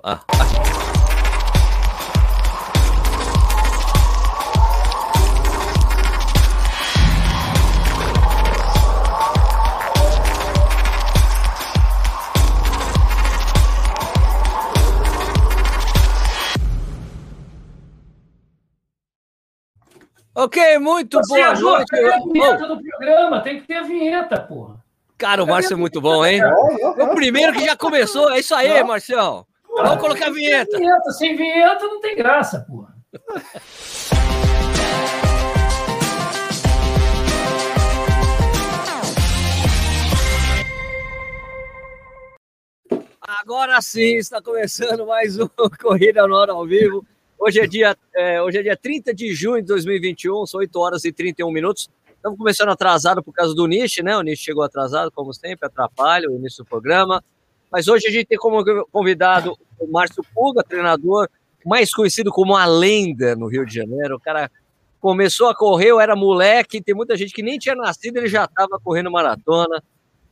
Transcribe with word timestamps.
Ah, 0.00 0.24
ah. 0.26 0.46
Ok, 20.34 20.78
muito 20.78 21.18
Você 21.18 21.34
boa 21.34 21.54
noite. 21.54 21.94
A 21.94 22.18
vinheta 22.18 22.66
do 22.66 22.82
programa? 22.82 23.42
Tem 23.42 23.60
que 23.60 23.66
ter 23.66 23.74
a 23.74 23.82
vinheta, 23.82 24.40
porra. 24.40 24.82
Cara, 25.18 25.44
o 25.44 25.46
Márcio 25.46 25.74
é 25.74 25.76
muito 25.76 26.00
bom, 26.00 26.24
hein? 26.24 26.40
É 26.40 27.04
o 27.04 27.14
primeiro 27.14 27.52
que 27.52 27.66
já 27.66 27.76
começou. 27.76 28.32
É 28.32 28.40
isso 28.40 28.54
aí, 28.54 28.82
Marcião. 29.72 29.84
Vamos 29.84 30.00
colocar 30.00 30.26
a 30.26 30.30
vinheta. 30.30 30.76
vinheta. 30.76 31.10
Sem 31.12 31.36
vinheta 31.36 31.86
não 31.86 32.00
tem 32.00 32.16
graça, 32.16 32.66
porra. 32.68 32.92
Agora 43.20 43.80
sim, 43.80 44.16
está 44.16 44.42
começando 44.42 45.06
mais 45.06 45.38
um 45.38 45.48
Corrida 45.80 46.26
no 46.26 46.34
Hora 46.34 46.52
ao 46.52 46.66
Vivo. 46.66 47.04
Hoje 47.38 47.60
é 47.60 47.66
dia, 47.66 47.96
é, 48.14 48.40
hoje 48.40 48.58
é 48.58 48.62
dia 48.62 48.76
30 48.76 49.12
de 49.14 49.34
junho 49.34 49.60
de 49.60 49.66
2021, 49.68 50.46
são 50.46 50.60
8 50.60 50.78
horas 50.78 51.04
e 51.04 51.12
31 51.12 51.50
minutos. 51.50 51.90
Estamos 52.14 52.38
começando 52.38 52.68
atrasado 52.68 53.20
por 53.22 53.32
causa 53.32 53.52
do 53.52 53.66
Nish, 53.66 53.98
né? 53.98 54.16
O 54.16 54.22
Nish 54.22 54.38
chegou 54.38 54.62
atrasado, 54.62 55.10
como 55.10 55.32
sempre, 55.34 55.66
atrapalha 55.66 56.30
o 56.30 56.36
início 56.36 56.62
do 56.62 56.68
programa. 56.68 57.24
Mas 57.72 57.88
hoje 57.88 58.06
a 58.06 58.10
gente 58.10 58.26
tem 58.26 58.38
como 58.38 58.62
convidado 58.92 59.56
o 59.80 59.90
Márcio 59.90 60.22
Puga, 60.34 60.62
treinador 60.62 61.28
mais 61.64 61.92
conhecido 61.94 62.30
como 62.30 62.56
a 62.56 62.66
lenda 62.66 63.34
no 63.34 63.46
Rio 63.46 63.64
de 63.64 63.74
Janeiro. 63.74 64.16
O 64.16 64.20
cara 64.20 64.50
começou 65.00 65.48
a 65.48 65.54
correr, 65.54 65.88
eu 65.88 66.00
era 66.00 66.14
moleque, 66.14 66.82
tem 66.82 66.94
muita 66.94 67.16
gente 67.16 67.32
que 67.32 67.42
nem 67.42 67.58
tinha 67.58 67.74
nascido, 67.74 68.18
ele 68.18 68.28
já 68.28 68.44
estava 68.44 68.78
correndo 68.82 69.10
maratona. 69.10 69.82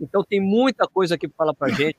Então 0.00 0.22
tem 0.22 0.40
muita 0.40 0.86
coisa 0.86 1.14
aqui 1.14 1.26
para 1.26 1.36
falar 1.36 1.54
para 1.54 1.68
gente. 1.70 1.96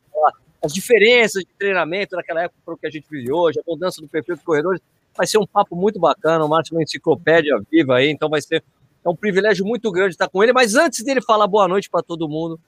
As 0.64 0.74
diferenças 0.74 1.44
de 1.44 1.50
treinamento 1.58 2.16
naquela 2.16 2.44
época 2.44 2.60
para 2.64 2.74
o 2.76 2.78
que 2.78 2.86
a 2.86 2.90
gente 2.90 3.08
vive 3.10 3.32
hoje, 3.32 3.60
a 3.60 3.64
mudança 3.66 4.00
do 4.00 4.08
perfil 4.08 4.36
dos 4.36 4.44
corredores. 4.44 4.80
Vai 5.18 5.26
ser 5.26 5.40
um 5.40 5.46
papo 5.46 5.76
muito 5.76 6.00
bacana, 6.00 6.46
o 6.46 6.48
Márcio 6.48 6.74
é 6.74 6.78
uma 6.78 6.84
enciclopédia 6.84 7.60
viva 7.70 7.96
aí, 7.96 8.10
então 8.10 8.30
vai 8.30 8.42
ser 8.42 8.64
é 9.04 9.10
um 9.10 9.16
privilégio 9.16 9.66
muito 9.66 9.92
grande 9.92 10.14
estar 10.14 10.30
com 10.30 10.44
ele. 10.44 10.54
Mas 10.54 10.76
antes 10.76 11.04
dele 11.04 11.22
falar 11.22 11.48
boa 11.48 11.68
noite 11.68 11.90
para 11.90 12.04
todo 12.04 12.30
mundo, 12.30 12.60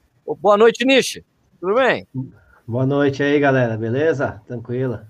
boa 0.41 0.57
noite, 0.57 0.83
Nishi. 0.83 1.23
Tudo 1.59 1.75
bem? 1.75 2.07
Boa 2.65 2.85
noite 2.85 3.21
aí, 3.21 3.39
galera. 3.39 3.75
Beleza? 3.77 4.41
Tranquila. 4.47 5.07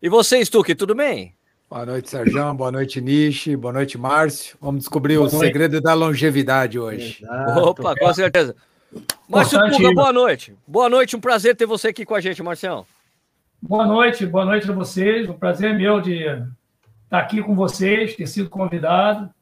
E 0.00 0.08
você, 0.08 0.44
Stuque, 0.44 0.74
tudo 0.74 0.94
bem? 0.94 1.34
Boa 1.70 1.86
noite, 1.86 2.10
Sérgio. 2.10 2.54
Boa 2.54 2.70
noite, 2.70 3.00
Nishi. 3.00 3.56
Boa 3.56 3.72
noite, 3.72 3.96
Márcio. 3.96 4.58
Vamos 4.60 4.80
descobrir 4.80 5.16
boa 5.16 5.26
o 5.26 5.32
noite. 5.32 5.46
segredo 5.46 5.80
da 5.80 5.94
longevidade 5.94 6.78
hoje. 6.78 7.22
Exato. 7.22 7.60
Opa, 7.60 7.94
com 7.96 8.12
certeza. 8.12 8.54
Márcio 9.26 9.58
Puga, 9.70 9.94
boa 9.94 10.12
noite. 10.12 10.54
Boa 10.66 10.90
noite, 10.90 11.16
um 11.16 11.20
prazer 11.20 11.56
ter 11.56 11.64
você 11.64 11.88
aqui 11.88 12.04
com 12.04 12.14
a 12.14 12.20
gente, 12.20 12.42
Marcião. 12.42 12.84
Boa 13.60 13.86
noite, 13.86 14.26
boa 14.26 14.44
noite 14.44 14.70
a 14.70 14.74
vocês. 14.74 15.26
Um 15.30 15.32
prazer 15.32 15.74
meu 15.74 15.98
de 15.98 16.24
estar 16.24 17.18
aqui 17.18 17.42
com 17.42 17.54
vocês, 17.54 18.14
ter 18.14 18.26
sido 18.26 18.50
convidado. 18.50 19.32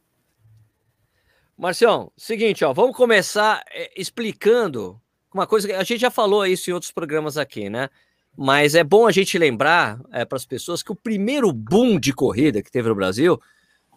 Marcião, 1.58 2.12
seguinte, 2.16 2.64
ó, 2.64 2.72
vamos 2.72 2.96
começar 2.96 3.64
é, 3.72 3.90
explicando 4.00 5.00
uma 5.32 5.46
coisa 5.46 5.68
que 5.68 5.74
a 5.74 5.82
gente 5.82 6.00
já 6.00 6.10
falou 6.10 6.46
isso 6.46 6.70
em 6.70 6.72
outros 6.72 6.92
programas 6.92 7.36
aqui, 7.36 7.70
né? 7.70 7.88
Mas 8.36 8.74
é 8.74 8.84
bom 8.84 9.06
a 9.06 9.12
gente 9.12 9.38
lembrar 9.38 10.00
é, 10.12 10.24
para 10.24 10.36
as 10.36 10.46
pessoas 10.46 10.82
que 10.82 10.92
o 10.92 10.96
primeiro 10.96 11.52
boom 11.52 11.98
de 11.98 12.12
corrida 12.12 12.62
que 12.62 12.70
teve 12.70 12.88
no 12.88 12.94
Brasil 12.94 13.40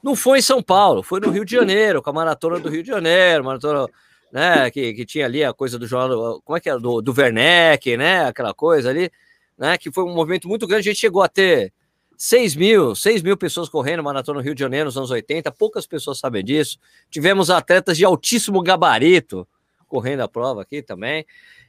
não 0.01 0.15
foi 0.15 0.39
em 0.39 0.41
São 0.41 0.61
Paulo, 0.61 1.01
foi 1.01 1.19
no 1.19 1.29
Rio 1.29 1.45
de 1.45 1.55
Janeiro, 1.55 2.01
com 2.01 2.09
a 2.09 2.13
maratona 2.13 2.59
do 2.59 2.69
Rio 2.69 2.83
de 2.83 2.89
Janeiro, 2.89 3.43
maratona, 3.43 3.87
né, 4.31 4.69
que, 4.69 4.93
que 4.93 5.05
tinha 5.05 5.25
ali 5.25 5.43
a 5.43 5.53
coisa 5.53 5.79
do 5.79 5.87
jornal, 5.87 6.41
como 6.43 6.57
é 6.57 6.59
que 6.59 6.69
era, 6.69 6.79
do, 6.79 7.01
do 7.01 7.13
Werneck, 7.17 7.95
né, 7.95 8.25
aquela 8.25 8.53
coisa 8.53 8.89
ali, 8.89 9.09
né, 9.57 9.77
que 9.77 9.91
foi 9.91 10.03
um 10.03 10.13
movimento 10.13 10.47
muito 10.47 10.67
grande, 10.67 10.89
a 10.89 10.91
gente 10.91 10.99
chegou 10.99 11.21
a 11.21 11.29
ter 11.29 11.71
6 12.17 12.55
mil, 12.55 12.95
6 12.95 13.21
mil 13.21 13.37
pessoas 13.37 13.69
correndo 13.69 14.03
maratona 14.03 14.39
no 14.39 14.43
Rio 14.43 14.53
de 14.53 14.59
Janeiro 14.59 14.85
nos 14.85 14.97
anos 14.97 15.09
80, 15.09 15.51
poucas 15.51 15.87
pessoas 15.87 16.19
sabem 16.19 16.43
disso. 16.43 16.77
Tivemos 17.09 17.49
atletas 17.49 17.97
de 17.97 18.05
altíssimo 18.05 18.61
gabarito 18.61 19.47
correndo 19.93 20.21
a 20.21 20.27
prova 20.27 20.63
aqui 20.63 20.81
também. 20.81 21.23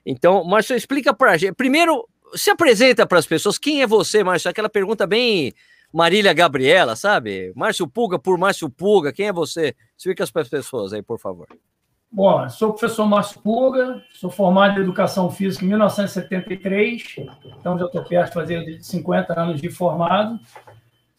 Então, 0.06 0.42
Márcio, 0.44 0.74
explica 0.74 1.12
para 1.12 1.32
a 1.32 1.36
gente. 1.36 1.52
Primeiro, 1.52 2.08
se 2.34 2.48
apresenta 2.48 3.06
para 3.06 3.18
as 3.18 3.26
pessoas. 3.26 3.58
Quem 3.58 3.82
é 3.82 3.86
você, 3.86 4.24
Márcio? 4.24 4.50
Aquela 4.50 4.70
pergunta 4.70 5.06
bem 5.06 5.52
Marília 5.92 6.32
Gabriela, 6.32 6.96
sabe? 6.96 7.52
Márcio 7.54 7.86
Puga 7.86 8.18
por 8.18 8.38
Márcio 8.38 8.70
Puga. 8.70 9.12
Quem 9.12 9.28
é 9.28 9.32
você? 9.32 9.76
Explica 9.94 10.26
para 10.32 10.40
as 10.40 10.48
pessoas 10.48 10.94
aí, 10.94 11.02
por 11.02 11.18
favor. 11.18 11.46
Bom, 12.10 12.48
sou 12.48 12.70
o 12.70 12.72
professor 12.72 13.04
Márcio 13.06 13.42
Puga, 13.42 14.02
sou 14.12 14.30
formado 14.30 14.78
em 14.78 14.82
Educação 14.82 15.30
Física 15.30 15.66
em 15.66 15.68
1973, 15.68 17.16
então 17.58 17.76
já 17.76 17.86
estou 17.86 18.04
perto 18.04 18.28
de 18.28 18.34
fazer 18.34 18.78
50 18.80 19.38
anos 19.38 19.60
de 19.60 19.68
formado. 19.68 20.38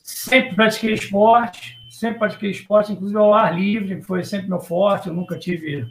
Sempre 0.01 0.55
pratiquei 0.55 0.93
esporte, 0.93 1.77
sempre 1.89 2.17
pratiquei 2.19 2.49
esporte, 2.49 2.93
inclusive 2.93 3.19
ao 3.19 3.33
ar 3.33 3.53
livre, 3.53 3.97
que 3.97 4.03
foi 4.03 4.23
sempre 4.23 4.47
meu 4.47 4.61
forte, 4.61 5.09
eu 5.09 5.13
nunca 5.13 5.37
tive 5.37 5.85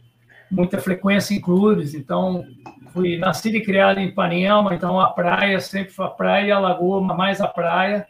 muita 0.51 0.79
frequência 0.79 1.35
em 1.35 1.41
clubes, 1.41 1.95
então 1.95 2.45
fui 2.93 3.19
nascido 3.19 3.57
e 3.57 3.63
criado 3.63 3.99
em 3.99 4.07
Ipanema, 4.07 4.75
então 4.75 5.01
a 5.01 5.11
praia, 5.11 5.61
sempre 5.61 5.93
foi 5.93 6.07
a 6.07 6.11
praia 6.11 6.47
e 6.47 6.53
a 6.53 6.59
lagoa, 6.59 7.01
mais 7.01 7.41
a 7.41 7.49
praia, 7.49 8.07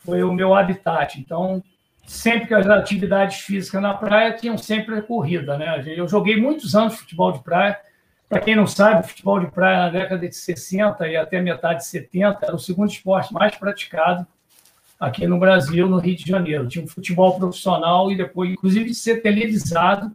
foi 0.00 0.22
o 0.22 0.32
meu 0.32 0.54
habitat. 0.54 1.20
Então, 1.20 1.62
sempre 2.06 2.48
que 2.48 2.54
as 2.54 2.66
atividades 2.66 3.40
físicas 3.40 3.80
na 3.80 3.94
praia 3.94 4.32
tinham 4.32 4.58
sempre 4.58 5.00
corrida, 5.02 5.56
né? 5.56 5.82
Eu 5.86 6.08
joguei 6.08 6.40
muitos 6.40 6.74
anos 6.74 6.96
futebol 6.98 7.30
de 7.32 7.42
praia. 7.42 7.78
Para 8.28 8.40
quem 8.40 8.56
não 8.56 8.66
sabe, 8.66 9.06
futebol 9.06 9.38
de 9.40 9.50
praia 9.50 9.78
na 9.78 9.88
década 9.90 10.28
de 10.28 10.34
60 10.34 11.06
e 11.08 11.16
até 11.16 11.40
metade 11.40 11.80
de 11.80 11.86
70 11.86 12.46
era 12.46 12.54
o 12.54 12.58
segundo 12.58 12.90
esporte 12.90 13.32
mais 13.32 13.56
praticado 13.56 14.26
aqui 14.98 15.26
no 15.26 15.38
Brasil, 15.38 15.88
no 15.88 15.98
Rio 15.98 16.16
de 16.16 16.28
Janeiro. 16.28 16.68
Tinha 16.68 16.84
um 16.84 16.88
futebol 16.88 17.36
profissional 17.36 18.10
e 18.10 18.16
depois, 18.16 18.50
inclusive, 18.50 18.86
de 18.86 18.94
ser 18.94 19.22
televisado, 19.22 20.12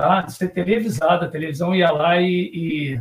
tá? 0.00 0.28
Ser 0.28 0.48
televisado, 0.48 1.24
a 1.24 1.28
televisão 1.28 1.74
ia 1.74 1.90
lá 1.90 2.20
e, 2.20 2.50
e, 2.52 3.00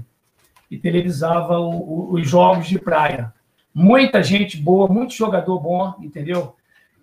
e 0.69 0.77
televisava 0.77 1.59
o, 1.59 1.71
o, 1.71 2.13
os 2.13 2.27
jogos 2.27 2.67
de 2.67 2.77
praia. 2.77 3.33
Muita 3.73 4.21
gente 4.21 4.57
boa, 4.57 4.87
muito 4.87 5.13
jogador 5.13 5.59
bom, 5.59 5.93
entendeu? 6.01 6.55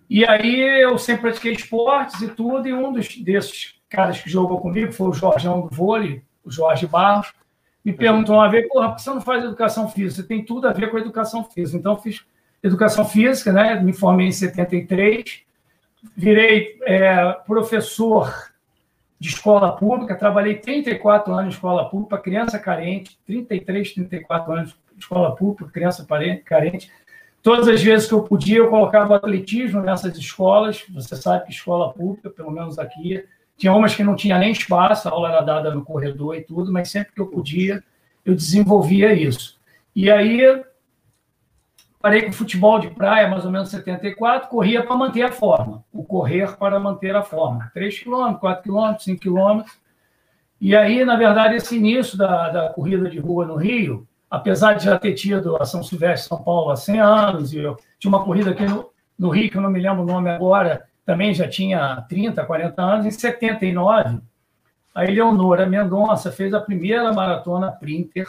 E 0.09 0.25
aí 0.25 0.61
eu 0.81 0.97
sempre 0.97 1.23
pratiquei 1.23 1.53
esportes 1.53 2.21
e 2.21 2.29
tudo, 2.29 2.67
e 2.67 2.73
um 2.73 2.93
dos, 2.93 3.17
desses 3.17 3.75
caras 3.89 4.21
que 4.21 4.29
jogou 4.29 4.59
comigo 4.59 4.91
foi 4.93 5.09
o 5.09 5.13
Jorgeão 5.13 5.61
do 5.61 5.75
vôlei, 5.75 6.21
o 6.43 6.51
Jorge 6.51 6.85
Barros, 6.85 7.33
me 7.83 7.93
perguntou 7.93 8.35
uma 8.35 8.49
vez, 8.49 8.67
porra, 8.67 8.89
por 8.89 8.95
que 8.97 9.01
você 9.01 9.09
não 9.09 9.21
faz 9.21 9.43
educação 9.43 9.89
física? 9.89 10.21
Você 10.21 10.27
tem 10.27 10.43
tudo 10.43 10.67
a 10.67 10.73
ver 10.73 10.91
com 10.91 10.97
educação 10.97 11.43
física. 11.43 11.77
Então, 11.77 11.95
fiz 11.95 12.25
educação 12.61 13.05
física, 13.05 13.51
né? 13.53 13.81
me 13.81 13.93
formei 13.93 14.27
em 14.27 14.31
73, 14.31 15.41
virei 16.15 16.77
é, 16.83 17.31
professor 17.45 18.51
de 19.19 19.29
escola 19.29 19.75
pública, 19.75 20.15
trabalhei 20.15 20.55
34 20.55 21.33
anos 21.33 21.45
em 21.45 21.55
escola 21.55 21.89
pública 21.89 22.17
criança 22.17 22.59
carente, 22.59 23.17
33, 23.25 23.93
34 23.93 24.53
anos 24.53 24.69
de 24.93 25.03
escola 25.03 25.35
pública, 25.35 25.71
criança 25.71 26.05
carente, 26.45 26.91
Todas 27.47 27.69
as 27.69 27.81
vezes 27.81 28.09
que 28.09 28.13
eu 28.13 28.23
podia, 28.23 28.57
eu 28.57 28.69
colocava 28.69 29.15
atletismo 29.15 29.81
nessas 29.81 30.17
escolas. 30.17 30.83
Você 30.89 31.15
sabe 31.15 31.45
que 31.45 31.51
escola 31.53 31.93
pública, 31.93 32.29
pelo 32.29 32.51
menos 32.51 32.77
aqui, 32.77 33.23
tinha 33.57 33.71
umas 33.71 33.95
que 33.95 34.03
não 34.03 34.17
tinha 34.17 34.37
nem 34.37 34.51
espaço, 34.51 35.07
a 35.07 35.11
aula 35.11 35.29
era 35.29 35.41
dada 35.41 35.73
no 35.73 35.81
corredor 35.81 36.35
e 36.35 36.41
tudo, 36.41 36.73
mas 36.73 36.91
sempre 36.91 37.13
que 37.13 37.21
eu 37.21 37.27
podia, 37.27 37.81
eu 38.25 38.35
desenvolvia 38.35 39.13
isso. 39.13 39.57
E 39.95 40.11
aí, 40.11 40.41
parei 42.07 42.21
com 42.21 42.31
futebol 42.31 42.79
de 42.79 42.89
praia, 42.89 43.27
mais 43.27 43.43
ou 43.43 43.51
menos 43.51 43.67
74, 43.67 44.47
corria 44.47 44.81
para 44.81 44.95
manter 44.95 45.23
a 45.23 45.31
forma. 45.31 45.83
O 45.91 46.05
correr 46.05 46.55
para 46.55 46.79
manter 46.79 47.13
a 47.13 47.21
forma. 47.21 47.69
3 47.73 47.99
km, 47.99 48.35
4 48.39 48.63
km, 48.63 48.97
5 48.97 49.21
km. 49.21 49.63
E 50.61 50.73
aí, 50.73 51.03
na 51.03 51.17
verdade, 51.17 51.55
esse 51.55 51.75
início 51.75 52.17
da, 52.17 52.49
da 52.49 52.69
corrida 52.69 53.09
de 53.09 53.19
rua 53.19 53.45
no 53.45 53.57
Rio, 53.57 54.07
apesar 54.31 54.75
de 54.75 54.85
já 54.85 54.97
ter 54.97 55.15
tido 55.15 55.61
a 55.61 55.65
São 55.65 55.83
Silvestre 55.83 56.29
São 56.29 56.41
Paulo 56.41 56.71
há 56.71 56.77
100 56.77 56.99
anos, 57.01 57.51
e 57.51 57.57
eu 57.57 57.75
tinha 57.99 58.07
uma 58.07 58.23
corrida 58.23 58.51
aqui 58.51 58.63
no, 58.63 58.89
no 59.19 59.27
Rio, 59.27 59.51
que 59.51 59.57
eu 59.57 59.61
não 59.61 59.69
me 59.69 59.81
lembro 59.81 60.03
o 60.03 60.05
nome 60.05 60.29
agora, 60.29 60.85
também 61.05 61.33
já 61.33 61.45
tinha 61.45 62.05
30, 62.07 62.45
40 62.45 62.81
anos, 62.81 63.05
em 63.05 63.11
79, 63.11 64.21
a 64.95 65.03
Eleonora 65.03 65.65
Mendonça 65.65 66.31
fez 66.31 66.53
a 66.53 66.61
primeira 66.61 67.11
maratona 67.11 67.69
Printer 67.69 68.27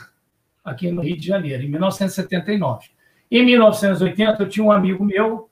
aqui 0.65 0.91
no 0.91 1.01
Rio 1.01 1.17
de 1.17 1.25
Janeiro, 1.25 1.63
em 1.63 1.69
1979. 1.69 2.98
Em 3.31 3.45
1980, 3.45 4.43
eu 4.43 4.49
tinha 4.49 4.65
um 4.65 4.73
amigo 4.73 5.05
meu, 5.05 5.49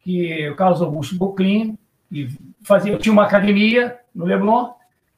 que 0.00 0.48
o 0.48 0.56
Carlos 0.56 0.82
Augusto 0.82 1.16
Boclin, 1.16 1.78
que 2.08 2.28
fazia, 2.62 2.92
eu 2.92 2.98
tinha 2.98 3.12
uma 3.12 3.24
academia 3.24 3.98
no 4.14 4.24
Leblon, 4.24 4.72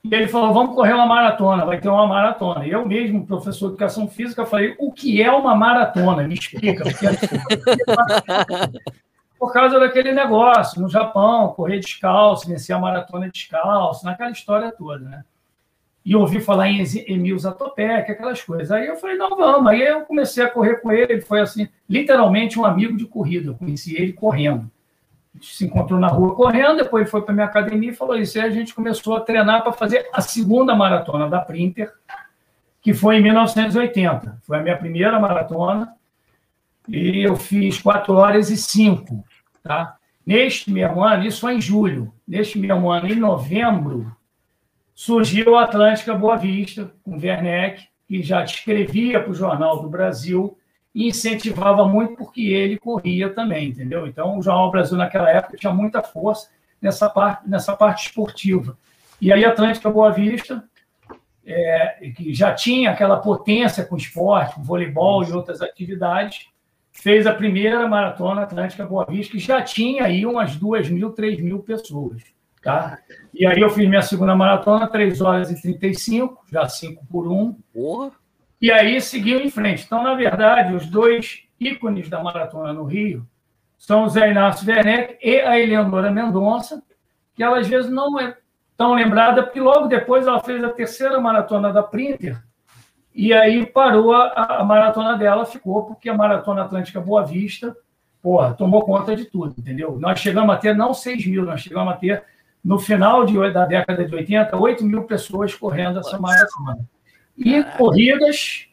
E 0.04 0.14
ele 0.14 0.28
falou: 0.28 0.54
vamos 0.54 0.74
correr 0.74 0.94
uma 0.94 1.06
maratona, 1.06 1.64
vai 1.64 1.80
ter 1.80 1.88
uma 1.88 2.06
maratona. 2.06 2.66
E 2.66 2.70
eu 2.70 2.86
mesmo, 2.86 3.26
professor 3.26 3.66
de 3.66 3.72
educação 3.72 4.08
física, 4.08 4.46
falei: 4.46 4.74
o 4.78 4.92
que 4.92 5.22
é 5.22 5.30
uma 5.30 5.54
maratona? 5.54 6.26
Me 6.26 6.34
explica. 6.34 6.84
Porque... 6.84 7.06
Por 9.38 9.52
causa 9.52 9.78
daquele 9.78 10.12
negócio, 10.12 10.80
no 10.80 10.88
Japão, 10.88 11.48
correr 11.48 11.78
descalço, 11.78 12.48
vencer 12.48 12.74
a 12.74 12.78
maratona 12.78 13.28
descalço, 13.28 14.04
naquela 14.04 14.30
história 14.30 14.72
toda, 14.72 15.04
né? 15.04 15.24
E 16.06 16.16
ouvi 16.16 16.40
falar 16.40 16.70
em 16.70 16.84
Emil 17.08 17.36
Zatopek, 17.36 18.10
aquelas 18.10 18.40
coisas. 18.40 18.70
Aí 18.70 18.86
eu 18.86 18.96
falei, 18.96 19.16
não, 19.16 19.30
vamos. 19.30 19.66
Aí 19.66 19.82
eu 19.82 20.02
comecei 20.02 20.42
a 20.42 20.48
correr 20.48 20.76
com 20.76 20.90
ele, 20.90 21.14
ele 21.14 21.20
foi 21.20 21.40
assim, 21.40 21.68
literalmente 21.90 22.58
um 22.58 22.64
amigo 22.64 22.96
de 22.96 23.04
corrida. 23.04 23.50
Eu 23.50 23.54
conheci 23.54 23.94
ele 23.96 24.12
correndo 24.12 24.70
se 25.40 25.64
encontrou 25.64 25.98
na 25.98 26.08
rua 26.08 26.34
correndo, 26.34 26.78
depois 26.78 27.02
ele 27.02 27.10
foi 27.10 27.22
para 27.22 27.34
minha 27.34 27.46
academia 27.46 27.90
e 27.90 27.94
falou 27.94 28.16
isso. 28.16 28.38
E 28.38 28.40
a 28.40 28.50
gente 28.50 28.74
começou 28.74 29.16
a 29.16 29.20
treinar 29.20 29.62
para 29.62 29.72
fazer 29.72 30.08
a 30.12 30.20
segunda 30.20 30.74
maratona 30.74 31.28
da 31.28 31.40
Printer, 31.40 31.92
que 32.80 32.94
foi 32.94 33.16
em 33.16 33.22
1980. 33.22 34.40
Foi 34.42 34.58
a 34.58 34.62
minha 34.62 34.76
primeira 34.76 35.18
maratona 35.18 35.94
e 36.88 37.22
eu 37.22 37.36
fiz 37.36 37.80
4 37.80 38.14
horas 38.14 38.50
e 38.50 38.56
5, 38.56 39.24
tá? 39.62 39.96
Neste 40.24 40.70
mesmo 40.70 41.04
ano, 41.04 41.24
isso 41.24 41.40
foi 41.40 41.54
em 41.54 41.60
julho, 41.60 42.12
neste 42.26 42.58
mesmo 42.58 42.90
ano, 42.90 43.06
em 43.06 43.16
novembro, 43.16 44.15
surgiu 44.96 45.56
a 45.56 45.64
Atlântica 45.64 46.14
Boa 46.14 46.36
Vista, 46.36 46.90
com 47.04 47.18
Werneck, 47.18 47.86
que 48.08 48.22
já 48.22 48.42
escrevia 48.42 49.20
para 49.20 49.30
o 49.30 49.34
Jornal 49.34 49.82
do 49.82 49.90
Brasil, 49.90 50.56
e 50.94 51.06
incentivava 51.06 51.86
muito 51.86 52.16
porque 52.16 52.40
ele 52.40 52.78
corria 52.78 53.28
também, 53.28 53.68
entendeu? 53.68 54.06
Então, 54.06 54.38
o 54.38 54.42
Jornal 54.42 54.70
Brasil 54.70 54.96
naquela 54.96 55.30
época 55.30 55.58
tinha 55.58 55.72
muita 55.72 56.02
força 56.02 56.48
nessa 56.80 57.10
parte, 57.10 57.46
nessa 57.46 57.76
parte 57.76 58.06
esportiva. 58.06 58.78
E 59.20 59.30
aí, 59.30 59.44
a 59.44 59.50
Atlântica 59.50 59.90
Boa 59.90 60.10
Vista, 60.10 60.64
é, 61.44 62.10
que 62.16 62.32
já 62.32 62.54
tinha 62.54 62.90
aquela 62.90 63.18
potência 63.18 63.84
com 63.84 63.98
esporte, 63.98 64.54
com 64.54 64.62
voleibol 64.62 65.22
e 65.22 65.32
outras 65.32 65.60
atividades, 65.60 66.48
fez 66.90 67.26
a 67.26 67.34
primeira 67.34 67.86
maratona 67.86 68.44
Atlântica 68.44 68.86
Boa 68.86 69.04
Vista, 69.04 69.32
que 69.32 69.38
já 69.38 69.60
tinha 69.60 70.04
aí 70.04 70.24
umas 70.24 70.56
duas 70.56 70.88
mil, 70.88 71.10
três 71.10 71.38
mil 71.38 71.58
pessoas. 71.58 72.22
Tá? 72.66 72.98
E 73.32 73.46
aí 73.46 73.60
eu 73.60 73.70
fiz 73.70 73.88
minha 73.88 74.02
segunda 74.02 74.34
maratona, 74.34 74.88
3 74.88 75.20
horas 75.20 75.52
e 75.52 75.62
35, 75.62 76.44
já 76.50 76.68
5 76.68 77.06
por 77.06 77.30
1. 77.30 77.52
Porra! 77.72 78.10
E 78.60 78.72
aí 78.72 79.00
seguiu 79.00 79.40
em 79.40 79.48
frente. 79.48 79.84
Então, 79.86 80.02
na 80.02 80.14
verdade, 80.14 80.74
os 80.74 80.84
dois 80.86 81.44
ícones 81.60 82.08
da 82.08 82.20
maratona 82.20 82.72
no 82.72 82.82
Rio 82.82 83.24
são 83.78 84.02
o 84.02 84.08
Zé 84.08 84.32
Inácio 84.32 84.68
Werneck 84.68 85.16
e 85.22 85.40
a 85.40 85.56
Eleonora 85.56 86.10
Mendonça, 86.10 86.82
que 87.36 87.42
ela 87.42 87.60
às 87.60 87.68
vezes 87.68 87.88
não 87.88 88.18
é 88.18 88.36
tão 88.76 88.94
lembrada, 88.94 89.44
porque 89.44 89.60
logo 89.60 89.86
depois 89.86 90.26
ela 90.26 90.42
fez 90.42 90.64
a 90.64 90.70
terceira 90.70 91.20
maratona 91.20 91.72
da 91.72 91.84
Printer, 91.84 92.42
e 93.14 93.32
aí 93.32 93.64
parou 93.64 94.12
a, 94.12 94.58
a 94.58 94.64
maratona 94.64 95.16
dela, 95.16 95.46
ficou, 95.46 95.84
porque 95.84 96.10
a 96.10 96.14
Maratona 96.14 96.64
Atlântica 96.64 97.00
Boa 97.00 97.24
Vista, 97.24 97.74
porra, 98.20 98.52
tomou 98.52 98.82
conta 98.84 99.16
de 99.16 99.24
tudo, 99.24 99.54
entendeu? 99.56 99.98
Nós 99.98 100.20
chegamos 100.20 100.54
a 100.54 100.58
ter 100.58 100.76
não 100.76 100.92
6 100.92 101.26
mil, 101.26 101.44
nós 101.44 101.62
chegamos 101.62 101.94
a 101.94 101.96
ter, 101.96 102.22
no 102.66 102.80
final 102.80 103.24
de, 103.24 103.38
da 103.52 103.64
década 103.64 104.04
de 104.04 104.12
80, 104.12 104.56
8 104.56 104.84
mil 104.84 105.04
pessoas 105.04 105.54
correndo 105.54 106.00
essa 106.00 106.18
maratona. 106.18 106.80
E 107.38 107.62
corridas 107.62 108.66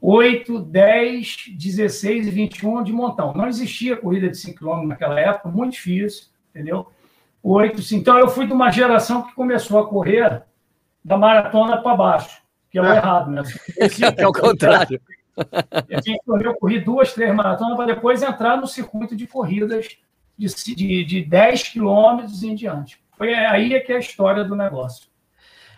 8, 0.00 0.58
10, 0.58 1.36
16 1.54 2.26
e 2.26 2.30
21 2.30 2.82
de 2.82 2.94
montão. 2.94 3.34
Não 3.34 3.46
existia 3.46 3.94
corrida 3.94 4.30
de 4.30 4.38
5 4.38 4.58
km 4.58 4.86
naquela 4.86 5.20
época, 5.20 5.50
muito 5.50 5.72
difícil, 5.72 6.28
entendeu? 6.48 6.86
8, 7.42 7.94
então 7.94 8.18
eu 8.18 8.28
fui 8.28 8.46
de 8.46 8.54
uma 8.54 8.70
geração 8.70 9.22
que 9.26 9.34
começou 9.34 9.78
a 9.80 9.86
correr 9.86 10.42
da 11.04 11.18
maratona 11.18 11.82
para 11.82 11.96
baixo, 11.96 12.40
que 12.70 12.78
é 12.78 12.80
o 12.80 12.86
errado, 12.86 13.30
né? 13.30 13.42
É 14.16 14.26
o 14.26 14.32
contrário. 14.32 14.98
Eu 16.42 16.54
corri 16.54 16.80
duas, 16.80 17.12
três 17.12 17.34
maratonas 17.34 17.76
para 17.76 17.92
depois 17.92 18.22
entrar 18.22 18.56
no 18.56 18.66
circuito 18.66 19.14
de 19.14 19.26
corridas 19.26 19.98
de, 20.36 20.74
de, 20.74 21.04
de 21.04 21.22
10 21.22 21.62
quilômetros 21.68 22.42
em 22.42 22.54
diante. 22.54 22.98
Foi 23.16 23.32
aí 23.32 23.74
é 23.74 23.80
que 23.80 23.92
é 23.92 23.96
a 23.96 24.00
história 24.00 24.44
do 24.44 24.56
negócio. 24.56 25.06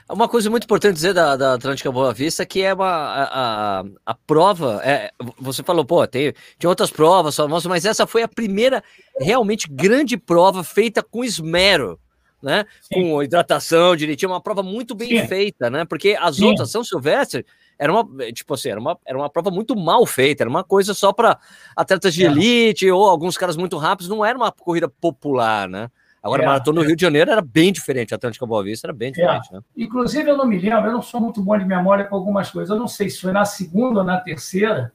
Uma 0.08 0.28
coisa 0.28 0.48
muito 0.48 0.64
importante 0.64 0.94
dizer 0.94 1.12
da, 1.12 1.36
da 1.36 1.54
Atlântica 1.54 1.90
Boa 1.90 2.14
Vista 2.14 2.46
que 2.46 2.62
é 2.62 2.72
uma, 2.72 2.86
a, 2.86 3.80
a, 3.80 3.84
a 4.06 4.14
prova. 4.14 4.80
É, 4.84 5.10
você 5.38 5.64
falou, 5.64 5.84
pô, 5.84 6.06
tem, 6.06 6.32
tinha 6.58 6.70
outras 6.70 6.90
provas 6.92 7.34
famosas, 7.34 7.66
mas 7.66 7.84
essa 7.84 8.06
foi 8.06 8.22
a 8.22 8.28
primeira 8.28 8.84
realmente 9.20 9.68
grande 9.68 10.16
prova 10.16 10.62
feita 10.62 11.02
com 11.02 11.24
esmero, 11.24 11.98
né? 12.40 12.66
Sim. 12.82 13.10
Com 13.10 13.22
hidratação 13.22 13.96
direitinho, 13.96 14.30
uma 14.30 14.40
prova 14.40 14.62
muito 14.62 14.94
bem 14.94 15.08
Sim. 15.08 15.26
feita, 15.26 15.68
né? 15.68 15.84
Porque 15.84 16.16
as 16.20 16.36
Sim. 16.36 16.44
outras, 16.44 16.70
São 16.70 16.84
Silvestre, 16.84 17.44
era 17.78 17.92
uma, 17.92 18.32
tipo 18.32 18.54
assim, 18.54 18.70
era 18.70 18.80
uma, 18.80 18.98
era 19.04 19.18
uma 19.18 19.28
prova 19.28 19.50
muito 19.50 19.76
mal 19.76 20.04
feita, 20.06 20.42
era 20.42 20.50
uma 20.50 20.64
coisa 20.64 20.94
só 20.94 21.12
para 21.12 21.38
atletas 21.74 22.14
de 22.14 22.24
é. 22.24 22.28
elite 22.28 22.90
ou 22.90 23.08
alguns 23.08 23.36
caras 23.36 23.56
muito 23.56 23.76
rápidos, 23.76 24.08
não 24.08 24.24
era 24.24 24.36
uma 24.36 24.50
corrida 24.50 24.88
popular, 24.88 25.68
né? 25.68 25.90
Agora, 26.22 26.42
é, 26.42 26.46
maratona 26.46 26.80
no. 26.80 26.86
Rio 26.86 26.96
de 26.96 27.02
Janeiro 27.02 27.30
era 27.30 27.40
bem 27.40 27.72
diferente, 27.72 28.12
a 28.12 28.16
Atlântica 28.16 28.44
Boa 28.44 28.64
Vista 28.64 28.88
era 28.88 28.94
bem 28.94 29.12
diferente. 29.12 29.48
É. 29.50 29.56
Né? 29.56 29.60
Inclusive, 29.76 30.28
eu 30.28 30.36
não 30.36 30.46
me 30.46 30.58
lembro, 30.58 30.86
eu 30.86 30.92
não 30.92 31.02
sou 31.02 31.20
muito 31.20 31.40
bom 31.40 31.56
de 31.56 31.64
memória 31.64 32.04
com 32.04 32.16
algumas 32.16 32.50
coisas, 32.50 32.70
eu 32.70 32.78
não 32.78 32.88
sei 32.88 33.08
se 33.08 33.20
foi 33.20 33.32
na 33.32 33.44
segunda 33.44 34.00
ou 34.00 34.04
na 34.04 34.18
terceira, 34.18 34.92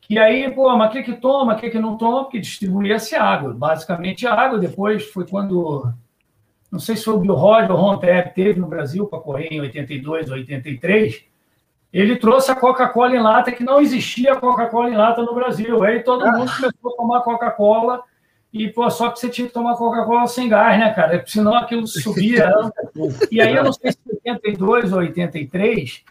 que 0.00 0.18
aí, 0.18 0.50
pô, 0.50 0.74
mas 0.74 0.88
o 0.88 0.92
que 0.92 1.02
que 1.02 1.12
toma, 1.14 1.54
o 1.54 1.56
que 1.58 1.68
que 1.68 1.78
não 1.78 1.98
toma, 1.98 2.22
porque 2.22 2.40
distribuía-se 2.40 3.14
água, 3.14 3.52
basicamente 3.52 4.26
água, 4.26 4.58
depois 4.58 5.04
foi 5.10 5.26
quando, 5.26 5.92
não 6.72 6.78
sei 6.78 6.96
se 6.96 7.04
foi 7.04 7.14
o 7.14 7.18
Bill 7.18 7.34
Roger 7.34 7.70
ou 7.70 7.76
o 7.76 7.80
Ron 7.80 7.98
Tebb 7.98 8.34
teve 8.34 8.58
no 8.58 8.66
Brasil 8.66 9.06
para 9.06 9.20
correr 9.20 9.48
em 9.48 9.60
82 9.60 10.30
ou 10.30 10.36
83, 10.36 11.27
ele 11.92 12.16
trouxe 12.16 12.50
a 12.50 12.54
Coca-Cola 12.54 13.16
em 13.16 13.20
lata, 13.20 13.52
que 13.52 13.64
não 13.64 13.80
existia 13.80 14.36
Coca-Cola 14.36 14.90
em 14.90 14.96
lata 14.96 15.22
no 15.22 15.34
Brasil, 15.34 15.82
aí 15.82 16.02
todo 16.02 16.24
ah. 16.24 16.32
mundo 16.32 16.50
começou 16.54 16.92
a 16.92 16.96
tomar 16.96 17.20
Coca-Cola, 17.22 18.02
e, 18.52 18.68
pô, 18.68 18.88
só 18.90 19.10
que 19.10 19.20
você 19.20 19.28
tinha 19.28 19.46
que 19.46 19.52
tomar 19.52 19.76
Coca-Cola 19.76 20.26
sem 20.26 20.48
gás, 20.48 20.78
né, 20.78 20.92
cara? 20.92 21.22
Senão 21.26 21.54
aquilo 21.54 21.86
subia. 21.88 22.50
e 23.30 23.40
aí, 23.40 23.54
eu 23.54 23.64
não 23.64 23.72
sei 23.72 23.92
se 23.92 23.98
82 24.06 24.92
ou 24.92 24.98
83, 25.00 26.02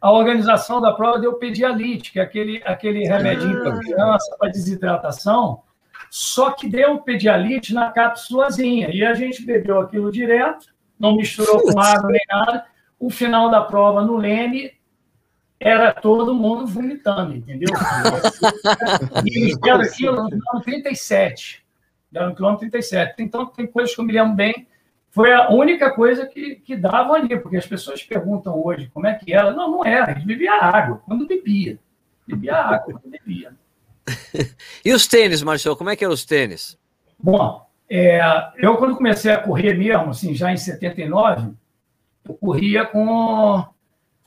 a 0.00 0.12
organização 0.12 0.80
da 0.80 0.92
prova 0.92 1.18
deu 1.18 1.34
pedialite, 1.34 2.12
que 2.12 2.20
é 2.20 2.22
aquele, 2.22 2.62
aquele 2.64 3.06
remedinho 3.06 3.62
para 3.62 3.78
criança, 3.78 4.36
para 4.38 4.50
desidratação, 4.50 5.62
só 6.10 6.50
que 6.50 6.68
deu 6.68 6.98
pedialite 6.98 7.72
na 7.74 7.90
cápsulazinha. 7.90 8.90
E 8.92 9.04
a 9.04 9.14
gente 9.14 9.44
bebeu 9.44 9.80
aquilo 9.80 10.12
direto, 10.12 10.66
não 10.98 11.16
misturou 11.16 11.62
com 11.62 11.80
água 11.80 12.10
nem 12.10 12.22
nada. 12.28 12.64
O 12.98 13.10
final 13.10 13.50
da 13.50 13.60
prova 13.60 14.02
no 14.02 14.16
Leme 14.16 14.72
era 15.58 15.92
todo 15.92 16.34
mundo 16.34 16.66
vomitando, 16.66 17.34
entendeu? 17.34 17.68
E 19.24 19.38
eles 19.38 19.58
deram 19.58 19.80
aquilo 19.80 20.16
no 20.16 20.22
ano 20.52 20.62
37 20.62 21.66
era 22.16 22.28
no 22.28 22.34
quilômetro 22.34 22.70
37. 22.70 23.14
Então, 23.22 23.46
tem 23.46 23.66
coisas 23.66 23.94
que 23.94 24.00
eu 24.00 24.04
me 24.04 24.12
lembro 24.12 24.34
bem. 24.34 24.66
Foi 25.10 25.32
a 25.32 25.50
única 25.50 25.90
coisa 25.90 26.26
que, 26.26 26.56
que 26.56 26.76
davam 26.76 27.14
ali, 27.14 27.38
porque 27.38 27.56
as 27.56 27.66
pessoas 27.66 28.02
perguntam 28.02 28.62
hoje 28.64 28.90
como 28.92 29.06
é 29.06 29.14
que 29.14 29.32
era. 29.32 29.52
Não, 29.52 29.70
não 29.70 29.84
era. 29.84 30.12
A 30.12 30.14
gente 30.14 30.26
bebia 30.26 30.54
água 30.54 31.02
quando 31.04 31.26
bebia. 31.26 31.78
Bebia 32.26 32.54
água 32.54 33.00
quando 33.00 33.10
bebia. 33.10 33.52
e 34.84 34.92
os 34.92 35.06
tênis, 35.06 35.42
Marcelo? 35.42 35.76
Como 35.76 35.90
é 35.90 35.96
que 35.96 36.04
eram 36.04 36.14
os 36.14 36.24
tênis? 36.24 36.78
Bom, 37.18 37.66
é, 37.88 38.20
eu 38.56 38.76
quando 38.76 38.96
comecei 38.96 39.32
a 39.32 39.40
correr 39.40 39.74
mesmo, 39.74 40.10
assim, 40.10 40.34
já 40.34 40.52
em 40.52 40.56
79, 40.56 41.52
eu 42.28 42.34
corria 42.34 42.84
com 42.84 43.64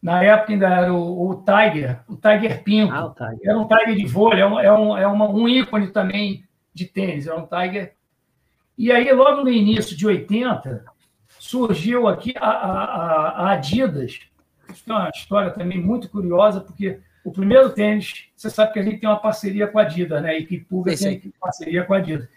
na 0.02 0.24
época 0.24 0.54
ainda 0.54 0.68
era 0.68 0.94
o, 0.94 1.30
o 1.30 1.44
Tiger, 1.44 2.00
o 2.08 2.16
Tiger 2.16 2.64
Pinto. 2.64 2.94
Ah, 2.94 3.06
o 3.06 3.14
Tiger. 3.14 3.40
Era 3.44 3.60
um 3.60 3.68
Tiger 3.68 3.96
de 3.96 4.06
vôlei, 4.06 4.42
é, 4.42 4.46
um, 4.46 4.60
é, 4.60 4.74
um, 4.74 4.98
é 4.98 5.08
uma, 5.08 5.30
um 5.30 5.48
ícone 5.48 5.88
também 5.88 6.44
de 6.74 6.86
tênis, 6.86 7.28
era 7.28 7.38
um 7.38 7.46
Tiger. 7.46 7.94
E 8.78 8.92
aí, 8.92 9.12
logo 9.12 9.44
no 9.44 9.50
início 9.50 9.96
de 9.96 10.08
80, 10.08 10.86
surgiu 11.38 12.08
aqui 12.08 12.34
a, 12.38 12.50
a, 12.50 13.30
a 13.30 13.52
Adidas. 13.52 14.22
Isso 14.72 14.84
é 14.88 14.94
uma 14.94 15.10
história 15.10 15.52
também 15.52 15.82
muito 15.82 16.10
curiosa, 16.10 16.62
porque 16.62 17.00
o 17.24 17.32
primeiro 17.32 17.72
tênis, 17.72 18.30
você 18.36 18.50
sabe 18.50 18.72
que 18.72 18.80
a 18.80 18.84
gente 18.84 19.00
tem 19.00 19.10
uma 19.10 19.20
parceria 19.20 19.68
com 19.68 19.80
a 19.80 19.82
Adidas, 19.82 20.22
né? 20.22 20.30
A 20.30 20.40
equipe 20.40 20.64
pública 20.66 20.98
tem 20.98 21.34
parceria 21.40 21.84
com 21.84 21.94
a 21.94 21.98
Adidas. 21.98 22.28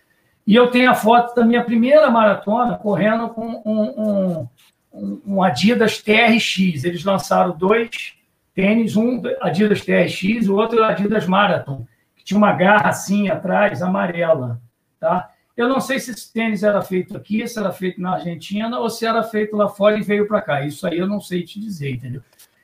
E 0.44 0.56
eu 0.56 0.70
tenho 0.70 0.90
a 0.90 0.94
foto 0.94 1.34
da 1.34 1.44
minha 1.44 1.62
primeira 1.62 2.10
maratona 2.10 2.76
correndo 2.76 3.28
com 3.28 3.62
um, 3.64 3.82
um, 4.00 4.48
um 4.92 5.42
Adidas 5.42 5.98
TRX. 5.98 6.84
Eles 6.84 7.04
lançaram 7.04 7.56
dois 7.56 8.14
tênis, 8.54 8.96
um 8.96 9.22
Adidas 9.40 9.80
TRX, 9.82 10.48
o 10.48 10.56
outro 10.56 10.82
Adidas 10.84 11.26
Marathon 11.26 11.86
que 12.22 12.26
tinha 12.26 12.38
uma 12.38 12.52
garra 12.52 12.88
assim 12.88 13.28
atrás, 13.28 13.82
amarela. 13.82 14.60
Tá? 14.98 15.30
Eu 15.56 15.68
não 15.68 15.80
sei 15.80 15.98
se 15.98 16.12
esse 16.12 16.32
tênis 16.32 16.62
era 16.62 16.80
feito 16.80 17.16
aqui, 17.16 17.46
se 17.46 17.58
era 17.58 17.72
feito 17.72 18.00
na 18.00 18.14
Argentina 18.14 18.78
ou 18.78 18.88
se 18.88 19.04
era 19.04 19.22
feito 19.24 19.56
lá 19.56 19.68
fora 19.68 19.98
e 19.98 20.02
veio 20.02 20.26
para 20.26 20.40
cá. 20.40 20.64
Isso 20.64 20.86
aí 20.86 20.98
eu 20.98 21.06
não 21.06 21.20
sei 21.20 21.42
te 21.42 21.60
dizer, 21.60 21.90
entendeu? 21.90 22.22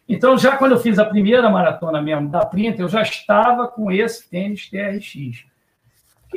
Então, 0.08 0.38
já 0.38 0.56
quando 0.56 0.73
eu 0.73 0.78
fiz 0.78 0.99
a 0.99 1.04
primeira 1.04 1.50
maratona 1.50 2.00
mesmo 2.00 2.30
da 2.30 2.47
Printa, 2.47 2.80
eu 2.80 2.88
já 2.88 3.02
estava 3.02 3.68
com 3.68 3.90
esse 3.90 4.26
tênis 4.28 4.70
TRX. 4.70 5.44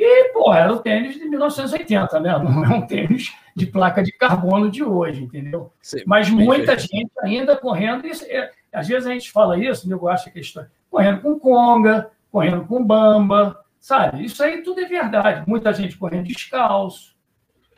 E, 0.04 0.32
pô, 0.32 0.52
era 0.52 0.72
o 0.72 0.80
tênis 0.80 1.14
de 1.14 1.24
1980, 1.26 2.18
né? 2.18 2.36
Não 2.36 2.64
é 2.64 2.68
um 2.68 2.84
tênis 2.84 3.32
de 3.54 3.66
placa 3.66 4.02
de 4.02 4.10
carbono 4.10 4.68
de 4.68 4.82
hoje, 4.82 5.22
entendeu? 5.22 5.72
Sim, 5.80 6.02
Mas 6.04 6.28
muita 6.28 6.76
gente 6.76 7.12
ainda 7.20 7.56
correndo. 7.56 8.04
Isso, 8.04 8.24
é, 8.28 8.50
às 8.72 8.88
vezes 8.88 9.06
a 9.06 9.12
gente 9.12 9.30
fala 9.30 9.56
isso, 9.56 9.88
eu 9.88 10.08
acho 10.08 10.32
que 10.32 10.40
história. 10.40 10.68
Correndo 10.90 11.20
com 11.20 11.38
conga, 11.38 12.10
correndo 12.32 12.64
com 12.66 12.84
bamba, 12.84 13.56
sabe? 13.78 14.24
Isso 14.24 14.42
aí 14.42 14.62
tudo 14.62 14.80
é 14.80 14.86
verdade. 14.86 15.44
Muita 15.46 15.72
gente 15.72 15.96
correndo 15.96 16.26
descalço. 16.26 17.14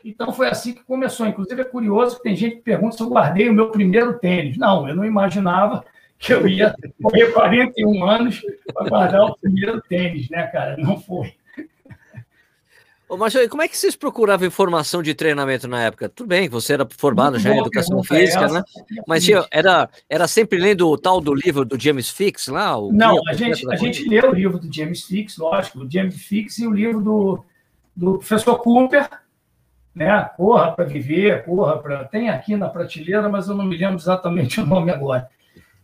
Então 0.03 0.33
foi 0.33 0.47
assim 0.47 0.73
que 0.73 0.83
começou. 0.83 1.27
Inclusive 1.27 1.61
é 1.61 1.65
curioso 1.65 2.17
que 2.17 2.23
tem 2.23 2.35
gente 2.35 2.55
que 2.55 2.61
pergunta 2.63 2.97
se 2.97 3.03
eu 3.03 3.09
guardei 3.09 3.49
o 3.49 3.53
meu 3.53 3.69
primeiro 3.69 4.17
tênis. 4.17 4.57
Não, 4.57 4.89
eu 4.89 4.95
não 4.95 5.05
imaginava 5.05 5.85
que 6.17 6.33
eu 6.33 6.47
ia 6.47 6.73
correr 7.03 7.31
41 7.33 8.03
anos 8.03 8.41
para 8.73 8.89
guardar 8.89 9.25
o 9.25 9.37
primeiro 9.37 9.79
tênis, 9.81 10.27
né, 10.29 10.47
cara? 10.47 10.75
Não 10.77 10.99
foi. 10.99 11.35
Ô, 13.07 13.17
Marcelo, 13.17 13.47
como 13.47 13.61
é 13.61 13.67
que 13.67 13.77
vocês 13.77 13.95
procuravam 13.95 14.47
informação 14.47 15.03
de 15.03 15.13
treinamento 15.13 15.67
na 15.67 15.83
época? 15.83 16.09
Tudo 16.09 16.27
bem, 16.27 16.49
você 16.49 16.73
era 16.73 16.87
formado 16.97 17.33
Muito 17.33 17.43
já 17.43 17.53
em 17.53 17.59
educação 17.59 18.03
física, 18.03 18.47
né? 18.47 18.63
Mas 19.07 19.23
tinha, 19.23 19.45
era, 19.51 19.87
era 20.09 20.27
sempre 20.27 20.57
lendo 20.57 20.89
o 20.89 20.97
tal 20.97 21.21
do 21.21 21.33
livro 21.33 21.63
do 21.63 21.79
James 21.79 22.09
Fix 22.09 22.47
lá? 22.47 22.75
Não, 22.91 23.19
a 23.27 23.33
gente, 23.33 23.69
a 23.71 23.75
gente 23.75 24.09
leu 24.09 24.31
o 24.31 24.33
livro 24.33 24.57
do 24.57 24.73
James 24.73 25.03
Fix, 25.03 25.37
lógico, 25.37 25.79
o 25.79 25.91
James 25.91 26.15
Fix 26.15 26.57
e 26.57 26.67
o 26.67 26.71
livro 26.71 26.99
do, 26.99 27.45
do 27.95 28.17
professor 28.17 28.57
Cooper, 28.57 29.07
né? 29.93 30.27
Corra 30.35 30.71
para 30.71 30.85
viver, 30.85 31.45
corra 31.45 31.77
para. 31.77 32.05
Tem 32.05 32.29
aqui 32.29 32.55
na 32.55 32.69
prateleira, 32.69 33.29
mas 33.29 33.47
eu 33.47 33.55
não 33.55 33.65
me 33.65 33.77
lembro 33.77 33.97
exatamente 33.97 34.59
o 34.61 34.65
nome 34.65 34.91
agora. 34.91 35.29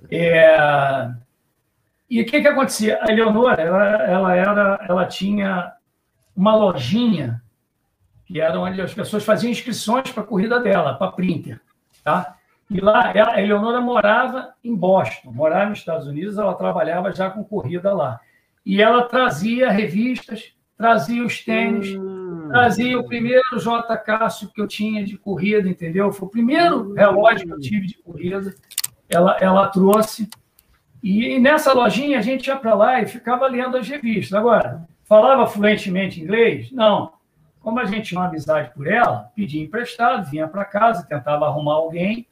É... 0.10 1.08
E 2.10 2.20
o 2.20 2.26
que, 2.26 2.42
que 2.42 2.48
acontecia? 2.48 3.00
A 3.02 3.12
Eleonora, 3.12 3.62
ela, 3.62 3.86
ela, 4.04 4.36
era, 4.36 4.86
ela 4.90 5.06
tinha 5.06 5.72
uma 6.36 6.56
lojinha 6.56 7.42
que 8.26 8.40
era 8.40 8.58
onde 8.60 8.82
as 8.82 8.94
pessoas 8.94 9.26
faziam 9.26 9.52
inscrições 9.52 10.10
para 10.12 10.24
a 10.24 10.26
corrida 10.26 10.60
dela, 10.60 10.94
para 10.94 11.12
printer, 11.12 11.60
tá? 12.02 12.38
E 12.70 12.80
lá, 12.80 13.12
ela, 13.14 13.34
a 13.34 13.42
Eleonora 13.42 13.82
morava 13.82 14.54
em 14.64 14.74
Boston, 14.74 15.32
morava 15.34 15.70
nos 15.70 15.80
Estados 15.80 16.08
Unidos, 16.08 16.38
ela 16.38 16.54
trabalhava 16.54 17.12
já 17.12 17.30
com 17.30 17.44
corrida 17.44 17.94
lá. 17.94 18.22
E 18.66 18.82
ela 18.82 19.04
trazia 19.04 19.70
revistas, 19.70 20.54
trazia 20.78 21.26
os 21.26 21.44
tênis, 21.44 21.94
hum. 21.94 22.48
trazia 22.50 22.98
o 22.98 23.06
primeiro 23.06 23.60
J. 23.60 23.98
Cássio 23.98 24.50
que 24.54 24.62
eu 24.62 24.68
tinha 24.68 25.04
de 25.04 25.18
corrida, 25.18 25.68
entendeu? 25.68 26.14
Foi 26.14 26.30
o 26.30 26.32
primeiro 26.32 26.94
relógio 26.94 27.46
que 27.46 27.54
eu 27.54 27.60
tive 27.60 27.88
de 27.88 27.98
corrida. 27.98 28.56
Ela, 29.10 29.36
ela 29.42 29.68
trouxe. 29.68 30.30
E, 31.04 31.36
e 31.36 31.40
nessa 31.40 31.74
lojinha 31.74 32.20
a 32.20 32.22
gente 32.22 32.48
ia 32.48 32.56
para 32.56 32.74
lá 32.74 33.02
e 33.02 33.06
ficava 33.06 33.46
lendo 33.48 33.76
as 33.76 33.90
revistas. 33.90 34.34
Agora, 34.40 34.88
Falava 35.12 35.46
fluentemente 35.46 36.22
inglês? 36.22 36.72
Não. 36.72 37.12
Como 37.60 37.78
a 37.82 37.84
gente 37.84 38.08
tinha 38.08 38.22
uma 38.22 38.30
amizade 38.30 38.74
por 38.74 38.88
ela, 38.88 39.30
pedia 39.36 39.62
emprestado, 39.62 40.32
vinha 40.32 40.48
para 40.48 40.64
casa, 40.64 41.06
tentava 41.06 41.46
arrumar 41.46 41.74
alguém 41.74 42.26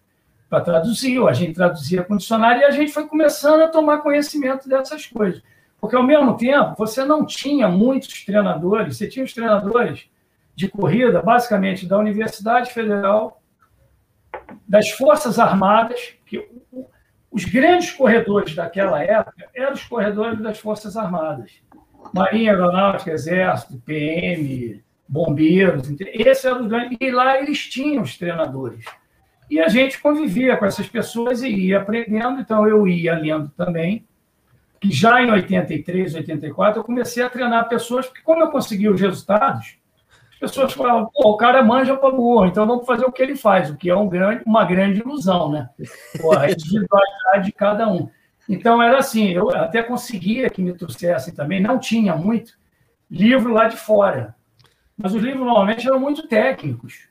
para 0.49 0.61
traduzir, 0.61 1.19
ou 1.19 1.27
a 1.27 1.33
gente 1.33 1.55
traduzia 1.55 2.05
com 2.05 2.15
dicionário, 2.15 2.61
e 2.61 2.63
a 2.63 2.71
gente 2.71 2.93
foi 2.93 3.05
começando 3.05 3.63
a 3.63 3.67
tomar 3.67 3.97
conhecimento 3.97 4.69
dessas 4.69 5.05
coisas. 5.05 5.43
Porque, 5.81 5.93
ao 5.93 6.03
mesmo 6.03 6.37
tempo, 6.37 6.73
você 6.77 7.03
não 7.03 7.25
tinha 7.25 7.67
muitos 7.67 8.23
treinadores, 8.23 8.95
você 8.95 9.09
tinha 9.09 9.25
os 9.25 9.33
treinadores 9.33 10.09
de 10.55 10.69
corrida, 10.69 11.21
basicamente, 11.21 11.85
da 11.85 11.97
Universidade 11.97 12.71
Federal, 12.71 13.41
das 14.65 14.89
Forças 14.89 15.37
Armadas, 15.37 16.13
que 16.25 16.49
os 17.29 17.43
grandes 17.43 17.91
corredores 17.91 18.55
daquela 18.55 19.03
época 19.03 19.49
eram 19.53 19.73
os 19.73 19.83
corredores 19.83 20.39
das 20.39 20.59
Forças 20.59 20.95
Armadas. 20.95 21.61
Marinha, 22.13 22.51
Aeronáutica, 22.51 23.11
Exército, 23.11 23.81
PM, 23.85 24.83
Bombeiros, 25.07 25.89
esse 25.99 26.47
era 26.47 26.61
o 26.61 26.67
grande. 26.67 26.97
E 26.99 27.11
lá 27.11 27.39
eles 27.39 27.67
tinham 27.67 28.03
os 28.03 28.17
treinadores. 28.17 28.85
E 29.49 29.59
a 29.59 29.67
gente 29.67 29.99
convivia 29.99 30.55
com 30.57 30.65
essas 30.65 30.87
pessoas 30.87 31.41
e 31.41 31.49
ia 31.49 31.79
aprendendo, 31.79 32.39
então 32.39 32.67
eu 32.67 32.87
ia 32.87 33.17
lendo 33.17 33.49
também. 33.49 34.05
Que 34.79 34.91
já 34.91 35.21
em 35.21 35.31
83, 35.31 36.15
84, 36.15 36.79
eu 36.79 36.83
comecei 36.83 37.23
a 37.23 37.29
treinar 37.29 37.67
pessoas, 37.67 38.05
porque 38.05 38.21
como 38.21 38.43
eu 38.43 38.51
conseguia 38.51 38.91
os 38.91 39.01
resultados, 39.01 39.77
as 40.33 40.39
pessoas 40.39 40.71
falavam, 40.71 41.09
pô, 41.13 41.31
o 41.31 41.37
cara 41.37 41.61
manja 41.61 41.97
para 41.97 42.15
burro, 42.15 42.45
então 42.45 42.65
vamos 42.65 42.85
fazer 42.85 43.03
o 43.03 43.11
que 43.11 43.21
ele 43.21 43.35
faz, 43.35 43.69
o 43.69 43.75
que 43.75 43.89
é 43.89 43.95
um 43.95 44.07
grande, 44.07 44.41
uma 44.45 44.63
grande 44.63 45.01
ilusão, 45.01 45.51
né? 45.51 45.69
Pô, 46.21 46.37
a 46.37 46.49
individualidade 46.49 47.45
de 47.45 47.51
cada 47.51 47.89
um. 47.89 48.09
Então, 48.49 48.81
era 48.81 48.97
assim, 48.97 49.29
eu 49.29 49.51
até 49.51 49.83
conseguia 49.83 50.49
que 50.49 50.59
me 50.59 50.73
trouxessem 50.73 51.35
também, 51.35 51.61
não 51.61 51.77
tinha 51.77 52.15
muito, 52.15 52.53
livro 53.09 53.53
lá 53.53 53.67
de 53.67 53.77
fora. 53.77 54.35
Mas 54.97 55.13
os 55.13 55.21
livros 55.21 55.45
normalmente 55.45 55.87
eram 55.87 55.99
muito 55.99 56.27
técnicos, 56.27 57.07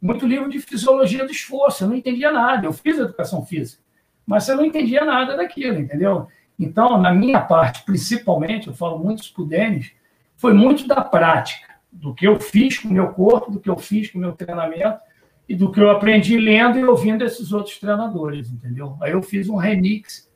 muito 0.00 0.26
livro 0.26 0.48
de 0.48 0.58
fisiologia 0.58 1.26
do 1.26 1.30
esforço, 1.30 1.84
eu 1.84 1.88
não 1.88 1.94
entendia 1.94 2.30
nada. 2.30 2.66
Eu 2.66 2.72
fiz 2.72 2.98
educação 2.98 3.44
física, 3.44 3.82
mas 4.26 4.48
eu 4.48 4.56
não 4.56 4.64
entendia 4.64 5.04
nada 5.04 5.36
daquilo, 5.36 5.78
entendeu? 5.78 6.26
Então, 6.58 6.96
na 6.96 7.12
minha 7.12 7.40
parte, 7.40 7.84
principalmente, 7.84 8.68
eu 8.68 8.74
falo 8.74 8.98
muito 8.98 9.30
para 9.34 9.42
o 9.42 9.46
Denis, 9.46 9.92
foi 10.36 10.54
muito 10.54 10.88
da 10.88 11.02
prática, 11.02 11.74
do 11.92 12.14
que 12.14 12.26
eu 12.26 12.40
fiz 12.40 12.78
com 12.78 12.88
o 12.88 12.92
meu 12.92 13.08
corpo, 13.08 13.50
do 13.50 13.60
que 13.60 13.68
eu 13.68 13.76
fiz 13.76 14.10
com 14.10 14.18
o 14.18 14.20
meu 14.20 14.32
treinamento 14.32 15.00
e 15.46 15.54
do 15.54 15.70
que 15.70 15.80
eu 15.80 15.90
aprendi 15.90 16.38
lendo 16.38 16.78
e 16.78 16.84
ouvindo 16.84 17.24
esses 17.24 17.52
outros 17.52 17.78
treinadores, 17.78 18.50
entendeu? 18.50 18.96
Aí 19.02 19.12
eu 19.12 19.22
fiz 19.22 19.48
um 19.48 19.56
remix 19.56 20.27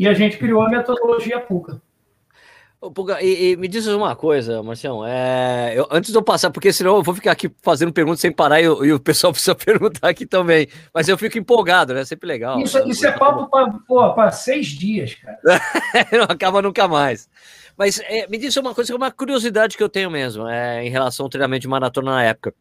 e 0.00 0.08
a 0.08 0.14
gente 0.14 0.38
criou 0.38 0.62
a 0.62 0.70
metodologia 0.70 1.38
PUCA. 1.38 1.78
Puga, 2.94 3.22
e, 3.22 3.50
e, 3.50 3.56
me 3.58 3.68
diz 3.68 3.86
uma 3.86 4.16
coisa, 4.16 4.62
Marcião. 4.62 5.06
É, 5.06 5.74
eu, 5.76 5.86
antes 5.90 6.10
de 6.10 6.16
eu 6.16 6.22
passar, 6.22 6.50
porque 6.50 6.72
senão 6.72 6.96
eu 6.96 7.02
vou 7.02 7.14
ficar 7.14 7.32
aqui 7.32 7.52
fazendo 7.60 7.92
perguntas 7.92 8.20
sem 8.20 8.32
parar 8.32 8.62
e, 8.62 8.64
e, 8.64 8.92
o 8.94 8.98
pessoal 8.98 9.30
precisa 9.34 9.54
perguntar 9.54 10.08
aqui 10.08 10.24
também. 10.24 10.68
Mas 10.94 11.06
eu 11.06 11.18
fico 11.18 11.36
empolgado, 11.36 11.92
né? 11.92 12.02
Sempre 12.06 12.26
legal. 12.28 12.58
Isso, 12.60 12.78
isso 12.88 13.06
é 13.06 13.12
papo 13.12 13.46
para 14.14 14.32
seis 14.32 14.68
dias, 14.68 15.16
cara. 15.16 15.38
não 16.10 16.24
acaba 16.30 16.62
nunca 16.62 16.88
mais. 16.88 17.28
Mas 17.76 18.00
é, 18.00 18.26
me 18.26 18.38
diz 18.38 18.56
uma 18.56 18.74
coisa, 18.74 18.96
uma 18.96 19.10
curiosidade 19.10 19.76
que 19.76 19.82
eu 19.82 19.88
tenho 19.90 20.10
mesmo, 20.10 20.48
é, 20.48 20.82
em 20.82 20.88
relação 20.88 21.26
ao 21.26 21.30
treinamento 21.30 21.60
de 21.60 21.68
maratona 21.68 22.12
na 22.12 22.24
época. 22.24 22.54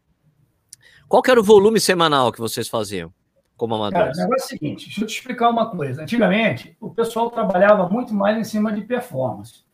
Qual 1.08 1.24
era 1.26 1.40
o 1.40 1.44
volume 1.44 1.80
semanal 1.80 2.34
que 2.34 2.40
vocês 2.42 2.68
faziam? 2.68 3.14
Como 3.60 3.76
amadores? 3.76 4.18
Cara, 4.18 4.26
o 4.26 4.30
negócio 4.30 4.44
é 4.44 4.46
o 4.46 4.60
seguinte, 4.60 4.86
deixa 4.86 5.02
eu 5.02 5.06
te 5.06 5.16
explicar 5.16 5.50
uma 5.50 5.70
coisa. 5.70 6.02
Antigamente, 6.02 6.76
o 6.80 6.90
pessoal 6.90 7.30
trabalhava 7.30 7.90
muito 7.90 8.14
mais 8.14 8.38
em 8.38 8.44
cima 8.44 8.72
de 8.72 8.82
performance. 8.82 9.66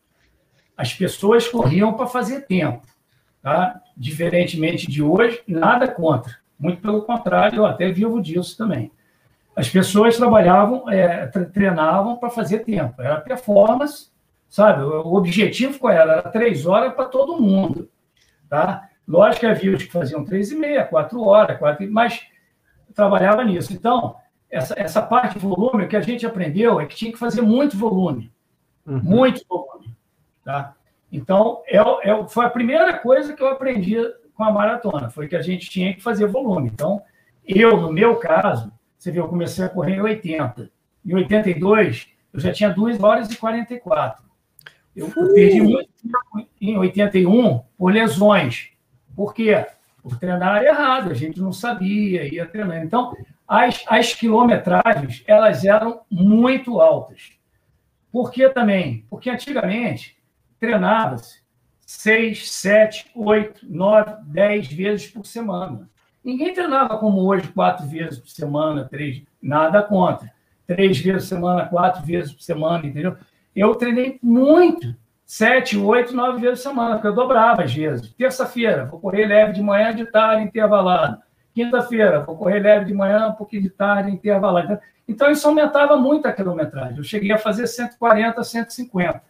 As 0.76 0.92
pessoas 0.94 1.48
corriam 1.48 1.94
para 1.94 2.08
fazer 2.08 2.42
tempo. 2.42 2.82
Tá? 3.44 3.80
Diferentemente 3.96 4.88
de 4.90 5.04
hoje, 5.04 5.42
nada 5.48 5.88
contra. 5.88 6.36
Muito 6.60 6.82
pelo 6.82 7.04
contrário, 7.04 7.58
eu 7.58 7.66
até 7.66 7.92
vivo 7.92 8.20
disso 8.20 8.58
também. 8.58 8.92
As 9.56 9.70
pessoas 9.70 10.18
trabalhavam, 10.18 10.90
é, 10.90 11.28
treinavam 11.28 12.18
para 12.18 12.32
fazer 12.32 12.60
tempo. 12.60 13.00
Era 13.00 13.22
performance, 13.22 14.10
sabe? 14.50 14.84
O 14.84 15.14
objetivo 15.14 15.78
qual 15.78 15.94
era? 15.94 16.14
Era 16.14 16.22
três 16.24 16.66
horas 16.66 16.94
para 16.94 17.06
todo 17.06 17.40
mundo. 17.40 17.88
Tá? 18.50 18.90
Lógico 19.08 19.42
que 19.42 19.46
havia 19.46 19.76
os 19.76 19.84
que 19.84 19.92
faziam 19.92 20.26
três 20.26 20.52
e 20.52 20.56
meia, 20.56 20.84
quatro 20.84 21.22
horas, 21.22 21.58
quatro, 21.60 21.90
mas 21.92 22.26
trabalhava 22.96 23.44
nisso. 23.44 23.74
Então, 23.74 24.16
essa, 24.50 24.74
essa 24.78 25.02
parte 25.02 25.38
de 25.38 25.46
volume, 25.46 25.84
o 25.84 25.88
que 25.88 25.98
a 25.98 26.02
gente 26.02 26.26
aprendeu 26.26 26.80
é 26.80 26.86
que 26.86 26.96
tinha 26.96 27.12
que 27.12 27.20
fazer 27.20 27.42
muito 27.42 27.78
volume. 27.78 28.32
Uhum. 28.86 29.02
Muito 29.04 29.42
volume. 29.48 29.96
Tá? 30.44 30.74
Então, 31.12 31.62
é, 31.68 31.78
é, 31.78 32.28
foi 32.28 32.46
a 32.46 32.50
primeira 32.50 32.98
coisa 32.98 33.34
que 33.34 33.44
eu 33.44 33.48
aprendi 33.48 33.98
com 34.34 34.44
a 34.44 34.52
maratona, 34.52 35.10
foi 35.10 35.28
que 35.28 35.36
a 35.36 35.42
gente 35.42 35.70
tinha 35.70 35.94
que 35.94 36.02
fazer 36.02 36.28
volume. 36.28 36.70
Então, 36.74 37.02
eu, 37.46 37.80
no 37.80 37.92
meu 37.92 38.16
caso, 38.16 38.72
você 38.98 39.12
viu, 39.12 39.24
eu 39.24 39.30
comecei 39.30 39.64
a 39.64 39.70
correr 39.70 39.96
em 39.96 40.02
80. 40.02 40.72
Em 41.06 41.14
82, 41.14 42.08
eu 42.34 42.40
já 42.40 42.52
tinha 42.52 42.70
2 42.70 43.02
horas 43.02 43.32
e 43.32 43.38
44. 43.38 44.24
Eu, 44.96 45.12
eu 45.16 45.34
perdi 45.34 45.62
muito 45.62 45.90
tempo 46.02 46.50
em 46.60 46.78
81 46.78 47.60
por 47.78 47.94
lesões. 47.94 48.70
Por 49.16 49.34
quê? 49.34 49.66
Por 50.06 50.20
treinar 50.20 50.64
errado, 50.64 51.10
a 51.10 51.16
gente 51.16 51.42
não 51.42 51.52
sabia, 51.52 52.32
ia 52.32 52.46
treinando. 52.46 52.86
Então, 52.86 53.18
as, 53.48 53.84
as 53.88 54.14
quilometragens, 54.14 55.24
elas 55.26 55.66
eram 55.66 56.02
muito 56.12 56.80
altas. 56.80 57.32
Por 58.12 58.32
que 58.32 58.48
também? 58.50 59.04
Porque 59.10 59.32
antigamente 59.32 60.16
treinava-se 60.60 61.40
seis, 61.80 62.52
sete, 62.52 63.10
oito, 63.16 63.66
nove, 63.68 64.12
dez 64.26 64.68
vezes 64.68 65.08
por 65.08 65.26
semana. 65.26 65.90
Ninguém 66.24 66.54
treinava 66.54 67.00
como 67.00 67.26
hoje, 67.26 67.48
quatro 67.48 67.88
vezes 67.88 68.20
por 68.20 68.30
semana, 68.30 68.86
três, 68.88 69.24
nada 69.42 69.82
contra. 69.82 70.32
Três 70.68 71.00
vezes 71.00 71.24
por 71.24 71.36
semana, 71.36 71.66
quatro 71.66 72.06
vezes 72.06 72.32
por 72.32 72.44
semana, 72.44 72.86
entendeu? 72.86 73.18
Eu 73.56 73.74
treinei 73.74 74.20
muito 74.22 74.96
sete, 75.26 75.78
oito, 75.78 76.16
nove 76.16 76.40
vezes 76.40 76.64
por 76.64 76.70
semana, 76.70 76.96
porque 76.96 77.08
eu 77.08 77.14
dobrava 77.14 77.64
às 77.64 77.74
vezes. 77.74 78.14
Terça-feira, 78.14 78.86
vou 78.86 79.00
correr 79.00 79.26
leve 79.26 79.54
de 79.54 79.62
manhã, 79.62 79.94
de 79.94 80.06
tarde, 80.06 80.44
intervalado. 80.44 81.18
Quinta-feira, 81.54 82.20
vou 82.20 82.38
correr 82.38 82.60
leve 82.60 82.86
de 82.86 82.94
manhã, 82.94 83.30
um 83.30 83.34
pouquinho 83.34 83.64
de 83.64 83.70
tarde, 83.70 84.12
intervalado. 84.12 84.80
Então, 85.08 85.32
isso 85.32 85.48
aumentava 85.48 85.98
muito 85.98 86.28
a 86.28 86.34
quilometragem. 86.34 86.98
Eu 86.98 87.04
cheguei 87.04 87.32
a 87.32 87.38
fazer 87.38 87.68
140, 87.68 88.44
150. 88.44 89.22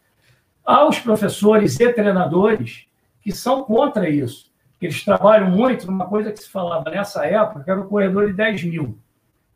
Aos 0.66 1.00
professores 1.00 1.80
e 1.80 1.94
treinadores 1.94 2.88
que 3.22 3.32
são 3.32 3.64
contra 3.64 4.10
isso. 4.10 4.52
Eles 4.82 5.04
trabalham 5.04 5.50
muito 5.50 5.88
numa 5.88 6.08
coisa 6.08 6.32
que 6.32 6.40
se 6.40 6.50
falava 6.50 6.90
nessa 6.90 7.26
época, 7.26 7.64
que 7.64 7.72
era 7.72 7.80
o 7.80 7.88
corredor 7.88 8.28
de 8.28 8.34
10 8.34 8.64
mil. 8.66 8.98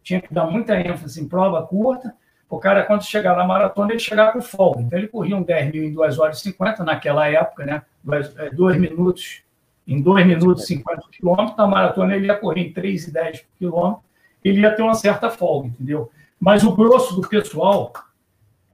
Tinha 0.01 0.21
que 0.21 0.33
dar 0.33 0.45
muita 0.45 0.79
ênfase 0.79 1.21
em 1.21 1.27
prova 1.27 1.65
curta. 1.65 2.15
O 2.49 2.57
cara, 2.57 2.83
quando 2.83 3.03
chegar 3.03 3.37
na 3.37 3.45
maratona, 3.45 3.91
ele 3.91 3.99
chegar 3.99 4.33
com 4.33 4.41
folga. 4.41 4.81
Então, 4.81 4.97
ele 4.97 5.07
corria 5.07 5.37
um 5.37 5.43
10 5.43 5.71
mil 5.71 5.83
em 5.83 5.93
2 5.93 6.17
horas 6.17 6.39
e 6.39 6.41
50, 6.41 6.83
naquela 6.83 7.27
época, 7.29 7.63
né? 7.63 7.83
2 8.03 8.75
é, 8.75 8.79
minutos, 8.79 9.43
em 9.85 10.01
2 10.01 10.25
minutos 10.25 10.63
e 10.63 10.67
50 10.67 11.01
quilômetros. 11.11 11.55
Na 11.55 11.67
maratona, 11.67 12.15
ele 12.15 12.25
ia 12.25 12.35
correr 12.35 12.61
em 12.61 12.73
3 12.73 13.07
e 13.07 13.11
10 13.11 13.45
quilômetros. 13.57 14.03
Ele 14.43 14.61
ia 14.61 14.75
ter 14.75 14.81
uma 14.81 14.95
certa 14.95 15.29
folga, 15.29 15.67
entendeu? 15.67 16.11
Mas 16.39 16.63
o 16.63 16.75
grosso 16.75 17.15
do 17.15 17.27
pessoal 17.27 17.93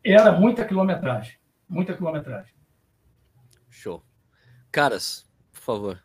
era 0.04 0.32
muita 0.32 0.64
quilometragem. 0.64 1.36
Muita 1.68 1.94
quilometragem. 1.94 2.54
Show. 3.70 4.02
Caras, 4.72 5.28
por 5.52 5.60
favor. 5.62 6.05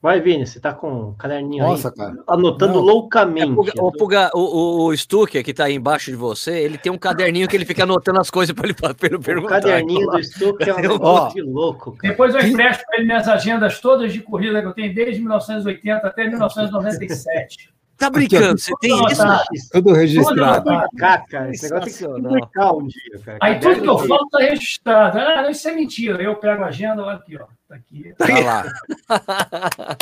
Vai, 0.00 0.20
Vini, 0.20 0.46
você 0.46 0.60
tá 0.60 0.72
com 0.72 1.08
um 1.08 1.14
caderninho 1.14 1.64
Nossa, 1.64 1.88
aí, 1.88 1.94
cara. 1.94 2.14
anotando 2.26 2.74
Não. 2.74 2.80
loucamente. 2.80 3.70
É, 3.76 3.82
o, 3.82 3.90
Puga, 3.92 4.30
o, 4.34 4.84
o, 4.84 4.96
Stucker, 4.96 5.42
que 5.42 5.54
tá 5.54 5.64
aí 5.64 5.74
embaixo 5.74 6.10
de 6.10 6.16
você, 6.16 6.58
ele 6.60 6.78
tem 6.78 6.92
um 6.92 6.98
caderninho 6.98 7.48
que 7.48 7.56
ele 7.56 7.64
fica 7.64 7.82
anotando 7.82 8.20
as 8.20 8.30
coisas 8.30 8.54
para 8.54 8.66
ele, 8.66 8.74
pra 8.74 8.94
ele 9.02 9.16
o 9.16 9.20
perguntar. 9.20 9.60
caderninho 9.60 10.06
do 10.08 10.22
Stuck 10.22 10.68
é 10.68 10.74
um 10.74 10.78
negócio 10.80 11.34
de 11.34 11.50
louco, 11.50 11.92
cara. 11.92 12.12
Depois 12.12 12.34
eu 12.34 12.40
empresto 12.40 12.84
para 12.86 12.98
ele 12.98 13.06
minhas 13.06 13.26
agendas 13.26 13.80
todas 13.80 14.12
de 14.12 14.20
corrida 14.20 14.60
que 14.60 14.68
eu 14.68 14.74
tenho 14.74 14.94
desde 14.94 15.20
1980 15.20 16.06
até 16.06 16.28
1997. 16.28 17.75
Tá 17.96 18.10
brincando? 18.10 18.58
Você 18.58 18.72
tem 18.80 18.90
Tudo 18.90 19.12
isso? 19.54 19.70
Tudo 19.72 19.92
registrado. 19.92 20.64
Tudo 20.64 20.96
cara, 20.98 21.50
esse 21.50 21.64
negócio 21.64 22.08
tem 22.08 22.14
que 22.14 22.22
publicar 22.22 22.72
um 22.72 22.86
dia, 22.86 23.20
cara. 23.24 23.38
Aí 23.40 23.58
tudo 23.58 23.80
que 23.80 23.88
eu 23.88 23.98
falo 23.98 24.24
está 24.24 24.38
registrado. 24.38 25.18
Ah, 25.18 25.42
não, 25.42 25.50
isso 25.50 25.68
é 25.68 25.74
mentira. 25.74 26.22
Eu 26.22 26.36
pego 26.36 26.62
a 26.62 26.66
agenda, 26.66 27.02
olha 27.02 27.16
aqui, 27.16 27.36
ó. 27.36 27.46
Tá 27.68 27.74
aqui. 27.74 28.14
Tá 28.18 28.26
lá. 28.44 29.96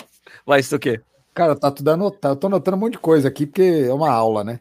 Vai, 0.44 0.62
Stucker. 0.62 1.02
Cara, 1.32 1.54
tá 1.54 1.70
tudo 1.70 1.88
anotado. 1.88 2.34
Eu 2.34 2.38
tô 2.38 2.46
anotando 2.48 2.76
um 2.76 2.80
monte 2.80 2.92
de 2.92 2.98
coisa 2.98 3.28
aqui, 3.28 3.46
porque 3.46 3.86
é 3.88 3.92
uma 3.92 4.10
aula, 4.10 4.42
né? 4.42 4.60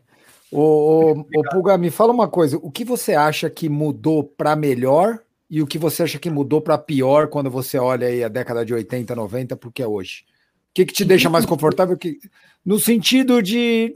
Ô, 0.52 0.62
ô, 0.62 1.12
ô 1.12 1.44
Pulga, 1.52 1.78
me 1.78 1.90
fala 1.90 2.14
uma 2.14 2.28
coisa. 2.28 2.58
O 2.62 2.72
que 2.72 2.86
você 2.86 3.16
acha 3.16 3.50
que 3.50 3.68
mudou 3.68 4.24
para 4.24 4.56
melhor 4.56 5.20
e 5.50 5.62
o 5.62 5.68
que 5.68 5.80
você 5.80 6.04
acha 6.04 6.20
que 6.20 6.30
mudou 6.30 6.62
para 6.62 6.78
pior 6.78 7.28
quando 7.28 7.50
você 7.50 7.80
olha 7.80 8.08
aí 8.08 8.24
a 8.24 8.28
década 8.28 8.64
de 8.64 8.74
80, 8.74 9.16
90, 9.16 9.56
porque 9.56 9.82
é 9.82 9.88
hoje? 9.88 10.24
O 10.70 10.74
que, 10.74 10.86
que 10.86 10.94
te 10.94 11.04
deixa 11.04 11.30
mais 11.30 11.46
confortável? 11.48 11.98
Que, 11.98 12.20
no 12.66 12.80
sentido 12.80 13.42
de, 13.42 13.94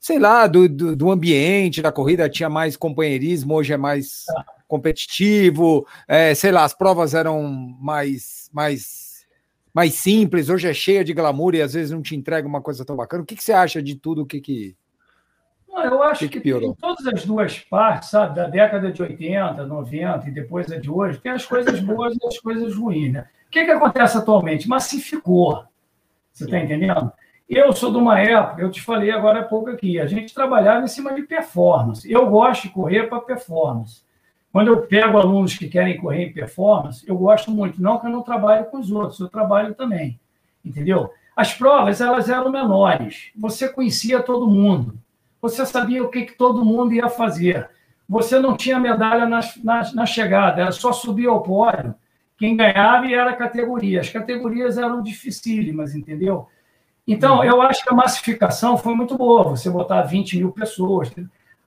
sei 0.00 0.18
lá, 0.18 0.46
do, 0.46 0.68
do, 0.68 0.96
do 0.96 1.10
ambiente, 1.10 1.82
da 1.82 1.92
corrida 1.92 2.28
tinha 2.28 2.48
mais 2.48 2.76
companheirismo, 2.76 3.54
hoje 3.54 3.72
é 3.72 3.76
mais 3.76 4.24
competitivo, 4.66 5.86
é, 6.06 6.34
sei 6.34 6.52
lá, 6.52 6.64
as 6.64 6.74
provas 6.74 7.14
eram 7.14 7.42
mais, 7.80 8.50
mais, 8.52 9.26
mais 9.72 9.94
simples, 9.94 10.48
hoje 10.48 10.68
é 10.68 10.74
cheia 10.74 11.04
de 11.04 11.14
glamour 11.14 11.54
e 11.54 11.62
às 11.62 11.74
vezes 11.74 11.90
não 11.90 12.02
te 12.02 12.16
entrega 12.16 12.46
uma 12.46 12.60
coisa 12.60 12.84
tão 12.84 12.96
bacana. 12.96 13.22
O 13.22 13.26
que, 13.26 13.36
que 13.36 13.42
você 13.42 13.52
acha 13.52 13.82
de 13.82 13.94
tudo? 13.94 14.22
O 14.22 14.26
que 14.26 14.40
que. 14.40 14.76
Não, 15.68 15.84
eu 15.84 16.02
acho 16.02 16.20
Que 16.20 16.40
que, 16.40 16.40
que 16.40 16.64
em 16.64 16.74
todas 16.74 17.06
as 17.06 17.24
duas 17.24 17.58
partes, 17.58 18.10
sabe, 18.10 18.36
da 18.36 18.48
década 18.48 18.90
de 18.90 19.02
80, 19.02 19.66
90 19.66 20.28
e 20.28 20.30
depois 20.30 20.70
a 20.72 20.78
de 20.78 20.90
hoje, 20.90 21.20
tem 21.20 21.32
as 21.32 21.44
coisas 21.44 21.78
boas 21.80 22.14
e 22.14 22.26
as 22.26 22.38
coisas 22.38 22.74
ruins. 22.74 23.12
Né? 23.12 23.26
O 23.46 23.50
que, 23.50 23.64
que 23.64 23.70
acontece 23.70 24.16
atualmente? 24.16 24.68
Massificou. 24.68 25.64
Você 26.32 26.44
está 26.44 26.58
entendendo? 26.58 27.12
Eu 27.48 27.72
sou 27.72 27.90
de 27.90 27.96
uma 27.96 28.20
época, 28.20 28.60
eu 28.60 28.70
te 28.70 28.82
falei 28.82 29.10
agora 29.10 29.40
há 29.40 29.44
pouco 29.44 29.70
aqui, 29.70 29.98
a 29.98 30.06
gente 30.06 30.34
trabalhava 30.34 30.84
em 30.84 30.88
cima 30.88 31.14
de 31.14 31.22
performance. 31.22 32.10
Eu 32.10 32.28
gosto 32.28 32.64
de 32.64 32.74
correr 32.74 33.04
para 33.04 33.20
performance. 33.20 34.02
Quando 34.52 34.68
eu 34.68 34.82
pego 34.82 35.18
alunos 35.18 35.56
que 35.56 35.66
querem 35.66 35.96
correr 35.98 36.24
em 36.24 36.32
performance, 36.32 37.08
eu 37.08 37.16
gosto 37.16 37.50
muito. 37.50 37.80
Não 37.80 37.98
que 37.98 38.06
eu 38.06 38.10
não 38.10 38.22
trabalhe 38.22 38.66
com 38.66 38.78
os 38.78 38.90
outros, 38.90 39.18
eu 39.20 39.28
trabalho 39.28 39.74
também. 39.74 40.20
Entendeu? 40.62 41.10
As 41.34 41.54
provas, 41.54 42.00
elas 42.02 42.28
eram 42.28 42.50
menores. 42.50 43.30
Você 43.34 43.68
conhecia 43.68 44.22
todo 44.22 44.46
mundo. 44.46 44.98
Você 45.40 45.64
sabia 45.64 46.02
o 46.02 46.10
que, 46.10 46.26
que 46.26 46.36
todo 46.36 46.64
mundo 46.64 46.92
ia 46.92 47.08
fazer. 47.08 47.70
Você 48.06 48.38
não 48.38 48.56
tinha 48.56 48.78
medalha 48.78 49.26
na, 49.26 49.40
na, 49.62 49.94
na 49.94 50.06
chegada, 50.06 50.62
era 50.62 50.72
só 50.72 50.92
subir 50.92 51.28
ao 51.28 51.42
pódio. 51.42 51.94
Quem 52.36 52.56
ganhava 52.56 53.06
era 53.06 53.30
a 53.30 53.36
categoria. 53.36 54.00
As 54.00 54.10
categorias 54.10 54.76
eram 54.76 55.02
dificílimas, 55.02 55.94
entendeu? 55.94 56.46
Então, 57.08 57.42
eu 57.42 57.62
acho 57.62 57.82
que 57.82 57.90
a 57.90 57.96
massificação 57.96 58.76
foi 58.76 58.94
muito 58.94 59.16
boa, 59.16 59.42
você 59.42 59.70
botar 59.70 60.02
20 60.02 60.36
mil 60.36 60.52
pessoas. 60.52 61.10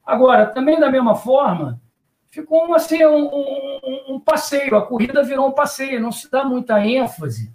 Agora, 0.05 0.45
também 0.45 0.79
da 0.79 0.91
mesma 0.91 1.15
forma, 1.15 1.81
ficou 2.29 2.67
um, 2.67 2.75
assim, 2.75 3.03
um, 3.03 3.25
um, 3.25 4.15
um 4.15 4.19
passeio, 4.19 4.77
a 4.77 4.85
corrida 4.85 5.23
virou 5.23 5.47
um 5.47 5.51
passeio, 5.51 5.99
não 5.99 6.11
se 6.11 6.29
dá 6.29 6.43
muita 6.43 6.79
ênfase 6.85 7.51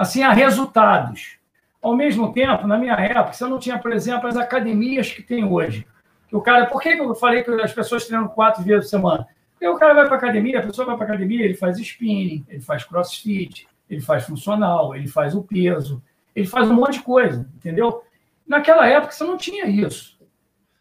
assim, 0.00 0.22
a 0.22 0.32
resultados. 0.32 1.36
Ao 1.82 1.94
mesmo 1.94 2.32
tempo, 2.32 2.66
na 2.66 2.78
minha 2.78 2.94
época, 2.94 3.34
você 3.34 3.46
não 3.46 3.58
tinha, 3.58 3.78
por 3.78 3.92
exemplo, 3.92 4.28
as 4.28 4.36
academias 4.36 5.12
que 5.12 5.22
tem 5.22 5.44
hoje. 5.44 5.86
O 6.32 6.40
cara, 6.40 6.66
por 6.66 6.80
que 6.80 6.88
eu 6.88 7.14
falei 7.14 7.42
que 7.42 7.50
as 7.50 7.72
pessoas 7.72 8.06
treinam 8.06 8.26
quatro 8.26 8.62
vezes 8.62 8.86
por 8.86 8.90
semana? 8.90 9.28
Porque 9.52 9.68
o 9.68 9.78
cara 9.78 9.92
vai 9.92 10.06
para 10.06 10.14
a 10.14 10.18
academia, 10.18 10.58
a 10.58 10.62
pessoa 10.62 10.86
vai 10.86 10.96
para 10.96 11.04
a 11.04 11.08
academia, 11.10 11.44
ele 11.44 11.54
faz 11.54 11.78
spinning, 11.78 12.46
ele 12.48 12.62
faz 12.62 12.82
crossfit, 12.82 13.68
ele 13.90 14.00
faz 14.00 14.24
funcional, 14.24 14.96
ele 14.96 15.06
faz 15.06 15.34
o 15.34 15.42
peso, 15.42 16.02
ele 16.34 16.46
faz 16.46 16.70
um 16.70 16.74
monte 16.74 16.94
de 16.94 17.02
coisa, 17.02 17.48
entendeu? 17.56 18.02
Naquela 18.46 18.86
época 18.86 19.12
você 19.12 19.24
não 19.24 19.36
tinha 19.36 19.66
isso. 19.66 20.18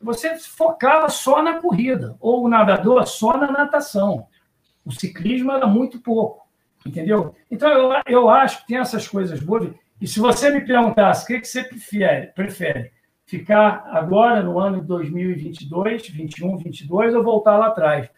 Você 0.01 0.37
focava 0.39 1.09
só 1.09 1.41
na 1.41 1.59
corrida, 1.59 2.15
ou 2.19 2.43
o 2.43 2.49
nadador 2.49 3.05
só 3.05 3.37
na 3.37 3.51
natação. 3.51 4.27
O 4.85 4.91
ciclismo 4.91 5.51
era 5.51 5.67
muito 5.67 5.99
pouco, 5.99 6.47
entendeu? 6.85 7.35
Então 7.51 7.69
eu, 7.69 8.01
eu 8.07 8.29
acho 8.29 8.61
que 8.61 8.67
tem 8.67 8.77
essas 8.77 9.07
coisas 9.07 9.39
boas. 9.39 9.71
E 9.99 10.07
se 10.07 10.19
você 10.19 10.49
me 10.49 10.61
perguntasse 10.61 11.23
o 11.23 11.27
que, 11.27 11.45
você 11.45 11.63
prefere, 11.63 12.27
prefere, 12.27 12.91
ficar 13.25 13.85
agora 13.91 14.41
no 14.41 14.57
ano 14.57 14.79
de 14.79 14.87
2022, 14.87 16.07
21, 16.07 16.57
22 16.57 17.13
ou 17.13 17.23
voltar 17.23 17.57
lá 17.57 17.67
atrás? 17.67 18.09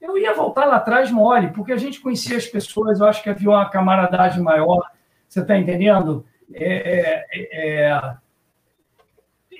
Eu 0.00 0.16
ia 0.16 0.32
voltar 0.34 0.66
lá 0.66 0.76
atrás 0.76 1.10
mole, 1.10 1.48
porque 1.48 1.72
a 1.72 1.76
gente 1.76 2.00
conhecia 2.00 2.36
as 2.36 2.46
pessoas, 2.46 3.00
eu 3.00 3.06
acho 3.06 3.22
que 3.22 3.30
havia 3.30 3.50
uma 3.50 3.68
camaradagem 3.68 4.42
maior, 4.42 4.82
você 5.28 5.40
está 5.40 5.58
entendendo? 5.58 6.24
É, 6.52 7.26
é, 7.32 7.88
é, 7.88 8.16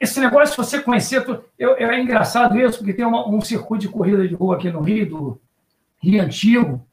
esse 0.01 0.21
negócio, 0.21 0.49
se 0.49 0.57
você 0.57 0.83
conhecer, 0.83 1.25
eu, 1.59 1.77
é 1.77 2.01
engraçado 2.01 2.59
isso, 2.59 2.79
porque 2.79 2.93
tem 2.93 3.05
uma, 3.05 3.29
um 3.29 3.41
circuito 3.41 3.87
de 3.87 3.93
corrida 3.93 4.27
de 4.27 4.35
rua 4.35 4.57
aqui 4.57 4.71
no 4.71 4.81
Rio, 4.81 5.09
do 5.09 5.41
Rio 5.99 6.23
Antigo, 6.23 6.87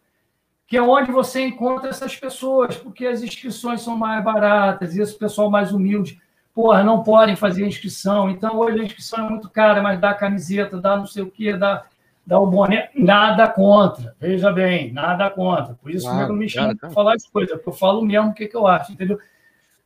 que 0.67 0.77
é 0.77 0.81
onde 0.81 1.11
você 1.11 1.41
encontra 1.41 1.89
essas 1.89 2.15
pessoas, 2.15 2.77
porque 2.77 3.05
as 3.05 3.21
inscrições 3.21 3.81
são 3.81 3.97
mais 3.97 4.23
baratas, 4.23 4.95
e 4.95 5.01
esse 5.01 5.17
pessoal 5.17 5.49
mais 5.49 5.73
humilde, 5.73 6.21
porra, 6.53 6.83
não 6.83 7.03
podem 7.03 7.35
fazer 7.35 7.65
inscrição, 7.65 8.29
então 8.29 8.57
hoje 8.57 8.79
a 8.79 8.83
inscrição 8.85 9.25
é 9.25 9.29
muito 9.29 9.49
cara, 9.49 9.81
mas 9.81 9.99
dá 9.99 10.13
camiseta, 10.13 10.79
dá 10.79 10.95
não 10.95 11.05
sei 11.05 11.23
o 11.23 11.31
quê, 11.31 11.57
dá, 11.57 11.85
dá 12.25 12.39
o 12.39 12.47
boné, 12.47 12.89
nada 12.95 13.47
contra, 13.49 14.15
veja 14.19 14.51
bem, 14.51 14.93
nada 14.93 15.29
contra, 15.29 15.73
por 15.73 15.91
isso 15.91 16.07
claro, 16.07 16.27
que 16.27 16.31
eu 16.31 16.35
me 16.37 16.47
chamo 16.47 16.77
para 16.77 16.89
falar 16.89 17.17
de 17.17 17.29
coisa, 17.29 17.55
porque 17.55 17.69
eu 17.69 17.73
falo 17.73 18.01
mesmo 18.01 18.29
o 18.29 18.33
que, 18.33 18.47
que 18.47 18.55
eu 18.55 18.65
acho, 18.65 18.93
entendeu? 18.93 19.19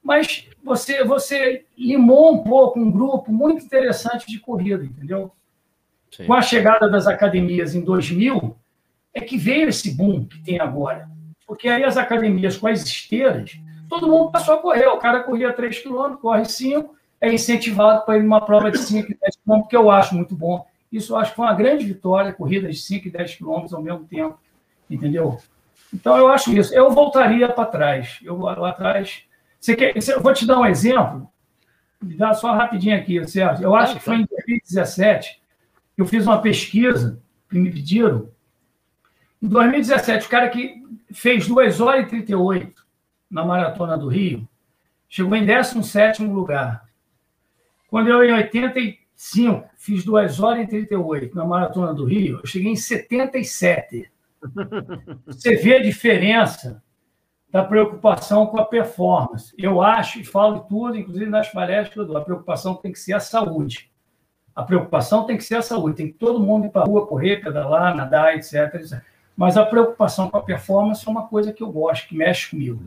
Mas 0.05 0.47
você, 0.63 1.03
você 1.03 1.65
limou 1.75 2.31
um 2.31 2.43
pouco 2.43 2.79
um 2.79 2.91
grupo 2.91 3.31
muito 3.31 3.65
interessante 3.65 4.27
de 4.27 4.39
corrida, 4.39 4.85
entendeu? 4.85 5.31
Sim. 6.11 6.27
Com 6.27 6.33
a 6.35 6.43
chegada 6.43 6.87
das 6.87 7.07
academias 7.07 7.73
em 7.73 7.81
2000, 7.81 8.55
é 9.11 9.19
que 9.19 9.35
veio 9.35 9.67
esse 9.67 9.95
boom 9.95 10.23
que 10.25 10.37
tem 10.43 10.59
agora. 10.59 11.09
Porque 11.47 11.67
aí 11.67 11.83
as 11.83 11.97
academias 11.97 12.55
com 12.55 12.67
as 12.67 12.83
esteiras, 12.83 13.59
todo 13.89 14.07
mundo 14.07 14.29
passou 14.29 14.53
a 14.53 14.57
correr. 14.59 14.85
O 14.89 14.99
cara 14.99 15.23
corria 15.23 15.51
3 15.51 15.81
km, 15.81 16.17
corre 16.21 16.45
5, 16.45 16.95
é 17.19 17.33
incentivado 17.33 18.05
para 18.05 18.19
ir 18.19 18.21
numa 18.21 18.45
prova 18.45 18.69
de 18.69 18.77
5 18.77 19.11
e 19.11 19.17
10 19.19 19.35
km, 19.37 19.67
que 19.67 19.75
eu 19.75 19.89
acho 19.89 20.13
muito 20.13 20.35
bom. 20.35 20.67
Isso 20.91 21.13
eu 21.13 21.17
acho 21.17 21.31
que 21.31 21.37
foi 21.37 21.45
uma 21.45 21.55
grande 21.55 21.83
vitória, 21.83 22.31
corridas 22.31 22.75
de 22.75 22.81
5 22.81 23.07
e 23.07 23.11
10 23.11 23.35
km 23.37 23.65
ao 23.73 23.81
mesmo 23.81 24.05
tempo. 24.05 24.37
Entendeu? 24.87 25.39
Então 25.91 26.15
eu 26.15 26.27
acho 26.27 26.53
isso. 26.55 26.71
Eu 26.75 26.91
voltaria 26.91 27.49
para 27.49 27.65
trás. 27.65 28.19
Eu 28.23 28.37
lá 28.37 28.69
atrás. 28.69 29.23
Você 29.65 29.75
quer, 29.75 29.95
eu 29.97 30.21
vou 30.21 30.31
te 30.31 30.45
dar 30.45 30.59
um 30.59 30.65
exemplo. 30.67 31.27
Dá 31.99 32.35
só 32.35 32.53
rapidinho 32.53 32.95
aqui, 32.95 33.27
Sérgio. 33.27 33.63
Eu 33.63 33.75
acho 33.75 33.95
que 33.95 34.03
foi 34.03 34.17
em 34.17 34.25
2017 34.25 35.41
que 35.95 36.01
eu 36.01 36.05
fiz 36.05 36.27
uma 36.27 36.39
pesquisa 36.39 37.19
que 37.49 37.57
me 37.57 37.71
pediram 37.71 38.29
em 39.41 39.47
2017, 39.47 40.27
o 40.27 40.29
cara 40.29 40.49
que 40.49 40.83
fez 41.11 41.47
2 41.47 41.81
horas 41.81 42.05
e 42.05 42.09
38 42.09 42.85
na 43.29 43.43
Maratona 43.43 43.97
do 43.97 44.07
Rio, 44.07 44.47
chegou 45.09 45.35
em 45.35 45.45
17 45.45 46.23
lugar. 46.25 46.87
Quando 47.87 48.09
eu, 48.09 48.23
em 48.23 48.33
85, 48.33 49.67
fiz 49.77 50.05
2 50.05 50.39
horas 50.39 50.63
e 50.63 50.67
38 50.67 51.35
na 51.35 51.43
Maratona 51.43 51.91
do 51.91 52.05
Rio, 52.05 52.39
eu 52.43 52.45
cheguei 52.45 52.71
em 52.71 52.75
77. 52.75 54.11
Você 55.25 55.55
vê 55.55 55.77
a 55.77 55.81
diferença 55.81 56.83
da 57.55 57.63
preocupação 57.63 58.47
com 58.47 58.59
a 58.59 58.65
performance. 58.65 59.53
Eu 59.57 59.81
acho, 59.81 60.19
e 60.19 60.25
falo 60.25 60.65
tudo, 60.67 60.97
inclusive 60.97 61.27
nas 61.27 61.47
palestras 61.47 61.87
que 61.87 61.97
eu 61.97 62.05
dou, 62.05 62.17
a 62.17 62.21
preocupação 62.21 62.75
tem 62.75 62.91
que 62.91 62.99
ser 62.99 63.13
a 63.13 63.19
saúde. 63.21 63.89
A 64.53 64.61
preocupação 64.61 65.23
tem 65.23 65.37
que 65.37 65.43
ser 65.45 65.55
a 65.55 65.61
saúde. 65.61 65.95
Tem 65.95 66.07
que 66.07 66.15
todo 66.15 66.37
mundo 66.37 66.65
ir 66.65 66.69
para 66.69 66.81
a 66.81 66.85
rua, 66.85 67.07
correr, 67.07 67.37
pedalar, 67.37 67.95
nadar, 67.95 68.35
etc, 68.35 68.75
etc. 68.75 69.01
Mas 69.37 69.55
a 69.55 69.65
preocupação 69.65 70.29
com 70.29 70.35
a 70.35 70.43
performance 70.43 71.07
é 71.07 71.09
uma 71.09 71.27
coisa 71.27 71.53
que 71.53 71.63
eu 71.63 71.71
gosto, 71.71 72.09
que 72.09 72.17
mexe 72.17 72.49
comigo. 72.49 72.77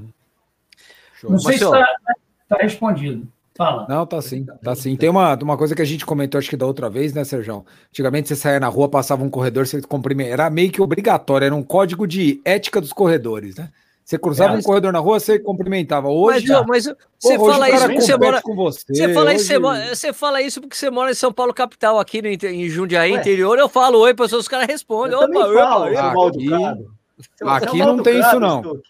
Show. 1.14 1.30
Não 1.30 1.38
sei 1.38 1.52
Mas, 1.52 1.60
se 1.60 1.64
está 1.64 2.14
tá 2.50 2.56
respondido. 2.58 3.26
Fala. 3.56 3.86
Não, 3.88 4.04
tá 4.04 4.20
sim, 4.20 4.44
tá 4.62 4.74
sim. 4.74 4.96
Tem 4.96 5.08
uma, 5.08 5.34
uma 5.36 5.56
coisa 5.56 5.74
que 5.74 5.80
a 5.80 5.86
gente 5.86 6.04
comentou, 6.04 6.38
acho 6.38 6.50
que 6.50 6.58
da 6.58 6.66
outra 6.66 6.90
vez, 6.90 7.14
né, 7.14 7.24
Sérgio? 7.24 7.64
Antigamente 7.88 8.28
você 8.28 8.36
saía 8.36 8.60
na 8.60 8.68
rua, 8.68 8.86
passava 8.86 9.24
um 9.24 9.30
corredor, 9.30 9.66
você 9.66 9.80
cumprimenta. 9.80 10.30
Era 10.30 10.50
meio 10.50 10.70
que 10.70 10.82
obrigatório, 10.82 11.46
era 11.46 11.54
um 11.54 11.62
código 11.62 12.06
de 12.06 12.42
ética 12.44 12.82
dos 12.82 12.92
corredores, 12.92 13.56
né? 13.56 13.70
Você 14.08 14.18
cruzava 14.18 14.54
é, 14.54 14.56
um 14.56 14.62
corredor 14.62 14.90
na 14.90 15.00
rua, 15.00 15.20
você 15.20 15.38
cumprimentava. 15.38 16.08
Hoje, 16.08 16.50
mas, 16.66 16.86
mas 16.86 16.96
você 17.18 17.36
fala 17.36 17.68
isso 17.68 17.86
porque 17.86 18.00
você 18.00 18.16
mora. 18.16 18.40
Com 18.40 18.56
você, 18.56 18.84
você, 18.88 19.12
fala 19.12 19.26
hoje... 19.26 19.36
isso, 19.36 19.60
você, 19.60 19.88
você, 19.94 20.12
fala 20.14 20.40
isso 20.40 20.60
porque 20.62 20.76
você 20.76 20.90
mora 20.90 21.10
em 21.10 21.14
São 21.14 21.30
Paulo, 21.30 21.52
capital, 21.52 22.00
aqui 22.00 22.22
no, 22.22 22.28
em 22.28 22.68
Jundiaí, 22.70 23.12
Ué. 23.12 23.18
interior. 23.18 23.58
Eu 23.58 23.68
falo 23.68 23.98
oi, 23.98 24.14
pessoas, 24.14 24.44
os 24.44 24.48
caras 24.48 24.66
respondem. 24.66 25.12
Eu 25.12 25.24
opa, 25.26 25.34
falo, 25.34 25.92
opa, 25.92 26.26
aqui, 26.26 27.66
aqui 27.66 27.78
não 27.80 28.02
tem 28.02 28.18
isso, 28.18 28.40
não. 28.40 28.80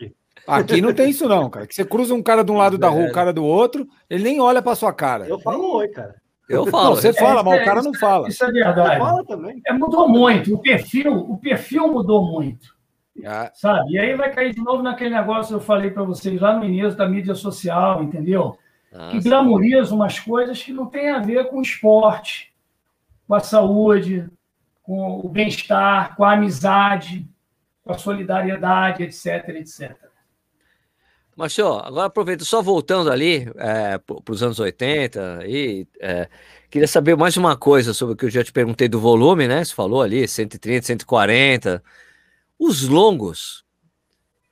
Aqui 0.46 0.80
não 0.80 0.94
tem 0.94 1.10
isso, 1.10 1.28
não, 1.28 1.50
cara. 1.50 1.66
Que 1.66 1.74
você 1.74 1.84
cruza 1.84 2.14
um 2.14 2.22
cara 2.22 2.44
de 2.44 2.52
um 2.52 2.56
lado 2.56 2.78
da 2.78 2.88
rua, 2.88 3.08
o 3.08 3.12
cara 3.12 3.32
do 3.32 3.44
outro, 3.44 3.88
ele 4.08 4.22
nem 4.22 4.40
olha 4.40 4.62
pra 4.62 4.76
sua 4.76 4.92
cara. 4.92 5.26
Eu 5.26 5.40
falo 5.40 5.78
oi, 5.78 5.88
cara. 5.88 6.14
Eu 6.48 6.64
falo. 6.66 6.90
Não, 6.90 6.94
você 6.94 7.12
fala, 7.12 7.42
mas 7.42 7.60
o 7.60 7.64
cara 7.64 7.82
não 7.82 7.92
fala. 7.92 8.28
Isso 8.28 8.44
é 8.44 8.52
verdade. 8.52 9.00
Fala 9.00 9.24
também. 9.24 9.60
É, 9.66 9.72
mudou 9.72 10.08
muito. 10.08 10.54
O 10.54 10.58
perfil, 10.58 11.12
o 11.12 11.36
perfil 11.38 11.88
mudou 11.88 12.24
muito. 12.24 12.77
Ah. 13.24 13.50
Sabe? 13.54 13.92
E 13.92 13.98
aí 13.98 14.14
vai 14.14 14.32
cair 14.32 14.54
de 14.54 14.62
novo 14.62 14.82
naquele 14.82 15.14
negócio 15.14 15.48
que 15.48 15.62
eu 15.62 15.66
falei 15.66 15.90
para 15.90 16.02
vocês 16.02 16.40
lá 16.40 16.56
no 16.56 16.64
início 16.64 16.96
da 16.96 17.08
mídia 17.08 17.34
social, 17.34 18.02
entendeu? 18.02 18.58
Ah, 18.92 19.10
que 19.10 19.20
glamoriza 19.20 19.94
umas 19.94 20.18
coisas 20.18 20.62
que 20.62 20.72
não 20.72 20.86
tem 20.86 21.10
a 21.10 21.18
ver 21.18 21.48
com 21.48 21.58
o 21.58 21.62
esporte, 21.62 22.52
com 23.26 23.34
a 23.34 23.40
saúde, 23.40 24.28
com 24.82 25.20
o 25.20 25.28
bem-estar, 25.28 26.16
com 26.16 26.24
a 26.24 26.32
amizade, 26.32 27.28
com 27.84 27.92
a 27.92 27.98
solidariedade, 27.98 29.02
etc, 29.02 29.48
etc. 29.50 29.96
Marcio, 31.36 31.68
agora 31.68 32.06
aproveita, 32.06 32.44
só 32.44 32.60
voltando 32.60 33.12
ali 33.12 33.48
é, 33.56 33.96
para 33.98 34.32
os 34.32 34.42
anos 34.42 34.58
80, 34.58 35.44
e, 35.46 35.86
é, 36.00 36.28
queria 36.68 36.88
saber 36.88 37.16
mais 37.16 37.36
uma 37.36 37.56
coisa 37.56 37.94
sobre 37.94 38.14
o 38.14 38.16
que 38.16 38.24
eu 38.24 38.30
já 38.30 38.42
te 38.42 38.52
perguntei 38.52 38.88
do 38.88 38.98
volume, 38.98 39.46
né? 39.46 39.62
Você 39.62 39.72
falou 39.72 40.02
ali, 40.02 40.26
130, 40.26 40.86
140. 40.86 41.82
Os 42.58 42.88
longos 42.88 43.64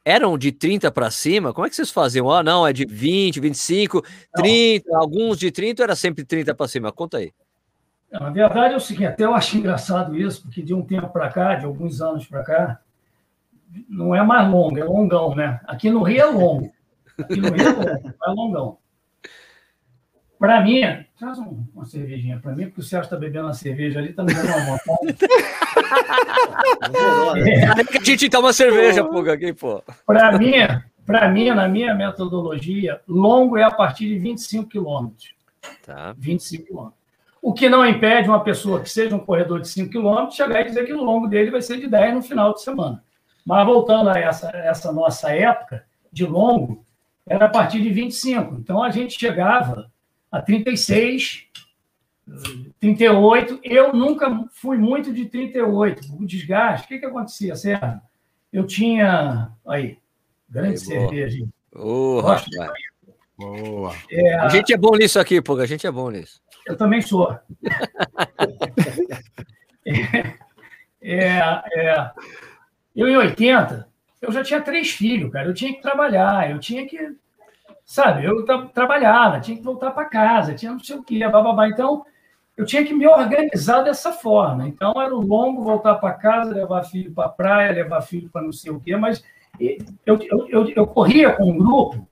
eram 0.05 0.39
de 0.39 0.53
30 0.53 0.91
para 0.93 1.11
cima? 1.11 1.53
Como 1.53 1.67
é 1.67 1.71
que 1.71 1.75
vocês 1.75 1.91
faziam? 1.91 2.31
Ah, 2.31 2.43
não, 2.43 2.67
é 2.67 2.73
de 2.73 2.87
20, 2.87 3.41
25, 3.41 4.03
30, 4.35 4.89
não. 4.89 5.01
alguns 5.01 5.39
de 5.39 5.51
30, 5.51 5.83
era 5.83 5.97
sempre 5.97 6.25
30 6.25 6.55
para 6.55 6.69
cima. 6.69 6.93
Conta 6.93 7.19
aí. 7.19 7.33
Na 8.11 8.31
verdade 8.31 8.75
é 8.75 8.77
o 8.77 8.81
seguinte, 8.81 9.07
até 9.07 9.25
eu 9.25 9.35
acho 9.35 9.59
engraçado 9.59 10.17
isso, 10.17 10.43
porque 10.43 10.63
de 10.63 10.73
um 10.73 10.83
tempo 10.83 11.09
para 11.09 11.29
cá, 11.29 11.57
de 11.57 11.65
alguns 11.65 12.01
anos 12.01 12.25
para 12.27 12.45
cá, 12.45 12.81
não 13.89 14.15
é 14.15 14.23
mais 14.23 14.49
longo, 14.49 14.79
é 14.79 14.85
longão, 14.85 15.35
né? 15.35 15.61
Aqui 15.65 15.91
no 15.91 16.03
Rio 16.03 16.21
é 16.21 16.25
longo. 16.27 16.73
Aqui 17.19 17.37
no 17.37 17.49
Rio 17.49 17.67
é 17.67 17.73
longo, 17.73 18.09
é 18.09 18.31
longão. 18.31 18.79
Para 20.39 20.61
mim, 20.61 20.83
traz 21.19 21.39
uma 21.39 21.85
cervejinha 21.85 22.39
para 22.39 22.53
mim, 22.53 22.67
porque 22.67 22.81
o 22.81 22.85
Sérgio 22.85 23.07
está 23.07 23.17
bebendo 23.17 23.47
uma 23.47 23.55
cerveja 23.55 23.99
ali, 23.99 24.11
está 24.11 24.23
me 24.23 24.35
dando 24.35 24.49
uma 24.49 24.77
vontade. 24.77 25.17
é. 27.51 27.65
a 27.99 28.05
gente 28.05 28.29
toma 28.29 28.53
cerveja, 28.53 29.03
pô, 29.03 29.21
aqui, 29.21 29.55
pô. 29.55 29.83
Para 30.05 30.39
mim, 30.39 30.53
para 31.07 31.29
mim, 31.29 31.51
na 31.51 31.69
minha 31.69 31.95
metodologia, 31.95 33.01
longo 33.09 33.57
é 33.57 33.63
a 33.63 33.71
partir 33.71 34.09
de 34.09 34.19
25 34.19 34.69
quilômetros. 34.69 35.35
Tá. 35.85 36.15
25 36.19 36.67
quilômetros. 36.67 37.01
O 37.41 37.55
que 37.55 37.69
não 37.69 37.87
impede 37.87 38.29
uma 38.29 38.43
pessoa 38.43 38.81
que 38.81 38.91
seja 38.91 39.15
um 39.15 39.21
corredor 39.21 39.61
de 39.61 39.69
5 39.69 39.91
quilômetros 39.91 40.35
chegar 40.35 40.63
e 40.63 40.65
dizer 40.65 40.85
que 40.85 40.93
o 40.93 41.03
longo 41.03 41.29
dele 41.29 41.51
vai 41.51 41.63
ser 41.63 41.79
de 41.79 41.87
10 41.87 42.15
no 42.15 42.23
final 42.23 42.53
de 42.53 42.61
semana. 42.61 43.03
Mas 43.45 43.65
voltando 43.65 44.11
a 44.11 44.19
essa, 44.19 44.51
essa 44.51 44.93
nossa 44.93 45.33
época 45.33 45.85
de 46.13 46.27
longo, 46.27 46.85
era 47.27 47.47
a 47.47 47.49
partir 47.49 47.81
de 47.81 47.91
25. 47.91 48.57
Então 48.57 48.83
a 48.83 48.91
gente 48.91 49.19
chegava 49.19 49.91
a 50.31 50.43
36, 50.43 51.47
38. 52.81 53.61
Eu 53.63 53.93
nunca 53.93 54.49
fui 54.53 54.79
muito 54.79 55.13
de 55.13 55.27
38. 55.27 56.15
O 56.15 56.27
desgaste, 56.27 56.87
o 56.87 56.89
que, 56.89 56.99
que 56.99 57.07
acontecia, 57.07 57.55
Sérgio? 57.57 58.01
Eu 58.53 58.67
tinha. 58.67 59.53
Aí, 59.67 59.99
grande 60.49 60.71
aí, 60.71 60.79
cerveja. 60.79 61.47
Oh, 61.75 62.23
Boa. 63.39 63.95
É, 64.11 64.35
a 64.35 64.49
gente 64.49 64.73
é 64.73 64.79
bom 64.79 64.97
nisso 64.97 65.21
aqui, 65.21 65.43
pô. 65.43 65.59
A 65.59 65.67
gente 65.67 65.87
é 65.87 65.91
bom 65.91 66.11
nisso. 66.11 66.41
Eu 66.67 66.75
também 66.77 67.03
sou. 67.03 67.39
é, 71.03 71.03
é, 71.03 72.11
eu, 72.95 73.09
em 73.09 73.17
80, 73.17 73.87
eu 74.23 74.33
já 74.33 74.43
tinha 74.43 74.63
três 74.63 74.91
filhos, 74.91 75.31
cara. 75.31 75.49
Eu 75.49 75.55
tinha 75.55 75.75
que 75.75 75.83
trabalhar, 75.83 76.51
eu 76.51 76.59
tinha 76.59 76.87
que. 76.87 77.15
Sabe, 77.87 78.25
eu 78.25 78.45
tra 78.45 78.67
trabalhava, 78.67 79.41
tinha 79.41 79.57
que 79.57 79.63
voltar 79.63 79.93
para 79.93 80.07
casa, 80.07 80.55
tinha 80.55 80.73
não 80.73 80.81
sei 80.81 80.97
o 80.97 81.03
quê, 81.03 81.21
bababá. 81.29 81.69
Então, 81.69 82.05
eu 82.57 82.67
tinha 82.67 82.85
que 82.85 82.93
me 82.93 83.07
organizar 83.07 83.83
dessa 83.83 84.13
forma. 84.13 84.69
Então, 84.69 84.93
era 85.01 85.15
o 85.15 85.21
longo 85.21 85.63
voltar 85.63 85.95
para 85.95 86.13
casa, 86.15 86.53
levar 86.53 86.83
filho 86.83 87.13
para 87.13 87.27
a 87.27 87.31
praia, 87.31 87.73
levar 87.73 88.03
filho 88.03 88.29
para 88.29 88.43
não 88.43 88.53
sei 88.53 88.73
o 88.73 88.81
quê, 88.81 88.97
mas 88.97 89.25
eu, 89.59 90.19
eu, 90.21 90.49
eu, 90.49 90.69
eu, 90.69 90.87
corria 90.87 91.33
com 91.33 91.51
um 91.51 91.57
grupo, 91.57 92.07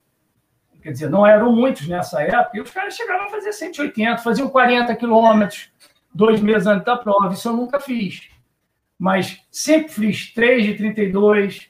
quer 0.81 0.93
dizer, 0.93 1.11
não 1.11 1.27
eram 1.27 1.53
muitos 1.53 1.87
nessa 1.89 2.23
época, 2.23 2.57
e 2.57 2.61
os 2.61 2.71
caras 2.71 2.95
chegavam 2.95 3.27
a 3.27 3.31
fazer 3.31 3.53
180, 3.53 4.19
faziam 4.19 4.49
40 4.49 4.95
quilômetros, 4.95 5.71
dois 6.15 6.41
meses 6.41 6.67
antes 6.67 6.87
da 6.87 6.97
prova. 6.97 7.35
Isso 7.35 7.49
eu 7.49 7.53
nunca 7.53 7.81
fiz 7.81 8.31
mas 8.99 9.41
sempre 9.51 9.93
fiz 9.93 10.33
3 10.33 10.65
de 10.65 10.75
32, 10.75 11.69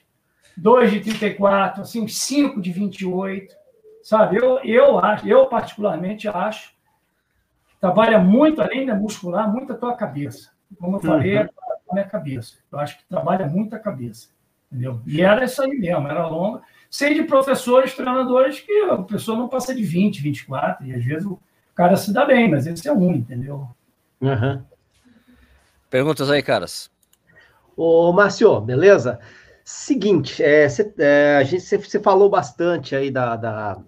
2 0.55 0.91
de 0.91 0.99
34, 1.01 1.81
assim, 1.81 2.07
5 2.07 2.61
de 2.61 2.71
28, 2.71 3.53
sabe? 4.05 4.37
Eu, 4.37 4.59
eu, 4.59 4.99
acho, 4.99 5.27
eu 5.27 5.47
particularmente 5.47 6.27
acho 6.27 6.69
que 7.67 7.75
trabalha 7.81 8.19
muito, 8.19 8.61
além 8.61 8.85
da 8.85 8.93
muscular, 8.93 9.51
muito 9.51 9.73
a 9.73 9.75
tua 9.75 9.95
cabeça. 9.95 10.51
Como 10.79 10.97
eu 10.97 11.01
falei, 11.01 11.39
uhum. 11.39 11.49
a 11.89 11.93
minha 11.93 12.05
cabeça. 12.05 12.57
Eu 12.71 12.77
acho 12.77 12.99
que 12.99 13.05
trabalha 13.09 13.47
muito 13.47 13.75
a 13.75 13.79
cabeça, 13.79 14.29
entendeu? 14.71 15.01
E 15.07 15.23
era 15.23 15.43
isso 15.43 15.59
aí 15.59 15.71
mesmo, 15.71 16.07
era 16.07 16.27
longa. 16.27 16.61
Sei 16.87 17.15
de 17.15 17.23
professores, 17.23 17.95
treinadores 17.95 18.59
que 18.59 18.71
a 18.83 18.97
pessoa 18.99 19.39
não 19.39 19.49
passa 19.49 19.73
de 19.73 19.81
20, 19.81 20.21
24, 20.21 20.85
e 20.85 20.93
às 20.93 21.03
vezes 21.03 21.25
o 21.25 21.39
cara 21.73 21.97
se 21.97 22.13
dá 22.13 22.25
bem, 22.25 22.47
mas 22.47 22.67
esse 22.67 22.87
é 22.87 22.93
um, 22.93 23.11
entendeu? 23.11 23.67
Uhum. 24.21 24.63
Perguntas 25.89 26.29
aí, 26.29 26.43
caras. 26.43 26.91
Ô, 27.75 28.13
Márcio, 28.13 28.61
beleza? 28.61 29.19
Seguinte, 29.63 30.43
é, 30.43 30.69
cê, 30.69 30.93
é, 30.99 31.37
a 31.37 31.43
gente, 31.43 31.63
você 31.63 31.99
falou 31.99 32.29
bastante 32.29 32.95
aí 32.95 33.09
da, 33.09 33.35
da, 33.35 33.81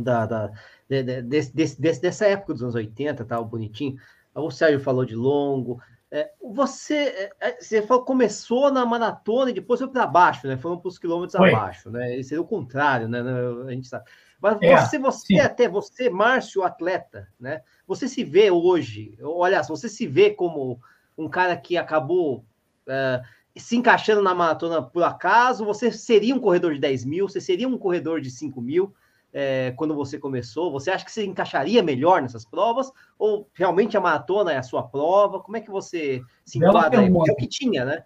da, 0.00 0.26
da 0.26 0.52
de, 0.88 1.02
de, 1.02 1.22
desse, 1.22 1.54
desse, 1.54 2.00
dessa 2.00 2.26
época 2.26 2.54
dos 2.54 2.62
anos 2.62 2.74
80, 2.74 3.24
tal, 3.24 3.44
bonitinho. 3.44 3.96
O 4.34 4.50
Sérgio 4.50 4.80
falou 4.80 5.04
de 5.04 5.14
longo. 5.14 5.80
É, 6.10 6.30
você, 6.42 6.94
é, 6.94 7.32
é, 7.40 7.60
você 7.60 7.80
falou, 7.80 8.04
começou 8.04 8.70
na 8.70 8.84
maratona 8.84 9.50
e 9.50 9.54
depois 9.54 9.80
foi 9.80 9.88
para 9.88 10.06
baixo, 10.06 10.46
né? 10.46 10.58
Foram 10.58 10.78
para 10.78 10.88
os 10.88 10.98
quilômetros 10.98 11.36
foi. 11.36 11.54
abaixo, 11.54 11.90
né? 11.90 12.18
Isso 12.18 12.28
seria 12.28 12.42
o 12.42 12.46
contrário, 12.46 13.08
né? 13.08 13.20
A 13.66 13.70
gente 13.70 13.88
sabe. 13.88 14.04
Mas 14.38 14.58
é, 14.60 14.76
você, 14.76 14.98
você 14.98 15.26
sim. 15.26 15.40
até 15.40 15.68
você, 15.68 16.10
Márcio, 16.10 16.62
atleta, 16.62 17.28
né? 17.40 17.62
Você 17.86 18.08
se 18.08 18.22
vê 18.24 18.50
hoje, 18.50 19.16
olha, 19.22 19.62
você 19.62 19.88
se 19.88 20.06
vê 20.06 20.30
como 20.30 20.80
um 21.16 21.28
cara 21.28 21.56
que 21.56 21.78
acabou 21.78 22.44
uh, 22.88 23.24
se 23.56 23.76
encaixando 23.76 24.20
na 24.20 24.34
maratona 24.34 24.82
por 24.82 25.04
acaso? 25.04 25.64
Você 25.64 25.90
seria 25.90 26.34
um 26.34 26.40
corredor 26.40 26.74
de 26.74 26.80
10 26.80 27.04
mil? 27.04 27.28
Você 27.28 27.40
seria 27.40 27.68
um 27.68 27.78
corredor 27.78 28.20
de 28.20 28.30
5 28.30 28.60
mil 28.60 28.92
é, 29.32 29.72
quando 29.76 29.94
você 29.94 30.18
começou? 30.18 30.70
Você 30.72 30.90
acha 30.90 31.04
que 31.04 31.10
você 31.10 31.24
encaixaria 31.24 31.82
melhor 31.82 32.20
nessas 32.20 32.44
provas? 32.44 32.92
Ou 33.18 33.48
realmente 33.54 33.96
a 33.96 34.00
maratona 34.00 34.52
é 34.52 34.58
a 34.58 34.62
sua 34.62 34.82
prova? 34.82 35.40
Como 35.40 35.56
é 35.56 35.60
que 35.60 35.70
você 35.70 36.22
se 36.44 36.58
enquadra 36.58 37.00
aí? 37.00 37.08
É 37.08 37.10
o 37.10 37.36
que 37.36 37.46
tinha, 37.46 37.84
né? 37.84 38.04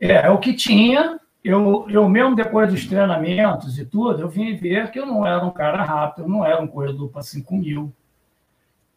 É, 0.00 0.12
é 0.12 0.30
o 0.30 0.38
que 0.38 0.52
tinha. 0.52 1.20
Eu, 1.44 1.88
eu 1.88 2.08
mesmo, 2.08 2.34
depois 2.34 2.72
dos 2.72 2.86
treinamentos 2.86 3.78
e 3.78 3.84
tudo, 3.84 4.20
eu 4.20 4.28
vim 4.28 4.56
ver 4.56 4.90
que 4.90 4.98
eu 4.98 5.06
não 5.06 5.24
era 5.24 5.44
um 5.44 5.52
cara 5.52 5.84
rápido, 5.84 6.24
eu 6.24 6.28
não 6.28 6.44
era 6.44 6.60
um 6.60 6.66
corredor 6.66 7.08
para 7.08 7.22
5 7.22 7.54
mil. 7.54 7.92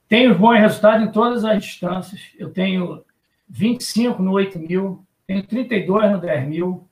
Tenho 0.08 0.36
bons 0.36 0.58
resultados 0.58 1.08
em 1.08 1.12
todas 1.12 1.46
as 1.46 1.64
distâncias. 1.64 2.22
Eu 2.40 2.50
tenho 2.50 3.06
25 3.48 4.24
no 4.24 4.32
8 4.32 4.58
mil, 4.58 5.06
tenho 5.28 5.46
32 5.46 6.12
no 6.12 6.20
10 6.20 6.48
mil. 6.48 6.88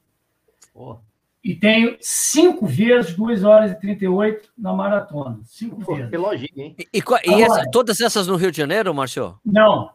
Oh. 0.75 0.97
E 1.43 1.55
tenho 1.55 1.95
cinco 2.01 2.65
vezes 2.65 3.15
2 3.15 3.43
horas 3.43 3.71
e 3.71 3.79
38 3.79 4.49
na 4.57 4.73
maratona. 4.73 5.39
Cinco 5.45 5.83
Pô, 5.83 5.95
vezes. 5.95 6.09
Que 6.09 6.17
lojinha, 6.17 6.51
hein? 6.55 6.75
E, 6.77 6.87
e, 6.93 7.03
e 7.31 7.43
essa, 7.43 7.63
todas 7.71 8.01
essas 8.01 8.27
no 8.27 8.35
Rio 8.35 8.51
de 8.51 8.57
Janeiro, 8.57 8.93
Márcio? 8.93 9.39
Não. 9.45 9.91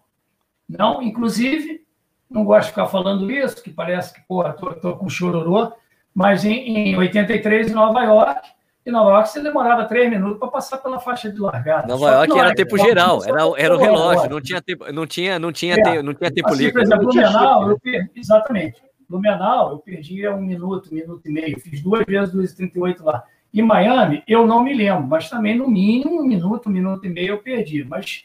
Não, 0.68 1.02
inclusive, 1.02 1.82
não 2.30 2.44
gosto 2.44 2.64
de 2.64 2.70
ficar 2.70 2.86
falando 2.86 3.30
isso, 3.30 3.62
que 3.62 3.70
parece 3.70 4.14
que, 4.14 4.20
pô, 4.22 4.42
tô, 4.54 4.72
tô 4.74 4.96
com 4.96 5.08
chororô, 5.08 5.72
mas 6.14 6.44
em, 6.44 6.92
em 6.92 6.96
83, 6.96 7.70
em 7.70 7.74
Nova 7.74 8.02
York, 8.02 8.48
em 8.84 8.90
Nova 8.90 9.10
York 9.10 9.28
você 9.28 9.42
demorava 9.42 9.84
três 9.84 10.10
minutos 10.10 10.38
para 10.38 10.48
passar 10.48 10.78
pela 10.78 10.98
faixa 10.98 11.30
de 11.30 11.38
largada. 11.38 11.86
Nova 11.86 12.10
York 12.10 12.38
era 12.38 12.54
tempo 12.54 12.76
geral, 12.78 13.22
era, 13.24 13.42
era 13.56 13.76
o 13.76 13.78
relógio, 13.78 14.30
não 14.30 14.40
tinha 14.40 14.60
tempo, 14.60 14.90
não 14.92 15.06
tinha, 15.06 15.38
não 15.38 15.52
tinha, 15.52 15.74
é. 15.74 15.82
tempo, 15.82 16.02
não 16.02 16.14
tinha 16.14 16.32
tempo 16.32 16.48
assim, 16.48 16.58
livre. 16.58 16.72
Por 16.72 16.82
exemplo, 16.82 17.04
Blumenau, 17.04 17.70
eu 17.70 17.78
perdi, 17.78 18.10
exatamente. 18.16 18.82
Blumenau, 19.12 19.72
eu 19.72 19.78
perdia 19.78 20.34
um 20.34 20.40
minuto, 20.40 20.88
um 20.90 20.94
minuto 20.94 21.20
e 21.26 21.30
meio. 21.30 21.60
Fiz 21.60 21.82
duas 21.82 22.04
vezes 22.06 22.34
2,38 22.34 23.02
lá. 23.02 23.22
Em 23.52 23.60
Miami, 23.60 24.22
eu 24.26 24.46
não 24.46 24.64
me 24.64 24.72
lembro, 24.72 25.06
mas 25.06 25.28
também 25.28 25.54
no 25.54 25.68
mínimo 25.68 26.22
um 26.22 26.26
minuto, 26.26 26.68
um 26.68 26.72
minuto 26.72 27.04
e 27.04 27.10
meio 27.10 27.34
eu 27.34 27.38
perdi. 27.38 27.84
Mas 27.84 28.24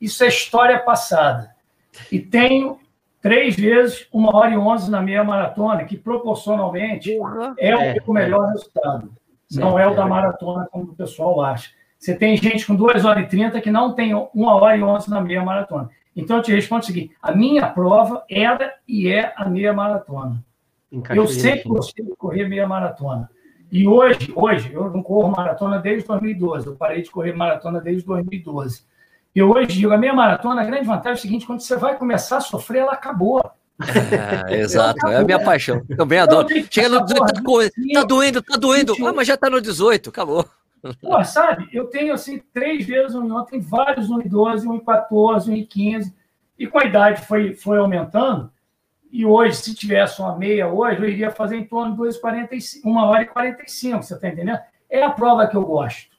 isso 0.00 0.24
é 0.24 0.28
história 0.28 0.80
passada. 0.80 1.54
E 2.10 2.18
tenho 2.18 2.80
três 3.22 3.54
vezes 3.54 4.08
uma 4.12 4.36
hora 4.36 4.50
e 4.50 4.58
onze 4.58 4.90
na 4.90 5.00
meia 5.00 5.22
maratona, 5.22 5.84
que 5.84 5.96
proporcionalmente 5.96 7.14
é 7.58 7.76
o 7.76 7.88
é, 7.88 7.94
melhor 8.08 8.48
é. 8.48 8.52
resultado. 8.52 9.12
Não 9.52 9.78
é 9.78 9.86
o 9.86 9.94
da 9.94 10.04
maratona, 10.04 10.66
como 10.70 10.90
o 10.90 10.96
pessoal 10.96 11.40
acha. 11.40 11.70
Você 11.96 12.14
tem 12.14 12.36
gente 12.36 12.66
com 12.66 12.74
2 12.74 13.04
horas 13.04 13.24
e 13.24 13.28
30 13.28 13.60
que 13.60 13.70
não 13.70 13.94
tem 13.94 14.12
uma 14.34 14.56
hora 14.56 14.76
e 14.76 14.82
11 14.82 15.08
na 15.08 15.20
meia 15.20 15.42
maratona. 15.44 15.88
Então, 16.16 16.36
eu 16.36 16.42
te 16.42 16.52
respondo 16.52 16.82
o 16.82 16.86
seguinte: 16.86 17.14
a 17.20 17.32
minha 17.32 17.66
prova 17.66 18.24
era 18.30 18.74
e 18.86 19.08
é 19.08 19.32
a 19.36 19.48
meia 19.48 19.72
maratona. 19.72 20.44
Eu 21.10 21.26
sempre 21.26 21.68
gostei 21.68 22.04
de 22.04 22.14
correr 22.16 22.48
meia 22.48 22.66
maratona. 22.66 23.28
E 23.70 23.88
hoje, 23.88 24.32
hoje, 24.34 24.72
eu 24.72 24.88
não 24.90 25.02
corro 25.02 25.32
maratona 25.32 25.78
desde 25.78 26.06
2012. 26.06 26.66
Eu 26.66 26.76
parei 26.76 27.02
de 27.02 27.10
correr 27.10 27.32
maratona 27.32 27.80
desde 27.80 28.06
2012. 28.06 28.84
E 29.34 29.42
hoje 29.42 29.78
digo, 29.78 29.92
a 29.92 29.98
meia 29.98 30.14
maratona, 30.14 30.60
a 30.60 30.64
grande 30.64 30.86
vantagem 30.86 31.10
é 31.10 31.14
o 31.14 31.20
seguinte: 31.20 31.46
quando 31.46 31.60
você 31.60 31.76
vai 31.76 31.96
começar 31.96 32.36
a 32.36 32.40
sofrer, 32.40 32.82
ela 32.82 32.92
acabou. 32.92 33.42
É, 34.48 34.60
exato, 34.60 35.08
é 35.08 35.16
a 35.16 35.24
minha 35.24 35.42
paixão. 35.42 35.84
Também 35.96 36.20
adoro. 36.20 36.46
Chega 36.70 36.88
no 36.88 37.04
18, 37.04 37.26
tá, 37.26 37.42
tá 37.94 38.04
doendo, 38.04 38.42
tá 38.42 38.56
doendo. 38.56 38.94
Ah, 39.04 39.12
mas 39.12 39.26
já 39.26 39.36
tá 39.36 39.50
no 39.50 39.60
18, 39.60 40.10
acabou. 40.10 40.48
Pô, 41.00 41.24
sabe, 41.24 41.68
eu 41.72 41.86
tenho 41.86 42.12
assim 42.12 42.42
três 42.52 42.84
vezes 42.86 43.14
um 43.14 43.44
tem 43.44 43.60
vários 43.60 44.10
1 44.10 44.20
em 44.20 44.28
12, 44.28 44.68
1 44.68 44.74
em 44.74 44.80
14, 44.80 45.50
1 45.50 45.54
em 45.54 45.64
15, 45.64 46.14
e 46.58 46.66
com 46.66 46.78
a 46.78 46.84
idade 46.84 47.26
foi, 47.26 47.54
foi 47.54 47.78
aumentando. 47.78 48.52
E 49.10 49.24
hoje, 49.24 49.56
se 49.56 49.74
tivesse 49.74 50.20
uma 50.20 50.36
meia 50.36 50.68
hoje, 50.68 51.00
eu 51.00 51.08
iria 51.08 51.30
fazer 51.30 51.56
em 51.56 51.64
torno 51.64 51.94
de 51.94 52.18
2,45, 52.18 52.80
1 52.84 52.96
hora 52.96 53.22
e 53.22 53.26
45, 53.26 54.02
você 54.02 54.14
está 54.14 54.28
entendendo? 54.28 54.58
É 54.90 55.02
a 55.02 55.10
prova 55.10 55.46
que 55.46 55.56
eu 55.56 55.64
gosto. 55.64 56.14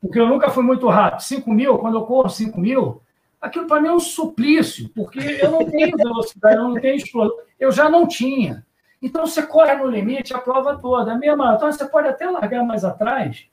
Porque 0.00 0.18
eu 0.18 0.26
nunca 0.26 0.50
fui 0.50 0.64
muito 0.64 0.88
rápido. 0.88 1.20
5 1.22 1.50
mil, 1.52 1.78
quando 1.78 1.98
eu 1.98 2.06
corro 2.06 2.28
5 2.28 2.58
mil, 2.60 3.02
aquilo 3.40 3.66
para 3.66 3.80
mim 3.80 3.88
é 3.88 3.92
um 3.92 4.00
suplício, 4.00 4.88
porque 4.94 5.18
eu 5.18 5.50
não 5.50 5.70
tenho 5.70 5.94
velocidade, 5.96 6.56
eu 6.56 6.64
não 6.64 6.74
tenho 6.74 6.96
explosão. 6.96 7.36
Eu 7.58 7.70
já 7.70 7.88
não 7.88 8.06
tinha. 8.06 8.64
Então, 9.00 9.26
você 9.26 9.42
corre 9.42 9.74
no 9.76 9.86
limite 9.86 10.34
a 10.34 10.38
prova 10.38 10.78
toda. 10.78 11.12
A 11.12 11.18
meia 11.18 11.36
maratona, 11.36 11.72
você 11.72 11.84
pode 11.84 12.08
até 12.08 12.28
largar 12.28 12.64
mais 12.64 12.84
atrás, 12.84 13.46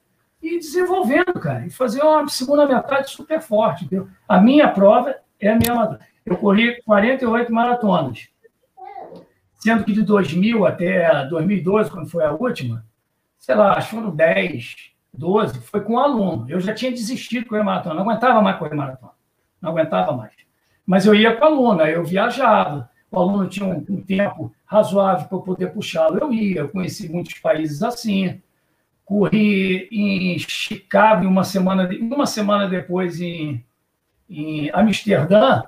e 0.43 0.59
desenvolvendo, 0.59 1.33
cara, 1.39 1.65
e 1.65 1.69
fazer 1.69 2.03
uma 2.03 2.27
segunda 2.27 2.67
metade 2.67 3.09
super 3.09 3.41
forte. 3.41 3.85
Entendeu? 3.85 4.09
A 4.27 4.41
minha 4.41 4.67
prova 4.67 5.15
é 5.39 5.49
a 5.49 5.55
minha 5.55 5.73
maratona. 5.73 6.01
Eu 6.25 6.37
corri 6.37 6.81
48 6.83 7.51
maratonas, 7.51 8.27
sendo 9.55 9.85
que 9.85 9.93
de 9.93 10.03
2000 10.03 10.65
até 10.65 11.25
2012, 11.25 11.89
quando 11.89 12.09
foi 12.09 12.25
a 12.25 12.33
última, 12.33 12.85
sei 13.39 13.55
lá, 13.55 13.77
acho 13.77 13.89
que 13.89 13.95
foram 13.95 14.13
10, 14.13 14.75
12, 15.13 15.59
foi 15.61 15.81
com 15.81 15.93
um 15.93 15.99
aluno. 15.99 16.45
Eu 16.49 16.59
já 16.59 16.73
tinha 16.73 16.91
desistido 16.91 17.43
de 17.43 17.49
correr 17.49 17.63
maratona, 17.63 17.95
não 17.95 18.03
aguentava 18.03 18.41
mais 18.41 18.57
correr 18.57 18.75
maratona, 18.75 19.13
não 19.61 19.71
aguentava 19.71 20.11
mais. 20.11 20.33
Mas 20.85 21.05
eu 21.05 21.15
ia 21.15 21.35
com 21.35 21.45
aluno, 21.45 21.81
eu 21.81 22.03
viajava, 22.03 22.89
o 23.09 23.19
aluno 23.19 23.47
tinha 23.47 23.65
um, 23.65 23.85
um 23.89 24.01
tempo 24.01 24.53
razoável 24.65 25.27
para 25.27 25.37
eu 25.37 25.41
poder 25.41 25.73
puxá-lo, 25.73 26.17
eu 26.19 26.33
ia, 26.33 26.61
eu 26.61 26.69
conheci 26.69 27.09
muitos 27.09 27.35
países 27.35 27.81
assim, 27.83 28.41
corri 29.05 29.87
em 29.91 30.39
Chicago 30.39 31.27
uma 31.27 31.43
semana, 31.43 31.89
uma 31.99 32.25
semana 32.25 32.67
depois 32.67 33.19
em, 33.19 33.63
em 34.29 34.69
Amsterdã, 34.71 35.63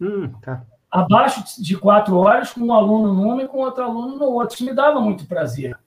hum, 0.00 0.28
tá. 0.40 0.62
abaixo 0.90 1.62
de 1.62 1.76
quatro 1.76 2.16
horas, 2.16 2.52
com 2.52 2.60
um 2.60 2.72
aluno 2.72 3.12
numa 3.12 3.42
e 3.42 3.48
com 3.48 3.58
outro 3.58 3.84
aluno 3.84 4.16
no 4.16 4.26
outro. 4.26 4.54
Isso 4.54 4.64
me 4.64 4.74
dava 4.74 5.00
muito 5.00 5.26
prazer. 5.26 5.78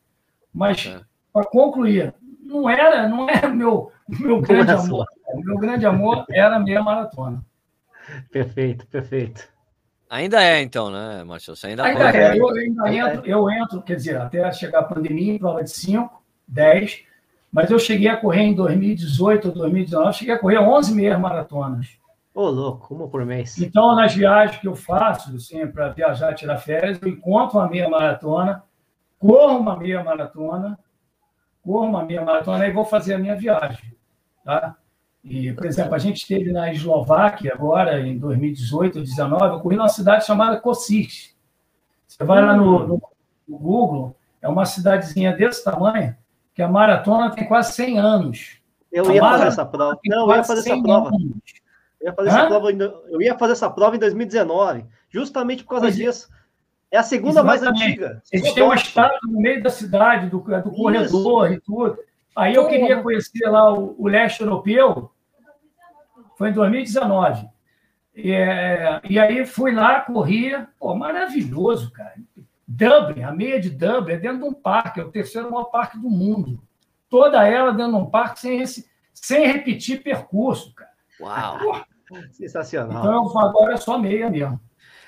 Mas, 0.53 0.85
é. 0.85 1.01
para 1.31 1.45
concluir, 1.45 2.13
não 2.39 2.69
era, 2.69 3.07
não 3.07 3.29
era 3.29 3.47
meu, 3.47 3.91
meu 4.07 4.41
grande 4.41 4.71
amor. 4.71 5.05
O 5.27 5.41
meu 5.41 5.57
grande 5.57 5.85
amor 5.85 6.25
era 6.29 6.55
a 6.55 6.59
meia 6.59 6.81
maratona. 6.81 7.45
Perfeito, 8.31 8.87
perfeito. 8.87 9.47
Ainda 10.09 10.43
é, 10.43 10.59
então, 10.61 10.89
né, 10.89 11.23
Márcio? 11.23 11.53
ainda, 11.63 11.83
ainda 11.83 12.09
é. 12.09 12.35
Eu, 12.35 12.49
ainda 12.49 12.91
entro, 12.91 13.25
eu 13.27 13.49
entro, 13.51 13.81
quer 13.83 13.95
dizer, 13.95 14.17
até 14.19 14.51
chegar 14.51 14.79
a 14.79 14.83
pandemia, 14.83 15.33
em 15.33 15.37
prova 15.37 15.63
de 15.63 15.69
5, 15.69 16.18
10, 16.49 17.03
mas 17.51 17.71
eu 17.71 17.79
cheguei 17.79 18.07
a 18.07 18.17
correr 18.17 18.41
em 18.41 18.53
2018 18.53 19.47
ou 19.47 19.53
2019, 19.53 20.17
cheguei 20.17 20.33
a 20.33 20.39
correr 20.39 20.59
11 20.59 20.93
meias 20.93 21.19
maratonas. 21.19 21.99
Ô, 22.33 22.43
oh, 22.43 22.49
louco, 22.49 22.93
uma 22.93 23.07
por 23.07 23.25
mês. 23.25 23.57
Então, 23.57 23.95
nas 23.95 24.13
viagens 24.13 24.59
que 24.61 24.67
eu 24.67 24.75
faço, 24.75 25.35
assim, 25.35 25.65
para 25.67 25.89
viajar, 25.89 26.33
tirar 26.33 26.57
férias, 26.57 26.99
eu 27.01 27.09
encontro 27.09 27.57
uma 27.57 27.67
meia 27.67 27.89
maratona, 27.89 28.63
corro 29.17 29.57
uma 29.57 29.75
meia 29.75 30.03
maratona, 30.03 30.77
corro 31.63 31.87
uma 31.87 32.05
meia 32.05 32.23
maratona 32.23 32.67
e 32.67 32.71
vou 32.71 32.85
fazer 32.85 33.15
a 33.15 33.19
minha 33.19 33.35
viagem, 33.35 33.93
tá? 34.43 34.75
E, 35.23 35.51
por 35.51 35.65
exemplo, 35.65 35.93
a 35.93 35.97
gente 35.97 36.21
esteve 36.21 36.51
na 36.51 36.71
Eslováquia 36.71 37.53
agora, 37.53 37.99
em 37.99 38.17
2018 38.17 38.99
ou 38.99 39.03
2019, 39.03 39.55
eu 39.55 39.59
corri 39.59 39.75
numa 39.75 39.89
cidade 39.89 40.25
chamada 40.25 40.61
Kosice. 40.61 41.35
Você 42.07 42.23
vai 42.23 42.41
lá 42.41 42.55
no, 42.55 42.87
no, 42.87 43.01
no 43.47 43.57
Google, 43.57 44.15
é 44.41 44.47
uma 44.47 44.65
cidadezinha 44.65 45.35
desse 45.35 45.63
tamanho, 45.63 46.15
que 46.59 46.63
a 46.63 46.67
maratona 46.67 47.31
tem 47.31 47.47
quase 47.47 47.71
100 47.71 47.99
anos. 47.99 48.59
Eu 48.91 49.09
ia 49.13 49.21
fazer 49.21 49.47
essa 49.47 49.65
prova. 49.65 49.97
Não, 50.05 50.29
eu 50.29 50.35
ia 50.35 50.43
fazer 50.43 50.59
essa 50.59 50.81
prova. 50.81 51.09
Eu 52.01 52.07
ia 52.07 52.13
fazer, 52.13 52.29
essa 52.29 52.47
prova 52.47 52.71
em, 52.73 52.81
eu 52.81 53.21
ia 53.21 53.37
fazer 53.37 53.53
essa 53.53 53.69
prova 53.69 53.95
em 53.95 53.99
2019, 53.99 54.85
justamente 55.09 55.63
por 55.63 55.69
causa 55.69 55.85
pois 55.85 55.97
é. 55.97 56.03
disso. 56.03 56.29
É 56.91 56.97
a 56.97 57.03
segunda 57.03 57.41
mais 57.43 57.63
antiga. 57.63 58.21
Eles 58.29 58.53
têm 58.53 58.61
uma 58.61 58.75
estátua 58.75 59.19
no 59.23 59.39
meio 59.39 59.63
da 59.63 59.69
cidade, 59.69 60.29
do, 60.29 60.39
do 60.39 60.71
corredor 60.71 61.49
e 61.53 61.61
tudo. 61.61 61.97
Aí 62.35 62.55
eu 62.55 62.67
queria 62.67 63.01
conhecer 63.01 63.47
lá 63.47 63.73
o, 63.73 63.95
o 63.97 64.09
leste 64.09 64.41
europeu. 64.41 65.09
Foi 66.37 66.49
em 66.49 66.53
2019. 66.53 67.47
E, 68.13 68.33
é, 68.33 68.99
e 69.09 69.17
aí 69.17 69.45
fui 69.45 69.73
lá, 69.73 70.01
corria. 70.01 70.67
Pô, 70.77 70.93
maravilhoso, 70.93 71.89
cara. 71.93 72.15
Dublin, 72.71 73.23
a 73.23 73.31
meia 73.31 73.59
de 73.59 73.71
Dublin, 73.71 74.13
é 74.13 74.17
dentro 74.17 74.37
de 74.37 74.43
um 74.43 74.53
parque, 74.53 74.99
é 74.99 75.03
o 75.03 75.09
terceiro 75.09 75.49
maior 75.49 75.65
parque 75.65 75.97
do 75.97 76.07
mundo. 76.07 76.61
Toda 77.09 77.43
ela 77.47 77.71
dentro 77.71 77.93
de 77.93 77.97
um 77.97 78.05
parque 78.05 78.41
sem, 78.41 78.61
esse, 78.61 78.87
sem 79.11 79.47
repetir 79.47 80.03
percurso, 80.03 80.71
cara. 80.75 80.91
Uau! 81.19 81.83
Sensacional. 82.31 82.99
Então 82.99 83.39
agora 83.39 83.73
é 83.73 83.77
só 83.77 83.97
meia 83.97 84.29
mesmo. 84.29 84.59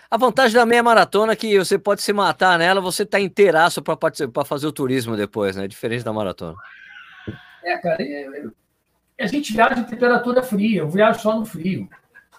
A 0.09 0.17
vantagem 0.17 0.55
da 0.55 0.65
meia 0.65 0.81
maratona 0.81 1.33
é 1.33 1.35
que 1.35 1.57
você 1.57 1.77
pode 1.77 2.01
se 2.01 2.11
matar 2.11 2.57
nela, 2.57 2.81
você 2.81 3.05
tá 3.05 3.19
inteiraço 3.19 3.81
para 3.81 4.43
fazer 4.43 4.65
o 4.65 4.71
turismo 4.71 5.15
depois, 5.15 5.55
né? 5.55 5.67
Diferente 5.67 6.03
da 6.03 6.11
maratona. 6.11 6.57
É, 7.63 7.77
cara, 7.77 7.97
a 9.19 9.27
gente 9.27 9.53
viaja 9.53 9.79
em 9.79 9.83
temperatura 9.83 10.41
fria, 10.41 10.79
eu 10.79 10.89
viajo 10.89 11.19
só 11.19 11.39
no 11.39 11.45
frio. 11.45 11.87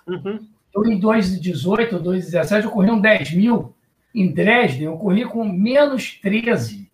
Uhum. 0.07 0.49
Eu, 0.75 0.85
em 0.85 0.99
2018 0.99 1.97
ou 1.97 2.03
2017, 2.03 2.67
eu 2.67 2.73
corri 2.73 2.91
um 2.91 3.01
10 3.01 3.33
mil 3.35 3.73
em 4.15 4.33
Dresden, 4.33 4.85
eu 4.85 4.97
corri 4.97 5.25
com 5.25 5.45
menos 5.45 6.19
13. 6.21 6.91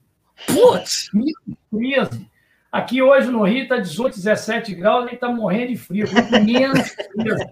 Putz! 0.46 1.10
Menos 1.12 1.34
13. 1.70 2.28
Aqui 2.70 3.02
hoje 3.02 3.30
no 3.30 3.44
Rio 3.44 3.62
está 3.62 3.78
18, 3.78 4.16
17 4.16 4.74
graus, 4.74 5.10
e 5.10 5.14
está 5.14 5.28
morrendo 5.28 5.68
de 5.68 5.76
frio. 5.76 6.06
Com 6.08 6.44
menos 6.44 6.90
13. 7.16 7.46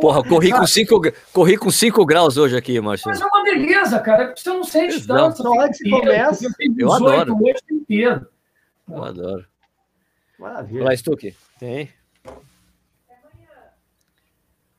Porra, 0.00 0.24
corri 0.24 0.50
com, 0.50 0.66
cinco, 0.66 1.00
corri 1.32 1.56
com 1.56 1.70
5 1.70 2.04
graus 2.06 2.36
hoje 2.36 2.56
aqui, 2.56 2.80
Márcio. 2.80 3.08
Mas 3.08 3.20
é 3.20 3.26
uma 3.26 3.44
beleza, 3.44 4.00
cara. 4.00 4.34
Você 4.34 4.48
não 4.48 4.64
sente 4.64 5.06
tanto. 5.06 5.46
Hora 5.46 5.68
que 5.68 5.76
você 5.76 5.90
começa. 5.90 6.46
Eu, 6.78 6.92
adoro. 6.92 7.36
inteiro. 7.70 8.26
Eu 8.88 9.04
adoro. 9.04 9.46
Maravilha. 10.38 10.82
Olá, 10.82 10.96
Stuck. 10.96 11.36
Tem? 11.58 11.90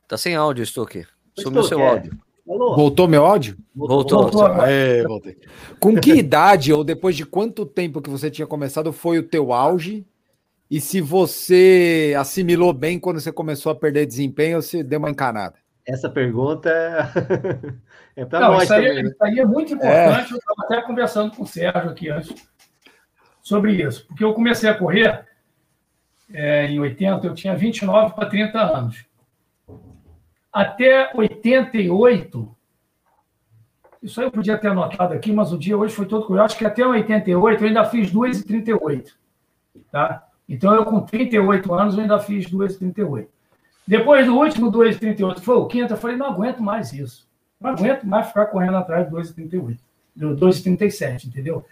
Tá 0.06 0.16
sem 0.16 0.34
áudio, 0.34 0.66
Stuck. 0.66 1.06
Sumiu 1.38 1.62
seu 1.62 1.80
é. 1.80 1.88
áudio. 1.88 2.25
Alô? 2.48 2.76
Voltou 2.76 3.08
meu 3.08 3.24
áudio? 3.24 3.56
Voltou. 3.74 4.22
Voltou. 4.22 4.64
É, 4.64 5.02
voltei. 5.02 5.36
Com 5.80 5.96
que 5.96 6.12
idade 6.12 6.72
ou 6.72 6.84
depois 6.84 7.16
de 7.16 7.26
quanto 7.26 7.66
tempo 7.66 8.00
que 8.00 8.08
você 8.08 8.30
tinha 8.30 8.46
começado 8.46 8.92
foi 8.92 9.18
o 9.18 9.22
teu 9.22 9.52
auge? 9.52 10.06
E 10.70 10.80
se 10.80 11.00
você 11.00 12.14
assimilou 12.18 12.72
bem 12.72 12.98
quando 12.98 13.20
você 13.20 13.32
começou 13.32 13.70
a 13.70 13.74
perder 13.74 14.06
desempenho 14.06 14.56
ou 14.56 14.62
se 14.62 14.82
deu 14.82 14.98
uma 14.98 15.10
encanada? 15.10 15.56
Essa 15.86 16.08
pergunta 16.08 16.68
é, 16.68 18.20
é 18.22 18.24
para 18.24 18.48
nós 18.48 18.64
isso 18.64 18.74
aí, 18.74 18.88
também. 18.88 19.02
Né? 19.04 19.10
Isso 19.10 19.24
aí 19.24 19.38
é 19.38 19.44
muito 19.44 19.74
importante. 19.74 20.32
É. 20.32 20.34
Eu 20.34 20.38
estava 20.38 20.64
até 20.64 20.82
conversando 20.82 21.36
com 21.36 21.42
o 21.42 21.46
Sérgio 21.46 21.90
aqui 21.90 22.08
antes 22.08 22.34
sobre 23.40 23.74
isso. 23.74 24.06
Porque 24.08 24.24
eu 24.24 24.34
comecei 24.34 24.68
a 24.68 24.74
correr 24.74 25.24
é, 26.32 26.66
em 26.66 26.80
80, 26.80 27.26
eu 27.26 27.34
tinha 27.34 27.56
29 27.56 28.14
para 28.14 28.26
30 28.28 28.58
anos 28.58 29.05
até 30.56 31.10
88, 31.14 32.56
isso 34.02 34.18
aí 34.18 34.26
eu 34.26 34.30
podia 34.30 34.56
ter 34.56 34.68
anotado 34.68 35.12
aqui, 35.12 35.30
mas 35.30 35.52
o 35.52 35.58
dia 35.58 35.76
hoje 35.76 35.94
foi 35.94 36.06
todo 36.06 36.24
curioso. 36.24 36.46
Acho 36.46 36.56
que 36.56 36.64
até 36.64 36.86
88 36.86 37.62
eu 37.62 37.68
ainda 37.68 37.84
fiz 37.84 38.10
2,38. 38.10 39.12
Tá? 39.92 40.26
Então, 40.48 40.74
eu 40.74 40.86
com 40.86 41.00
38 41.00 41.74
anos, 41.74 41.94
eu 41.94 42.00
ainda 42.00 42.18
fiz 42.18 42.46
2,38. 42.46 43.26
Depois 43.86 44.24
do 44.24 44.34
último 44.34 44.72
2,38, 44.72 45.40
foi 45.40 45.56
o 45.56 45.66
quinto, 45.66 45.92
eu 45.92 45.98
falei, 45.98 46.16
não 46.16 46.26
aguento 46.26 46.62
mais 46.62 46.90
isso. 46.90 47.28
Não 47.60 47.72
aguento 47.72 48.04
mais 48.04 48.28
ficar 48.28 48.46
correndo 48.46 48.78
atrás 48.78 49.10
do 49.10 49.16
2,38. 49.16 49.78
Do 50.14 50.36
2,37, 50.36 51.26
entendeu? 51.26 51.66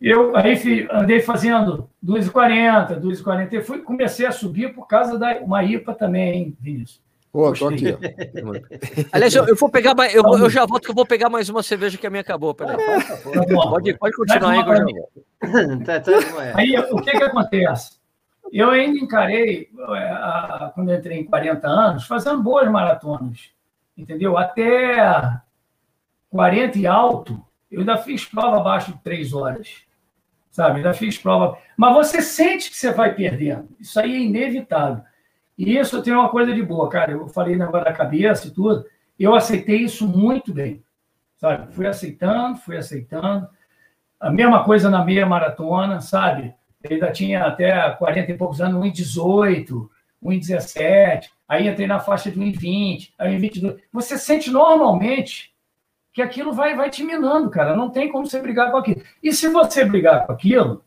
Eu 0.00 0.36
aí 0.36 0.88
andei 0.90 1.20
fazendo 1.20 1.88
2,40, 2.04 3.00
2,40. 3.00 3.62
Fui, 3.62 3.78
comecei 3.78 4.26
a 4.26 4.32
subir 4.32 4.74
por 4.74 4.88
causa 4.88 5.16
da 5.16 5.38
uma 5.38 5.62
IPA 5.62 5.94
também, 5.94 6.56
Vinícius. 6.58 7.00
Pô, 7.32 7.50
tô 7.54 7.68
aqui. 7.68 7.86
Aliás, 9.10 9.34
eu, 9.34 9.46
eu, 9.46 9.56
vou 9.56 9.70
pegar 9.70 9.94
mais, 9.94 10.14
eu, 10.14 10.22
eu, 10.22 10.50
já 10.50 10.66
volto 10.66 10.84
que 10.84 10.90
eu 10.90 10.94
vou 10.94 11.06
pegar 11.06 11.30
mais 11.30 11.48
uma 11.48 11.62
cerveja 11.62 11.96
que 11.96 12.06
a 12.06 12.10
minha 12.10 12.20
acabou. 12.20 12.54
Peraí. 12.54 12.76
Tá 12.76 13.16
pode, 13.70 13.94
pode 13.94 14.16
continuar 14.16 14.50
aí, 14.50 14.64
tá, 15.84 15.98
tá, 15.98 16.12
Aí 16.54 16.78
o 16.78 17.00
que, 17.00 17.10
que 17.10 17.24
acontece? 17.24 17.98
Eu 18.52 18.68
ainda 18.70 18.98
encarei, 18.98 19.70
é, 19.96 20.70
quando 20.74 20.90
eu 20.90 20.98
entrei 20.98 21.20
em 21.20 21.24
40 21.24 21.66
anos, 21.66 22.06
fazendo 22.06 22.42
boas 22.42 22.70
maratonas. 22.70 23.50
Entendeu? 23.96 24.36
Até 24.36 25.40
40 26.28 26.78
e 26.78 26.86
alto, 26.86 27.42
eu 27.70 27.80
ainda 27.80 27.96
fiz 27.96 28.26
prova 28.26 28.58
abaixo 28.58 28.92
de 28.92 28.98
3 28.98 29.32
horas. 29.32 29.82
Sabe? 30.50 30.76
Ainda 30.76 30.92
fiz 30.92 31.16
prova. 31.16 31.56
Mas 31.78 31.94
você 31.94 32.20
sente 32.20 32.70
que 32.70 32.76
você 32.76 32.92
vai 32.92 33.14
perdendo. 33.14 33.70
Isso 33.80 33.98
aí 33.98 34.14
é 34.14 34.20
inevitável. 34.20 35.02
E 35.62 35.78
isso 35.78 36.02
tem 36.02 36.12
uma 36.12 36.28
coisa 36.28 36.52
de 36.52 36.60
boa, 36.60 36.88
cara. 36.88 37.12
Eu 37.12 37.28
falei 37.28 37.54
negócio 37.54 37.84
da 37.84 37.92
cabeça 37.92 38.48
e 38.48 38.50
tudo. 38.50 38.84
Eu 39.16 39.32
aceitei 39.32 39.76
isso 39.76 40.08
muito 40.08 40.52
bem. 40.52 40.82
Sabe? 41.36 41.72
Fui 41.72 41.86
aceitando, 41.86 42.58
fui 42.58 42.76
aceitando. 42.76 43.48
A 44.18 44.28
mesma 44.28 44.64
coisa 44.64 44.90
na 44.90 45.04
meia 45.04 45.24
maratona, 45.24 46.00
sabe? 46.00 46.52
Eu 46.82 46.90
ainda 46.90 47.12
tinha 47.12 47.44
até 47.44 47.90
40 47.90 48.32
e 48.32 48.36
poucos 48.36 48.60
anos, 48.60 48.84
1,18, 48.84 49.88
1,17. 50.20 51.28
Aí 51.48 51.68
entrei 51.68 51.86
na 51.86 52.00
faixa 52.00 52.28
de 52.28 52.40
1,20, 52.40 53.12
aí 53.16 53.38
1,22. 53.38 53.78
Você 53.92 54.18
sente 54.18 54.50
normalmente 54.50 55.54
que 56.12 56.20
aquilo 56.20 56.52
vai, 56.52 56.74
vai 56.74 56.90
te 56.90 57.04
minando, 57.04 57.48
cara. 57.48 57.76
Não 57.76 57.88
tem 57.88 58.10
como 58.10 58.26
você 58.26 58.42
brigar 58.42 58.72
com 58.72 58.78
aquilo. 58.78 59.00
E 59.22 59.32
se 59.32 59.46
você 59.46 59.84
brigar 59.84 60.26
com 60.26 60.32
aquilo, 60.32 60.84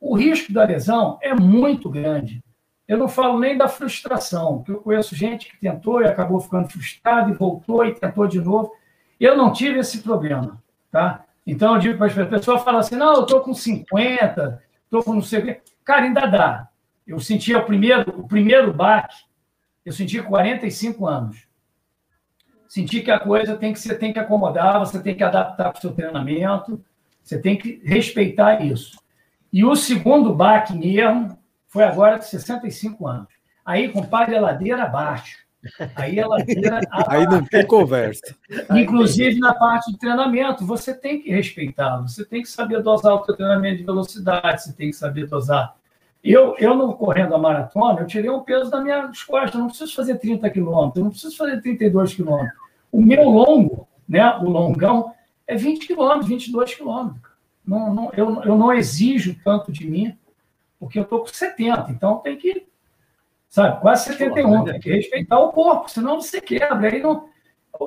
o 0.00 0.16
risco 0.16 0.50
da 0.50 0.64
lesão 0.64 1.18
é 1.20 1.34
muito 1.34 1.90
grande. 1.90 2.42
Eu 2.88 2.96
não 2.96 3.06
falo 3.06 3.38
nem 3.38 3.56
da 3.56 3.68
frustração, 3.68 4.56
porque 4.58 4.72
eu 4.72 4.80
conheço 4.80 5.14
gente 5.14 5.50
que 5.50 5.60
tentou 5.60 6.00
e 6.00 6.06
acabou 6.06 6.40
ficando 6.40 6.70
frustrado 6.70 7.30
e 7.30 7.34
voltou 7.34 7.84
e 7.84 7.94
tentou 7.94 8.26
de 8.26 8.40
novo. 8.40 8.72
Eu 9.20 9.36
não 9.36 9.52
tive 9.52 9.78
esse 9.78 9.98
problema, 9.98 10.62
tá? 10.90 11.24
Então 11.46 11.74
eu 11.74 11.80
digo 11.80 11.98
para 11.98 12.06
as 12.06 12.12
pessoas, 12.14 12.32
a 12.32 12.38
pessoa 12.38 12.58
fala 12.58 12.78
assim, 12.78 12.96
não, 12.96 13.14
eu 13.14 13.22
estou 13.22 13.40
com 13.40 13.52
50, 13.52 14.62
estou 14.84 15.02
com 15.02 15.14
não 15.14 15.22
sei 15.22 15.38
o 15.40 15.44
quê. 15.44 15.60
Cara, 15.84 16.04
ainda 16.04 16.26
dá. 16.26 16.68
Eu 17.06 17.20
senti 17.20 17.54
o 17.54 17.64
primeiro, 17.64 18.20
o 18.20 18.26
primeiro 18.26 18.72
baque, 18.72 19.16
eu 19.84 19.92
senti 19.92 20.22
45 20.22 21.06
anos. 21.06 21.46
Senti 22.68 23.00
que 23.00 23.10
a 23.10 23.18
coisa 23.18 23.56
tem 23.56 23.72
que, 23.72 23.80
você 23.80 23.94
tem 23.94 24.12
que 24.12 24.18
acomodar, 24.18 24.78
você 24.78 25.02
tem 25.02 25.14
que 25.14 25.22
adaptar 25.22 25.70
para 25.70 25.78
o 25.78 25.80
seu 25.80 25.92
treinamento, 25.92 26.82
você 27.22 27.38
tem 27.40 27.56
que 27.56 27.82
respeitar 27.84 28.62
isso. 28.62 28.98
E 29.50 29.64
o 29.64 29.74
segundo 29.74 30.34
baque 30.34 30.76
mesmo, 30.76 31.37
foi 31.68 31.84
agora 31.84 32.18
de 32.18 32.26
65 32.26 33.06
anos. 33.06 33.28
Aí, 33.64 33.88
compadre, 33.90 34.36
a 34.36 34.40
ladeira 34.40 34.84
abaixo. 34.84 35.36
Aí 35.94 36.18
a 36.18 36.26
ladeira 36.26 36.78
abaixo. 36.78 37.04
Aí 37.10 37.26
não 37.26 37.44
tem 37.44 37.66
conversa. 37.66 38.34
Inclusive 38.70 39.38
na 39.38 39.54
parte 39.54 39.92
de 39.92 39.98
treinamento, 39.98 40.64
você 40.64 40.94
tem 40.94 41.20
que 41.20 41.30
respeitar, 41.30 41.98
você 41.98 42.24
tem 42.24 42.42
que 42.42 42.48
saber 42.48 42.82
dosar 42.82 43.14
o 43.14 43.24
seu 43.24 43.36
treinamento 43.36 43.78
de 43.78 43.84
velocidade, 43.84 44.62
você 44.62 44.72
tem 44.72 44.90
que 44.90 44.96
saber 44.96 45.26
dosar. 45.26 45.74
Eu, 46.24 46.56
eu 46.58 46.74
não 46.74 46.92
correndo 46.94 47.34
a 47.34 47.38
maratona, 47.38 48.00
eu 48.00 48.06
tirei 48.06 48.30
um 48.30 48.40
peso 48.40 48.70
das 48.70 48.82
minhas 48.82 49.22
costas, 49.22 49.54
eu 49.54 49.60
não 49.60 49.68
preciso 49.68 49.94
fazer 49.94 50.18
30 50.18 50.48
quilômetros, 50.50 51.02
não 51.02 51.10
preciso 51.10 51.36
fazer 51.36 51.60
32 51.60 52.14
quilômetros. 52.14 52.58
O 52.90 53.00
meu 53.00 53.24
longo, 53.24 53.86
né, 54.08 54.36
o 54.38 54.48
longão, 54.48 55.14
é 55.46 55.54
20 55.54 55.86
quilômetros, 55.86 56.28
22 56.28 56.74
quilômetros. 56.74 57.22
Não, 57.64 57.94
não, 57.94 58.10
eu, 58.16 58.42
eu 58.42 58.56
não 58.56 58.72
exijo 58.72 59.36
tanto 59.44 59.70
de 59.70 59.86
mim 59.88 60.16
porque 60.78 60.98
eu 60.98 61.02
estou 61.02 61.20
com 61.20 61.26
70, 61.26 61.90
então 61.90 62.18
tem 62.18 62.36
que, 62.36 62.66
sabe, 63.48 63.80
quase 63.80 64.04
71, 64.04 64.64
tem 64.64 64.80
que 64.80 64.90
respeitar 64.90 65.38
o 65.38 65.52
corpo, 65.52 65.90
senão 65.90 66.20
você 66.20 66.40
quebra. 66.40 66.90
Aí 66.90 67.02
não... 67.02 67.28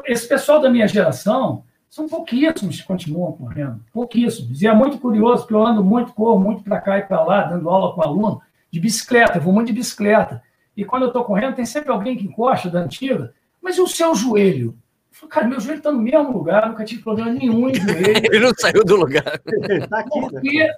Esse 0.05 0.27
pessoal 0.27 0.59
da 0.59 0.69
minha 0.69 0.87
geração 0.87 1.63
são 1.89 2.07
pouquíssimos 2.07 2.79
que 2.79 2.87
continuam 2.87 3.33
correndo, 3.33 3.83
pouquíssimos. 3.91 4.61
E 4.61 4.67
é 4.67 4.73
muito 4.73 4.97
curioso, 4.97 5.41
porque 5.41 5.53
eu 5.53 5.65
ando 5.65 5.83
muito, 5.83 6.13
corro 6.13 6.39
muito 6.39 6.63
para 6.63 6.79
cá 6.79 6.97
e 6.97 7.01
para 7.03 7.23
lá, 7.23 7.43
dando 7.43 7.69
aula 7.69 7.93
com 7.93 8.01
aluno, 8.01 8.41
de 8.71 8.79
bicicleta, 8.79 9.37
eu 9.37 9.41
vou 9.41 9.53
muito 9.53 9.67
de 9.67 9.73
bicicleta. 9.73 10.41
E 10.75 10.85
quando 10.85 11.03
eu 11.03 11.07
estou 11.09 11.25
correndo, 11.25 11.55
tem 11.55 11.65
sempre 11.65 11.91
alguém 11.91 12.15
que 12.15 12.25
encosta 12.25 12.69
da 12.69 12.79
antiga, 12.79 13.33
mas 13.61 13.77
e 13.77 13.81
o 13.81 13.87
seu 13.87 14.15
joelho? 14.15 14.77
Eu 15.11 15.17
falo, 15.17 15.29
cara, 15.29 15.47
meu 15.47 15.59
joelho 15.59 15.79
está 15.79 15.91
no 15.91 16.01
mesmo 16.01 16.31
lugar, 16.31 16.69
nunca 16.69 16.85
tive 16.85 17.03
problema 17.03 17.29
nenhum 17.29 17.69
em 17.69 17.75
joelho. 17.75 18.25
Ele 18.31 18.39
não 18.39 18.53
saiu 18.57 18.85
do 18.85 18.95
lugar. 18.95 19.41
Tá 19.89 20.05
porque 20.09 20.69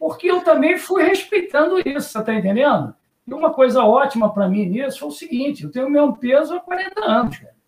porque 0.00 0.30
eu 0.30 0.40
também 0.40 0.78
fui 0.78 1.02
respeitando 1.02 1.78
isso, 1.78 2.08
você 2.08 2.18
está 2.18 2.34
entendendo? 2.34 2.94
E 3.26 3.34
uma 3.34 3.52
coisa 3.52 3.84
ótima 3.84 4.32
para 4.32 4.48
mim 4.48 4.64
nisso 4.64 4.98
foi 4.98 5.08
o 5.08 5.12
seguinte: 5.12 5.64
eu 5.64 5.70
tenho 5.70 5.86
o 5.86 5.90
mesmo 5.90 6.16
peso 6.16 6.54
há 6.54 6.60
40 6.60 7.04
anos, 7.04 7.38
cara. 7.38 7.60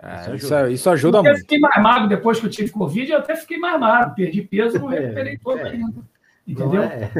É, 0.00 0.34
isso, 0.34 0.54
ajuda, 0.54 0.70
isso 0.70 0.90
ajuda 0.90 1.22
muito. 1.22 1.36
Eu 1.36 1.40
fiquei 1.40 1.58
mais 1.58 1.82
magro 1.82 2.08
depois 2.08 2.38
que 2.38 2.46
eu 2.46 2.50
tive 2.50 2.70
Covid, 2.70 3.10
eu 3.10 3.18
até 3.18 3.36
fiquei 3.36 3.58
mais 3.58 3.80
magro. 3.80 4.14
Perdi 4.14 4.42
peso, 4.42 4.78
não 4.78 4.86
recuperei 4.90 5.34
é, 5.34 5.38
todo 5.38 5.58
é, 5.58 5.70
ainda. 5.70 6.02
Entendeu? 6.46 6.82
É. 6.82 7.10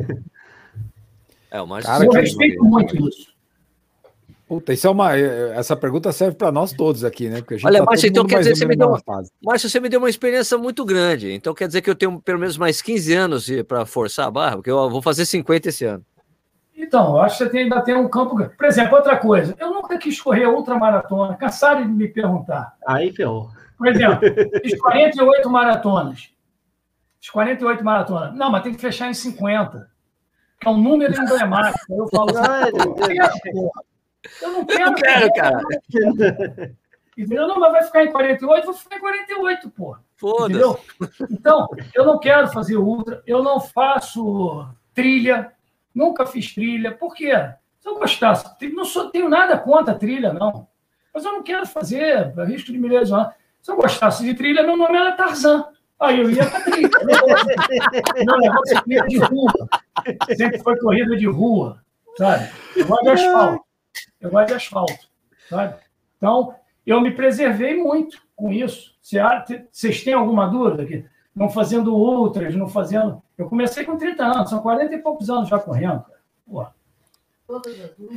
é, 1.52 1.62
o 1.62 1.66
mais 1.66 1.86
Cara, 1.86 2.04
eu 2.04 2.10
respeito 2.10 2.64
muito 2.64 3.08
isso. 3.08 3.32
Puta, 4.48 4.72
isso 4.72 4.86
é 4.86 4.90
uma. 4.90 5.14
Essa 5.14 5.76
pergunta 5.76 6.10
serve 6.10 6.34
para 6.34 6.50
nós 6.50 6.72
todos 6.72 7.04
aqui, 7.04 7.28
né? 7.28 7.42
Porque 7.42 7.58
Olha, 7.66 7.80
tá 7.80 7.84
Márcio, 7.84 8.08
então 8.08 8.26
quer 8.26 8.38
dizer 8.38 8.52
que 8.52 8.58
você 8.58 8.66
me 8.66 8.76
deu. 8.76 8.96
Márcio, 9.44 9.68
você 9.68 9.78
me 9.78 9.90
deu 9.90 10.00
uma 10.00 10.08
experiência 10.08 10.56
muito 10.56 10.86
grande. 10.86 11.30
Então 11.30 11.52
quer 11.52 11.66
dizer 11.66 11.82
que 11.82 11.90
eu 11.90 11.94
tenho 11.94 12.18
pelo 12.18 12.38
menos 12.38 12.56
mais 12.56 12.80
15 12.80 13.12
anos 13.12 13.50
para 13.68 13.84
forçar 13.84 14.26
a 14.26 14.30
barra, 14.30 14.56
porque 14.56 14.70
eu 14.70 14.88
vou 14.88 15.02
fazer 15.02 15.26
50 15.26 15.68
esse 15.68 15.84
ano. 15.84 16.02
Então, 16.74 17.16
eu 17.16 17.22
acho 17.22 17.36
que 17.36 17.44
você 17.44 17.50
tem, 17.50 17.64
ainda 17.64 17.80
tem 17.82 17.94
um 17.94 18.08
campo. 18.08 18.36
Por 18.36 18.66
exemplo, 18.66 18.96
outra 18.96 19.16
coisa, 19.16 19.54
eu 19.58 19.70
nunca 19.70 19.98
quis 19.98 20.18
correr 20.18 20.46
outra 20.46 20.78
maratona, 20.78 21.34
cansaram 21.34 21.82
de 21.82 21.92
me 21.92 22.08
perguntar. 22.08 22.74
Aí 22.86 23.12
ferrou. 23.12 23.50
Por 23.76 23.88
exemplo, 23.88 24.20
fiz 24.62 24.78
48 24.78 25.50
maratonas. 25.50 26.30
Fiz 27.20 27.30
48 27.30 27.84
maratonas. 27.84 28.34
Não, 28.34 28.50
mas 28.50 28.62
tem 28.62 28.72
que 28.72 28.80
fechar 28.80 29.10
em 29.10 29.14
50. 29.14 29.90
Que 30.60 30.68
é 30.68 30.70
um 30.70 30.80
número 30.80 31.12
emblemático. 31.12 31.78
Eu 31.90 32.08
falo, 32.08 32.30
ah, 32.38 32.66
eu 34.42 34.52
não 34.52 34.64
quero, 34.64 34.80
eu 34.80 34.86
não 34.86 34.94
quero 34.94 35.32
cara. 35.32 35.62
Entendeu? 37.18 37.48
Não, 37.48 37.58
mas 37.58 37.72
vai 37.72 37.82
ficar 37.82 38.04
em 38.04 38.12
48, 38.12 38.64
vou 38.64 38.74
ficar 38.74 38.96
em 38.96 39.00
48, 39.00 39.70
pô. 39.70 39.96
Foda-se. 40.14 40.78
Então, 41.28 41.68
eu 41.92 42.04
não 42.04 42.20
quero 42.20 42.46
fazer 42.48 42.76
ultra, 42.76 43.20
eu 43.26 43.42
não 43.42 43.60
faço 43.60 44.68
trilha, 44.94 45.52
nunca 45.92 46.24
fiz 46.24 46.54
trilha. 46.54 46.92
Por 46.92 47.12
quê? 47.14 47.32
Se 47.80 47.88
eu 47.88 47.98
gostasse, 47.98 48.48
não 48.72 48.84
sou, 48.84 49.10
tenho 49.10 49.28
nada 49.28 49.58
contra 49.58 49.98
trilha, 49.98 50.32
não. 50.32 50.68
Mas 51.12 51.24
eu 51.24 51.32
não 51.32 51.42
quero 51.42 51.66
fazer, 51.66 52.32
risco 52.46 52.70
de 52.70 52.78
me 52.78 52.88
lesionar. 52.88 53.36
Se 53.60 53.72
eu 53.72 53.76
gostasse 53.76 54.24
de 54.24 54.34
trilha, 54.34 54.62
meu 54.62 54.76
nome 54.76 54.96
era 54.96 55.16
Tarzan. 55.16 55.66
Aí 55.98 56.20
eu 56.20 56.30
ia 56.30 56.48
para 56.48 56.60
trilha. 56.60 56.88
Meu 58.24 58.38
negócio 58.38 58.76
é 58.76 58.80
corrida 58.80 59.06
de 59.08 59.18
rua. 59.18 59.52
Sempre 60.36 60.58
foi 60.60 60.78
corrida 60.78 61.16
de 61.16 61.26
rua, 61.26 61.82
sabe? 62.16 62.48
Eu 62.76 62.86
gosto 62.86 63.02
de 63.02 63.10
asfalto 63.10 63.67
eu 64.20 64.30
gosto 64.30 64.48
de 64.48 64.54
asfalto, 64.54 65.08
sabe? 65.48 65.76
Então, 66.16 66.54
eu 66.86 67.00
me 67.00 67.10
preservei 67.10 67.76
muito 67.76 68.20
com 68.34 68.52
isso. 68.52 68.94
Vocês 69.72 70.02
têm 70.02 70.14
alguma 70.14 70.46
dúvida 70.46 70.82
aqui? 70.82 71.04
Não 71.34 71.48
fazendo 71.48 71.94
outras, 71.94 72.54
não 72.54 72.68
fazendo. 72.68 73.22
Eu 73.36 73.48
comecei 73.48 73.84
com 73.84 73.96
30 73.96 74.24
anos, 74.24 74.50
são 74.50 74.60
40 74.60 74.94
e 74.94 74.98
poucos 74.98 75.30
anos 75.30 75.48
já 75.48 75.58
correndo. 75.58 76.04
Pô. 76.46 76.66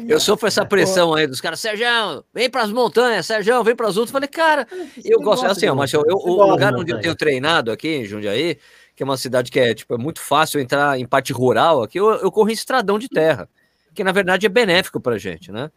Eu 0.09 0.19
sofro 0.19 0.47
essa 0.47 0.65
pressão 0.65 1.13
aí 1.13 1.25
dos 1.25 1.39
caras, 1.39 1.61
Sérgio, 1.61 1.87
vem 2.33 2.49
para 2.49 2.63
as 2.63 2.71
montanhas, 2.71 3.25
Sérgio, 3.25 3.63
vem 3.63 3.73
para 3.73 3.87
as 3.87 3.95
outras. 3.95 4.11
Falei, 4.11 4.27
cara, 4.27 4.67
eu 5.05 5.21
gosto, 5.21 5.45
assim, 5.45 5.69
mas 5.71 5.93
eu, 5.93 6.03
eu, 6.05 6.17
o 6.17 6.45
lugar 6.45 6.75
onde 6.75 6.91
eu 6.91 6.99
tenho 6.99 7.15
treinado 7.15 7.71
aqui 7.71 7.87
em 7.87 8.05
Jundiaí, 8.05 8.57
que 8.93 9.01
é 9.01 9.05
uma 9.05 9.15
cidade 9.15 9.49
que 9.49 9.57
é, 9.57 9.73
tipo, 9.73 9.93
é 9.93 9.97
muito 9.97 10.19
fácil 10.19 10.59
entrar 10.59 10.99
em 10.99 11.05
parte 11.05 11.31
rural 11.31 11.81
aqui, 11.81 11.97
eu, 11.97 12.09
eu 12.15 12.29
corro 12.29 12.49
em 12.49 12.53
estradão 12.53 12.99
de 12.99 13.07
terra, 13.07 13.47
que 13.93 14.03
na 14.03 14.11
verdade 14.11 14.45
é 14.45 14.49
benéfico 14.49 14.99
para 14.99 15.17
gente, 15.17 15.49
né? 15.49 15.71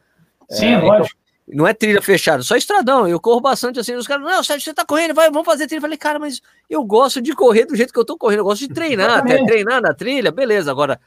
Sim, 0.50 0.74
é, 0.74 0.78
lógico. 0.78 1.16
Então, 1.46 1.56
não 1.56 1.66
é 1.66 1.74
trilha 1.74 2.00
fechada, 2.00 2.42
só 2.42 2.56
estradão. 2.56 3.06
Eu 3.06 3.20
corro 3.20 3.40
bastante 3.40 3.78
assim. 3.78 3.94
Os 3.94 4.06
caras, 4.06 4.24
não, 4.24 4.42
Sérgio, 4.42 4.64
você 4.64 4.74
tá 4.74 4.84
correndo, 4.84 5.14
vai, 5.14 5.30
vamos 5.30 5.44
fazer 5.44 5.66
trilha. 5.66 5.78
Eu 5.78 5.82
falei, 5.82 5.98
cara, 5.98 6.18
mas 6.18 6.40
eu 6.70 6.82
gosto 6.82 7.20
de 7.20 7.34
correr 7.34 7.66
do 7.66 7.76
jeito 7.76 7.92
que 7.92 7.98
eu 7.98 8.04
tô 8.04 8.16
correndo, 8.16 8.40
eu 8.40 8.44
gosto 8.44 8.66
de 8.66 8.72
treinar, 8.72 9.18
até 9.18 9.44
treinar 9.44 9.82
na 9.82 9.92
trilha, 9.92 10.32
beleza. 10.32 10.70
Agora, 10.70 10.98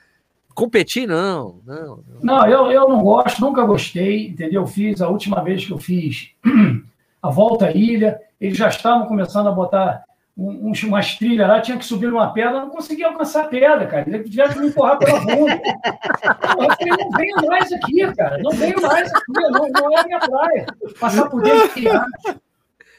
competir, 0.54 1.08
não. 1.08 1.60
Não, 1.66 1.76
não. 1.76 2.04
não 2.22 2.48
eu, 2.48 2.72
eu 2.72 2.88
não 2.88 3.02
gosto, 3.02 3.42
nunca 3.42 3.64
gostei, 3.64 4.28
entendeu? 4.28 4.66
Fiz 4.68 5.02
a 5.02 5.08
última 5.08 5.44
vez 5.44 5.66
que 5.66 5.72
eu 5.72 5.80
fiz 5.80 6.32
a 7.22 7.30
volta 7.30 7.68
à 7.68 7.72
ilha, 7.72 8.20
eles 8.40 8.58
já 8.58 8.68
estavam 8.68 9.08
começando 9.08 9.48
a 9.48 9.52
botar 9.52 10.04
um, 10.38 10.72
umas 10.86 11.16
trilhas 11.16 11.48
lá, 11.48 11.60
tinha 11.60 11.78
que 11.78 11.86
subir 11.86 12.08
numa 12.10 12.32
pedra, 12.32 12.62
não 12.62 12.70
conseguia 12.70 13.08
alcançar 13.08 13.46
a 13.46 13.48
pedra, 13.48 13.88
cara. 13.88 14.08
Ele 14.08 14.24
tiveram 14.24 14.54
que 14.54 14.60
me 14.60 14.68
empurrar 14.68 15.00
pela 15.00 15.20
bunda. 15.20 15.62
Eu 15.64 16.76
falei, 16.76 16.94
não 16.98 17.12
venho 17.12 17.48
mais 17.48 17.74
aqui, 17.74 18.16
cara. 18.16 18.38
Não 18.38 18.52
venho 18.52 18.82
mais 18.82 19.12
aqui, 19.12 19.32
não, 19.34 19.68
não 19.70 19.98
é 19.98 20.00
a 20.00 20.04
minha 20.04 20.20
praia. 20.20 20.66
Passar 21.00 21.30
por 21.30 21.42
dentro 21.42 21.74
de 21.74 21.82
riacho. 21.82 22.40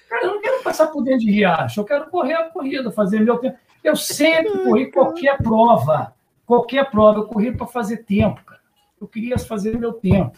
Cara, 0.09 0.24
eu 0.24 0.34
não 0.34 0.41
quero 0.41 0.62
passar 0.62 0.86
por 0.89 1.05
dentro 1.05 1.20
de 1.20 1.30
riacho, 1.30 1.80
eu 1.80 1.84
quero 1.84 2.11
correr 2.11 2.32
a 2.32 2.45
corrida, 2.45 2.91
fazer 2.91 3.20
meu 3.20 3.39
tempo. 3.39 3.57
Eu 3.84 3.95
sempre 3.95 4.64
corri 4.64 4.91
qualquer 4.91 5.36
prova. 5.39 6.14
Qualquer 6.45 6.91
prova. 6.91 7.20
Eu 7.20 7.26
corri 7.26 7.53
para 7.53 7.66
fazer 7.66 7.99
tempo, 7.99 8.43
cara. 8.45 8.61
Eu 9.01 9.07
queria 9.07 9.39
fazer 9.39 9.78
meu 9.78 9.93
tempo. 9.93 10.36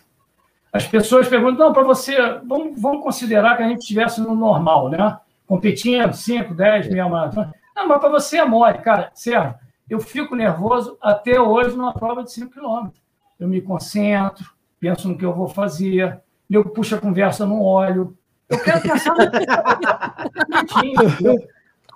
As 0.72 0.86
pessoas 0.86 1.28
perguntam, 1.28 1.66
não, 1.66 1.72
para 1.72 1.82
você, 1.82 2.16
vamos, 2.44 2.80
vamos 2.80 3.02
considerar 3.02 3.56
que 3.56 3.62
a 3.62 3.68
gente 3.68 3.80
estivesse 3.80 4.20
no 4.20 4.34
normal, 4.34 4.88
né? 4.88 5.18
Competindo 5.50 6.12
5, 6.12 6.54
10, 6.54 6.90
meia 6.90 7.08
maratona. 7.08 7.52
Não, 7.74 7.88
mas 7.88 7.98
para 7.98 8.08
você 8.08 8.38
é 8.38 8.44
mole, 8.44 8.78
cara. 8.78 9.10
Sérgio, 9.12 9.56
eu 9.88 9.98
fico 9.98 10.36
nervoso 10.36 10.96
até 11.02 11.40
hoje 11.40 11.76
numa 11.76 11.92
prova 11.92 12.22
de 12.22 12.30
5 12.30 12.52
quilômetros. 12.52 13.02
Eu 13.36 13.48
me 13.48 13.60
concentro, 13.60 14.48
penso 14.78 15.08
no 15.08 15.18
que 15.18 15.24
eu 15.24 15.34
vou 15.34 15.48
fazer, 15.48 16.20
eu 16.48 16.64
puxo 16.70 16.94
a 16.94 17.00
conversa 17.00 17.44
no 17.44 17.64
óleo. 17.64 18.16
Eu 18.48 18.62
quero 18.62 18.80
pensar 18.80 19.12
direitinho. 20.46 21.16
Eu 21.20 21.36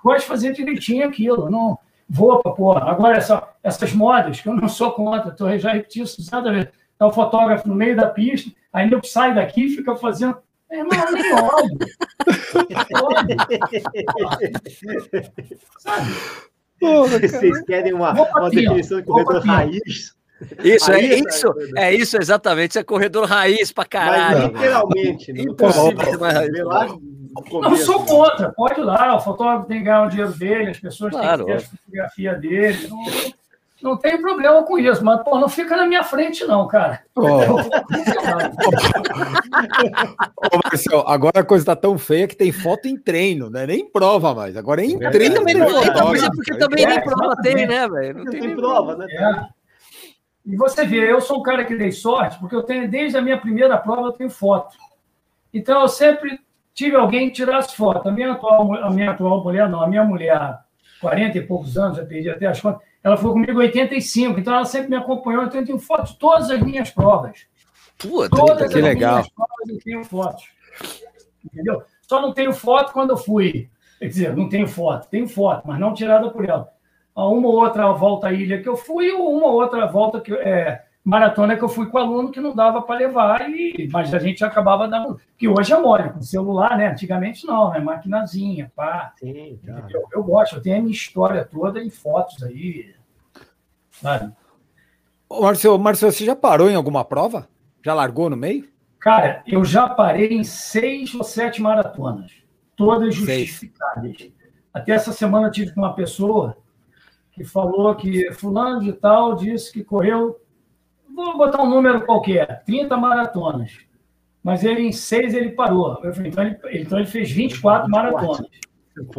gosto 0.03 0.19
de 0.19 0.27
fazer 0.27 0.51
direitinho 0.51 1.07
aquilo. 1.07 1.49
Não 1.49 1.79
vou 2.09 2.41
para 2.41 2.51
porra. 2.51 2.91
Agora, 2.91 3.15
essa, 3.15 3.41
essas 3.63 3.93
modas, 3.93 4.41
que 4.41 4.49
eu 4.49 4.53
não 4.53 4.67
sou 4.67 4.91
contra, 4.91 5.31
tô, 5.31 5.57
já 5.57 5.71
repeti 5.71 6.01
isso 6.01 6.21
nada 6.29 6.49
a 6.49 6.51
ver. 6.51 6.73
Tá 6.97 7.07
o 7.07 7.13
fotógrafo 7.13 7.69
no 7.69 7.75
meio 7.75 7.95
da 7.95 8.09
pista, 8.09 8.51
aí 8.73 8.91
eu 8.91 9.01
sai 9.01 9.33
daqui 9.33 9.67
e 9.67 9.69
fica 9.69 9.95
fazendo. 9.95 10.43
Irmão, 10.71 11.11
nem 11.11 11.33
olho. 11.33 11.77
Sabe? 15.79 16.11
Porra, 16.79 17.19
Vocês 17.19 17.61
querem 17.63 17.93
uma, 17.93 18.11
uma 18.13 18.49
definição 18.49 18.99
de 18.99 19.05
corredor 19.05 19.45
raiz? 19.45 20.15
Isso, 20.63 20.91
é 20.91 21.01
isso, 21.01 21.53
é 21.77 21.93
isso 21.93 22.17
exatamente. 22.17 22.73
Você 22.73 22.79
é 22.79 22.83
corredor 22.83 23.25
raiz 23.25 23.71
pra 23.71 23.85
caralho. 23.85 24.51
Mas, 24.51 24.61
literalmente. 24.61 25.31
Né? 25.33 25.43
Impossível 25.43 26.05
ser 26.05 26.17
mais 26.17 26.33
raiz. 26.33 26.51
Não 27.51 27.75
sou 27.75 28.05
contra, 28.05 28.51
pode 28.51 28.79
ir 28.79 28.83
lá, 28.83 29.15
o 29.15 29.19
fotógrafo 29.19 29.67
tem 29.67 29.79
que 29.79 29.83
ganhar 29.83 30.05
o 30.05 30.09
dinheiro 30.09 30.31
dele, 30.33 30.71
as 30.71 30.79
pessoas 30.79 31.11
claro, 31.11 31.45
têm 31.45 31.57
que 31.57 31.61
ter 31.61 31.67
a 31.67 31.69
fotografia 31.69 32.33
dele. 32.35 32.87
Não, 32.87 33.05
não 33.81 33.97
tem 33.97 34.21
problema 34.21 34.63
com 34.63 34.77
isso, 34.77 35.03
mas 35.03 35.21
pô, 35.23 35.37
não 35.37 35.49
fica 35.49 35.75
na 35.75 35.85
minha 35.85 36.03
frente, 36.03 36.45
não, 36.45 36.67
cara. 36.67 37.03
Oh. 37.17 37.23
Ô, 40.55 40.59
Marcelo, 40.63 41.03
agora 41.07 41.39
a 41.39 41.43
coisa 41.43 41.63
está 41.63 41.75
tão 41.75 41.97
feia 41.97 42.27
que 42.27 42.35
tem 42.35 42.51
foto 42.51 42.87
em 42.87 42.97
treino, 42.97 43.49
né? 43.49 43.65
Nem 43.65 43.89
prova 43.89 44.33
mais. 44.33 44.57
Agora 44.57 44.81
é 44.81 44.85
em 44.85 45.01
é, 45.03 45.09
treino. 45.09 45.35
Também 45.35 45.55
não 45.55 45.67
tem, 45.67 46.29
porque 46.35 46.57
também 46.57 46.85
nem 46.85 47.01
prova 47.01 47.35
tem, 47.41 47.67
né, 47.67 47.87
velho? 47.87 48.17
Não, 48.17 48.31
tem, 48.31 48.41
tem 48.41 48.55
prova, 48.55 48.97
né? 48.97 49.07
É. 49.09 49.45
E 50.45 50.55
você 50.55 50.85
vê, 50.85 51.11
eu 51.11 51.21
sou 51.21 51.39
um 51.39 51.43
cara 51.43 51.65
que 51.65 51.75
dei 51.75 51.91
sorte, 51.91 52.37
porque 52.39 52.55
eu 52.55 52.63
tenho, 52.63 52.89
desde 52.89 53.17
a 53.17 53.21
minha 53.21 53.39
primeira 53.39 53.77
prova, 53.77 54.09
eu 54.09 54.13
tenho 54.13 54.29
foto. 54.29 54.75
Então, 55.53 55.81
eu 55.81 55.87
sempre 55.87 56.39
tive 56.73 56.95
alguém 56.95 57.29
que 57.29 57.35
tirasse 57.35 57.75
foto. 57.75 58.07
A 58.07 58.11
minha 58.11 58.33
atual, 58.33 58.75
a 58.75 58.89
minha 58.89 59.11
atual 59.11 59.43
mulher, 59.43 59.69
não, 59.69 59.81
a 59.81 59.87
minha 59.87 60.03
mulher, 60.03 60.59
40 61.01 61.37
e 61.37 61.41
poucos 61.41 61.77
anos, 61.77 61.97
já 61.97 62.05
perdi 62.05 62.29
até 62.29 62.45
as 62.45 62.59
contas, 62.61 62.81
ela 63.05 63.15
foi 63.15 63.31
comigo 63.31 63.53
em 63.53 63.65
85, 63.65 64.39
então 64.39 64.53
ela 64.53 64.65
sempre 64.65 64.89
me 64.89 64.95
acompanhou, 64.97 65.43
então 65.43 65.61
eu 65.61 65.65
tenho 65.65 65.79
fotos 65.79 66.11
de 66.11 66.19
todas 66.19 66.49
as 66.49 66.59
minhas 66.61 66.89
provas. 66.89 67.45
Pô, 67.97 68.27
todas 68.27 68.71
que 68.73 68.79
as 68.79 68.83
legal. 68.83 69.13
minhas 69.13 69.29
provas 69.29 69.69
eu 69.69 69.79
tenho 69.79 70.03
fotos. 70.03 70.43
Entendeu? 71.45 71.83
Só 72.01 72.21
não 72.21 72.33
tenho 72.33 72.51
foto 72.51 72.91
quando 72.91 73.11
eu 73.11 73.17
fui. 73.17 73.69
Quer 73.99 74.07
dizer, 74.07 74.35
não 74.35 74.49
tenho 74.49 74.67
foto, 74.67 75.07
tenho 75.07 75.27
foto, 75.29 75.65
mas 75.65 75.79
não 75.79 75.93
tirada 75.93 76.29
por 76.29 76.43
ela 76.43 76.75
uma 77.15 77.47
outra 77.47 77.91
volta 77.93 78.27
à 78.27 78.33
ilha 78.33 78.61
que 78.61 78.67
eu 78.67 78.75
fui, 78.75 79.11
ou 79.11 79.37
uma 79.37 79.47
outra 79.47 79.85
volta 79.85 80.19
que 80.19 80.33
é, 80.33 80.83
maratona 81.03 81.55
que 81.55 81.63
eu 81.63 81.69
fui 81.69 81.85
com 81.85 81.97
aluno 81.97 82.31
que 82.31 82.41
não 82.41 82.53
dava 82.53 82.81
para 82.81 82.99
levar, 82.99 83.49
e, 83.49 83.87
mas 83.91 84.13
a 84.13 84.19
gente 84.19 84.43
acabava 84.43 84.87
dando. 84.87 85.19
Que 85.37 85.47
hoje 85.47 85.71
é 85.71 85.79
mole, 85.79 86.09
com 86.09 86.21
celular, 86.21 86.77
né? 86.77 86.87
Antigamente 86.87 87.45
não, 87.45 87.73
é 87.73 87.79
maquinazinha, 87.79 88.71
pá. 88.75 89.13
Sim, 89.17 89.59
eu, 89.89 90.07
eu, 90.11 90.23
gosto, 90.23 90.57
eu 90.57 90.61
tenho 90.61 90.77
a 90.77 90.81
minha 90.81 90.91
história 90.91 91.45
toda 91.45 91.81
em 91.81 91.89
fotos 91.89 92.43
aí. 92.43 92.93
Sabe? 94.01 94.33
Ô, 95.29 95.41
Marcelo, 95.41 95.79
Marcelo, 95.79 96.11
você 96.11 96.25
já 96.25 96.35
parou 96.35 96.69
em 96.69 96.75
alguma 96.75 97.03
prova? 97.03 97.47
Já 97.83 97.93
largou 97.93 98.29
no 98.29 98.37
meio? 98.37 98.67
Cara, 98.99 99.43
eu 99.45 99.63
já 99.63 99.87
parei 99.87 100.29
em 100.29 100.43
seis 100.43 101.13
ou 101.13 101.23
sete 101.23 101.61
maratonas, 101.61 102.31
todas 102.75 103.13
justificadas. 103.13 104.31
Até 104.73 104.93
essa 104.93 105.11
semana 105.11 105.47
eu 105.47 105.51
tive 105.51 105.73
com 105.73 105.81
uma 105.81 105.93
pessoa 105.93 106.57
que 107.31 107.43
falou 107.43 107.93
que 107.95 108.31
fulano 108.33 108.79
de 108.81 108.93
tal 108.93 109.35
disse 109.35 109.71
que 109.71 109.83
correu, 109.83 110.39
vou 111.13 111.37
botar 111.37 111.61
um 111.61 111.69
número 111.69 112.05
qualquer, 112.05 112.63
30 112.65 112.97
maratonas. 112.97 113.77
Mas 114.41 114.63
ele 114.63 114.81
em 114.81 114.91
seis 114.91 115.33
ele 115.33 115.51
parou. 115.51 115.99
Eu 116.03 116.13
falei, 116.13 116.31
então, 116.31 116.43
ele, 116.43 116.59
então 116.81 116.99
ele 116.99 117.07
fez 117.07 117.31
24 117.31 117.89
maratonas. 117.89 118.47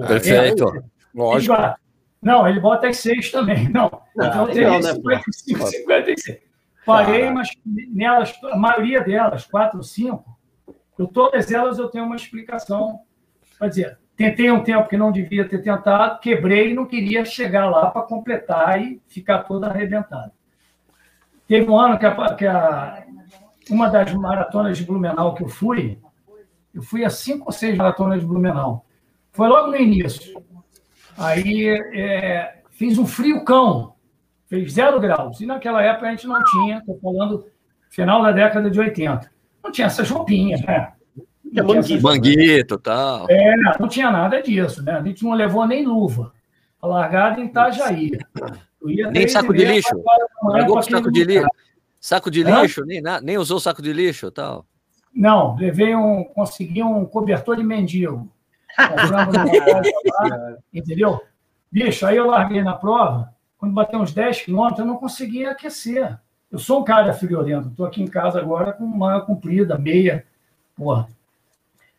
Perfeito. 0.07 0.77
É, 0.77 0.83
Lógico. 1.15 1.55
Não, 2.27 2.49
ele 2.49 2.59
bota 2.59 2.89
as 2.89 2.97
seis 2.99 3.31
também. 3.31 3.69
Não. 3.71 3.87
Então 4.17 4.45
ah, 4.45 4.49
teria 4.49 4.83
55, 4.83 5.59
né, 5.61 5.71
56. 5.71 6.39
Parei, 6.85 7.31
mas 7.31 7.51
nelas, 7.65 8.35
a 8.45 8.57
maioria 8.57 9.01
delas, 9.01 9.45
quatro 9.45 9.79
ou 9.79 9.85
cinco, 9.85 10.37
eu, 10.99 11.07
todas 11.07 11.51
elas 11.53 11.79
eu 11.79 11.89
tenho 11.89 12.05
uma 12.05 12.17
explicação. 12.17 13.01
Quer 13.59 13.69
dizer, 13.69 13.99
Tentei 14.17 14.51
um 14.51 14.65
tempo 14.65 14.89
que 14.89 14.97
não 14.97 15.13
devia 15.13 15.47
ter 15.47 15.63
tentado, 15.63 16.19
quebrei 16.21 16.71
e 16.71 16.75
não 16.75 16.87
queria 16.87 17.23
chegar 17.23 17.69
lá 17.69 17.91
para 17.91 18.01
completar 18.01 18.83
e 18.83 19.01
ficar 19.07 19.41
toda 19.41 19.67
arrebentada. 19.67 20.33
Teve 21.47 21.71
um 21.71 21.79
ano 21.79 21.99
que, 21.99 22.07
a, 22.07 22.35
que 22.35 22.47
a, 22.47 23.05
uma 23.69 23.91
das 23.91 24.15
maratonas 24.15 24.79
de 24.79 24.85
Blumenau 24.85 25.35
que 25.35 25.45
eu 25.45 25.49
fui, 25.49 25.99
eu 26.75 26.81
fui 26.81 27.05
a 27.05 27.11
cinco 27.11 27.45
ou 27.47 27.53
seis 27.53 27.77
maratonas 27.77 28.21
de 28.21 28.27
Blumenau. 28.27 28.87
Foi 29.33 29.49
logo 29.49 29.69
no 29.69 29.77
início. 29.77 30.43
Aí 31.19 31.69
é, 31.95 32.59
fiz 32.71 32.99
um 32.99 33.07
frio 33.07 33.45
cão, 33.45 33.95
fez 34.49 34.73
zero 34.73 35.01
graus. 35.01 35.41
E 35.41 35.47
naquela 35.47 35.83
época 35.83 36.07
a 36.07 36.11
gente 36.11 36.27
não 36.27 36.43
tinha, 36.45 36.79
estou 36.79 36.99
falando 37.01 37.47
final 37.91 38.23
da 38.23 38.33
década 38.33 38.71
de 38.71 38.79
80, 38.79 39.31
não 39.63 39.73
tinha 39.73 39.87
essas 39.87 40.09
roupinhas, 40.11 40.61
né? 40.63 40.93
É 41.55 41.63
manguito, 41.63 42.03
manguito 42.03 42.79
tal. 42.79 43.27
É, 43.31 43.55
não 43.81 43.89
tinha 43.89 44.11
nada 44.11 44.43
disso, 44.43 44.83
né? 44.83 44.93
A 44.93 45.03
gente 45.03 45.25
não 45.25 45.33
levou 45.33 45.67
nem 45.67 45.87
luva. 45.87 46.33
A 46.81 46.87
largada 46.87 47.41
em 47.41 47.47
Itajaí. 47.47 48.11
Nem 48.83 49.27
saco 49.29 49.55
de 49.55 49.65
lixo. 49.65 49.95
Com 50.39 50.83
saco 50.83 51.11
de 51.11 51.25
lixo. 51.25 51.49
Saco 51.99 52.31
de 52.31 52.43
lixo, 52.43 52.85
nem, 52.85 53.03
nem 53.23 53.39
usou 53.39 53.59
saco 53.59 53.81
de 53.81 53.93
lixo 53.93 54.31
tal. 54.31 54.67
Não, 55.15 55.57
levei 55.57 55.97
um, 55.97 56.25
consegui 56.25 56.83
um 56.83 57.07
cobertor 57.07 57.57
de 57.57 57.65
mendigo. 57.65 58.31
Entendeu? 60.73 61.21
Bicho, 61.71 62.07
aí 62.07 62.17
eu 62.17 62.27
larguei 62.27 62.63
na 62.63 62.75
prova, 62.75 63.33
quando 63.59 63.75
bateu 63.75 64.01
uns 64.01 64.13
10 64.13 64.43
quilômetros, 64.43 64.81
eu 64.81 64.87
não 64.87 64.97
conseguia 64.97 65.51
aquecer. 65.51 66.19
Eu 66.51 66.59
sou 66.59 66.81
um 66.81 66.85
cara 66.85 67.13
friorento, 67.13 67.69
estou 67.69 67.87
aqui 67.87 68.03
em 68.03 68.07
casa 68.07 68.39
agora 68.39 68.73
com 68.73 68.85
uma 68.85 69.21
comprida, 69.21 69.77
meia, 69.77 70.25
porra. 70.77 71.09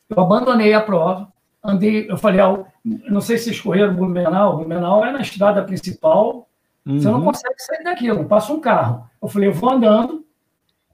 Eu 0.10 0.22
abandonei 0.22 0.74
a 0.74 0.82
prova, 0.82 1.32
andei, 1.64 2.10
eu 2.10 2.18
falei, 2.18 2.40
ah, 2.40 2.64
não 2.84 3.20
sei 3.20 3.38
se 3.38 3.52
escorreram 3.52 3.94
Blumenau, 3.94 4.58
Blumenau 4.58 5.04
é 5.06 5.12
na 5.12 5.20
estrada 5.20 5.62
principal, 5.64 6.48
uhum. 6.86 7.00
você 7.00 7.08
não 7.08 7.20
uhum. 7.20 7.26
consegue 7.26 7.60
sair 7.60 7.84
daquilo, 7.84 8.26
passa 8.26 8.54
um 8.54 8.62
carro. 8.62 9.10
Eu 9.22 9.28
falei, 9.28 9.50
eu 9.50 9.54
vou 9.54 9.70
andando, 9.70 10.26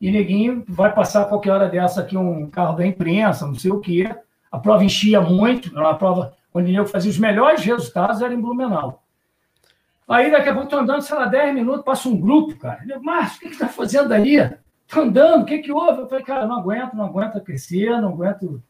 e 0.01 0.11
neguinho 0.11 0.65
vai 0.67 0.93
passar 0.93 1.29
qualquer 1.29 1.51
hora 1.51 1.69
dessa 1.69 2.01
aqui 2.01 2.17
um 2.17 2.49
carro 2.49 2.75
da 2.75 2.85
imprensa, 2.85 3.45
não 3.45 3.55
sei 3.55 3.71
o 3.71 3.79
quê. 3.79 4.13
A 4.53 4.59
prova 4.59 4.83
enchia 4.83 5.19
muito, 5.19 5.71
era 5.75 5.87
uma 5.87 5.97
prova 5.97 6.35
onde 6.53 6.73
eu 6.75 6.85
fazia 6.85 7.09
os 7.09 7.17
melhores 7.17 7.63
resultados, 7.63 8.21
era 8.21 8.33
em 8.33 8.39
Blumenau. 8.39 9.03
Aí 10.07 10.29
daqui 10.29 10.49
a 10.49 10.53
pouco 10.53 10.65
estou 10.65 10.79
andando, 10.79 11.01
sei 11.01 11.15
lá, 11.15 11.25
10 11.25 11.55
minutos, 11.55 11.83
passa 11.83 12.07
um 12.07 12.15
grupo, 12.15 12.55
cara. 12.57 12.83
Eu, 12.87 13.01
Márcio, 13.01 13.37
o 13.37 13.39
que 13.39 13.47
você 13.47 13.53
está 13.53 13.67
fazendo 13.67 14.11
aí? 14.13 14.35
Estou 14.85 15.03
andando, 15.03 15.41
o 15.41 15.45
que, 15.45 15.57
que 15.57 15.71
houve? 15.71 16.01
Eu 16.01 16.07
falei, 16.07 16.23
cara, 16.23 16.45
não 16.45 16.59
aguento, 16.59 16.93
não 16.93 17.05
aguento 17.05 17.41
crescer, 17.41 17.99
não 17.99 18.09
aguento 18.09 18.61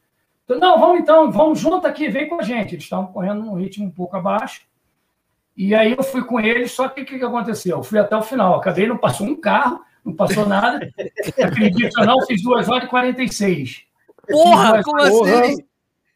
então, 0.46 0.60
não, 0.60 0.80
vamos 0.80 1.00
então, 1.00 1.32
vamos 1.32 1.60
junto 1.60 1.88
aqui, 1.88 2.10
vem 2.10 2.28
com 2.28 2.40
a 2.40 2.44
gente. 2.44 2.76
Eles 2.76 2.84
estavam 2.84 3.08
correndo 3.08 3.44
num 3.44 3.56
ritmo 3.56 3.86
um 3.86 3.92
pouco 3.92 4.16
abaixo. 4.16 4.62
E 5.56 5.74
aí 5.74 5.94
eu 5.98 6.04
fui 6.04 6.24
com 6.24 6.40
eles, 6.40 6.72
só 6.72 6.88
que 6.90 7.02
o 7.02 7.06
que, 7.06 7.18
que 7.18 7.26
aconteceu? 7.26 7.78
Eu 7.78 7.84
fui 7.84 8.00
até 8.00 8.16
o 8.16 8.22
final. 8.22 8.56
Acabei, 8.56 8.88
não 8.88 8.98
passou 8.98 9.28
um 9.28 9.36
carro, 9.36 9.82
não 10.04 10.14
passou 10.14 10.46
nada. 10.46 10.90
Acredito 11.42 12.00
ou 12.00 12.06
não, 12.06 12.26
fiz 12.26 12.42
2 12.42 12.70
horas 12.70 12.84
e 12.86 12.88
46. 12.88 13.84
Porra, 14.28 14.84
como 14.84 15.02
assim? 15.02 15.64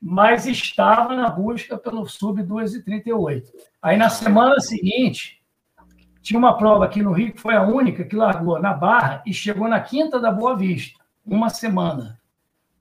Mas 0.01 0.45
estava 0.45 1.15
na 1.15 1.29
busca 1.29 1.77
pelo 1.77 2.07
sub 2.07 2.41
2 2.43 2.75
e 2.75 2.83
38. 2.83 3.51
Aí 3.81 3.97
na 3.97 4.09
semana 4.09 4.59
seguinte, 4.59 5.41
tinha 6.21 6.37
uma 6.37 6.57
prova 6.57 6.85
aqui 6.85 7.01
no 7.01 7.11
Rio 7.11 7.33
que 7.33 7.41
foi 7.41 7.55
a 7.55 7.63
única 7.63 8.03
que 8.03 8.15
largou 8.15 8.59
na 8.59 8.73
Barra 8.73 9.23
e 9.25 9.33
chegou 9.33 9.67
na 9.67 9.79
quinta 9.79 10.19
da 10.19 10.31
Boa 10.31 10.55
Vista, 10.55 10.99
uma 11.25 11.49
semana. 11.49 12.19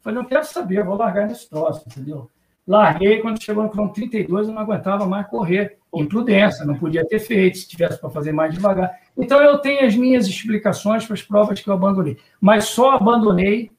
Falei, 0.01 0.21
não 0.21 0.29
quero 0.29 0.45
saber, 0.45 0.85
vou 0.85 0.97
largar 0.97 1.27
nesse 1.27 1.49
troço, 1.49 1.85
entendeu? 1.87 2.31
Larguei, 2.67 3.21
quando 3.21 3.41
chegou 3.41 3.62
no 3.62 3.71
quilômetro 3.71 3.95
32, 4.03 4.49
eu 4.49 4.55
não 4.55 4.62
aguentava 4.62 5.07
mais 5.07 5.29
correr. 5.29 5.79
Imprudência, 5.95 6.64
não 6.64 6.75
podia 6.75 7.07
ter 7.07 7.21
feito, 7.21 7.59
se 7.59 7.69
tivesse 7.69 8.01
para 8.01 8.11
fazer 8.11 8.33
mais 8.33 8.53
devagar. 8.53 8.99
Então, 9.17 9.41
eu 9.41 9.59
tenho 9.59 9.87
as 9.87 9.95
minhas 9.95 10.27
explicações 10.27 11.07
para 11.07 11.14
as 11.14 11.23
provas 11.23 11.61
que 11.61 11.71
eu 11.71 11.75
abandonei. 11.75 12.19
Mas 12.41 12.64
só 12.64 12.91
abandonei 12.91 13.71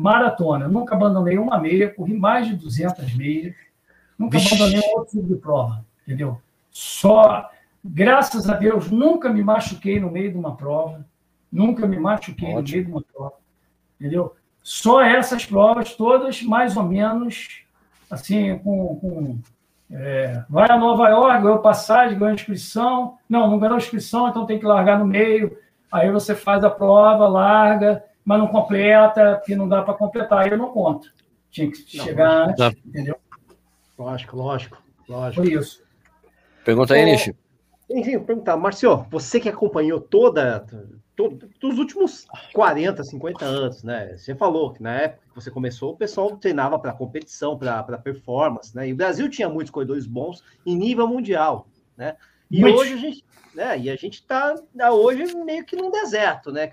maratona. 0.00 0.66
Nunca 0.66 0.94
abandonei 0.94 1.38
uma 1.38 1.58
meia, 1.58 1.92
corri 1.92 2.14
mais 2.14 2.46
de 2.46 2.56
200 2.56 3.14
meias. 3.14 3.54
Nunca 4.18 4.38
Vixe. 4.38 4.54
abandonei 4.54 4.80
um 4.80 4.98
outro 4.98 5.18
tipo 5.18 5.28
de 5.28 5.36
prova, 5.36 5.84
entendeu? 6.06 6.40
Só, 6.70 7.50
graças 7.84 8.48
a 8.48 8.54
Deus, 8.54 8.90
nunca 8.90 9.28
me 9.28 9.42
machuquei 9.42 9.98
no 10.00 10.10
meio 10.10 10.32
de 10.32 10.38
uma 10.38 10.56
prova. 10.56 11.04
Nunca 11.50 11.86
me 11.86 11.98
machuquei 11.98 12.54
Ótimo. 12.54 12.60
no 12.60 12.70
meio 12.70 12.84
de 12.84 12.90
uma 12.90 13.02
prova. 13.02 13.34
Entendeu? 13.98 14.36
Só 14.62 15.02
essas 15.02 15.44
provas, 15.44 15.94
todas 15.94 16.42
mais 16.42 16.76
ou 16.76 16.84
menos, 16.84 17.62
assim, 18.10 18.58
com. 18.58 18.96
com 18.96 19.38
é, 19.92 20.44
vai 20.48 20.70
a 20.70 20.78
Nova 20.78 21.08
York, 21.08 21.42
ganhou 21.42 21.58
passagem, 21.58 22.18
ganhou 22.18 22.34
inscrição. 22.34 23.18
Não, 23.28 23.50
não 23.50 23.58
ganhou 23.58 23.76
inscrição, 23.76 24.28
então 24.28 24.46
tem 24.46 24.58
que 24.58 24.64
largar 24.64 24.98
no 24.98 25.06
meio. 25.06 25.56
Aí 25.90 26.10
você 26.12 26.34
faz 26.34 26.62
a 26.62 26.70
prova, 26.70 27.26
larga, 27.26 28.04
mas 28.24 28.38
não 28.38 28.48
completa, 28.48 29.36
porque 29.36 29.56
não 29.56 29.68
dá 29.68 29.82
para 29.82 29.94
completar. 29.94 30.40
Aí 30.40 30.50
eu 30.50 30.58
não 30.58 30.70
conto. 30.70 31.12
Tinha 31.50 31.70
que 31.70 31.96
não, 31.96 32.04
chegar 32.04 32.48
antes, 32.48 32.58
dá. 32.58 32.72
entendeu? 32.86 33.16
Lógico, 33.98 34.36
lógico, 34.36 34.78
lógico. 35.08 35.44
Foi 35.44 35.52
isso. 35.54 35.82
Pergunta 36.64 36.94
aí, 36.94 37.04
Nishi. 37.04 37.36
Enfim, 37.90 38.20
perguntar, 38.20 38.56
Marcio, 38.56 39.04
você 39.10 39.40
que 39.40 39.48
acompanhou 39.48 40.00
toda, 40.00 40.64
todo, 41.16 41.48
dos 41.60 41.76
últimos 41.76 42.26
40, 42.52 43.02
50 43.02 43.44
anos, 43.44 43.82
né? 43.82 44.16
Você 44.16 44.34
falou 44.34 44.72
que 44.72 44.80
na 44.80 44.94
época 44.94 45.22
que 45.28 45.34
você 45.34 45.50
começou, 45.50 45.92
o 45.92 45.96
pessoal 45.96 46.36
treinava 46.36 46.78
para 46.78 46.92
competição, 46.92 47.58
para 47.58 47.98
performance, 47.98 48.74
né? 48.76 48.88
E 48.88 48.92
o 48.92 48.96
Brasil 48.96 49.28
tinha 49.28 49.48
muitos 49.48 49.72
corredores 49.72 50.06
bons 50.06 50.42
em 50.64 50.76
nível 50.76 51.08
mundial, 51.08 51.66
né? 51.96 52.16
E 52.50 52.60
Muito. 52.60 52.78
hoje 52.78 52.94
a 52.94 52.96
gente, 52.96 53.24
né? 53.54 53.78
E 53.78 53.90
a 53.90 53.96
gente 53.96 54.14
está 54.14 54.54
hoje 54.92 55.34
meio 55.36 55.64
que 55.64 55.76
num 55.76 55.90
deserto, 55.90 56.50
né? 56.50 56.70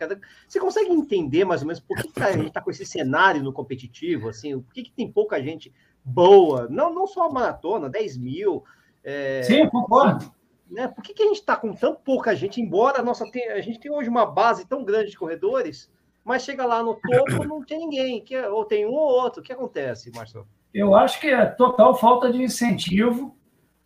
Você 0.48 0.60
consegue 0.60 0.90
entender 0.90 1.46
mais 1.46 1.62
ou 1.62 1.68
menos 1.68 1.80
por 1.80 1.96
que, 1.98 2.12
que 2.12 2.24
a 2.24 2.32
gente 2.32 2.48
está 2.48 2.62
com 2.62 2.72
esse 2.72 2.86
cenário 2.86 3.44
no 3.44 3.54
competitivo, 3.54 4.30
assim? 4.30 4.60
Por 4.60 4.74
que, 4.74 4.84
que 4.84 4.92
tem 4.92 5.12
pouca 5.12 5.42
gente 5.42 5.72
boa? 6.04 6.68
Não, 6.70 6.94
não 6.94 7.06
só 7.06 7.28
a 7.28 7.32
maratona, 7.32 7.90
10 7.90 8.18
mil. 8.18 8.64
É, 9.04 9.44
Sim, 9.44 9.70
concordo. 9.70 10.32
Né? 10.70 10.88
Por 10.88 11.04
que, 11.04 11.14
que 11.14 11.24
a 11.24 11.28
gente 11.28 11.38
está 11.40 11.56
com 11.56 11.74
tão 11.74 11.96
pouca 11.96 12.36
gente, 12.36 12.60
embora 12.60 13.00
a, 13.00 13.04
nossa 13.04 13.30
tem, 13.32 13.50
a 13.50 13.62
gente 13.62 13.80
tem 13.80 13.92
hoje 13.92 14.10
uma 14.10 14.26
base 14.26 14.66
tão 14.66 14.84
grande 14.84 15.12
de 15.12 15.18
corredores, 15.18 15.90
mas 16.26 16.44
chega 16.44 16.66
lá 16.66 16.82
no 16.82 16.96
topo 16.96 17.46
não 17.46 17.64
tem 17.64 17.78
ninguém, 17.78 18.22
que, 18.22 18.36
é, 18.36 18.50
ou 18.50 18.66
tem 18.66 18.86
um 18.86 18.94
ou 18.94 19.22
outro. 19.22 19.42
O 19.42 19.44
que 19.44 19.54
acontece, 19.54 20.12
Marcelo? 20.14 20.48
Eu 20.74 20.96
acho 20.96 21.22
que 21.22 21.28
é 21.28 21.46
total 21.46 21.96
falta 21.96 22.32
de 22.32 22.42
incentivo 22.42 23.37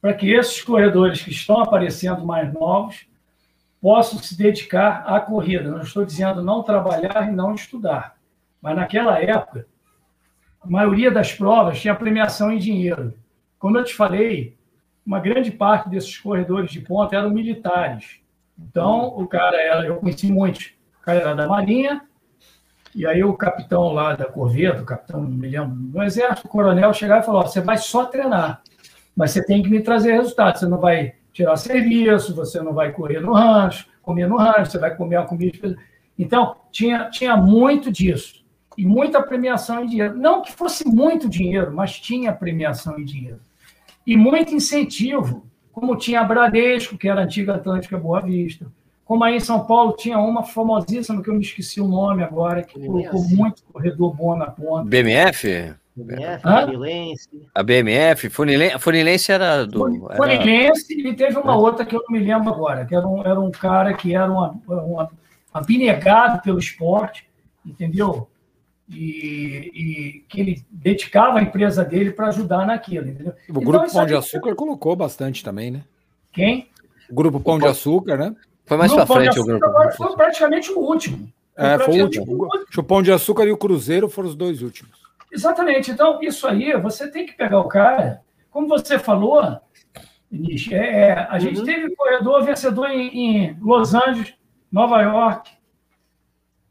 para 0.02 0.14
que 0.16 0.34
esses 0.34 0.62
corredores 0.64 1.22
que 1.22 1.30
estão 1.30 1.62
aparecendo 1.62 2.26
mais 2.26 2.52
novos 2.52 3.06
possam 3.80 4.20
se 4.20 4.36
dedicar 4.36 5.04
à 5.06 5.20
corrida. 5.20 5.70
Não 5.70 5.82
estou 5.82 6.04
dizendo 6.04 6.44
não 6.44 6.64
trabalhar 6.64 7.30
e 7.30 7.32
não 7.32 7.54
estudar, 7.54 8.18
mas 8.62 8.76
naquela 8.76 9.20
época, 9.22 9.68
a 10.60 10.70
maioria 10.70 11.12
das 11.12 11.34
provas 11.34 11.80
tinha 11.80 11.96
premiação 11.96 12.52
em 12.52 12.58
dinheiro. 12.58 13.14
Como 13.60 13.78
eu 13.78 13.84
te 13.84 13.94
falei, 13.94 14.58
uma 15.06 15.20
grande 15.20 15.52
parte 15.52 15.90
desses 15.90 16.18
corredores 16.18 16.72
de 16.72 16.82
ponta 16.82 17.16
eram 17.16 17.30
militares. 17.30 18.20
Então, 18.58 19.08
o 19.18 19.28
cara 19.28 19.60
era, 19.60 19.86
eu 19.86 19.98
conheci 19.98 20.32
muitos, 20.32 20.74
o 21.00 21.04
cara 21.04 21.20
era 21.20 21.36
da 21.36 21.48
Marinha, 21.48 22.04
e 22.94 23.08
aí 23.08 23.24
o 23.24 23.34
capitão 23.34 23.94
lá 23.94 24.16
da 24.16 24.26
Corveta, 24.26 24.82
o 24.82 24.86
capitão, 24.86 25.22
me 25.22 25.48
lembro, 25.48 25.76
do 25.76 26.04
Exército, 26.04 26.48
o 26.48 26.50
coronel 26.50 26.94
chegava 26.94 27.22
e 27.22 27.26
falou: 27.26 27.42
você 27.44 27.62
vai 27.62 27.78
só 27.78 28.06
treinar 28.06 28.62
mas 29.16 29.32
você 29.32 29.46
tem 29.46 29.62
que 29.62 29.70
me 29.70 29.82
trazer 29.82 30.14
resultados. 30.14 30.60
Você 30.60 30.68
não 30.68 30.80
vai 30.80 31.14
tirar 31.34 31.56
serviço, 31.58 32.36
você 32.36 32.62
não 32.62 32.74
vai 32.74 32.92
correr 32.92 33.20
no 33.20 33.34
rancho, 33.34 33.88
comer 34.02 34.28
no 34.28 34.38
rancho, 34.38 34.72
você 34.72 34.78
vai 34.78 34.96
comer 34.96 35.18
a 35.18 35.24
comida. 35.24 35.76
Então, 36.18 36.56
tinha, 36.72 37.10
tinha 37.10 37.36
muito 37.38 37.92
disso. 37.92 38.42
E 38.78 38.86
muita 38.86 39.22
premiação 39.22 39.84
em 39.84 39.88
dinheiro. 39.88 40.18
Não 40.18 40.42
que 40.42 40.52
fosse 40.52 40.88
muito 40.88 41.30
dinheiro, 41.30 41.74
mas 41.74 42.00
tinha 42.00 42.32
premiação 42.32 43.00
em 43.00 43.06
dinheiro. 43.06 43.40
E 44.06 44.16
muito 44.16 44.56
incentivo, 44.56 45.46
como 45.72 45.96
tinha 45.96 46.22
a 46.22 46.24
Bradesco, 46.24 46.98
que 46.98 47.08
era 47.08 47.22
a 47.22 47.24
antiga 47.24 47.56
Atlântica 47.56 47.98
Boa 47.98 48.22
Vista. 48.22 48.66
Como 49.04 49.24
aí 49.26 49.36
em 49.36 49.42
São 49.42 49.66
Paulo 49.66 49.94
tinha 49.98 50.18
uma 50.20 50.44
famosíssima, 50.44 51.22
que 51.22 51.30
eu 51.30 51.34
me 51.34 51.42
esqueci 51.42 51.82
o 51.82 51.88
nome 51.88 52.24
agora, 52.24 52.64
que 52.64 52.80
colocou 52.80 53.22
muito 53.28 53.62
corredor 53.66 54.16
bom 54.16 54.38
na 54.38 54.48
ponta. 54.48 54.88
BMF? 54.88 55.76
BMF, 55.96 56.42
Funilense. 56.42 57.30
A 57.54 57.64
BMF, 57.64 58.30
Funilense, 58.30 58.80
Funilense 58.80 59.32
era 59.32 59.66
do. 59.66 59.80
Funilense 60.16 61.00
era... 61.00 61.10
e 61.10 61.16
teve 61.16 61.38
uma 61.38 61.58
outra 61.58 61.86
que 61.86 61.96
eu 61.96 62.04
não 62.08 62.18
me 62.18 62.26
lembro 62.26 62.50
agora, 62.50 62.86
que 62.86 62.96
era 62.96 63.06
um, 63.08 63.20
era 63.22 63.40
um 63.40 63.52
cara 63.52 63.94
que 63.94 64.16
era 64.16 64.32
um, 64.32 64.62
um 64.68 65.08
abnegado 65.54 66.42
pelo 66.42 66.60
esporte, 66.60 67.28
entendeu? 67.66 68.28
E, 68.90 69.72
e, 69.74 70.26
que 70.28 70.42
ele 70.42 70.66
dedicava 70.70 71.40
a 71.40 71.42
empresa 71.42 71.84
dele 71.84 72.12
para 72.12 72.28
ajudar 72.28 72.66
naquilo, 72.66 73.08
entendeu? 73.08 73.34
O 73.34 73.52
então, 73.52 73.64
Grupo 73.64 73.92
Pão 73.92 74.06
de 74.06 74.16
Açúcar 74.16 74.56
colocou 74.56 74.96
bastante 74.96 75.44
também, 75.44 75.72
né? 75.72 75.84
Quem? 76.32 76.68
O 77.10 77.14
Grupo 77.14 77.40
Pão 77.40 77.58
de 77.58 77.68
Açúcar, 77.68 78.18
né? 78.18 78.36
Foi 78.66 78.78
mais 78.78 78.94
para 78.94 79.06
frente 79.06 79.40
o 79.40 79.46
Grupo. 79.46 79.66
Agora 79.66 79.92
foi 79.92 80.16
praticamente 80.16 80.72
o 80.72 80.80
último. 80.80 81.32
Foi 81.56 81.66
é, 81.66 81.80
foi 81.80 82.00
o 82.00 82.04
último. 82.04 82.26
O, 82.26 82.44
último. 82.44 82.66
o 82.78 82.84
Pão 82.84 83.02
de 83.02 83.12
Açúcar 83.12 83.46
e 83.46 83.52
o 83.52 83.58
Cruzeiro 83.58 84.10
foram 84.10 84.30
os 84.30 84.36
dois 84.36 84.62
últimos. 84.62 85.01
Exatamente. 85.32 85.92
Então, 85.92 86.22
isso 86.22 86.48
aí, 86.48 86.76
você 86.80 87.10
tem 87.10 87.26
que 87.26 87.34
pegar 87.34 87.60
o 87.60 87.68
cara, 87.68 88.22
como 88.50 88.68
você 88.68 89.00
falou, 89.00 89.42
é, 90.72 90.76
é, 90.76 91.28
a 91.30 91.40
gente 91.40 91.60
uhum. 91.60 91.66
teve 91.66 91.96
corredor 91.96 92.44
vencedor 92.44 92.90
em, 92.90 93.08
em, 93.08 93.58
Los 93.62 93.94
Angeles, 93.94 94.34
Nova 94.72 95.02
York. 95.02 95.52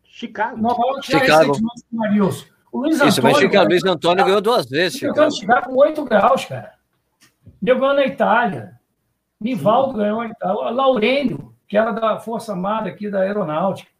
Chicago. 0.04 0.56
Nova 0.56 0.82
York, 0.86 1.06
Chicago. 1.06 1.52
O 2.72 2.80
Luiz 2.80 2.96
Isso, 2.96 3.04
Antônio, 3.04 3.22
mas 3.22 3.38
Chicago, 3.38 3.68
Luiz 3.68 3.84
Antônio 3.84 4.24
ganhou 4.24 4.40
duas 4.40 4.66
vezes. 4.68 4.98
Chicago. 4.98 5.30
Chicago 5.30 5.70
com 5.70 5.76
8 5.76 6.04
graus, 6.04 6.44
cara. 6.44 6.72
Deu 7.60 7.78
ganhou 7.78 7.94
na 7.94 8.06
Itália. 8.06 8.78
Nivaldo 9.40 9.92
Sim. 9.92 9.98
ganhou 9.98 10.22
na 10.22 10.28
Itália. 10.28 10.70
Laurênio, 10.70 11.54
que 11.66 11.76
era 11.76 11.90
da 11.90 12.18
Força 12.18 12.52
Armada 12.52 12.88
aqui 12.88 13.10
da 13.10 13.20
Aeronáutica. 13.20 13.90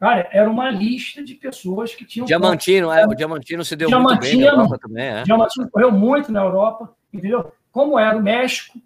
Cara, 0.00 0.26
era 0.32 0.50
uma 0.50 0.70
lista 0.70 1.22
de 1.22 1.34
pessoas 1.34 1.94
que 1.94 2.06
tinham. 2.06 2.24
Diamantino, 2.24 2.90
é, 2.90 3.06
o 3.06 3.14
Diamantino 3.14 3.62
se 3.62 3.76
deu 3.76 3.86
Diamantino, 3.86 4.18
muito 4.18 4.38
bem 4.38 4.40
na 4.40 4.50
Europa 4.50 4.78
também. 4.78 5.04
É. 5.04 5.22
Diamantino 5.24 5.70
correu 5.70 5.92
muito 5.92 6.32
na 6.32 6.40
Europa, 6.40 6.96
entendeu? 7.12 7.52
Como 7.70 7.98
era 7.98 8.16
o 8.16 8.22
México, 8.22 8.80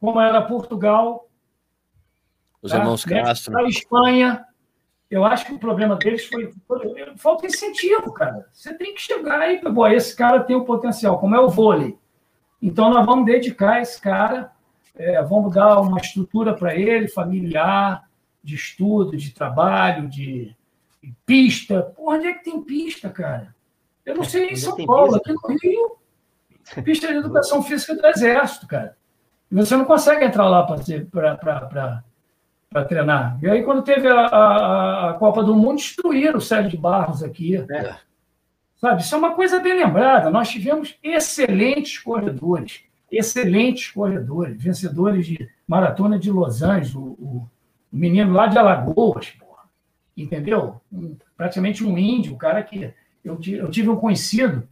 como 0.00 0.20
era 0.20 0.40
Portugal. 0.40 1.28
Os 2.62 2.70
tá? 2.70 2.78
irmãos 2.78 3.04
Castro. 3.04 3.58
A 3.58 3.64
Espanha. 3.64 4.46
Eu 5.10 5.24
acho 5.24 5.44
que 5.46 5.54
o 5.54 5.58
problema 5.58 5.96
deles 5.96 6.24
foi, 6.26 6.54
falta 7.16 7.44
incentivo, 7.44 8.12
cara. 8.12 8.46
Você 8.52 8.72
tem 8.74 8.94
que 8.94 9.00
chegar 9.00 9.40
aí, 9.40 9.60
pô, 9.60 9.84
esse 9.88 10.14
cara 10.14 10.44
tem 10.44 10.54
o 10.54 10.64
potencial, 10.64 11.18
como 11.18 11.34
é 11.34 11.40
o 11.40 11.48
vôlei. 11.48 11.98
Então 12.62 12.88
nós 12.88 13.04
vamos 13.04 13.24
dedicar 13.24 13.82
esse 13.82 14.00
cara, 14.00 14.52
é, 14.94 15.20
vamos 15.24 15.52
dar 15.52 15.80
uma 15.80 15.98
estrutura 15.98 16.54
para 16.54 16.76
ele, 16.76 17.08
familiar, 17.08 18.08
de 18.42 18.54
estudo, 18.54 19.16
de 19.16 19.32
trabalho, 19.32 20.08
de, 20.08 20.54
de 21.02 21.14
pista. 21.26 21.82
Pô, 21.96 22.12
onde 22.12 22.26
é 22.26 22.34
que 22.34 22.44
tem 22.44 22.62
pista, 22.62 23.10
cara? 23.10 23.54
Eu 24.04 24.16
não 24.16 24.24
sei 24.24 24.50
em 24.50 24.56
São 24.56 24.76
Paulo, 24.84 25.16
aqui 25.16 25.32
no 25.32 25.40
Rio, 25.62 25.96
pista 26.82 27.08
de 27.08 27.18
educação 27.18 27.62
física 27.62 27.94
do 27.94 28.06
Exército, 28.06 28.66
cara. 28.66 28.96
E 29.50 29.54
você 29.54 29.76
não 29.76 29.84
consegue 29.84 30.24
entrar 30.24 30.48
lá 30.48 30.64
para 30.64 30.78
treinar. 32.84 33.38
E 33.42 33.50
aí, 33.50 33.62
quando 33.62 33.82
teve 33.82 34.08
a, 34.08 34.26
a, 34.26 35.10
a, 35.10 35.14
Copa 35.14 35.42
do 35.42 35.54
Mundo, 35.54 35.76
destruíram 35.76 36.38
o 36.38 36.40
Sérgio 36.40 36.70
de 36.70 36.76
Barros 36.76 37.22
aqui. 37.22 37.56
É. 37.56 37.96
Sabe, 38.76 39.02
isso 39.02 39.14
é 39.14 39.18
uma 39.18 39.34
coisa 39.34 39.60
bem 39.60 39.74
lembrada. 39.74 40.30
Nós 40.30 40.48
tivemos 40.48 40.96
excelentes 41.02 41.98
corredores, 41.98 42.82
excelentes 43.10 43.90
corredores, 43.90 44.62
vencedores 44.62 45.26
de 45.26 45.50
maratona 45.66 46.18
de 46.18 46.30
Los 46.30 46.62
Angeles, 46.62 46.94
o, 46.94 47.00
o 47.00 47.48
um 47.92 47.98
menino 47.98 48.32
lá 48.32 48.46
de 48.46 48.58
Alagoas, 48.58 49.30
porra, 49.30 49.64
entendeu? 50.16 50.80
Um, 50.92 51.16
praticamente 51.36 51.84
um 51.84 51.96
índio, 51.98 52.34
um 52.34 52.38
cara 52.38 52.62
que. 52.62 52.92
Eu, 53.24 53.38
eu 53.46 53.70
tive 53.70 53.90
um 53.90 53.96
conhecido, 53.96 54.66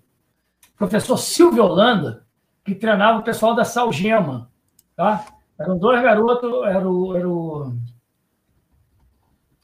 professor 0.76 1.16
Silvio 1.18 1.64
Holanda, 1.64 2.24
que 2.64 2.74
treinava 2.74 3.18
o 3.18 3.22
pessoal 3.22 3.54
da 3.54 3.64
Salgema. 3.64 4.50
Tá? 4.96 5.26
Eram 5.58 5.78
dois 5.78 6.00
garotos, 6.02 6.50
era 6.66 6.88
o, 6.88 7.16
era 7.16 7.28
o. 7.28 7.72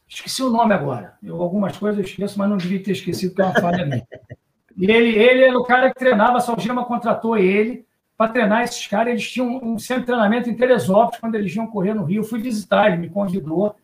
Esqueci 0.09 0.43
o 0.43 0.51
nome 0.51 0.75
agora. 0.75 1.17
Eu, 1.23 1.41
algumas 1.41 1.77
coisas 1.77 1.99
eu 1.99 2.05
esqueço, 2.05 2.39
mas 2.39 2.49
não 2.49 2.57
devia 2.57 2.83
ter 2.83 2.93
esquecido, 2.93 3.31
porque 3.31 3.43
é 3.43 3.47
uma 3.47 3.61
falha 3.61 3.87
minha. 3.87 4.07
E 4.77 4.91
ele, 4.91 5.17
ele 5.17 5.45
era 5.45 5.57
o 5.57 5.63
cara 5.63 5.89
que 5.89 6.01
treinava, 6.01 6.39
a 6.39 6.41
Salgema 6.41 6.85
contratou 6.85 7.37
ele 7.37 7.87
para 8.17 8.33
treinar 8.33 8.63
esses 8.63 8.87
caras. 8.87 9.13
Eles 9.13 9.31
tinham 9.31 9.61
um 9.63 9.79
centro 9.79 10.03
de 10.03 10.07
treinamento 10.07 10.49
em 10.49 10.55
Teresópolis, 10.55 11.21
quando 11.21 11.35
eles 11.35 11.55
iam 11.55 11.67
correr 11.67 11.95
no 11.95 12.05
Rio. 12.05 12.21
Eu 12.21 12.25
fui 12.25 12.41
visitar, 12.41 12.89
ele 12.89 12.97
me 12.99 13.11
convidou, 13.11 13.75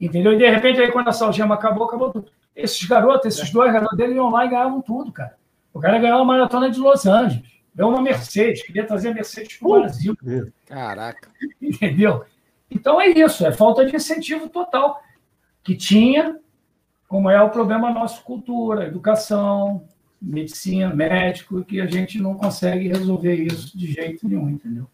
entendeu? 0.00 0.32
E 0.32 0.38
de 0.38 0.48
repente, 0.48 0.80
aí 0.80 0.90
quando 0.90 1.08
a 1.08 1.12
Salgema 1.12 1.54
acabou, 1.54 1.86
acabou 1.86 2.10
tudo. 2.10 2.30
Esses 2.54 2.82
garotos, 2.84 3.34
esses 3.34 3.50
dois 3.50 3.72
garotos 3.72 3.96
dele 3.96 4.14
iam 4.14 4.30
lá 4.30 4.44
e 4.44 4.48
ganhavam 4.48 4.80
tudo, 4.80 5.12
cara. 5.12 5.36
O 5.72 5.80
cara 5.80 5.98
ganhou 5.98 6.18
uma 6.18 6.24
maratona 6.24 6.70
de 6.70 6.78
Los 6.78 7.04
Angeles, 7.04 7.42
ganhou 7.74 7.92
uma 7.92 8.00
Mercedes, 8.00 8.62
queria 8.62 8.86
trazer 8.86 9.08
a 9.08 9.14
Mercedes 9.14 9.56
para 9.56 9.68
o 9.68 9.80
Brasil. 9.80 10.16
Caraca. 10.66 11.28
Entendeu? 11.60 12.24
Então 12.70 13.00
é 13.00 13.08
isso, 13.08 13.44
é 13.44 13.52
falta 13.52 13.84
de 13.84 13.94
incentivo 13.94 14.48
total. 14.48 15.00
Que 15.64 15.74
tinha, 15.74 16.38
como 17.08 17.28
é 17.28 17.42
o 17.42 17.50
problema 17.50 17.90
nosso, 17.90 18.22
cultura, 18.22 18.86
educação, 18.86 19.84
medicina, 20.24 20.94
médico, 20.94 21.64
que 21.64 21.80
a 21.80 21.86
gente 21.86 22.20
não 22.20 22.34
consegue 22.34 22.88
resolver 22.88 23.34
isso 23.34 23.76
de 23.76 23.92
jeito 23.92 24.26
nenhum, 24.28 24.50
entendeu? 24.50 24.86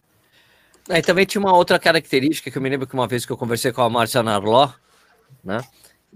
Aí 0.88 1.02
também 1.02 1.24
tinha 1.24 1.40
uma 1.40 1.54
outra 1.54 1.78
característica 1.78 2.50
que 2.50 2.58
eu 2.58 2.62
me 2.62 2.68
lembro 2.68 2.86
que 2.86 2.94
uma 2.94 3.06
vez 3.06 3.24
que 3.24 3.30
eu 3.30 3.36
conversei 3.36 3.72
com 3.72 3.82
a 3.82 3.90
Márcia 3.90 4.22
Narló, 4.22 4.70
né? 5.44 5.60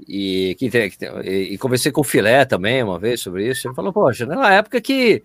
E, 0.09 0.57
que, 0.59 0.69
que, 0.69 1.07
e 1.25 1.57
conversei 1.59 1.93
com 1.93 2.01
o 2.01 2.05
Filé 2.05 2.45
também 2.45 2.83
uma 2.83 2.99
vez 2.99 3.21
sobre 3.21 3.49
isso. 3.49 3.69
Ele 3.69 3.75
falou, 3.75 3.93
poxa, 3.93 4.27
na 4.27 4.53
época 4.53 4.81
que 4.81 5.23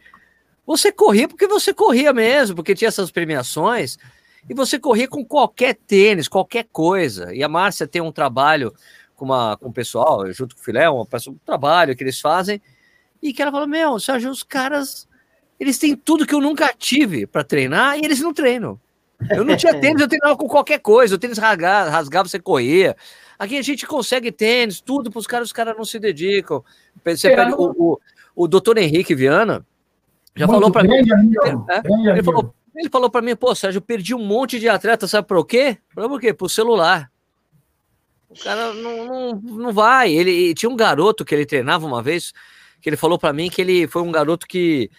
você 0.65 0.91
corria 0.91 1.27
porque 1.27 1.47
você 1.47 1.73
corria 1.73 2.13
mesmo, 2.13 2.55
porque 2.55 2.75
tinha 2.75 2.89
essas 2.89 3.09
premiações, 3.09 3.97
e 4.47 4.53
você 4.53 4.77
corria 4.77 5.07
com 5.07 5.25
qualquer 5.25 5.75
tênis, 5.75 6.27
qualquer 6.27 6.67
coisa. 6.71 7.33
E 7.33 7.43
a 7.43 7.49
Márcia 7.49 7.87
tem 7.87 8.01
um 8.01 8.11
trabalho 8.11 8.71
com, 9.15 9.25
uma, 9.25 9.57
com 9.57 9.69
o 9.69 9.73
pessoal, 9.73 10.31
junto 10.31 10.55
com 10.55 10.61
o 10.61 10.63
Filé, 10.63 10.89
um, 10.89 11.01
um 11.01 11.37
trabalho 11.43 11.95
que 11.95 12.03
eles 12.03 12.21
fazem, 12.21 12.61
e 13.21 13.33
que 13.33 13.41
ela 13.41 13.51
falou: 13.51 13.67
Meu, 13.67 13.99
Sérgio, 13.99 14.29
os 14.29 14.43
caras, 14.43 15.07
eles 15.59 15.77
têm 15.77 15.95
tudo 15.95 16.25
que 16.25 16.33
eu 16.33 16.41
nunca 16.41 16.73
tive 16.77 17.25
para 17.25 17.43
treinar 17.43 17.97
e 17.97 18.05
eles 18.05 18.19
não 18.19 18.33
treinam. 18.33 18.79
Eu 19.29 19.43
não 19.43 19.57
tinha 19.57 19.73
tênis, 19.79 20.01
eu 20.01 20.07
treinava 20.07 20.37
com 20.37 20.47
qualquer 20.47 20.79
coisa. 20.79 21.15
O 21.15 21.17
tênis 21.17 21.37
rasgava, 21.37 21.89
rasgava 21.89 22.29
você 22.29 22.39
corria. 22.39 22.95
Aqui 23.37 23.57
a 23.57 23.61
gente 23.61 23.87
consegue 23.87 24.31
tênis, 24.31 24.81
tudo 24.81 25.09
para 25.09 25.19
os 25.19 25.27
caras, 25.27 25.47
os 25.47 25.53
caras 25.53 25.75
não 25.77 25.85
se 25.85 25.99
dedicam. 25.99 26.63
Você 27.05 27.29
pega 27.29 27.55
o, 27.55 27.71
o, 27.77 27.99
o 28.35 28.47
doutor 28.47 28.77
Henrique 28.77 29.15
Viana, 29.15 29.65
já 30.35 30.45
Muito 30.47 30.57
falou 30.57 30.71
para 30.71 30.83
mim. 30.83 30.95
É, 31.69 32.11
ele, 32.11 32.23
falou, 32.23 32.53
ele 32.75 32.89
falou 32.89 33.09
para 33.09 33.21
mim, 33.21 33.35
pô, 33.35 33.53
Sérgio, 33.55 33.77
eu 33.77 33.81
perdi 33.81 34.13
um 34.13 34.23
monte 34.23 34.59
de 34.59 34.69
atleta, 34.69 35.07
sabe 35.07 35.27
por 35.27 35.45
quê? 35.45 35.77
Por 35.93 36.19
quê? 36.19 36.33
Por 36.33 36.49
celular. 36.49 37.09
O 38.29 38.39
cara 38.43 38.73
não, 38.73 39.05
não, 39.05 39.41
não 39.41 39.73
vai. 39.73 40.13
Ele 40.13 40.53
tinha 40.53 40.69
um 40.69 40.75
garoto 40.75 41.25
que 41.25 41.33
ele 41.33 41.45
treinava 41.45 41.85
uma 41.85 42.01
vez, 42.01 42.33
que 42.81 42.89
ele 42.89 42.97
falou 42.97 43.17
para 43.17 43.33
mim 43.33 43.49
que 43.49 43.61
ele 43.61 43.87
foi 43.87 44.01
um 44.01 44.11
garoto 44.11 44.47
que 44.47 44.89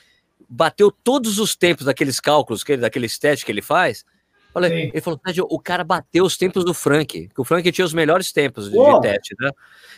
bateu 0.48 0.90
todos 0.90 1.38
os 1.38 1.54
tempos 1.54 1.86
daqueles 1.86 2.18
cálculos, 2.18 2.64
que 2.64 2.72
ele, 2.72 2.82
daqueles 2.82 3.18
testes 3.18 3.44
que 3.44 3.52
ele 3.52 3.62
faz. 3.62 4.04
Falei, 4.52 4.90
ele 4.92 5.00
falou, 5.00 5.20
o 5.48 5.60
cara 5.60 5.84
bateu 5.84 6.24
os 6.24 6.36
tempos 6.36 6.64
do 6.64 6.74
Frank, 6.74 7.28
que 7.28 7.40
o 7.40 7.44
Frank 7.44 7.70
tinha 7.70 7.84
os 7.84 7.94
melhores 7.94 8.32
tempos 8.32 8.68
de, 8.68 8.76
de 8.76 9.00
teste, 9.00 9.36
né? 9.38 9.50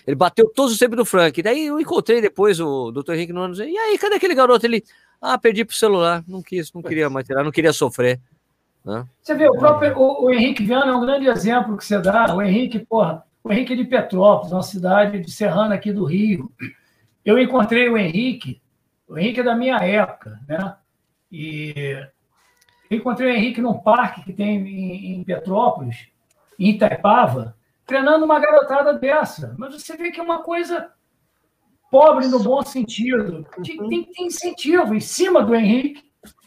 Ele 0.06 0.14
bateu 0.14 0.50
todos 0.54 0.72
os 0.72 0.78
tempos 0.78 0.96
do 0.96 1.06
Frank. 1.06 1.42
Daí 1.42 1.66
eu 1.66 1.80
encontrei 1.80 2.20
depois 2.20 2.60
o 2.60 2.90
Dr. 2.90 3.14
Henrique 3.14 3.32
Nunes. 3.32 3.58
E 3.60 3.78
aí, 3.78 3.96
cadê 3.96 4.16
aquele 4.16 4.34
garoto? 4.34 4.66
Ele, 4.66 4.84
ah, 5.20 5.38
perdi 5.38 5.64
pro 5.64 5.74
celular, 5.74 6.22
não 6.28 6.42
quis, 6.42 6.70
não 6.72 6.82
queria 6.82 7.08
mais 7.08 7.26
tirar, 7.26 7.42
não 7.42 7.50
queria 7.50 7.72
sofrer. 7.72 8.20
Né? 8.84 9.06
Você 9.22 9.34
vê, 9.34 9.48
o 9.48 9.52
próprio 9.52 9.96
o, 9.96 10.24
o, 10.24 10.30
Henrique 10.30 10.64
Viana 10.64 10.92
é 10.92 10.94
um 10.94 11.00
grande 11.00 11.28
exemplo 11.28 11.76
que 11.76 11.84
você 11.84 11.98
dá. 11.98 12.34
O 12.34 12.42
Henrique, 12.42 12.80
porra, 12.80 13.22
o 13.42 13.50
Henrique 13.50 13.72
é 13.72 13.76
de 13.76 13.84
Petrópolis, 13.84 14.52
uma 14.52 14.62
cidade 14.62 15.20
de 15.20 15.30
Serrana 15.30 15.76
aqui 15.76 15.92
do 15.92 16.04
Rio. 16.04 16.50
Eu 17.24 17.38
encontrei 17.38 17.88
o 17.88 17.96
Henrique, 17.96 18.60
o 19.08 19.18
Henrique 19.18 19.40
é 19.40 19.44
da 19.44 19.54
minha 19.54 19.76
época, 19.76 20.40
né? 20.48 20.76
E 21.30 22.06
eu 22.90 22.98
encontrei 22.98 23.30
o 23.30 23.34
Henrique 23.34 23.60
num 23.60 23.78
parque 23.78 24.24
que 24.24 24.32
tem 24.32 24.56
em, 24.56 25.14
em 25.14 25.24
Petrópolis, 25.24 26.08
em 26.58 26.70
Itaipava, 26.70 27.56
treinando 27.86 28.24
uma 28.24 28.40
garotada 28.40 28.94
dessa. 28.94 29.54
Mas 29.58 29.74
você 29.74 29.96
vê 29.96 30.10
que 30.10 30.20
é 30.20 30.22
uma 30.22 30.42
coisa 30.42 30.90
pobre 31.90 32.26
no 32.26 32.42
bom 32.42 32.62
sentido. 32.62 33.46
Tem, 33.62 34.04
tem 34.04 34.26
incentivo 34.26 34.94
em 34.94 35.00
cima 35.00 35.42
do 35.42 35.54
Henrique, 35.54 36.02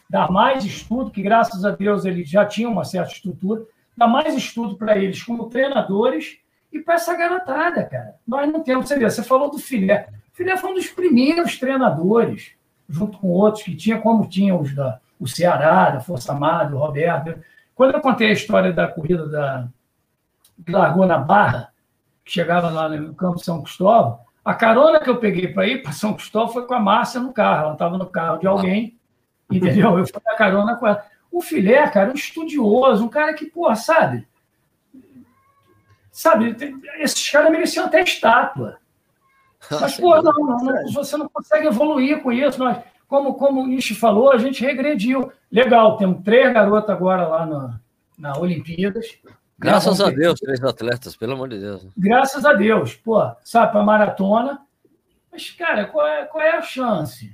dar 0.10 0.32
mais 0.32 0.66
estudo, 0.66 1.12
que 1.12 1.22
graças 1.22 1.64
a 1.64 1.72
Deus 1.72 2.04
ele 2.04 2.24
já 2.24 2.46
tinha 2.46 2.68
uma 2.68 2.84
certa 2.84 3.14
estrutura, 3.14 3.64
dar 3.96 4.08
mais 4.08 4.36
estudo 4.36 4.76
para 4.76 4.98
eles 4.98 5.22
como 5.24 5.50
treinadores 5.50 6.40
e 6.72 6.80
para 6.80 6.96
essa 6.96 7.16
garotada, 7.16 7.84
cara. 7.86 8.16
Nós 8.28 8.52
não 8.52 8.64
temos, 8.64 8.88
você 8.88 8.98
vê, 8.98 9.10
você 9.10 9.24
falou 9.24 9.50
do 9.50 9.60
Filé. 9.60 10.10
Filé 10.36 10.58
foi 10.58 10.72
um 10.72 10.76
dos 10.76 10.88
primeiros 10.88 11.58
treinadores, 11.58 12.52
junto 12.90 13.18
com 13.18 13.30
outros 13.30 13.64
que 13.64 13.74
tinha, 13.74 14.00
como 14.00 14.28
tinha 14.28 14.54
os 14.54 14.76
da 14.76 15.00
o 15.18 15.26
Ceará, 15.26 15.92
da 15.92 16.02
Força 16.02 16.34
Armada, 16.34 16.76
o 16.76 16.80
Roberto. 16.80 17.40
Quando 17.74 17.96
eu 17.96 18.02
contei 18.02 18.30
a 18.30 18.34
história 18.34 18.74
da 18.74 18.86
corrida 18.86 19.26
da 19.30 19.68
que 20.66 20.72
largou 20.72 21.06
na 21.06 21.18
Barra, 21.18 21.72
que 22.24 22.34
chegava 22.34 22.70
lá 22.70 22.90
no 22.90 23.16
campo 23.16 23.40
São 23.40 23.62
Cristóvão, 23.62 24.20
a 24.44 24.54
carona 24.54 25.00
que 25.00 25.10
eu 25.10 25.18
peguei 25.18 25.48
para 25.48 25.68
ir 25.68 25.82
para 25.82 25.94
São 25.94 26.14
Cristóvão 26.14 26.50
foi 26.50 26.68
com 26.68 26.74
a 26.74 26.80
Márcia 26.82 27.22
no 27.22 27.32
carro. 27.32 27.64
Ela 27.64 27.74
estava 27.74 27.98
no 27.98 28.06
carro 28.06 28.38
de 28.38 28.46
alguém, 28.46 29.00
entendeu? 29.50 29.98
Eu 29.98 30.06
fui 30.06 30.22
na 30.26 30.36
carona 30.36 30.76
com 30.76 30.86
ela. 30.86 31.06
O 31.32 31.42
Filé, 31.42 31.88
cara, 31.88 32.12
um 32.12 32.16
estudioso, 32.16 33.06
um 33.06 33.10
cara 33.10 33.34
que, 33.34 33.46
pô, 33.46 33.74
sabe? 33.74 34.28
Sabe, 36.12 36.56
esses 37.00 37.30
caras 37.30 37.52
mereciam 37.52 37.86
até 37.86 38.02
estátua. 38.02 38.80
Mas, 39.72 39.98
pô, 39.98 40.22
não, 40.22 40.34
não, 40.34 40.58
não, 40.58 40.92
você 40.92 41.18
não 41.18 41.30
consegue 41.30 41.68
evoluir 41.68 42.22
com 42.22 42.32
isso. 42.32 42.60
Nós, 42.60 42.78
como, 43.08 43.36
como 43.36 43.62
o 43.62 43.68
Nishi 43.68 43.96
falou, 43.96 44.32
a 44.32 44.38
gente 44.38 44.64
regrediu. 44.64 45.32
Legal, 45.52 45.98
temos 45.98 46.24
três 46.24 46.52
garotas 46.54 46.90
agora 46.90 47.28
lá 47.28 47.46
na, 47.46 47.80
na 48.18 48.38
Olimpíadas. 48.38 49.18
Graças 49.58 50.02
a 50.02 50.10
Deus, 50.10 50.40
três 50.40 50.62
atletas, 50.64 51.16
pelo 51.16 51.34
amor 51.34 51.50
de 51.50 51.60
Deus. 51.60 51.88
Graças 51.98 52.46
a 52.46 52.54
Deus, 52.54 52.94
pô, 52.94 53.32
sabe, 53.44 53.72
para 53.72 53.84
maratona. 53.84 54.60
Mas, 55.32 55.50
cara, 55.52 55.86
qual 55.86 56.08
é, 56.08 56.26
qual 56.26 56.44
é 56.44 56.58
a 56.58 56.62
chance? 56.62 57.34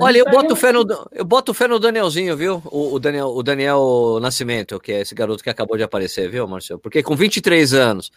Olha, 0.00 0.18
eu 0.18 0.24
boto, 0.24 0.56
fé 0.56 0.72
no, 0.72 0.84
eu 1.12 1.24
boto 1.24 1.54
fé 1.54 1.68
no 1.68 1.78
Danielzinho, 1.78 2.36
viu? 2.36 2.60
O, 2.66 2.94
o, 2.94 2.98
Daniel, 2.98 3.28
o 3.28 3.42
Daniel 3.44 4.18
Nascimento, 4.20 4.80
que 4.80 4.90
é 4.90 5.00
esse 5.02 5.14
garoto 5.14 5.42
que 5.42 5.50
acabou 5.50 5.76
de 5.76 5.84
aparecer, 5.84 6.28
viu, 6.28 6.48
Marcelo? 6.48 6.80
Porque 6.80 7.00
com 7.00 7.14
23 7.14 7.74
anos, 7.74 8.10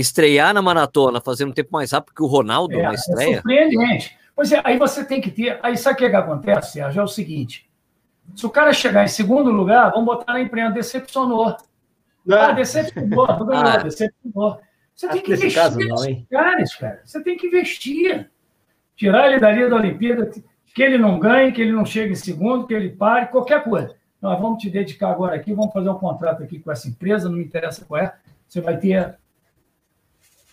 estrear 0.00 0.52
na 0.52 0.60
maratona, 0.60 1.20
fazendo 1.20 1.50
um 1.50 1.54
tempo 1.54 1.70
mais 1.72 1.92
rápido 1.92 2.14
que 2.14 2.22
o 2.22 2.26
Ronaldo 2.26 2.78
é, 2.78 2.82
na 2.82 2.90
é 2.90 2.94
estreia. 2.94 3.30
É 3.30 3.34
surpreendente. 3.34 4.16
Pois 4.34 4.52
é, 4.52 4.60
aí 4.62 4.78
você 4.78 5.02
tem 5.04 5.20
que 5.20 5.30
ter. 5.30 5.58
Aí 5.62 5.76
sabe 5.76 5.94
o 5.94 5.98
que, 5.98 6.10
que 6.10 6.16
acontece, 6.16 6.72
Sérgio? 6.72 7.00
É 7.00 7.04
o 7.04 7.08
seguinte: 7.08 7.68
se 8.34 8.44
o 8.44 8.50
cara 8.50 8.72
chegar 8.74 9.04
em 9.04 9.08
segundo 9.08 9.50
lugar, 9.50 9.90
vamos 9.90 10.04
botar 10.04 10.34
na 10.34 10.40
imprensa, 10.40 10.74
decepcionou. 10.74 11.56
Não. 12.24 12.38
Ah, 12.38 12.52
decepcionou, 12.52 13.26
não 13.26 13.46
ganhou, 13.46 13.64
ah. 13.66 13.76
decepcionou. 13.78 14.60
Você 14.94 15.08
tem 15.08 15.22
que 15.22 15.32
investir 15.32 15.54
caso, 15.54 15.78
não, 15.78 16.04
hein? 16.04 16.26
caras, 16.30 16.74
cara. 16.74 17.00
Você 17.04 17.22
tem 17.22 17.36
que 17.36 17.46
investir. 17.46 18.30
Tirar 18.94 19.30
ele 19.30 19.38
dali 19.38 19.68
da 19.68 19.76
Olimpíada, 19.76 20.30
que 20.74 20.82
ele 20.82 20.96
não 20.96 21.18
ganhe, 21.18 21.52
que 21.52 21.60
ele 21.60 21.72
não 21.72 21.84
chegue 21.84 22.12
em 22.12 22.16
segundo, 22.16 22.66
que 22.66 22.72
ele 22.72 22.88
pare, 22.88 23.26
qualquer 23.26 23.62
coisa. 23.62 23.94
Nós 24.22 24.40
vamos 24.40 24.62
te 24.62 24.70
dedicar 24.70 25.10
agora 25.10 25.36
aqui, 25.36 25.52
vamos 25.52 25.72
fazer 25.72 25.90
um 25.90 25.98
contrato 25.98 26.42
aqui 26.42 26.58
com 26.58 26.72
essa 26.72 26.88
empresa, 26.88 27.28
não 27.28 27.36
me 27.36 27.44
interessa 27.44 27.84
qual 27.84 28.00
é. 28.00 28.14
Você 28.48 28.60
vai 28.62 28.78
ter. 28.78 29.16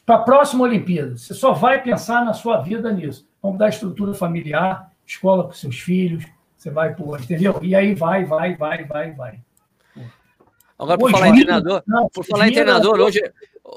Para 0.06 0.16
a 0.16 0.20
próxima 0.20 0.64
Olimpíada, 0.64 1.18
você 1.18 1.34
só 1.34 1.54
vai 1.54 1.82
pensar 1.82 2.26
na 2.26 2.34
sua 2.34 2.58
vida 2.58 2.92
nisso. 2.92 3.28
Vamos 3.42 3.58
dar 3.58 3.70
estrutura 3.70 4.14
familiar, 4.14 4.92
escola 5.06 5.46
para 5.46 5.56
seus 5.56 5.80
filhos, 5.80 6.26
você 6.58 6.70
vai 6.70 6.94
por, 6.94 7.22
entendeu? 7.22 7.60
E 7.62 7.76
aí 7.76 7.94
vai, 7.94 8.26
vai, 8.26 8.56
vai, 8.56 8.86
vai, 8.86 9.12
vai. 9.14 9.40
Agora, 10.78 10.98
por 10.98 11.12
falar 11.12 11.30
em 11.30 11.34
treinador, 11.34 11.84
não, 11.88 12.10
por 12.10 12.26
falar 12.26 12.48
em 12.48 12.54
treinador, 12.54 13.00
hoje. 13.00 13.22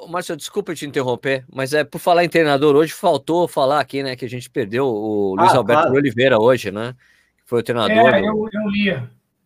Márcio, 0.09 0.37
desculpa 0.37 0.75
te 0.75 0.85
interromper, 0.85 1.45
mas 1.53 1.73
é 1.73 1.85
por 1.85 2.01
falar 2.01 2.25
em 2.25 2.29
treinador, 2.29 2.75
hoje 2.75 2.93
faltou 2.93 3.47
falar 3.47 3.79
aqui, 3.79 4.03
né, 4.03 4.17
que 4.17 4.25
a 4.25 4.29
gente 4.29 4.51
perdeu 4.51 4.85
o 4.85 5.37
Luiz 5.37 5.53
ah, 5.53 5.59
Alberto 5.59 5.83
claro. 5.83 5.97
Oliveira 5.97 6.39
hoje, 6.41 6.73
né? 6.73 6.95
Que 7.39 7.49
foi 7.49 7.61
o 7.61 7.63
treinador. 7.63 7.97
É, 7.97 8.21
do, 8.21 8.27
eu, 8.27 8.49
eu 8.53 8.69
li. 8.69 8.89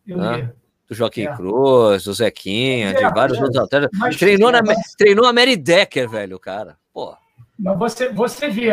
Eu 0.07 0.17
né? 0.17 0.37
li. 0.37 0.60
Do 0.91 0.97
Joaquim 0.97 1.23
é. 1.23 1.37
Cruz, 1.37 2.03
do 2.03 2.13
Zequinha, 2.13 2.91
é, 2.91 2.95
de 2.95 3.15
vários 3.15 3.39
é, 3.39 3.43
outros 3.43 3.63
atletas. 3.63 4.17
Treinou, 4.19 4.51
na, 4.51 4.61
treinou 4.99 5.25
a 5.25 5.33
Mary 5.33 5.57
Decker, 5.57 6.09
velho, 6.09 6.37
cara. 6.37 6.77
Pô. 6.93 7.15
Mas 7.57 7.79
você, 7.79 8.09
você 8.09 8.51
vê, 8.51 8.71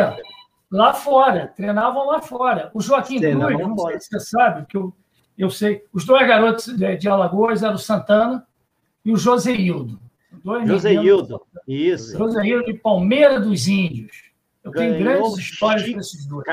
lá 0.68 0.92
fora, 0.92 1.52
treinavam 1.54 2.06
lá 2.06 2.20
fora. 2.20 2.72
O 2.74 2.80
Joaquim 2.80 3.20
Cruz, 3.20 3.38
não 3.60 3.78
sei 3.78 4.00
se 4.00 4.08
você 4.08 4.18
sabe, 4.18 4.66
que 4.66 4.76
eu, 4.76 4.92
eu 5.38 5.48
sei, 5.48 5.84
os 5.92 6.04
dois 6.04 6.26
garotos 6.26 6.66
de, 6.76 6.96
de 6.96 7.08
Alagoas 7.08 7.62
eram 7.62 7.76
o 7.76 7.78
Santana 7.78 8.44
e 9.04 9.12
o 9.12 9.16
Joseildo. 9.16 10.00
Joseildo, 10.66 11.40
isso. 11.68 12.18
Joseildo 12.18 12.64
de 12.64 12.74
Palmeira 12.74 13.38
dos 13.38 13.68
Índios. 13.68 14.27
Eu 14.64 14.72
ganhou 14.72 14.92
tenho 14.92 15.04
grandes 15.04 15.38
histórias 15.38 15.82
Chicago, 15.82 16.00
esses 16.00 16.26
dois. 16.26 16.44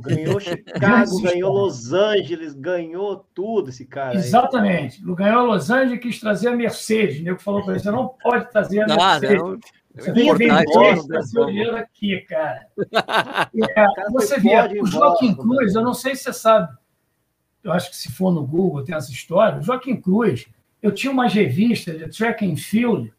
Ganhou 0.00 0.40
Chicago, 0.40 1.22
ganhou 1.22 1.52
Los 1.52 1.92
Angeles, 1.92 2.54
ganhou 2.54 3.26
tudo 3.34 3.70
esse 3.70 3.86
cara. 3.86 4.14
Exatamente. 4.14 5.02
Aí. 5.06 5.14
Ganhou 5.14 5.46
Los 5.46 5.70
Angeles 5.70 5.94
e 5.94 5.98
quis 5.98 6.20
trazer 6.20 6.48
a 6.48 6.56
Mercedes. 6.56 7.20
O 7.20 7.24
nego 7.24 7.40
falou 7.40 7.62
para 7.62 7.74
ele: 7.74 7.82
você 7.82 7.90
não 7.90 8.08
pode 8.08 8.50
trazer 8.50 8.82
a 8.82 8.86
Mercedes. 8.86 9.42
Não, 9.42 9.58
você 9.94 10.12
tem 10.12 10.26
que 10.26 10.34
vender 10.34 11.06
trazer 11.08 11.40
o 11.40 11.46
dinheiro 11.46 11.76
aqui, 11.76 12.20
cara. 12.28 12.66
É, 13.76 14.10
você 14.10 14.38
vê, 14.38 14.80
o 14.80 14.86
Joaquim 14.86 15.34
Cruz, 15.34 15.74
eu 15.74 15.82
não 15.82 15.94
sei 15.94 16.14
se 16.14 16.24
você 16.24 16.32
sabe, 16.32 16.68
eu 17.64 17.72
acho 17.72 17.90
que 17.90 17.96
se 17.96 18.12
for 18.12 18.32
no 18.32 18.46
Google 18.46 18.84
tem 18.84 18.94
essa 18.94 19.10
história. 19.10 19.58
O 19.58 19.62
Joaquim 19.62 20.00
Cruz 20.00 20.46
eu 20.82 20.92
tinha 20.92 21.12
uma 21.12 21.26
revista 21.26 21.92
de 21.92 22.08
track 22.08 22.44
and 22.44 22.56
field. 22.56 23.12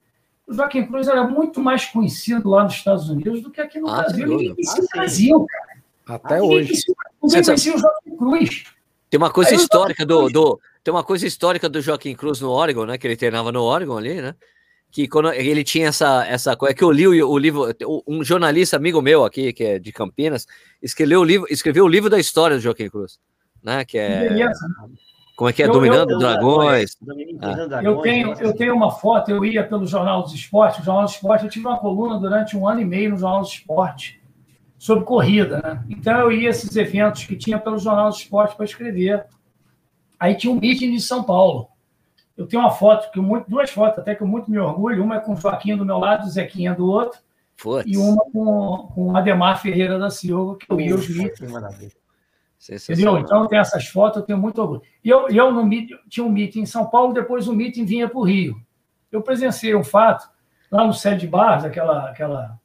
O 0.49 0.53
Joaquim 0.53 0.83
Cruz 0.87 1.07
era 1.07 1.23
muito 1.23 1.61
mais 1.61 1.85
conhecido 1.85 2.49
lá 2.49 2.63
nos 2.63 2.73
Estados 2.73 3.07
Unidos 3.07 3.43
do 3.43 3.51
que 3.51 3.61
aqui 3.61 3.79
no 3.79 3.87
ah, 3.87 4.01
Brasil. 4.01 4.27
Ninguém 4.27 4.55
conhecia 4.55 4.81
ah, 4.81 4.83
o 4.83 4.97
Brasil, 4.97 5.45
cara. 5.45 5.83
Até 6.07 6.41
Ninguém 6.41 6.57
hoje. 6.57 6.73
Ninguém 7.21 7.43
conhecia 7.43 7.75
o 7.75 7.77
Joaquim 7.77 8.17
Cruz. 8.17 8.63
Tem 9.11 9.17
uma 9.19 9.29
coisa 9.29 9.51
Aí 9.51 9.57
histórica 9.57 10.03
do, 10.03 10.27
do, 10.27 10.59
tem 10.83 10.91
uma 10.91 11.03
coisa 11.03 11.27
histórica 11.27 11.69
do 11.69 11.79
Joaquim 11.81 12.15
Cruz 12.15 12.41
no 12.41 12.49
Oregon, 12.49 12.85
né? 12.87 12.97
Que 12.97 13.05
ele 13.05 13.15
treinava 13.15 13.51
no 13.51 13.61
Oregon 13.61 13.95
ali, 13.95 14.21
né? 14.21 14.33
Que 14.91 15.07
quando 15.07 15.31
ele 15.33 15.63
tinha 15.63 15.89
essa 15.89 16.25
essa 16.25 16.55
coisa 16.55 16.73
que 16.73 16.83
eu 16.83 16.91
li 16.91 17.07
o, 17.07 17.29
o 17.29 17.37
livro, 17.37 17.71
um 18.07 18.23
jornalista 18.23 18.75
amigo 18.75 19.03
meu 19.03 19.23
aqui 19.23 19.53
que 19.53 19.63
é 19.63 19.79
de 19.79 19.91
Campinas 19.91 20.47
escreveu 20.81 21.19
o 21.21 21.23
livro, 21.23 21.45
escreveu 21.51 21.85
o 21.85 21.87
livro 21.87 22.09
da 22.09 22.19
história 22.19 22.57
do 22.57 22.61
Joaquim 22.61 22.89
Cruz, 22.89 23.19
né? 23.61 23.85
Que 23.85 23.99
é 23.99 24.29
Beleza. 24.29 24.59
Como 25.39 25.49
é 25.49 25.53
que 25.53 25.63
é? 25.63 25.67
Eu, 25.67 25.71
Dominando 25.71 26.11
eu, 26.11 26.19
Dragões. 26.19 26.97
Ah. 27.39 27.81
Eu, 27.81 28.01
tenho, 28.01 28.33
eu 28.41 28.53
tenho 28.53 28.75
uma 28.75 28.91
foto, 28.91 29.31
eu 29.31 29.45
ia 29.45 29.65
pelo 29.65 29.87
Jornal 29.87 30.21
dos 30.21 30.33
Esportes. 30.33 30.81
O 30.81 30.83
Jornal 30.83 31.05
dos 31.05 31.13
Esportes, 31.13 31.45
eu 31.45 31.49
tive 31.49 31.65
uma 31.65 31.79
coluna 31.79 32.19
durante 32.19 32.57
um 32.57 32.67
ano 32.67 32.81
e 32.81 32.85
meio 32.85 33.11
no 33.11 33.17
Jornal 33.17 33.39
dos 33.39 33.53
Esportes 33.53 34.19
sobre 34.77 35.05
corrida, 35.05 35.61
né? 35.63 35.81
Então 35.89 36.19
eu 36.19 36.29
ia 36.33 36.49
a 36.49 36.51
esses 36.51 36.75
eventos 36.75 37.23
que 37.23 37.37
tinha 37.37 37.57
pelo 37.57 37.79
Jornal 37.79 38.09
dos 38.09 38.17
Esportes 38.17 38.53
para 38.53 38.65
escrever. 38.65 39.27
Aí 40.19 40.35
tinha 40.35 40.51
um 40.51 40.59
meeting 40.59 40.91
de 40.91 40.99
São 40.99 41.23
Paulo. 41.23 41.69
Eu 42.35 42.45
tenho 42.45 42.61
uma 42.61 42.71
foto, 42.71 43.09
que 43.09 43.21
muito, 43.21 43.49
duas 43.49 43.69
fotos 43.69 43.99
até 43.99 44.13
que 44.15 44.21
eu 44.21 44.27
muito 44.27 44.51
me 44.51 44.59
orgulho. 44.59 45.01
Uma 45.01 45.15
é 45.15 45.19
com 45.21 45.31
o 45.31 45.37
Joaquim 45.37 45.77
do 45.77 45.85
meu 45.85 45.99
lado, 45.99 46.25
o 46.25 46.29
Zequinha 46.29 46.75
do 46.75 46.85
outro. 46.85 47.17
Putz. 47.55 47.89
E 47.89 47.95
uma 47.95 48.25
com, 48.25 48.89
com 48.93 49.11
o 49.13 49.15
Ademar 49.15 49.61
Ferreira 49.61 49.97
da 49.97 50.09
Silva, 50.09 50.57
que 50.57 50.69
eu 50.69 50.81
ia 50.81 50.95
os 50.95 51.07
meetings. 51.07 51.49
Entendeu? 52.67 53.17
Então, 53.17 53.47
tem 53.47 53.57
essas 53.57 53.87
fotos, 53.87 54.17
eu 54.17 54.25
tenho 54.25 54.37
muito 54.37 54.61
orgulho. 54.61 54.81
E 55.03 55.09
eu, 55.09 55.29
eu 55.29 55.51
no 55.51 55.67
tinha 56.09 56.25
um 56.25 56.29
meeting 56.29 56.61
em 56.61 56.65
São 56.65 56.85
Paulo, 56.87 57.13
depois 57.13 57.47
o 57.47 57.53
meeting 57.53 57.85
vinha 57.85 58.09
para 58.09 58.19
o 58.19 58.23
Rio. 58.23 58.61
Eu 59.11 59.21
presenciei 59.21 59.73
um 59.75 59.83
fato 59.83 60.29
lá 60.69 60.85
no 60.85 60.93
Sede 60.93 61.25
Barras, 61.25 61.63
aquela, 61.63 62.09
aquela 62.09 62.59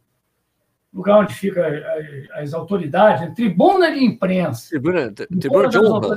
lugar 0.92 1.20
onde 1.20 1.34
ficam 1.34 1.62
as, 1.64 2.42
as, 2.42 2.54
autoridades, 2.54 3.34
tribuna 3.34 3.92
de 3.92 4.04
imprensa. 4.04 4.68
Tribuna, 4.68 5.12
tribuna 5.12 5.68
de 5.68 5.78
honra. 5.78 6.16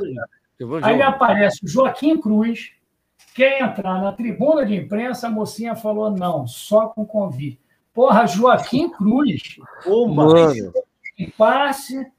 Aí 0.83 1.01
aparece 1.01 1.63
o 1.63 1.67
Joaquim 1.67 2.19
Cruz, 2.19 2.71
quer 3.35 3.61
entrar 3.61 4.01
na 4.01 4.11
tribuna 4.11 4.65
de 4.65 4.75
imprensa, 4.75 5.27
a 5.27 5.31
mocinha 5.31 5.75
falou 5.75 6.09
não, 6.09 6.47
só 6.47 6.87
com 6.87 7.05
convite. 7.05 7.59
Porra, 7.93 8.25
Joaquim 8.25 8.89
Cruz. 8.89 9.57
Ô, 9.85 10.07
mano. 10.07 10.73
Passe 11.35 12.11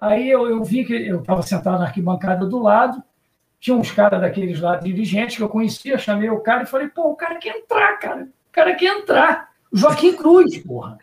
Aí 0.00 0.30
eu, 0.30 0.48
eu 0.48 0.64
vi 0.64 0.84
que 0.84 0.94
eu 0.94 1.20
estava 1.20 1.42
sentado 1.42 1.78
na 1.78 1.84
arquibancada 1.84 2.46
do 2.46 2.58
lado, 2.58 3.02
tinha 3.60 3.76
uns 3.76 3.90
caras 3.90 4.20
daqueles 4.20 4.58
lá, 4.58 4.76
dirigentes, 4.76 5.36
que 5.36 5.42
eu 5.42 5.48
conhecia, 5.48 5.98
chamei 5.98 6.30
o 6.30 6.40
cara 6.40 6.62
e 6.62 6.66
falei, 6.66 6.88
pô, 6.88 7.10
o 7.10 7.16
cara 7.16 7.34
quer 7.36 7.58
entrar, 7.58 7.98
cara. 7.98 8.22
O 8.22 8.52
cara 8.52 8.74
quer 8.74 8.98
entrar. 8.98 9.50
Joaquim 9.70 10.16
Cruz, 10.16 10.56
porra. 10.58 10.98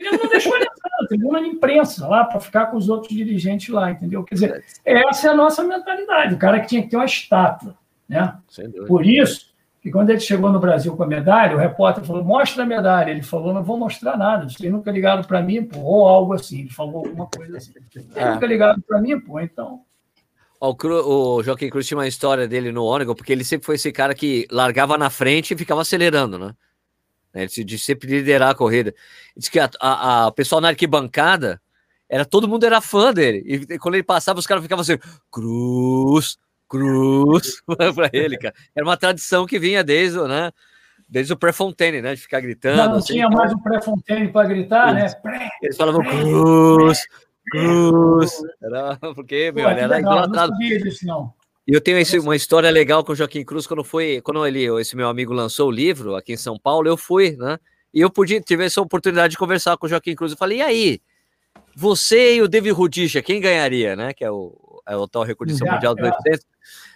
Ele 0.00 0.16
não 0.16 0.28
deixou 0.28 0.54
ele 0.56 0.64
entrar, 0.64 1.08
tribuna 1.08 1.42
de 1.42 1.48
imprensa 1.48 2.06
lá, 2.06 2.24
para 2.24 2.40
ficar 2.40 2.66
com 2.66 2.76
os 2.76 2.88
outros 2.88 3.14
dirigentes 3.14 3.68
lá, 3.68 3.90
entendeu? 3.90 4.24
Quer 4.24 4.34
dizer, 4.34 4.64
essa 4.84 5.28
é 5.28 5.30
a 5.30 5.34
nossa 5.34 5.62
mentalidade. 5.62 6.34
O 6.34 6.38
cara 6.38 6.60
que 6.60 6.68
tinha 6.68 6.82
que 6.82 6.88
ter 6.88 6.96
uma 6.96 7.04
estátua, 7.04 7.76
né? 8.08 8.38
Por 8.86 9.04
isso, 9.04 9.47
e 9.88 9.90
quando 9.90 10.10
ele 10.10 10.20
chegou 10.20 10.52
no 10.52 10.60
Brasil 10.60 10.94
com 10.94 11.02
a 11.02 11.06
medalha, 11.06 11.56
o 11.56 11.58
repórter 11.58 12.04
falou: 12.04 12.22
mostra 12.22 12.62
a 12.62 12.66
medalha. 12.66 13.10
Ele 13.10 13.22
falou: 13.22 13.54
não 13.54 13.64
vou 13.64 13.78
mostrar 13.78 14.18
nada, 14.18 14.46
vocês 14.46 14.70
nunca 14.70 14.90
ligaram 14.90 15.24
para 15.24 15.40
mim, 15.40 15.64
pô, 15.64 15.80
ou 15.80 16.06
algo 16.06 16.34
assim. 16.34 16.60
Ele 16.60 16.68
falou 16.68 17.06
alguma 17.06 17.26
coisa 17.26 17.56
assim. 17.56 17.72
Vocês 17.90 18.06
é. 18.14 18.34
nunca 18.34 18.46
ligaram 18.46 18.78
para 18.86 19.00
mim, 19.00 19.18
pô, 19.18 19.40
então. 19.40 19.80
O, 20.60 20.74
Cru, 20.74 20.94
o 20.94 21.42
Joaquim 21.42 21.70
Cruz 21.70 21.86
tinha 21.86 21.96
uma 21.96 22.06
história 22.06 22.46
dele 22.46 22.70
no 22.70 22.84
Ônibus, 22.84 23.14
porque 23.14 23.32
ele 23.32 23.44
sempre 23.44 23.64
foi 23.64 23.76
esse 23.76 23.90
cara 23.90 24.14
que 24.14 24.46
largava 24.50 24.98
na 24.98 25.08
frente 25.08 25.54
e 25.54 25.56
ficava 25.56 25.80
acelerando, 25.80 26.38
né? 26.38 26.52
Ele 27.32 27.64
de 27.64 27.78
sempre 27.78 28.08
liderar 28.08 28.50
a 28.50 28.54
corrida. 28.54 28.94
Diz 29.34 29.48
que 29.48 29.58
a, 29.58 29.70
a, 29.80 30.26
a 30.26 30.32
pessoal 30.32 30.60
na 30.60 30.68
arquibancada 30.68 31.58
era 32.06 32.26
todo 32.26 32.46
mundo 32.46 32.64
era 32.64 32.82
fã 32.82 33.10
dele. 33.10 33.66
E 33.70 33.78
quando 33.78 33.94
ele 33.94 34.04
passava, 34.04 34.38
os 34.38 34.46
caras 34.46 34.62
ficavam 34.62 34.82
assim: 34.82 34.98
Cruz, 35.30 36.36
Cruz 36.68 37.62
para 37.94 38.10
ele, 38.12 38.36
cara. 38.36 38.54
Era 38.74 38.84
uma 38.84 38.96
tradição 38.96 39.46
que 39.46 39.58
vinha 39.58 39.82
desde, 39.82 40.18
né? 40.28 40.52
Desde 41.08 41.32
o 41.32 41.36
pré-Fontaine, 41.36 42.02
né? 42.02 42.14
De 42.14 42.20
ficar 42.20 42.40
gritando. 42.40 42.76
Não, 42.76 42.88
não 42.90 42.96
assim, 42.96 43.14
tinha 43.14 43.28
mais 43.28 43.52
o 43.52 43.58
pré-Fontaine 43.58 44.28
para 44.30 44.48
gritar, 44.48 44.94
né? 44.94 45.08
Pré, 45.22 45.48
Eles 45.62 45.76
falavam 45.76 46.02
Cruz, 46.02 47.02
Cruz. 47.50 48.32
Era 48.62 48.96
porque, 49.14 49.50
meu, 49.52 49.64
Pô, 49.64 49.70
era 49.70 49.86
legal, 49.86 50.12
idolatrado. 50.12 50.52
Não 50.52 50.58
sabia 50.58 50.78
disso, 50.78 51.06
não. 51.06 51.32
E 51.66 51.72
eu 51.74 51.80
tenho 51.80 51.98
esse, 51.98 52.18
uma 52.18 52.36
história 52.36 52.70
legal 52.70 53.04
com 53.04 53.12
o 53.12 53.14
Joaquim 53.14 53.44
Cruz 53.44 53.66
quando 53.66 53.84
foi, 53.84 54.22
quando 54.22 54.46
ele, 54.46 54.64
esse 54.80 54.96
meu 54.96 55.08
amigo 55.08 55.34
lançou 55.34 55.68
o 55.68 55.70
livro 55.70 56.16
aqui 56.16 56.32
em 56.32 56.36
São 56.36 56.58
Paulo, 56.58 56.88
eu 56.88 56.96
fui, 56.96 57.36
né? 57.36 57.58
E 57.92 58.00
eu 58.00 58.10
pude, 58.10 58.40
tive 58.40 58.64
essa 58.64 58.80
oportunidade 58.80 59.32
de 59.32 59.38
conversar 59.38 59.76
com 59.76 59.86
o 59.86 59.88
Joaquim 59.88 60.14
Cruz. 60.14 60.32
Eu 60.32 60.38
falei, 60.38 60.58
e 60.58 60.62
aí? 60.62 61.00
Você 61.76 62.36
e 62.36 62.42
o 62.42 62.48
David 62.48 62.72
Rudisha, 62.72 63.22
quem 63.22 63.40
ganharia, 63.40 63.94
né? 63.94 64.12
Que 64.12 64.24
é 64.24 64.30
o, 64.30 64.56
o 64.96 65.08
tal 65.08 65.22
recordista 65.22 65.64
mundial 65.64 65.94
do 65.94 66.04
800. 66.04 66.46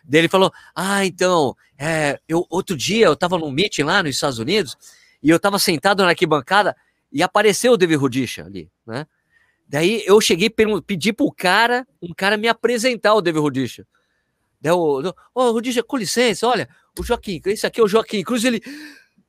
Dele 0.05 0.29
falou: 0.29 0.53
Ah, 0.75 1.05
então, 1.05 1.57
é, 1.79 2.21
eu, 2.29 2.47
outro 2.49 2.77
dia 2.77 3.07
eu 3.07 3.13
estava 3.13 3.39
num 3.39 3.51
meeting 3.51 3.83
lá 3.83 4.03
nos 4.03 4.15
Estados 4.15 4.39
Unidos 4.39 4.77
e 5.23 5.31
eu 5.31 5.37
estava 5.37 5.59
sentado 5.59 6.03
na 6.03 6.11
arquibancada 6.11 6.77
e 7.13 7.23
apareceu 7.23 7.73
o 7.73 7.77
David 7.77 7.99
Rudisha 7.99 8.45
ali, 8.45 8.71
né? 8.87 9.07
Daí 9.69 10.03
eu 10.07 10.21
cheguei, 10.21 10.51
pedi 10.87 11.13
pro 11.13 11.33
cara, 11.33 11.87
um 12.01 12.13
cara 12.15 12.37
me 12.37 12.47
apresentar 12.47 13.15
o 13.15 13.23
David 13.23 13.41
Rudisha. 13.41 13.87
Daí 14.61 14.73
o, 14.73 15.09
ô, 15.09 15.15
oh, 15.35 15.53
Rudisha, 15.53 15.83
com 15.83 15.97
licença, 15.97 16.47
olha, 16.47 16.69
o 16.99 17.03
Joaquim, 17.03 17.41
esse 17.47 17.67
aqui 17.67 17.81
é 17.81 17.83
o 17.83 17.89
Joaquim 17.89 18.23
Cruz, 18.23 18.45
ele. 18.45 18.63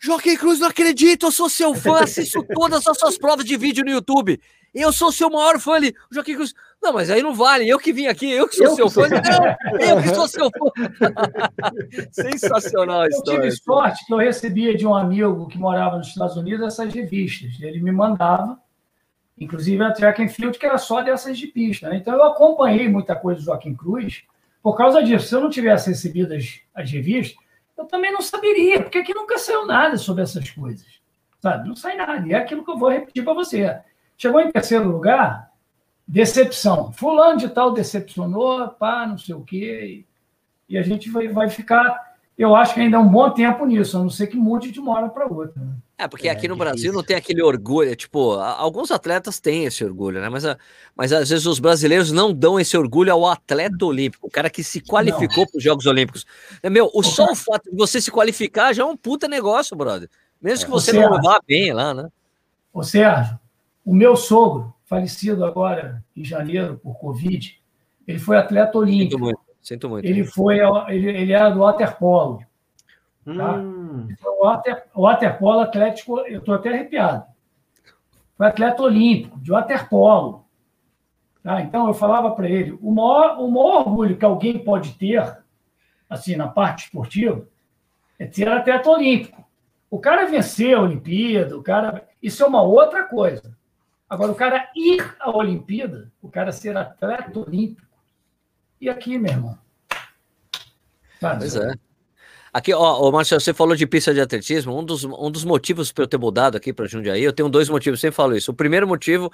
Joaquim 0.03 0.35
Cruz, 0.35 0.59
não 0.59 0.67
acredito, 0.67 1.27
eu 1.27 1.31
sou 1.31 1.47
seu 1.47 1.73
fã, 1.73 1.99
assisto 2.03 2.45
todas 2.53 2.85
as 2.85 2.97
suas 2.97 3.17
provas 3.17 3.45
de 3.45 3.55
vídeo 3.55 3.85
no 3.85 3.91
YouTube. 3.91 4.37
Eu 4.75 4.91
sou 4.91 5.11
seu 5.11 5.29
maior 5.29 5.59
fã 5.59 5.73
ali. 5.73 5.95
O 6.11 6.15
Joaquim 6.15 6.35
Cruz, 6.35 6.53
não, 6.81 6.91
mas 6.91 7.09
aí 7.09 7.21
não 7.21 7.33
vale. 7.33 7.69
Eu 7.69 7.77
que 7.79 7.93
vim 7.93 8.07
aqui, 8.07 8.29
eu 8.29 8.47
que 8.47 8.55
sou 8.55 8.65
eu 8.65 8.75
seu 8.75 8.87
que 8.87 8.93
fã. 8.93 9.07
Sou... 9.07 9.39
Não, 9.39 9.79
eu 9.79 10.01
que 10.01 10.09
sou 10.09 10.27
seu 10.27 10.49
fã. 10.49 12.11
Sensacional 12.11 13.01
a 13.01 13.07
história. 13.07 13.37
Eu 13.37 13.41
tive 13.43 13.51
sorte 13.63 14.05
que 14.05 14.13
eu 14.13 14.17
recebia 14.17 14.75
de 14.75 14.85
um 14.85 14.93
amigo 14.93 15.47
que 15.47 15.57
morava 15.57 15.97
nos 15.97 16.07
Estados 16.07 16.35
Unidos 16.35 16.65
essas 16.65 16.93
revistas. 16.93 17.51
Ele 17.61 17.79
me 17.81 17.91
mandava, 17.91 18.59
inclusive 19.39 19.81
a 19.83 19.93
Track 19.93 20.21
and 20.21 20.29
Field, 20.29 20.57
que 20.57 20.65
era 20.65 20.79
só 20.79 21.01
dessas 21.01 21.37
de 21.37 21.47
pista. 21.47 21.87
Né? 21.87 21.97
Então 21.97 22.13
eu 22.13 22.23
acompanhei 22.23 22.89
muita 22.89 23.15
coisa 23.15 23.39
do 23.39 23.45
Joaquim 23.45 23.75
Cruz 23.75 24.23
por 24.61 24.75
causa 24.75 25.01
disso. 25.01 25.27
Se 25.27 25.35
eu 25.35 25.41
não 25.41 25.49
tivesse 25.49 25.89
recebido 25.89 26.33
as, 26.33 26.59
as 26.73 26.91
revistas, 26.91 27.42
eu 27.77 27.85
também 27.85 28.11
não 28.11 28.21
saberia, 28.21 28.81
porque 28.81 28.99
aqui 28.99 29.13
nunca 29.13 29.37
saiu 29.37 29.65
nada 29.65 29.97
sobre 29.97 30.23
essas 30.23 30.49
coisas. 30.49 31.01
Sabe? 31.39 31.67
Não 31.67 31.75
sai 31.75 31.95
nada. 31.97 32.25
E 32.25 32.33
é 32.33 32.37
aquilo 32.37 32.63
que 32.63 32.71
eu 32.71 32.77
vou 32.77 32.89
repetir 32.89 33.23
para 33.23 33.33
você. 33.33 33.81
Chegou 34.17 34.39
em 34.39 34.51
terceiro 34.51 34.87
lugar, 34.87 35.51
decepção. 36.07 36.93
Fulano 36.93 37.37
de 37.37 37.49
tal 37.49 37.73
decepcionou, 37.73 38.69
pá, 38.69 39.05
não 39.05 39.17
sei 39.17 39.35
o 39.35 39.43
quê. 39.43 40.05
E, 40.69 40.77
a 40.77 40.81
gente 40.81 41.09
vai, 41.09 41.27
vai 41.27 41.49
ficar, 41.49 42.12
eu 42.37 42.55
acho 42.55 42.73
que 42.73 42.79
ainda 42.79 42.97
é 42.97 42.99
um 42.99 43.07
bom 43.07 43.29
tempo 43.29 43.65
nisso, 43.65 43.97
a 43.97 43.99
não 44.01 44.09
ser 44.09 44.27
que 44.27 44.35
mude 44.35 44.71
de 44.71 44.79
uma 44.79 44.93
hora 44.93 45.09
para 45.09 45.27
outra. 45.27 45.61
Né? 45.61 45.73
É, 45.97 46.07
porque 46.07 46.27
aqui 46.27 46.47
no 46.47 46.55
Brasil 46.55 46.91
não 46.91 47.03
tem 47.03 47.15
aquele 47.15 47.41
orgulho, 47.41 47.95
tipo, 47.95 48.33
alguns 48.33 48.89
atletas 48.89 49.39
têm 49.39 49.65
esse 49.65 49.85
orgulho, 49.85 50.19
né? 50.19 50.27
Mas, 50.27 50.43
mas 50.95 51.13
às 51.13 51.29
vezes 51.29 51.45
os 51.45 51.59
brasileiros 51.59 52.11
não 52.11 52.33
dão 52.33 52.59
esse 52.59 52.75
orgulho 52.75 53.13
ao 53.13 53.27
atleta 53.27 53.85
olímpico, 53.85 54.27
o 54.27 54.31
cara 54.31 54.49
que 54.49 54.63
se 54.63 54.81
qualificou 54.81 55.47
para 55.47 55.57
os 55.57 55.63
Jogos 55.63 55.85
Olímpicos. 55.85 56.25
É, 56.63 56.69
meu, 56.69 56.89
o, 56.93 57.03
só 57.03 57.25
o 57.31 57.35
fato 57.35 57.69
de 57.69 57.77
você 57.77 58.01
se 58.01 58.11
qualificar 58.11 58.73
já 58.73 58.81
é 58.81 58.85
um 58.85 58.97
puta 58.97 59.27
negócio, 59.27 59.77
brother. 59.77 60.09
Mesmo 60.41 60.65
que 60.65 60.71
você 60.71 60.91
não 60.91 61.21
vá 61.21 61.39
bem 61.47 61.71
lá, 61.71 61.93
né? 61.93 62.09
Ô, 62.73 62.81
Sérgio, 62.81 63.39
o 63.85 63.93
meu 63.93 64.15
sogro, 64.15 64.73
falecido 64.85 65.45
agora 65.45 66.03
em 66.17 66.25
janeiro 66.25 66.79
por 66.81 66.95
Covid, 66.95 67.61
ele 68.07 68.19
foi 68.19 68.37
atleta 68.37 68.77
olímpico. 68.77 69.31
Sinto 69.63 69.89
muito. 69.89 70.05
Ele, 70.05 70.25
foi, 70.25 70.59
ele, 70.89 71.09
ele 71.09 71.31
era 71.31 71.49
do 71.49 71.61
waterpolo. 71.61 72.41
Tá? 73.23 73.53
Hum. 73.53 74.09
O, 74.21 74.45
water, 74.45 74.83
waterpolo 74.93 75.61
atlético, 75.61 76.19
eu 76.19 76.39
estou 76.39 76.53
até 76.53 76.69
arrepiado. 76.69 77.23
Foi 78.35 78.45
atleta 78.45 78.83
olímpico, 78.83 79.39
de 79.39 79.51
waterpolo. 79.51 80.45
Tá? 81.41 81.61
Então, 81.61 81.87
eu 81.87 81.93
falava 81.93 82.31
para 82.31 82.49
ele, 82.49 82.77
o 82.81 82.91
maior, 82.91 83.39
o 83.39 83.49
maior 83.49 83.87
orgulho 83.87 84.17
que 84.17 84.25
alguém 84.25 84.59
pode 84.59 84.95
ter, 84.95 85.37
assim, 86.09 86.35
na 86.35 86.49
parte 86.49 86.85
esportiva, 86.85 87.47
é 88.19 88.29
ser 88.29 88.49
atleta 88.49 88.89
olímpico. 88.89 89.43
O 89.89 89.99
cara 89.99 90.25
vencer 90.25 90.75
a 90.75 90.81
Olimpíada, 90.81 91.57
o 91.57 91.63
cara... 91.63 92.05
Isso 92.21 92.43
é 92.43 92.47
uma 92.47 92.61
outra 92.61 93.03
coisa. 93.03 93.55
Agora, 94.09 94.31
o 94.31 94.35
cara 94.35 94.69
ir 94.75 95.15
à 95.19 95.29
Olimpíada, 95.29 96.11
o 96.21 96.29
cara 96.29 96.51
ser 96.51 96.75
atleta 96.75 97.39
olímpico, 97.39 97.92
e 98.83 98.89
aqui, 98.89 99.17
meu 99.17 99.31
irmão? 99.31 99.57
Pois 101.19 101.55
é. 101.55 101.73
Aqui, 102.51 102.73
ó, 102.73 102.79
ó, 102.79 103.11
Marcelo, 103.11 103.39
você 103.39 103.53
falou 103.53 103.75
de 103.77 103.87
pista 103.87 104.13
de 104.13 104.19
atletismo. 104.19 104.77
Um 104.77 104.83
dos, 104.83 105.05
um 105.05 105.31
dos 105.31 105.45
motivos 105.45 105.91
para 105.91 106.03
eu 106.03 106.07
ter 106.07 106.17
mudado 106.17 106.57
aqui 106.57 106.73
para 106.73 106.85
Jundiaí, 106.85 107.23
eu 107.23 107.31
tenho 107.31 107.47
dois 107.47 107.69
motivos, 107.69 108.01
sempre 108.01 108.15
falo 108.15 108.35
isso. 108.35 108.51
O 108.51 108.53
primeiro 108.53 108.85
motivo, 108.85 109.31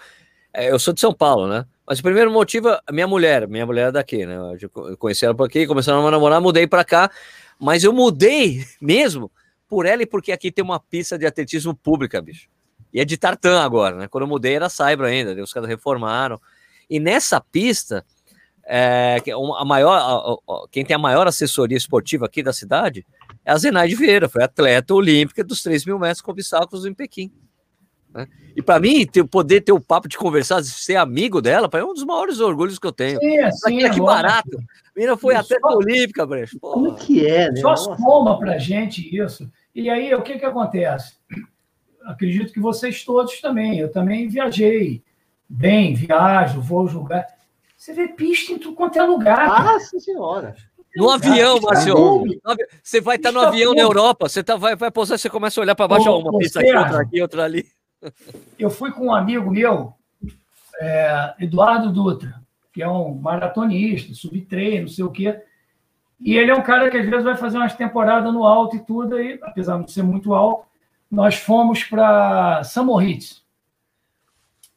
é, 0.54 0.72
eu 0.72 0.78
sou 0.78 0.93
de 0.93 1.02
São 1.02 1.12
Paulo, 1.12 1.47
né? 1.47 1.66
Mas 1.86 1.97
o 2.00 2.04
primeiro 2.04 2.32
motivo, 2.32 2.70
a 2.70 2.91
minha 2.91 3.08
mulher, 3.08 3.47
minha 3.47 3.66
mulher 3.66 3.89
é 3.89 3.91
daqui, 3.91 4.24
né? 4.24 4.38
Eu 4.62 4.97
conheci 4.97 5.26
ela 5.26 5.34
por 5.34 5.45
aqui, 5.45 5.66
começamos 5.66 6.06
a 6.06 6.12
namorar, 6.12 6.39
mudei 6.39 6.68
para 6.68 6.86
cá. 6.86 7.10
Mas 7.60 7.84
eu 7.84 7.91
mudei 7.91 8.64
mesmo 8.80 9.32
por 9.68 9.88
ela 9.88 10.04
e 10.04 10.06
porque 10.06 10.32
aqui 10.32 10.52
tem 10.52 10.64
uma 10.64 10.80
pista 10.80 11.18
de 11.18 11.26
atletismo 11.26 11.76
pública, 11.76 12.22
bicho. 12.22 12.47
E 12.93 13.02
é 13.02 13.06
de 13.06 13.18
tartan 13.18 13.60
agora, 13.60 13.95
né? 13.95 14.08
Quando 14.08 14.26
eu 14.26 14.28
mudei 14.28 14.54
era 14.54 14.70
Saibro 14.70 15.08
ainda, 15.08 15.41
os 15.41 15.52
caras 15.52 15.68
reformaram. 15.68 16.39
E 16.88 17.00
nessa 17.00 17.41
pista, 17.41 18.06
é, 18.72 19.17
a 19.57 19.65
maior, 19.65 19.95
a, 19.95 20.53
a, 20.53 20.67
quem 20.70 20.86
tem 20.86 20.95
a 20.95 20.99
maior 20.99 21.28
assessoria 21.28 21.76
esportiva 21.76 22.28
aqui 22.28 22.43
da 22.43 22.53
cidade 22.53 23.03
é 23.43 23.51
a 23.51 23.57
Zenaide 23.57 23.95
Vieira, 23.95 24.30
foi 24.30 24.43
atleta 24.43 24.93
olímpica 24.93 25.43
dos 25.43 25.63
3 25.63 25.86
mil 25.86 25.97
metros 25.97 26.22
com 26.22 26.30
obstáculos 26.30 26.86
em 26.86 26.93
Pequim. 26.93 27.32
Né? 28.13 28.28
E 28.55 28.61
para 28.61 28.80
mim, 28.80 29.07
ter, 29.07 29.24
poder 29.24 29.61
ter 29.61 29.72
o 29.72 29.80
papo 29.80 30.07
de 30.07 30.20
conversar, 30.20 30.63
ser 30.63 30.97
amigo 30.97 31.41
dela, 31.41 31.67
é 31.74 31.84
um 31.84 31.95
dos 31.95 32.03
maiores 32.03 32.39
orgulhos 32.39 32.78
que 32.78 32.86
eu 32.86 32.91
tenho. 32.91 33.20
Sim, 33.20 33.38
é, 33.39 33.51
sim, 33.51 33.84
é 33.84 33.89
que 33.89 33.99
barato. 33.99 34.55
A 34.57 34.91
menina 34.95 35.17
foi 35.17 35.34
até 35.34 35.59
só... 35.59 35.76
olímpica, 35.76 36.24
Brecho. 36.28 36.59
Como 36.59 36.93
que 36.93 37.26
é, 37.26 37.49
né? 37.49 37.61
Só 37.61 37.76
soma 37.76 38.38
pra 38.38 38.59
gente 38.59 39.15
isso. 39.15 39.49
E 39.74 39.89
aí, 39.89 40.13
o 40.13 40.22
que 40.22 40.38
que 40.38 40.45
acontece? 40.45 41.13
Acredito 42.03 42.53
que 42.53 42.59
vocês 42.59 43.03
todos 43.03 43.41
também. 43.41 43.80
Eu 43.80 43.91
também 43.91 44.28
viajei 44.28 45.01
bem, 45.47 45.95
viajo, 45.95 46.61
vou 46.61 46.88
julgar. 46.88 47.39
Você 47.80 47.94
vê 47.94 48.10
pista 48.10 48.52
em 48.52 48.58
tudo 48.58 48.76
quanto 48.76 49.00
é 49.00 49.04
lugar. 49.04 49.48
Nossa 49.64 49.98
senhora. 50.02 50.54
No 50.98 51.10
avião, 51.10 51.62
Márcio. 51.62 52.26
Você 52.84 53.00
vai 53.00 53.16
estar 53.16 53.32
no 53.32 53.40
avião 53.40 53.74
na 53.74 53.82
Europa, 53.82 54.28
você 54.28 54.44
tá, 54.44 54.58
vai, 54.58 54.76
vai 54.76 54.92
pousar, 54.92 55.18
você 55.18 55.30
começa 55.30 55.62
a 55.62 55.64
olhar 55.64 55.76
para 55.76 55.88
baixo, 55.88 56.12
uma 56.12 56.38
pista 56.38 56.60
aqui, 56.60 56.76
outra 56.76 57.02
aqui, 57.02 57.22
outra 57.22 57.44
ali. 57.46 57.66
Eu 58.58 58.70
fui 58.70 58.92
com 58.92 59.06
um 59.06 59.14
amigo 59.14 59.50
meu, 59.50 59.94
é, 60.82 61.36
Eduardo 61.40 61.90
Dutra, 61.90 62.42
que 62.74 62.84
é 62.84 62.90
um 62.90 63.14
maratonista, 63.16 64.14
sub-3, 64.14 64.82
não 64.82 64.88
sei 64.90 65.06
o 65.06 65.12
quê. 65.12 65.42
E 66.20 66.36
ele 66.36 66.52
é 66.52 66.56
um 66.56 66.62
cara 66.62 66.92
que 66.92 66.98
às 66.98 67.06
vezes 67.06 67.24
vai 67.24 67.38
fazer 67.38 67.60
umas 67.60 67.76
temporadas 67.76 68.34
no 68.34 68.44
alto 68.44 68.76
e 68.76 68.80
tudo, 68.80 69.16
aí, 69.16 69.40
apesar 69.42 69.76
de 69.76 69.82
não 69.82 69.88
ser 69.88 70.04
muito 70.04 70.34
alto. 70.34 70.66
Nós 71.10 71.36
fomos 71.36 71.86
para 71.86 72.62
Samoritz. 72.66 73.42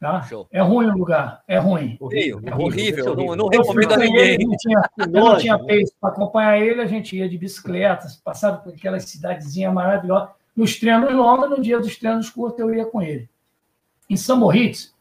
Tá? 0.03 0.29
É 0.51 0.61
ruim 0.61 0.87
o 0.89 0.99
lugar, 0.99 1.45
é 1.47 1.59
ruim. 1.59 1.97
Horrível, 2.01 2.41
é 2.45 2.53
horrível. 2.53 3.13
horrível. 3.13 3.15
Não, 3.15 3.37
não 3.37 3.47
recomendo 3.47 3.93
a 3.93 3.97
ninguém. 3.97 4.31
Ele, 4.31 4.45
não 4.47 4.57
tinha, 4.57 4.83
não 5.09 5.37
tinha 5.39 5.57
pace 5.57 5.95
para 6.01 6.11
acompanhar 6.11 6.59
ele, 6.59 6.81
a 6.81 6.87
gente 6.87 7.17
ia 7.17 7.29
de 7.29 7.39
bicicleta, 7.39 8.09
passava 8.25 8.57
por 8.57 8.75
aquelas 8.75 9.05
cidadezinhas 9.05 9.73
maravilhosas. 9.73 10.31
Nos 10.57 10.77
treinos 10.77 11.15
longos, 11.15 11.51
no 11.51 11.63
dia 11.63 11.79
dos 11.79 11.97
treinos 11.97 12.29
curtos, 12.29 12.59
eu 12.59 12.75
ia 12.75 12.85
com 12.85 13.01
ele. 13.01 13.29
Em 14.11 14.17
Samoritz, 14.17 14.93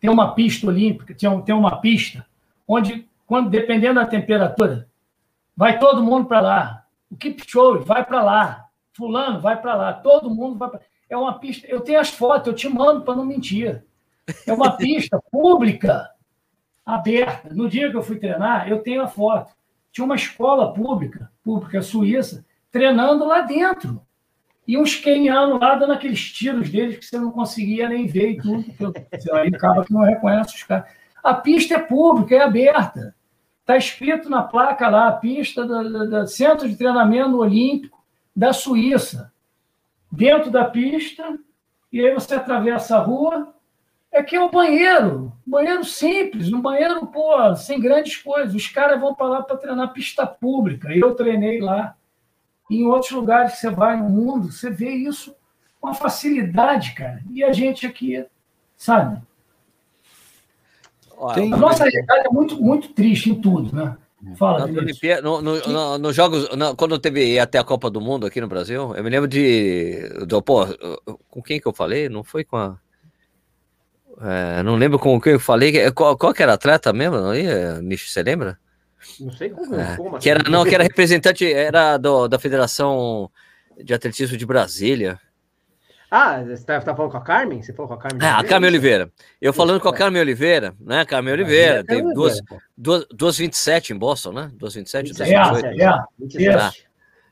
tem 0.00 0.08
uma 0.08 0.32
pista 0.32 0.68
olímpica, 0.68 1.12
tem, 1.12 1.42
tem 1.42 1.52
uma 1.52 1.80
pista 1.80 2.24
onde, 2.68 3.04
quando, 3.26 3.50
dependendo 3.50 3.96
da 3.96 4.06
temperatura, 4.06 4.86
vai 5.56 5.76
todo 5.80 6.04
mundo 6.04 6.28
para 6.28 6.40
lá. 6.40 6.84
O 7.10 7.16
Kipchoge 7.16 7.84
vai 7.84 8.04
para 8.04 8.22
lá. 8.22 8.66
Fulano 8.92 9.40
vai 9.40 9.60
para 9.60 9.74
lá. 9.74 9.92
Todo 9.92 10.30
mundo 10.30 10.56
vai 10.56 10.70
para 10.70 10.80
É 11.10 11.16
uma 11.16 11.36
pista. 11.36 11.66
Eu 11.66 11.80
tenho 11.80 11.98
as 11.98 12.10
fotos, 12.10 12.46
eu 12.46 12.54
te 12.54 12.68
mando 12.68 13.00
para 13.02 13.16
não 13.16 13.24
mentir. 13.24 13.84
É 14.46 14.52
uma 14.52 14.76
pista 14.76 15.20
pública, 15.30 16.10
aberta. 16.84 17.54
No 17.54 17.68
dia 17.68 17.90
que 17.90 17.96
eu 17.96 18.02
fui 18.02 18.16
treinar, 18.16 18.68
eu 18.68 18.82
tenho 18.82 19.02
a 19.02 19.08
foto. 19.08 19.52
Tinha 19.92 20.04
uma 20.04 20.16
escola 20.16 20.72
pública, 20.72 21.30
pública 21.42 21.82
suíça, 21.82 22.44
treinando 22.70 23.26
lá 23.26 23.40
dentro. 23.40 24.00
E 24.66 24.76
uns 24.76 24.96
quenianos 24.96 25.60
lá 25.60 25.76
dando 25.76 25.92
aqueles 25.92 26.32
tiros 26.32 26.68
deles 26.70 26.98
que 26.98 27.04
você 27.04 27.18
não 27.18 27.30
conseguia 27.30 27.88
nem 27.88 28.06
ver 28.06 28.32
e 28.32 28.36
tudo. 28.36 28.64
Você 29.12 29.32
aí 29.32 29.48
acaba 29.48 29.84
que 29.84 29.92
não 29.92 30.02
reconhece 30.02 30.56
os 30.56 30.62
caras. 30.64 30.90
A 31.22 31.34
pista 31.34 31.74
é 31.74 31.78
pública, 31.78 32.34
é 32.34 32.42
aberta. 32.42 33.14
Está 33.60 33.76
escrito 33.76 34.28
na 34.28 34.42
placa 34.42 34.88
lá, 34.88 35.08
a 35.08 35.12
pista 35.12 35.64
do 35.64 36.26
Centro 36.26 36.68
de 36.68 36.76
Treinamento 36.76 37.36
Olímpico 37.36 38.04
da 38.34 38.52
Suíça. 38.52 39.32
Dentro 40.10 40.50
da 40.50 40.64
pista, 40.64 41.36
e 41.92 42.00
aí 42.00 42.14
você 42.14 42.34
atravessa 42.34 42.96
a 42.96 43.00
rua, 43.00 43.55
é 44.16 44.22
que 44.22 44.34
é 44.34 44.40
um 44.40 44.50
banheiro, 44.50 45.30
banheiro 45.46 45.84
simples, 45.84 46.50
um 46.50 46.60
banheiro, 46.60 47.06
pô, 47.06 47.54
sem 47.54 47.78
grandes 47.78 48.16
coisas. 48.16 48.54
Os 48.54 48.66
caras 48.66 48.98
vão 48.98 49.14
para 49.14 49.26
lá 49.26 49.42
para 49.42 49.58
treinar 49.58 49.92
pista 49.92 50.26
pública. 50.26 50.88
Eu 50.94 51.14
treinei 51.14 51.60
lá. 51.60 51.94
Em 52.70 52.86
outros 52.86 53.12
lugares 53.12 53.52
que 53.52 53.58
você 53.58 53.70
vai 53.70 53.96
no 53.96 54.08
mundo, 54.08 54.50
você 54.50 54.70
vê 54.70 54.90
isso 54.90 55.36
com 55.80 55.94
facilidade, 55.94 56.94
cara. 56.94 57.22
E 57.30 57.44
a 57.44 57.52
gente 57.52 57.86
aqui, 57.86 58.24
sabe? 58.76 59.22
Tem... 61.34 61.52
A 61.52 61.56
nossa 61.56 61.84
realidade 61.84 62.26
é 62.26 62.30
muito, 62.30 62.60
muito 62.60 62.88
triste 62.88 63.30
em 63.30 63.40
tudo, 63.40 63.74
né? 63.74 63.96
Fala, 64.36 64.66
no, 64.66 65.42
no, 65.42 65.60
no, 65.68 65.98
no, 65.98 66.12
jogos, 66.12 66.48
quando 66.76 66.98
teve 66.98 67.38
até 67.38 67.58
a 67.58 67.64
Copa 67.64 67.88
do 67.88 68.00
Mundo 68.00 68.26
aqui 68.26 68.40
no 68.40 68.48
Brasil, 68.48 68.94
eu 68.96 69.04
me 69.04 69.10
lembro 69.10 69.28
de. 69.28 70.08
Do, 70.26 70.42
pô, 70.42 70.66
com 71.30 71.42
quem 71.42 71.60
que 71.60 71.68
eu 71.68 71.72
falei? 71.72 72.08
Não 72.08 72.24
foi 72.24 72.42
com 72.42 72.56
a. 72.56 72.76
É, 74.20 74.62
não 74.62 74.76
lembro 74.76 74.98
com 74.98 75.20
quem 75.20 75.34
eu 75.34 75.40
falei. 75.40 75.90
Qual, 75.92 76.16
qual 76.16 76.32
que 76.32 76.42
era 76.42 76.54
atleta 76.54 76.92
mesmo? 76.92 77.16
Aí, 77.28 77.44
Nish, 77.82 78.10
você 78.10 78.22
lembra? 78.22 78.58
Não 79.20 79.30
sei 79.32 79.50
como, 79.50 79.74
é, 79.74 79.96
como 79.96 80.18
que 80.18 80.30
era, 80.30 80.42
assim. 80.42 80.50
Não, 80.50 80.64
que 80.64 80.74
era 80.74 80.82
representante, 80.82 81.52
era 81.52 81.96
do, 81.96 82.28
da 82.28 82.38
Federação 82.38 83.30
de 83.82 83.94
Atletismo 83.94 84.36
de 84.36 84.46
Brasília. 84.46 85.20
Ah, 86.10 86.42
você 86.42 86.52
está 86.52 86.80
tá 86.80 86.94
falando 86.94 87.10
com 87.10 87.18
a 87.18 87.22
Carmen? 87.22 87.62
Você 87.62 87.72
falou 87.72 87.88
com 87.88 87.94
a 87.94 87.98
Carmen? 87.98 88.26
É, 88.26 88.30
a 88.30 88.44
Carmen 88.44 88.70
Oliveira. 88.70 89.10
Eu 89.40 89.52
falando 89.52 89.80
com 89.80 89.88
a 89.88 89.94
Carmen 89.94 90.22
Oliveira, 90.22 90.74
né? 90.80 91.04
Carmen 91.04 91.32
Oliveira, 91.32 91.84
tem 91.84 92.02
duas, 92.14 92.40
duas, 92.76 93.06
duas 93.10 93.36
27 93.36 93.92
em 93.92 93.98
Boston, 93.98 94.32
né? 94.32 94.50
Duas 94.54 94.74
27, 94.74 95.12
duas 95.12 95.28
28. 95.28 95.66
É, 95.66 96.44
é, 96.44 96.54
é. 96.54 96.85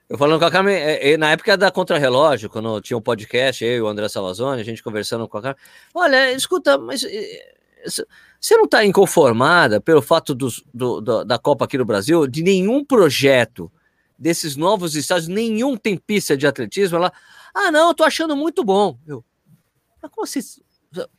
Eu 0.08 0.18
falando 0.18 0.38
com 0.38 0.44
a 0.44 0.50
Carmen, 0.50 0.76
é, 0.76 1.16
na 1.16 1.30
época 1.30 1.56
da 1.56 1.70
Contrarrelógio, 1.70 2.50
quando 2.50 2.80
tinha 2.80 2.96
um 2.96 3.00
podcast, 3.00 3.64
eu 3.64 3.76
e 3.76 3.80
o 3.80 3.86
André 3.86 4.08
Salazone, 4.08 4.60
a 4.60 4.64
gente 4.64 4.82
conversando 4.82 5.26
com 5.26 5.38
a 5.38 5.42
Carmen. 5.42 5.62
Olha, 5.94 6.30
escuta, 6.32 6.76
mas 6.76 7.04
você 8.40 8.56
não 8.56 8.64
está 8.64 8.84
inconformada 8.84 9.80
pelo 9.80 10.02
fato 10.02 10.34
do, 10.34 10.48
do, 10.72 11.24
da 11.24 11.38
Copa 11.38 11.64
aqui 11.64 11.78
no 11.78 11.84
Brasil, 11.84 12.26
de 12.26 12.42
nenhum 12.42 12.84
projeto 12.84 13.72
desses 14.18 14.56
novos 14.56 14.94
estádios, 14.94 15.28
nenhum 15.28 15.76
tem 15.76 15.96
pista 15.96 16.36
de 16.36 16.46
atletismo? 16.46 16.98
Ela, 16.98 17.12
ah, 17.54 17.70
não, 17.70 17.88
eu 17.88 17.94
tô 17.94 18.04
achando 18.04 18.36
muito 18.36 18.62
bom. 18.62 18.98
Eu, 19.06 19.24
mas 20.02 20.10
como 20.10 20.24
assim? 20.24 20.40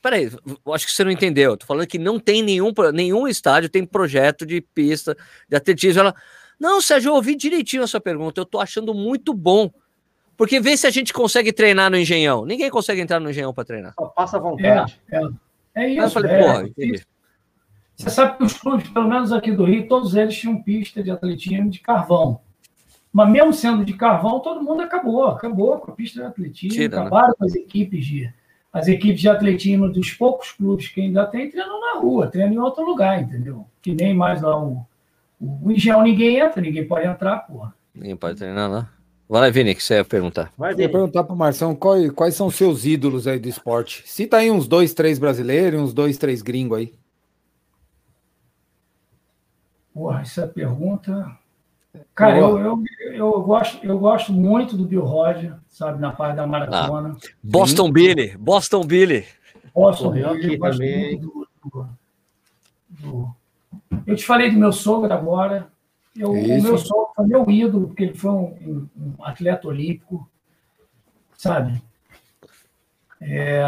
Peraí, 0.02 0.32
acho 0.74 0.86
que 0.86 0.94
você 0.94 1.04
não 1.04 1.12
entendeu. 1.12 1.52
Eu 1.52 1.58
tô 1.58 1.66
falando 1.66 1.88
que 1.88 1.98
não 1.98 2.20
tem 2.20 2.42
nenhum, 2.42 2.72
nenhum 2.94 3.28
estádio 3.28 3.68
tem 3.68 3.86
projeto 3.86 4.46
de 4.46 4.62
pista 4.62 5.18
de 5.50 5.56
atletismo. 5.56 6.02
Ela, 6.02 6.16
não, 6.60 6.82
Sérgio, 6.82 7.10
eu 7.10 7.16
ouvi 7.16 7.36
direitinho 7.36 7.84
a 7.84 7.88
sua 7.88 8.00
pergunta. 8.00 8.40
Eu 8.40 8.46
tô 8.46 8.60
achando 8.60 8.94
muito 8.94 9.34
bom. 9.34 9.70
Porque 10.38 10.60
vê 10.60 10.76
se 10.76 10.86
a 10.86 10.90
gente 10.90 11.14
consegue 11.14 11.54
treinar 11.54 11.90
no 11.90 11.98
Engenhão. 11.98 12.46
Ninguém 12.46 12.70
consegue 12.70 13.02
entrar 13.02 13.20
no 13.20 13.30
Engenhão 13.30 13.54
para 13.54 13.64
treinar. 13.64 13.94
Só 13.98 14.08
passa 14.08 14.38
à 14.38 14.40
vontade. 14.40 15.00
É, 15.10 15.18
é, 15.18 15.24
é 15.76 15.90
isso. 15.90 16.02
eu 16.02 16.10
falei, 16.10 16.32
é, 16.32 16.40
porra, 16.40 16.64
entendi. 16.64 17.06
Você 17.96 18.10
sabe 18.10 18.38
que 18.38 18.44
os 18.44 18.54
clubes, 18.54 18.90
pelo 18.90 19.08
menos 19.08 19.32
aqui 19.32 19.52
do 19.52 19.64
Rio, 19.64 19.88
todos 19.88 20.16
eles 20.16 20.38
tinham 20.38 20.62
pista 20.62 21.02
de 21.02 21.10
atletismo 21.10 21.70
de 21.70 21.80
carvão. 21.80 22.42
Mas 23.12 23.30
mesmo 23.30 23.54
sendo 23.54 23.86
de 23.86 23.94
carvão, 23.94 24.42
todo 24.42 24.62
mundo 24.62 24.82
acabou, 24.82 25.28
acabou 25.28 25.80
com 25.80 25.92
a 25.92 25.96
pista 25.96 26.20
de 26.20 26.26
atletismo, 26.26 26.76
Tira, 26.76 26.98
né? 26.98 27.02
acabaram 27.02 27.30
né? 27.30 27.34
com 27.38 27.46
as 27.46 27.56
equipes 27.56 28.06
de 28.06 28.34
as 28.74 28.90
equipes 28.90 29.22
de 29.22 29.30
atletismo 29.30 29.90
dos 29.90 30.12
poucos 30.12 30.52
clubes 30.52 30.90
que 30.90 31.00
ainda 31.00 31.26
tem 31.26 31.50
treinam 31.50 31.80
na 31.80 31.98
rua, 31.98 32.28
treinam 32.28 32.56
em 32.56 32.58
outro 32.58 32.84
lugar, 32.84 33.22
entendeu? 33.22 33.66
Que 33.82 33.94
nem 33.94 34.14
mais 34.14 34.42
lá 34.42 34.62
o, 34.62 34.86
o, 35.40 35.72
Engenhão 35.72 36.04
ninguém 36.04 36.38
entra, 36.40 36.62
ninguém 36.62 36.88
pode 36.88 37.08
entrar, 37.08 37.40
porra. 37.40 37.74
Ninguém 37.94 38.16
pode 38.16 38.38
treinar 38.38 38.70
lá. 38.70 38.90
Vai 39.28 39.42
lá, 39.42 39.50
Vini, 39.50 39.74
que 39.74 39.84
você 39.84 39.96
ia 39.96 40.06
perguntar. 40.06 40.54
Vai, 40.58 40.74
Eu 40.74 40.80
ia 40.80 40.90
perguntar 40.90 41.24
para 41.24 41.34
o 41.34 41.38
Marção 41.38 41.76
quais, 41.76 42.12
quais 42.12 42.36
são 42.36 42.52
seus 42.52 42.86
ídolos 42.86 43.28
aí 43.28 43.40
do 43.40 43.50
esporte. 43.50 44.04
Cita 44.06 44.38
aí 44.38 44.52
uns 44.52 44.68
dois, 44.68 44.94
três 44.94 45.18
brasileiros 45.18 45.80
e 45.80 45.84
uns 45.84 45.94
dois, 45.94 46.18
três 46.18 46.42
gringos 46.44 46.78
aí. 46.78 46.94
Porra, 49.94 50.22
essa 50.22 50.46
pergunta. 50.46 51.32
Cara, 52.14 52.38
eu, 52.38 52.60
eu, 52.60 52.84
eu, 53.14 53.42
gosto, 53.42 53.84
eu 53.84 53.98
gosto 53.98 54.34
muito 54.34 54.76
do 54.76 54.86
Bill 54.86 55.04
Roger, 55.04 55.56
sabe, 55.70 56.00
na 56.00 56.12
parte 56.12 56.36
da 56.36 56.46
maratona. 56.46 57.16
Ah, 57.18 57.28
Boston 57.42 57.88
Sim. 57.88 57.94
Billy, 57.94 58.38
Boston 58.38 58.86
Billy. 58.86 59.26
Boston 59.74 60.12
Billy, 60.12 60.26
aqui 60.26 60.58
também. 60.60 61.18
Do, 61.18 61.48
do, 61.64 61.88
do, 62.90 63.36
Eu 64.06 64.16
te 64.16 64.26
falei 64.26 64.52
do 64.52 64.58
meu 64.58 64.72
sogro 64.72 65.14
agora. 65.14 65.68
Eu, 66.18 66.32
o 66.32 66.62
meu 66.62 66.78
sogro 66.78 67.12
foi 67.16 67.26
meu 67.28 67.50
ídolo, 67.50 67.88
porque 67.88 68.04
ele 68.04 68.14
foi 68.14 68.32
um, 68.32 68.88
um 68.98 69.24
atleta 69.24 69.68
olímpico, 69.68 70.30
sabe? 71.36 71.82
É, 73.22 73.62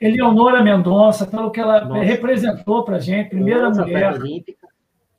Eleonora 0.00 0.62
Mendonça, 0.62 1.26
pelo 1.26 1.50
que 1.50 1.60
ela 1.60 1.84
Nossa. 1.84 2.02
representou 2.02 2.84
para 2.84 2.98
gente, 2.98 3.30
primeira 3.30 3.68
Nossa, 3.68 3.82
mulher 3.82 4.12
olímpica 4.12 4.72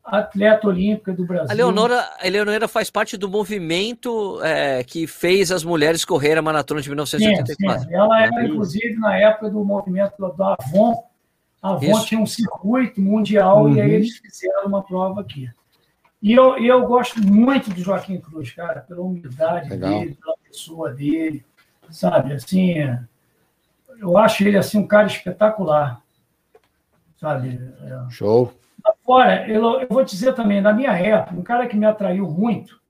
atleta 0.03 0.67
olímpica 0.67 1.13
do 1.13 1.25
Brasil. 1.25 1.49
A 1.49 1.53
Leonora, 1.53 2.09
a 2.21 2.27
Leonora 2.27 2.67
faz 2.67 2.89
parte 2.89 3.15
do 3.15 3.29
movimento 3.29 4.41
é, 4.43 4.83
que 4.83 5.07
fez 5.07 5.51
as 5.51 5.63
mulheres 5.63 6.03
correr 6.03 6.37
a 6.37 6.41
maratona 6.41 6.81
de 6.81 6.89
1984. 6.89 7.83
Sim, 7.83 7.87
sim. 7.87 7.95
Ela 7.95 8.21
era, 8.21 8.45
inclusive, 8.45 8.95
na 8.99 9.17
época 9.17 9.49
do 9.49 9.63
movimento 9.63 10.13
da 10.37 10.55
Avon. 10.59 11.03
A 11.63 11.71
Avon 11.71 11.91
Isso. 11.91 12.05
tinha 12.05 12.19
um 12.19 12.25
circuito 12.25 12.99
mundial 12.99 13.63
uhum. 13.63 13.75
e 13.75 13.81
aí 13.81 13.87
uhum. 13.87 13.95
eles 13.95 14.17
fizeram 14.17 14.67
uma 14.67 14.83
prova 14.83 15.21
aqui. 15.21 15.49
E 16.21 16.33
eu, 16.33 16.57
eu 16.57 16.85
gosto 16.85 17.25
muito 17.25 17.69
do 17.69 17.81
Joaquim 17.81 18.19
Cruz, 18.19 18.51
cara, 18.51 18.81
pela 18.81 19.01
humildade 19.01 19.69
Legal. 19.69 19.99
dele, 19.99 20.17
pela 20.21 20.35
pessoa 20.43 20.93
dele, 20.93 21.45
sabe? 21.89 22.33
Assim, 22.33 22.75
eu 23.97 24.17
acho 24.17 24.43
ele 24.43 24.57
assim 24.57 24.77
um 24.77 24.87
cara 24.87 25.07
espetacular, 25.07 26.01
sabe? 27.17 27.59
É. 27.81 28.09
Show. 28.11 28.53
Agora, 28.83 29.47
eu, 29.49 29.79
eu 29.79 29.87
vou 29.89 30.03
dizer 30.03 30.33
também, 30.33 30.59
na 30.59 30.73
minha 30.73 30.91
época, 30.91 31.35
um 31.35 31.43
cara 31.43 31.67
que 31.67 31.77
me 31.77 31.85
atraiu 31.85 32.29
muito 32.29 32.82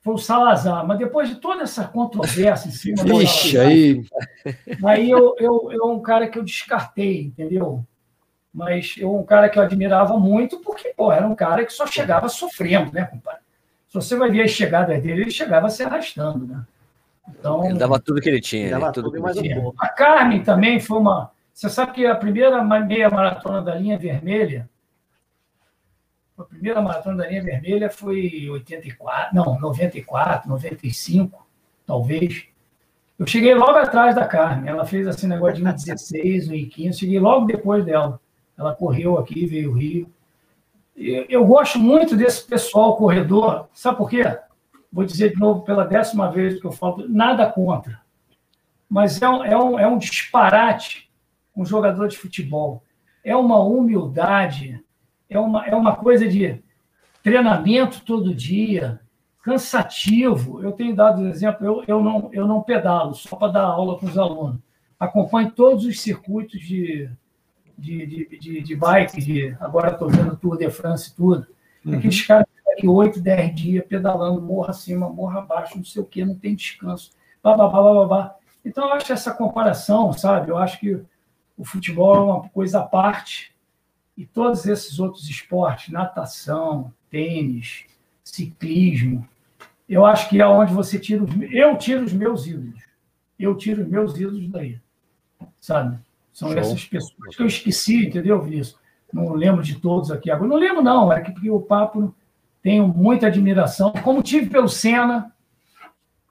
foi 0.00 0.14
o 0.14 0.18
Salazar. 0.18 0.86
Mas 0.86 0.98
depois 0.98 1.28
de 1.28 1.36
toda 1.36 1.62
essa 1.62 1.84
controvérsia 1.84 2.68
em 2.68 2.72
cima 2.72 3.04
do 3.04 3.22
Ixi, 3.22 3.58
aí. 3.58 4.04
aí 4.84 5.10
eu, 5.10 5.34
eu, 5.38 5.68
eu 5.72 5.84
um 5.90 6.00
cara 6.00 6.28
que 6.28 6.38
eu 6.38 6.44
descartei, 6.44 7.22
entendeu? 7.22 7.84
Mas 8.52 8.94
eu 8.98 9.14
um 9.14 9.24
cara 9.24 9.48
que 9.48 9.58
eu 9.58 9.62
admirava 9.62 10.16
muito, 10.16 10.58
porque 10.60 10.92
pô, 10.96 11.12
era 11.12 11.26
um 11.26 11.34
cara 11.34 11.64
que 11.64 11.72
só 11.72 11.86
chegava 11.86 12.28
sofrendo, 12.28 12.92
né, 12.92 13.04
compadre? 13.04 13.40
Se 13.88 13.94
você 13.94 14.16
vai 14.16 14.30
ver 14.30 14.42
as 14.42 14.50
chegadas 14.50 15.02
dele, 15.02 15.22
ele 15.22 15.30
chegava 15.30 15.70
se 15.70 15.82
arrastando, 15.82 16.46
né? 16.46 16.62
Então, 17.28 17.64
ele 17.64 17.78
dava 17.78 18.00
tudo 18.00 18.20
que 18.20 18.28
ele 18.28 18.40
tinha. 18.40 18.70
Dava 18.70 18.92
tudo 18.92 19.10
tudo 19.10 19.22
mais 19.22 19.36
um 19.36 19.42
pouco. 19.42 19.76
A 19.78 19.88
Carmen 19.88 20.42
também 20.42 20.80
foi 20.80 20.98
uma. 20.98 21.30
Você 21.52 21.68
sabe 21.68 21.92
que 21.92 22.06
a 22.06 22.14
primeira 22.14 22.62
meia 22.62 23.10
maratona 23.10 23.60
da 23.60 23.74
linha 23.74 23.98
vermelha, 23.98 24.68
a 26.38 26.44
primeira 26.44 26.80
maratona 26.80 27.16
da 27.18 27.28
linha 27.28 27.42
vermelha 27.42 27.90
foi 27.90 28.48
84, 28.50 29.34
não, 29.34 29.58
94, 29.58 30.48
95, 30.48 31.46
talvez. 31.86 32.46
Eu 33.18 33.26
cheguei 33.26 33.54
logo 33.54 33.76
atrás 33.76 34.14
da 34.14 34.26
Carmen. 34.26 34.70
Ela 34.70 34.86
fez 34.86 35.06
assim 35.06 35.26
negócio 35.26 35.56
de 35.56 35.64
1,16, 35.64 36.48
1,15. 36.48 36.92
Cheguei 36.98 37.18
logo 37.18 37.46
depois 37.46 37.84
dela. 37.84 38.20
Ela 38.56 38.74
correu 38.74 39.18
aqui, 39.18 39.46
veio 39.46 39.72
o 39.72 39.74
Rio. 39.74 40.08
Eu 40.96 41.44
gosto 41.44 41.78
muito 41.78 42.16
desse 42.16 42.44
pessoal 42.44 42.96
corredor. 42.96 43.68
Sabe 43.72 43.98
por 43.98 44.08
quê? 44.08 44.22
Vou 44.92 45.04
dizer 45.04 45.30
de 45.30 45.38
novo 45.38 45.62
pela 45.62 45.84
décima 45.84 46.30
vez 46.30 46.60
que 46.60 46.66
eu 46.66 46.72
falo, 46.72 47.08
nada 47.08 47.50
contra. 47.50 48.00
Mas 48.88 49.20
é 49.20 49.28
um, 49.28 49.44
é 49.44 49.56
um, 49.56 49.78
é 49.78 49.86
um 49.86 49.98
disparate 49.98 51.08
um 51.58 51.64
jogador 51.64 52.06
de 52.06 52.16
futebol. 52.16 52.84
É 53.24 53.34
uma 53.34 53.58
humildade, 53.58 54.82
é 55.28 55.38
uma, 55.38 55.66
é 55.66 55.74
uma 55.74 55.96
coisa 55.96 56.26
de 56.26 56.62
treinamento 57.22 58.02
todo 58.04 58.34
dia, 58.34 59.00
cansativo. 59.42 60.62
Eu 60.62 60.72
tenho 60.72 60.94
dado 60.94 61.26
exemplo, 61.26 61.66
eu, 61.66 61.84
eu, 61.86 62.02
não, 62.02 62.30
eu 62.32 62.46
não 62.46 62.62
pedalo, 62.62 63.14
só 63.14 63.36
para 63.36 63.52
dar 63.52 63.64
aula 63.64 63.98
com 63.98 64.06
os 64.06 64.16
alunos. 64.16 64.60
Acompanho 64.98 65.50
todos 65.50 65.84
os 65.84 66.00
circuitos 66.00 66.60
de, 66.60 67.10
de, 67.76 68.06
de, 68.06 68.38
de, 68.38 68.60
de 68.62 68.76
bike, 68.76 69.20
de, 69.20 69.56
agora 69.60 69.92
estou 69.92 70.08
vendo 70.08 70.36
Tour 70.36 70.56
de 70.56 70.68
France 70.70 71.10
e 71.10 71.14
tudo. 71.14 71.46
Uhum. 71.84 71.94
Aqueles 71.94 72.26
caras 72.26 72.46
ficam 72.74 72.94
8, 72.94 73.20
10 73.20 73.54
dias 73.54 73.86
pedalando, 73.86 74.40
morra 74.40 74.70
acima, 74.70 75.08
morra 75.08 75.40
abaixo, 75.40 75.76
não 75.76 75.84
sei 75.84 76.02
o 76.02 76.06
quê, 76.06 76.24
não 76.24 76.34
tem 76.34 76.54
descanso. 76.54 77.12
Babá, 77.42 77.68
babá, 77.68 78.36
Então, 78.64 78.88
eu 78.88 78.94
acho 78.94 79.12
essa 79.12 79.32
comparação, 79.32 80.12
sabe? 80.12 80.50
Eu 80.50 80.58
acho 80.58 80.80
que 80.80 81.00
o 81.56 81.64
futebol 81.64 82.16
é 82.16 82.20
uma 82.20 82.48
coisa 82.48 82.80
à 82.80 82.82
parte 82.82 83.56
e 84.18 84.26
todos 84.26 84.66
esses 84.66 84.98
outros 84.98 85.30
esportes, 85.30 85.92
natação, 85.92 86.92
tênis, 87.08 87.84
ciclismo, 88.24 89.26
eu 89.88 90.04
acho 90.04 90.28
que 90.28 90.40
é 90.40 90.46
onde 90.46 90.74
você 90.74 90.98
tira 90.98 91.22
os, 91.22 91.30
eu 91.52 91.78
tiro 91.78 92.04
os 92.04 92.12
meus 92.12 92.44
ídolos. 92.44 92.82
Eu 93.38 93.56
tiro 93.56 93.82
os 93.82 93.88
meus 93.88 94.18
ídolos 94.18 94.48
daí. 94.48 94.80
Sabe? 95.60 96.00
São 96.32 96.48
Show. 96.48 96.58
essas 96.58 96.84
pessoas 96.84 97.36
que 97.36 97.40
eu 97.40 97.46
esqueci, 97.46 98.06
entendeu, 98.06 98.42
Vinícius? 98.42 98.76
Não 99.12 99.34
lembro 99.34 99.62
de 99.62 99.76
todos 99.76 100.10
aqui 100.10 100.32
agora. 100.32 100.48
Não 100.48 100.56
lembro, 100.56 100.82
não. 100.82 101.12
É 101.12 101.20
que 101.20 101.30
porque 101.30 101.48
o 101.48 101.60
papo 101.60 102.12
tenho 102.60 102.88
muita 102.88 103.28
admiração, 103.28 103.92
como 104.02 104.20
tive 104.20 104.50
pelo 104.50 104.68
Senna, 104.68 105.32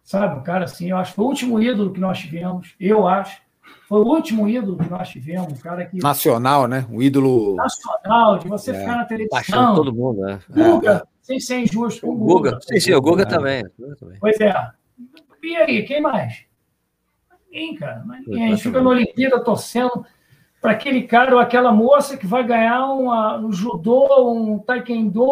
sabe? 0.04 0.38
Um 0.38 0.44
cara 0.44 0.66
assim, 0.66 0.90
eu 0.90 0.98
acho 0.98 1.12
que 1.12 1.16
foi 1.16 1.26
o 1.26 1.30
último 1.30 1.62
ídolo 1.62 1.94
que 1.94 2.02
nós 2.02 2.20
tivemos, 2.20 2.76
eu 2.78 3.08
acho. 3.08 3.42
Foi 3.88 4.02
o 4.02 4.06
último 4.06 4.50
ídolo 4.50 4.78
que 4.78 4.90
nós 4.90 5.10
tivemos, 5.10 5.54
um 5.54 5.56
cara 5.56 5.86
que. 5.86 5.98
Nacional, 5.98 6.68
né? 6.68 6.86
Um 6.92 7.02
ídolo. 7.02 7.56
Nacional, 7.56 8.38
de 8.38 8.48
você 8.50 8.72
é. 8.72 8.80
ficar 8.80 8.98
na 8.98 9.06
televisão. 9.06 9.76
todo 9.76 9.94
mundo, 9.94 10.22
né? 10.22 10.40
Guga, 10.50 11.04
é. 11.06 11.08
sem 11.22 11.40
ser 11.40 11.60
injusto. 11.60 12.10
O 12.10 12.14
Guga. 12.14 12.52
Guga. 12.52 12.62
Sim, 12.62 12.80
sim, 12.82 12.94
o 12.94 13.02
Guga 13.02 13.24
é. 13.24 13.26
também. 13.26 13.64
Pois 14.20 14.40
é. 14.42 14.54
E 15.42 15.56
aí, 15.56 15.84
quem 15.84 16.02
mais? 16.02 16.44
Ninguém, 17.50 17.76
cara. 17.76 18.04
Ninguém. 18.06 18.46
A 18.46 18.50
gente 18.50 18.64
fica 18.64 18.82
na 18.82 18.90
Olimpíada 18.90 19.42
torcendo 19.42 20.06
para 20.62 20.72
aquele 20.72 21.04
cara 21.04 21.34
ou 21.34 21.40
aquela 21.40 21.72
moça 21.72 22.18
que 22.18 22.28
vai 22.28 22.46
ganhar 22.46 22.92
uma, 22.92 23.38
um 23.38 23.54
judô, 23.54 24.34
um 24.34 24.60
taekwondo 24.60 25.24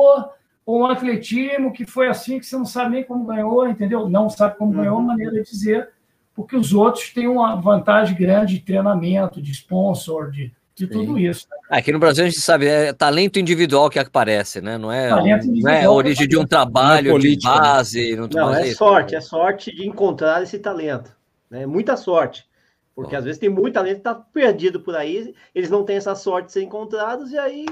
ou 0.66 0.80
um 0.80 0.86
atletismo 0.86 1.74
que 1.74 1.86
foi 1.86 2.08
assim 2.08 2.40
que 2.40 2.46
você 2.46 2.56
não 2.56 2.66
sabe 2.66 2.92
nem 2.92 3.04
como 3.04 3.26
ganhou, 3.26 3.68
entendeu? 3.68 4.08
Não 4.08 4.30
sabe 4.30 4.58
como 4.58 4.72
uhum. 4.72 4.78
ganhou, 4.78 5.02
maneira 5.02 5.44
de 5.44 5.44
dizer 5.44 5.90
porque 6.36 6.56
os 6.56 6.74
outros 6.74 7.12
têm 7.14 7.28
uma 7.28 7.56
vantagem 7.56 8.16
grande 8.16 8.56
de 8.56 8.66
treinamento, 8.66 9.42
de 9.42 9.52
sponsor, 9.54 10.30
de, 10.30 10.52
de 10.76 10.86
tudo 10.86 11.18
isso. 11.18 11.48
Né? 11.50 11.58
Aqui 11.70 11.94
no 11.94 11.98
Brasil 11.98 12.26
a 12.26 12.28
gente 12.28 12.42
sabe, 12.42 12.68
é 12.68 12.92
talento 12.92 13.40
individual 13.40 13.90
que 13.90 13.98
aparece, 13.98 14.60
né? 14.60 14.78
Não 14.78 14.92
é, 14.92 15.10
não 15.10 15.70
é 15.70 15.86
a 15.86 15.92
origem 15.92 16.28
de 16.28 16.38
um 16.38 16.46
trabalho, 16.46 17.16
é 17.16 17.20
de 17.20 17.40
base. 17.42 18.16
Não, 18.18 18.28
não 18.28 18.54
é 18.54 18.66
sorte, 18.74 19.16
é 19.16 19.22
sorte 19.22 19.74
de 19.74 19.88
encontrar 19.88 20.44
esse 20.44 20.60
talento. 20.60 21.16
Né? 21.50 21.66
Muita 21.66 21.96
sorte. 21.96 22.46
Porque 22.94 23.12
Bom. 23.12 23.18
às 23.18 23.24
vezes 23.24 23.40
tem 23.40 23.50
muito 23.50 23.74
talento 23.74 23.96
que 23.96 24.00
está 24.00 24.16
perdido 24.16 24.82
por 24.82 24.96
aí, 24.96 25.34
eles 25.54 25.70
não 25.70 25.84
têm 25.84 25.96
essa 25.96 26.16
sorte 26.16 26.48
de 26.48 26.52
ser 26.54 26.64
encontrados 26.64 27.32
e 27.32 27.38
aí 27.38 27.66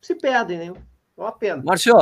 se 0.00 0.14
perdem, 0.14 0.58
né? 0.58 0.72
É 1.16 1.20
uma 1.20 1.32
pena. 1.32 1.62
Márcio, 1.64 1.94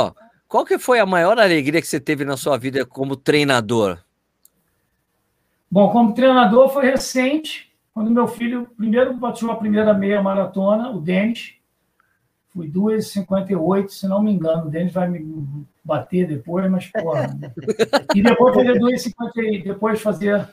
qual 0.47 0.65
que 0.65 0.79
foi 0.79 1.01
a 1.01 1.07
maior 1.07 1.39
alegria 1.39 1.81
que 1.81 1.87
você 1.87 1.99
teve 1.99 2.25
na 2.25 2.37
sua 2.37 2.59
vida 2.59 2.85
como 2.85 3.17
treinador? 3.17 3.99
Bom, 5.71 5.91
como 5.91 6.15
treinador 6.15 6.69
foi 6.69 6.87
recente, 6.87 7.73
quando 7.93 8.11
meu 8.11 8.29
filho 8.29 8.69
primeiro 8.77 9.15
bateu 9.15 9.51
a 9.51 9.57
primeira 9.57 9.93
meia 9.95 10.23
maratona, 10.23 10.91
o 10.91 11.01
Denis. 11.01 11.55
Fui 12.49 12.71
2,58, 12.71 13.89
se 13.89 14.09
não 14.09 14.23
me 14.23 14.33
engano. 14.33 14.67
O 14.67 14.71
Denis 14.71 14.93
vai 14.93 15.09
me 15.09 15.67
bater 15.85 16.27
depois, 16.27 16.71
mas 16.71 16.87
porra. 16.87 17.37
e 18.15 18.23
depois 18.23 18.55
fazer 18.55 18.79
2,50, 18.79 19.65
depois 19.65 20.01
fazer 20.01 20.49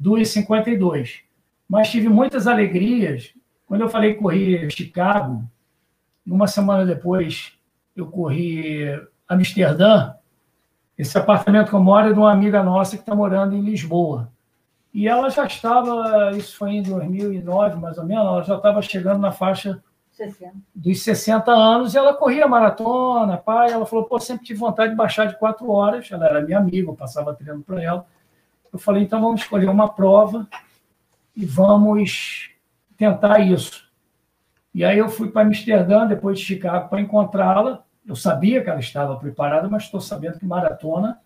2,52. 0.00 1.20
Mas 1.68 1.90
tive 1.90 2.08
muitas 2.08 2.46
alegrias. 2.46 3.34
Quando 3.66 3.82
eu 3.82 3.88
falei 3.88 4.14
corri 4.14 4.70
Chicago, 4.70 5.42
uma 6.26 6.46
semana 6.46 6.84
depois 6.84 7.52
eu 7.96 8.06
corri 8.06 8.84
Amsterdã. 9.28 10.14
Esse 10.96 11.16
apartamento 11.16 11.68
que 11.68 11.74
eu 11.74 11.82
moro 11.82 12.10
é 12.10 12.12
de 12.12 12.18
uma 12.18 12.30
amiga 12.30 12.62
nossa 12.62 12.96
que 12.96 13.02
está 13.02 13.14
morando 13.14 13.56
em 13.56 13.62
Lisboa. 13.62 14.30
E 14.92 15.08
ela 15.08 15.30
já 15.30 15.46
estava, 15.46 16.32
isso 16.36 16.56
foi 16.56 16.72
em 16.72 16.82
2009 16.82 17.76
mais 17.76 17.96
ou 17.96 18.04
menos, 18.04 18.24
ela 18.24 18.42
já 18.42 18.56
estava 18.56 18.82
chegando 18.82 19.20
na 19.20 19.32
faixa 19.32 19.82
60. 20.12 20.52
dos 20.74 21.02
60 21.02 21.50
anos 21.50 21.94
e 21.94 21.98
ela 21.98 22.14
corria 22.14 22.46
maratona, 22.46 23.38
pai. 23.38 23.72
Ela 23.72 23.86
falou: 23.86 24.04
pô, 24.04 24.20
sempre 24.20 24.44
tive 24.44 24.60
vontade 24.60 24.90
de 24.90 24.96
baixar 24.96 25.26
de 25.26 25.38
quatro 25.38 25.70
horas. 25.70 26.10
Ela 26.10 26.26
era 26.26 26.42
minha 26.42 26.58
amiga, 26.58 26.90
eu 26.90 26.94
passava 26.94 27.34
treino 27.34 27.62
para 27.62 27.82
ela. 27.82 28.06
Eu 28.72 28.78
falei: 28.78 29.02
então 29.02 29.20
vamos 29.20 29.40
escolher 29.40 29.68
uma 29.68 29.88
prova 29.88 30.46
e 31.34 31.46
vamos 31.46 32.50
tentar 32.96 33.40
isso. 33.40 33.90
E 34.74 34.84
aí 34.84 34.98
eu 34.98 35.08
fui 35.08 35.30
para 35.30 35.42
Amsterdã, 35.42 36.06
depois 36.06 36.38
de 36.38 36.44
Chicago, 36.44 36.88
para 36.88 37.00
encontrá-la. 37.00 37.84
Eu 38.06 38.16
sabia 38.16 38.62
que 38.62 38.68
ela 38.68 38.80
estava 38.80 39.16
preparada, 39.16 39.68
mas 39.68 39.84
estou 39.84 40.00
sabendo 40.00 40.38
que 40.38 40.46
maratona 40.46 41.20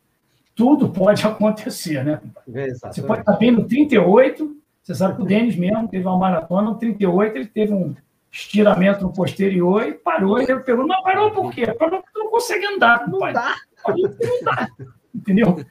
tudo 0.57 0.89
pode 0.89 1.25
acontecer, 1.25 2.03
né? 2.03 2.21
Exatamente. 2.49 2.97
Você 2.97 3.03
pode 3.03 3.21
estar 3.21 3.37
bem 3.37 3.51
no 3.53 3.65
38, 3.65 4.57
você 4.83 4.95
sabe 4.95 5.17
que 5.17 5.23
o 5.23 5.27
Denis 5.27 5.55
mesmo 5.55 5.87
teve 5.87 6.07
uma 6.07 6.19
maratona, 6.19 6.71
no 6.71 6.79
38 6.79 7.37
ele 7.37 7.47
teve 7.47 7.75
um 7.75 7.95
estiramento 8.33 9.03
no 9.03 9.13
posterior 9.13 9.87
e 9.87 9.93
parou. 9.93 10.41
E 10.41 10.45
ele 10.45 10.61
perguntou, 10.61 10.89
mas 10.89 11.03
parou 11.03 11.31
por 11.31 11.53
quê? 11.53 11.67
Parou 11.75 12.03
porque 12.03 12.19
não 12.19 12.31
consegue 12.31 12.67
andar. 12.67 13.07
Não 13.07 13.19
pai. 13.19 13.35
dá. 13.35 13.55
Parou 13.85 14.09
porque 14.09 14.27
não 14.27 14.45
dá. 14.45 14.69
Entendeu? 15.15 15.65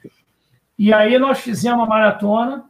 E 0.78 0.92
aí 0.92 1.18
nós 1.18 1.40
fizemos 1.40 1.78
uma 1.78 1.86
maratona 1.86 2.64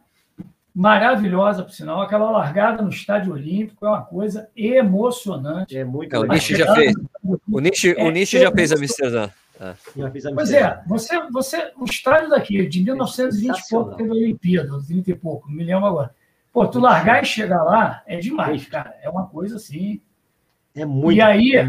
maravilhosa, 0.73 1.63
por 1.63 1.71
sinal. 1.71 2.01
Aquela 2.01 2.31
largada 2.31 2.81
no 2.81 2.89
Estádio 2.89 3.33
Olímpico 3.33 3.85
é 3.85 3.89
uma 3.89 4.03
coisa 4.03 4.49
emocionante. 4.55 5.77
É 5.77 5.83
muito 5.83 6.15
é, 6.15 6.19
O 6.19 6.25
Nishi 6.25 6.55
já 6.55 6.73
fez. 6.73 6.93
O 7.51 7.59
Nishi, 7.59 7.95
é, 7.97 8.03
o 8.03 8.09
Nishi 8.09 8.39
já 8.39 8.51
fez 8.51 8.71
a 8.71 8.75
Amsterdã. 8.75 9.29
É. 9.59 9.75
Pois 10.33 10.51
é, 10.51 10.83
você, 10.87 11.29
você, 11.29 11.71
o 11.77 11.85
estádio 11.85 12.29
daqui, 12.29 12.67
de 12.67 12.83
1920 12.83 13.57
e 13.57 13.69
pouco, 13.69 13.95
teve 13.95 14.09
a 14.09 14.13
Olimpíada, 14.13 14.69
30 14.85 15.11
e 15.11 15.15
pouco, 15.15 15.49
não 15.49 15.55
me 15.55 15.63
lembro 15.63 15.85
agora. 15.85 16.15
Pô, 16.53 16.67
tu 16.67 16.79
largar 16.79 17.21
e 17.21 17.25
chegar 17.25 17.63
lá 17.63 18.03
é 18.05 18.17
demais, 18.17 18.65
cara. 18.65 18.95
É 19.01 19.09
uma 19.09 19.27
coisa 19.27 19.57
assim. 19.57 20.01
É 20.75 20.85
muito. 20.85 21.17
E 21.17 21.21
aí, 21.21 21.55
é 21.55 21.67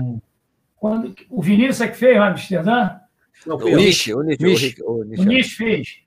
quando 0.77 1.15
o 1.29 1.43
Vinícius 1.43 1.81
é 1.81 1.89
que 1.89 1.97
fez 1.97 2.17
o 2.17 2.23
Amsterdã? 2.23 3.01
o 3.47 3.77
Nish, 3.77 4.09
o 4.09 4.23
Nish, 4.23 4.77
o 4.81 5.25
Nish 5.25 5.53
fez. 5.55 5.99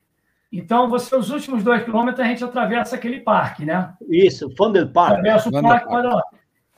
Então, 0.52 0.90
você, 0.90 1.16
os 1.16 1.30
últimos 1.30 1.64
dois 1.64 1.84
quilômetros, 1.84 2.26
a 2.26 2.28
gente 2.28 2.44
atravessa 2.44 2.96
aquele 2.96 3.22
parque, 3.22 3.64
né? 3.64 3.94
Isso, 4.10 4.54
Funder 4.58 4.92
Park. 4.92 5.20
Atravessa 5.20 5.50
o 5.50 5.62
parque, 5.62 5.88
olha 5.88 6.10
lá. 6.10 6.24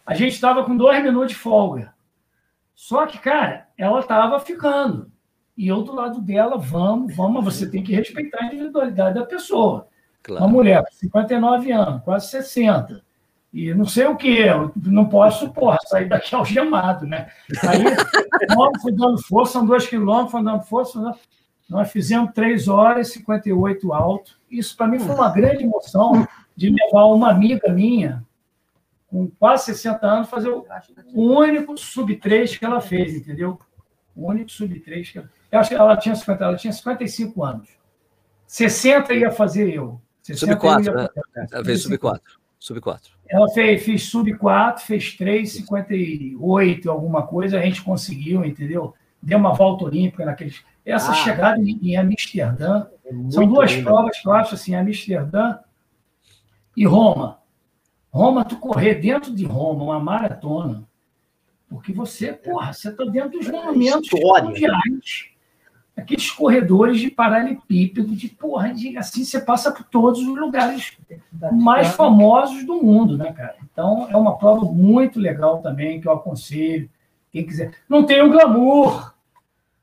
A 0.05 0.13
gente 0.13 0.33
estava 0.33 0.63
com 0.63 0.77
dois 0.77 1.01
minutos 1.01 1.29
de 1.29 1.35
folga. 1.35 1.93
Só 2.75 3.07
que, 3.07 3.17
cara, 3.17 3.62
ela 3.77 3.99
estava 3.99 4.39
ficando. 4.39 5.11
E 5.55 5.67
eu 5.67 5.83
do 5.83 5.93
lado 5.93 6.19
dela, 6.19 6.57
vamos, 6.57 7.15
vamos, 7.15 7.43
você 7.43 7.69
tem 7.69 7.83
que 7.83 7.93
respeitar 7.93 8.43
a 8.43 8.45
individualidade 8.47 9.15
da 9.15 9.25
pessoa. 9.25 9.87
Claro. 10.23 10.43
Uma 10.43 10.51
mulher 10.51 10.83
com 10.83 10.91
59 10.91 11.71
anos, 11.71 12.03
quase 12.03 12.27
60. 12.29 13.03
E 13.53 13.71
não 13.73 13.85
sei 13.85 14.05
o 14.07 14.15
que, 14.15 14.45
não 14.83 15.05
posso, 15.05 15.51
porra, 15.51 15.77
sair 15.85 16.09
daqui 16.09 16.33
algemado, 16.35 17.05
né? 17.05 17.27
Aí, 17.67 17.83
nós 18.55 18.81
fui 18.81 18.91
dando 18.91 19.21
força, 19.21 19.53
são 19.53 19.65
dois 19.65 19.85
quilômetros, 19.85 20.31
fui 20.31 20.43
dando 20.43 20.63
força, 20.63 21.15
Nós 21.69 21.91
fizemos 21.91 22.31
3 22.33 22.67
horas 22.67 23.09
e 23.09 23.13
58 23.13 23.93
alto. 23.93 24.39
Isso 24.49 24.75
para 24.75 24.87
mim 24.87 24.97
foi 24.97 25.13
uma 25.13 25.29
grande 25.29 25.63
emoção 25.63 26.27
de 26.55 26.69
levar 26.69 27.05
uma 27.05 27.29
amiga 27.29 27.71
minha, 27.71 28.25
com 29.13 29.29
quase 29.29 29.65
60 29.65 30.07
anos, 30.07 30.27
fazer 30.27 30.49
o, 30.49 30.65
único 31.13 31.77
sub-3 31.77 32.57
que 32.57 32.65
ela 32.65 32.81
fez, 32.81 33.13
entendeu? 33.13 33.59
O 34.15 34.27
único 34.27 34.51
sub-3 34.51 35.11
que 35.11 35.19
ela... 35.19 35.29
Eu 35.51 35.59
acho 35.59 35.69
que 35.69 35.75
ela 35.75 35.95
tinha, 35.95 36.15
50, 36.15 36.43
ela 36.43 36.55
tinha 36.57 36.73
55 36.73 37.43
anos. 37.43 37.69
60 38.47 39.13
ia 39.13 39.29
fazer 39.29 39.71
eu. 39.71 40.01
Sub-4, 40.23 40.91
né? 40.95 41.07
Ela 41.51 41.63
fez 41.63 41.83
sub-4. 41.83 42.21
Sub-4. 42.57 43.01
Ela 43.29 43.47
fez, 43.49 43.83
fez 43.83 44.03
sub-4, 44.09 44.79
fez 44.79 45.15
3, 45.15 45.51
58, 45.51 46.89
alguma 46.89 47.27
coisa, 47.27 47.59
a 47.59 47.61
gente 47.61 47.83
conseguiu, 47.83 48.43
entendeu? 48.43 48.95
Deu 49.21 49.37
uma 49.37 49.53
volta 49.53 49.85
olímpica 49.85 50.25
naqueles. 50.25 50.63
Essa 50.83 51.11
ah, 51.11 51.15
chegada 51.15 51.61
em, 51.61 51.79
em 51.83 51.97
Amsterdã. 51.97 52.87
É 53.05 53.11
são 53.29 53.45
duas 53.45 53.71
lindo. 53.71 53.83
provas 53.83 54.19
que 54.19 54.27
eu 54.27 54.33
acho 54.33 54.55
assim, 54.55 54.73
Amsterdã 54.73 55.59
e 56.75 56.83
Roma. 56.87 57.42
Roma, 58.13 58.45
tu 58.45 58.57
correr 58.57 58.95
dentro 58.95 59.33
de 59.33 59.43
Roma, 59.43 59.83
uma 59.83 59.99
maratona, 59.99 60.83
porque 61.67 61.91
você, 61.91 62.31
porra, 62.31 62.71
você 62.71 62.89
está 62.89 63.03
dentro 63.05 63.31
dos 63.31 63.47
monumentos 63.49 64.09
mundiais 64.11 65.33
aqueles 65.95 66.29
corredores 66.31 66.99
de 66.99 67.09
paralelepípedo, 67.09 68.15
de 68.15 68.27
porra, 68.27 68.73
de, 68.73 68.97
assim 68.97 69.23
você 69.23 69.39
passa 69.39 69.71
por 69.71 69.83
todos 69.85 70.21
os 70.21 70.35
lugares 70.35 70.97
mais 71.51 71.89
famosos 71.89 72.65
do 72.65 72.81
mundo, 72.81 73.17
né, 73.17 73.31
cara? 73.31 73.55
Então 73.71 74.07
é 74.09 74.17
uma 74.17 74.37
prova 74.37 74.65
muito 74.65 75.19
legal 75.19 75.61
também, 75.61 76.01
que 76.01 76.07
eu 76.07 76.11
aconselho. 76.11 76.89
Quem 77.31 77.45
quiser. 77.45 77.73
Não 77.87 78.05
tem 78.05 78.21
o 78.21 78.29
glamour 78.29 79.13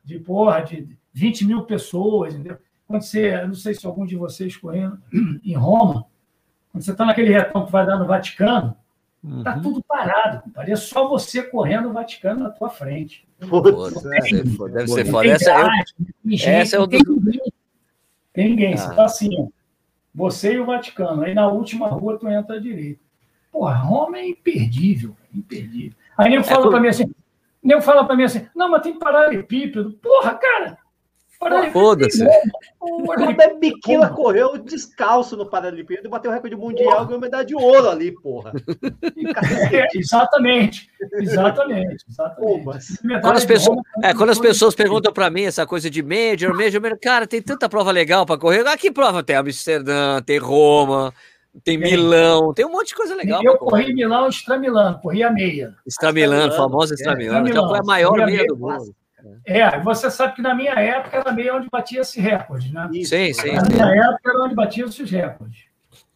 de 0.05 0.18
porra, 0.18 0.61
de 0.61 0.89
20 1.12 1.47
mil 1.47 1.62
pessoas, 1.62 2.35
entendeu? 2.35 2.59
Quando 2.87 3.03
você, 3.03 3.45
não 3.47 3.55
sei 3.55 3.74
se 3.74 3.87
algum 3.87 4.05
de 4.05 4.16
vocês 4.16 4.57
correndo 4.57 5.01
em 5.45 5.55
Roma, 5.55 6.07
quando 6.72 6.84
você 6.84 6.92
está 6.92 7.04
naquele 7.04 7.32
retão 7.32 7.66
que 7.66 7.72
vai 7.72 7.86
dar 7.86 7.98
no 7.98 8.06
Vaticano, 8.06 8.76
Está 9.22 9.56
uhum. 9.56 9.62
tudo 9.62 9.84
parado, 9.84 10.42
compadre. 10.42 10.72
É 10.72 10.76
só 10.76 11.06
você 11.06 11.42
correndo 11.42 11.88
no 11.88 11.92
Vaticano 11.92 12.44
na 12.44 12.50
tua 12.50 12.70
frente. 12.70 13.28
Putz, 13.38 14.02
deve 14.02 14.88
ser 14.88 15.04
foda. 15.04 15.28
Essa, 15.28 15.50
é, 15.50 16.60
essa 16.60 16.76
é 16.76 16.80
o 16.80 16.88
tem 16.88 17.00
ninguém. 17.06 17.52
Tem 18.32 18.48
ninguém. 18.48 18.74
Ah. 18.74 18.76
Você 18.78 18.90
está 18.90 19.04
assim, 19.04 19.28
ó, 19.38 19.48
você 20.14 20.54
e 20.54 20.58
o 20.58 20.64
Vaticano. 20.64 21.22
Aí 21.22 21.34
na 21.34 21.48
última 21.48 21.88
rua 21.88 22.18
tu 22.18 22.28
entra 22.28 22.56
à 22.56 22.58
direita. 22.58 23.00
Porra, 23.52 23.74
Roma 23.74 24.18
é 24.18 24.28
imperdível, 24.28 25.14
imperdível. 25.34 25.98
Aí 26.16 26.30
nem 26.30 26.42
fala 26.42 26.66
é, 26.66 26.70
para 26.70 26.80
mim 26.80 26.88
assim, 26.88 27.14
nem 27.62 27.80
fala 27.82 28.04
para 28.04 28.16
mim 28.16 28.22
assim, 28.22 28.48
não, 28.54 28.70
mas 28.70 28.82
tem 28.82 28.98
paralelepípedo. 28.98 29.92
Porra, 29.94 30.34
cara, 30.34 30.78
Foda-se. 31.72 32.22
O 32.78 33.05
Roberto 33.07 33.59
Biquila 33.59 34.11
correu 34.11 34.59
descalço 34.59 35.36
no 35.36 35.47
Paralimpíada 35.47 36.07
e 36.07 36.11
bateu 36.11 36.30
o 36.30 36.34
recorde 36.34 36.55
mundial 36.55 37.03
e 37.03 37.07
ganhou 37.07 37.20
medalha 37.20 37.45
de 37.45 37.55
ouro 37.55 37.88
ali, 37.88 38.12
porra. 38.12 38.53
É, 39.72 39.86
exatamente. 39.97 40.91
Exatamente. 41.14 42.05
exatamente. 42.09 43.20
Quando 43.22 43.36
as 43.36 43.45
pessoas, 43.45 43.78
é, 44.03 44.14
quando 44.14 44.30
as 44.30 44.38
pessoas 44.38 44.74
perguntam 44.74 45.12
para 45.12 45.30
mim 45.30 45.45
essa 45.45 45.66
coisa 45.66 45.88
de 45.88 46.03
Major, 46.03 46.55
Major, 46.55 46.99
cara, 47.01 47.26
tem 47.26 47.41
tanta 47.41 47.68
prova 47.68 47.91
legal 47.91 48.26
para 48.26 48.38
correr. 48.38 48.66
Ah, 48.66 48.76
que 48.76 48.91
prova 48.91 49.22
tem? 49.22 49.36
Amsterdã, 49.36 50.20
tem 50.20 50.38
Roma, 50.38 51.12
tem 51.64 51.78
Milão, 51.78 52.53
tem 52.53 52.66
um 52.66 52.70
monte 52.70 52.88
de 52.88 52.95
coisa 52.95 53.14
legal. 53.14 53.41
Eu 53.43 53.57
corri 53.57 53.95
Milão, 53.95 54.28
Milano, 54.59 54.99
corri 55.01 55.22
a 55.22 55.30
meia. 55.30 55.74
Extra 55.86 56.12
Milano, 56.12 56.53
famosa 56.53 56.95
Extra 56.95 57.16
Milano, 57.16 57.49
é, 57.49 57.53
foi 57.53 57.78
a 57.78 57.82
maior 57.82 58.26
meia 58.26 58.45
do 58.47 58.57
mundo. 58.57 58.95
É, 59.44 59.78
você 59.80 60.10
sabe 60.10 60.34
que 60.34 60.42
na 60.42 60.54
minha 60.54 60.72
época 60.72 61.16
era 61.16 61.32
meio 61.32 61.56
onde 61.56 61.68
batia 61.70 62.00
esse 62.00 62.20
recorde, 62.20 62.72
né? 62.72 62.88
Sim, 63.04 63.32
sim. 63.32 63.52
Na 63.52 63.62
minha 63.62 64.04
época 64.04 64.30
era 64.30 64.44
onde 64.44 64.54
batia 64.54 64.84
esses 64.84 65.10
recordes. 65.10 65.64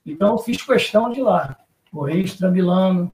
Então 0.04 0.32
eu 0.32 0.38
fiz 0.38 0.62
questão 0.62 1.10
de 1.10 1.20
ir 1.20 1.22
lá. 1.22 1.56
Corri 1.90 2.20
extra 2.20 2.50
Milano, 2.50 3.12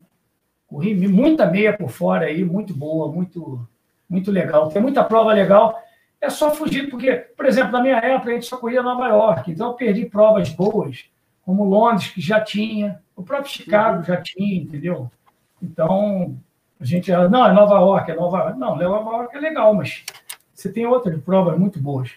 corri 0.67 0.95
muita 1.09 1.47
meia 1.47 1.77
por 1.77 1.91
fora 1.91 2.27
aí, 2.27 2.45
muito 2.45 2.75
boa, 2.75 3.11
muito, 3.13 3.67
muito 4.09 4.31
legal. 4.31 4.69
Tem 4.69 4.81
muita 4.81 5.05
prova 5.05 5.33
legal. 5.33 5.81
É 6.21 6.29
só 6.29 6.55
fugir, 6.55 6.91
porque, 6.91 7.13
por 7.13 7.47
exemplo, 7.47 7.73
na 7.73 7.81
minha 7.81 7.97
época 7.97 8.31
a 8.31 8.35
gente 8.35 8.47
só 8.47 8.57
corria 8.57 8.83
Nova 8.83 9.09
York, 9.09 9.51
então 9.51 9.69
eu 9.69 9.75
perdi 9.75 10.05
provas 10.05 10.51
boas, 10.51 11.07
como 11.43 11.65
Londres, 11.65 12.09
que 12.09 12.21
já 12.21 12.41
tinha, 12.41 13.01
o 13.17 13.23
próprio 13.23 13.51
Chicago 13.51 14.03
já 14.03 14.21
tinha, 14.21 14.63
entendeu? 14.63 15.11
Então, 15.63 16.39
a 16.81 16.85
gente, 16.85 17.11
não, 17.11 17.47
é 17.47 17.53
Nova 17.53 17.75
York, 17.75 18.11
é 18.11 18.15
Nova 18.15 18.39
York. 18.39 18.59
Não, 18.59 18.77
Nova 18.77 19.11
York 19.11 19.37
é 19.37 19.41
legal, 19.41 19.75
mas 19.75 20.03
você 20.55 20.73
tem 20.73 20.87
outras 20.87 21.21
provas 21.23 21.59
muito 21.59 21.79
boas. 21.79 22.13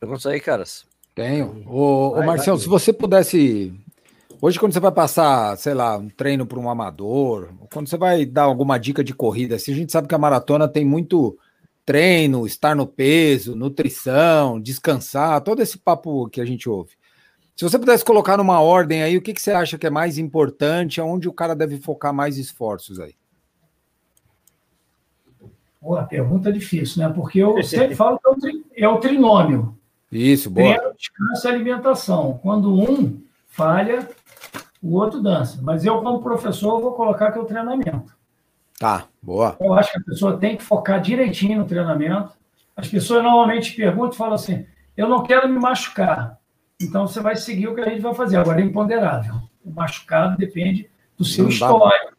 Perguntas 0.00 0.26
aí, 0.26 0.40
caras. 0.40 0.84
Tenho. 1.14 1.62
Ô, 1.66 2.10
vai, 2.10 2.22
ô 2.22 2.26
Marcelo, 2.26 2.58
se 2.58 2.68
você 2.68 2.92
pudesse. 2.92 3.72
Hoje, 4.42 4.58
quando 4.58 4.72
você 4.72 4.80
vai 4.80 4.92
passar, 4.92 5.56
sei 5.56 5.72
lá, 5.72 5.96
um 5.96 6.10
treino 6.10 6.46
para 6.46 6.58
um 6.58 6.68
amador, 6.68 7.48
quando 7.72 7.88
você 7.88 7.96
vai 7.96 8.26
dar 8.26 8.42
alguma 8.42 8.76
dica 8.76 9.02
de 9.02 9.14
corrida, 9.14 9.54
assim, 9.54 9.72
a 9.72 9.76
gente 9.76 9.92
sabe 9.92 10.08
que 10.08 10.14
a 10.14 10.18
maratona 10.18 10.68
tem 10.68 10.84
muito 10.84 11.38
treino, 11.86 12.44
estar 12.44 12.74
no 12.74 12.86
peso, 12.86 13.54
nutrição, 13.54 14.60
descansar, 14.60 15.40
todo 15.40 15.62
esse 15.62 15.78
papo 15.78 16.28
que 16.28 16.40
a 16.40 16.44
gente 16.44 16.68
ouve. 16.68 16.90
Se 17.56 17.64
você 17.64 17.78
pudesse 17.78 18.04
colocar 18.04 18.36
numa 18.36 18.60
ordem 18.60 19.02
aí, 19.02 19.16
o 19.16 19.22
que, 19.22 19.32
que 19.32 19.40
você 19.40 19.50
acha 19.50 19.78
que 19.78 19.86
é 19.86 19.90
mais 19.90 20.18
importante, 20.18 21.00
aonde 21.00 21.26
o 21.26 21.32
cara 21.32 21.56
deve 21.56 21.78
focar 21.80 22.12
mais 22.12 22.36
esforços 22.36 23.00
aí? 23.00 23.14
Pô, 25.80 25.96
a 25.96 26.02
pergunta 26.02 26.50
é 26.50 26.52
difícil, 26.52 27.02
né? 27.02 27.12
Porque 27.14 27.38
eu 27.38 27.62
sempre 27.62 27.94
falo 27.94 28.18
que 28.18 28.26
é 28.26 28.30
o, 28.30 28.34
tri, 28.36 28.66
é 28.76 28.88
o 28.88 28.98
trinômio. 28.98 29.78
Isso, 30.12 30.50
boa. 30.50 30.76
Treino, 30.76 30.94
descanso 30.96 31.46
e 31.46 31.50
alimentação. 31.50 32.38
Quando 32.42 32.74
um 32.74 33.22
falha, 33.46 34.06
o 34.82 34.94
outro 34.94 35.22
dança. 35.22 35.58
Mas 35.62 35.82
eu, 35.82 36.02
como 36.02 36.22
professor, 36.22 36.78
vou 36.78 36.92
colocar 36.92 37.32
que 37.32 37.38
é 37.38 37.40
o 37.40 37.46
treinamento. 37.46 38.14
Tá, 38.78 39.06
boa. 39.22 39.56
Eu 39.58 39.72
acho 39.72 39.92
que 39.92 39.98
a 39.98 40.04
pessoa 40.04 40.36
tem 40.36 40.58
que 40.58 40.62
focar 40.62 41.00
direitinho 41.00 41.60
no 41.60 41.64
treinamento. 41.64 42.32
As 42.76 42.86
pessoas 42.86 43.22
normalmente 43.22 43.74
perguntam 43.74 44.12
e 44.12 44.16
falam 44.16 44.34
assim: 44.34 44.66
eu 44.94 45.08
não 45.08 45.22
quero 45.22 45.48
me 45.48 45.58
machucar. 45.58 46.38
Então 46.80 47.06
você 47.06 47.20
vai 47.20 47.36
seguir 47.36 47.68
o 47.68 47.74
que 47.74 47.80
a 47.80 47.88
gente 47.88 48.02
vai 48.02 48.14
fazer. 48.14 48.36
Agora 48.36 48.60
é 48.60 48.64
imponderável. 48.64 49.34
O 49.64 49.70
machucado 49.70 50.36
depende 50.36 50.90
do 51.16 51.24
seu 51.24 51.48
histórico. 51.48 52.14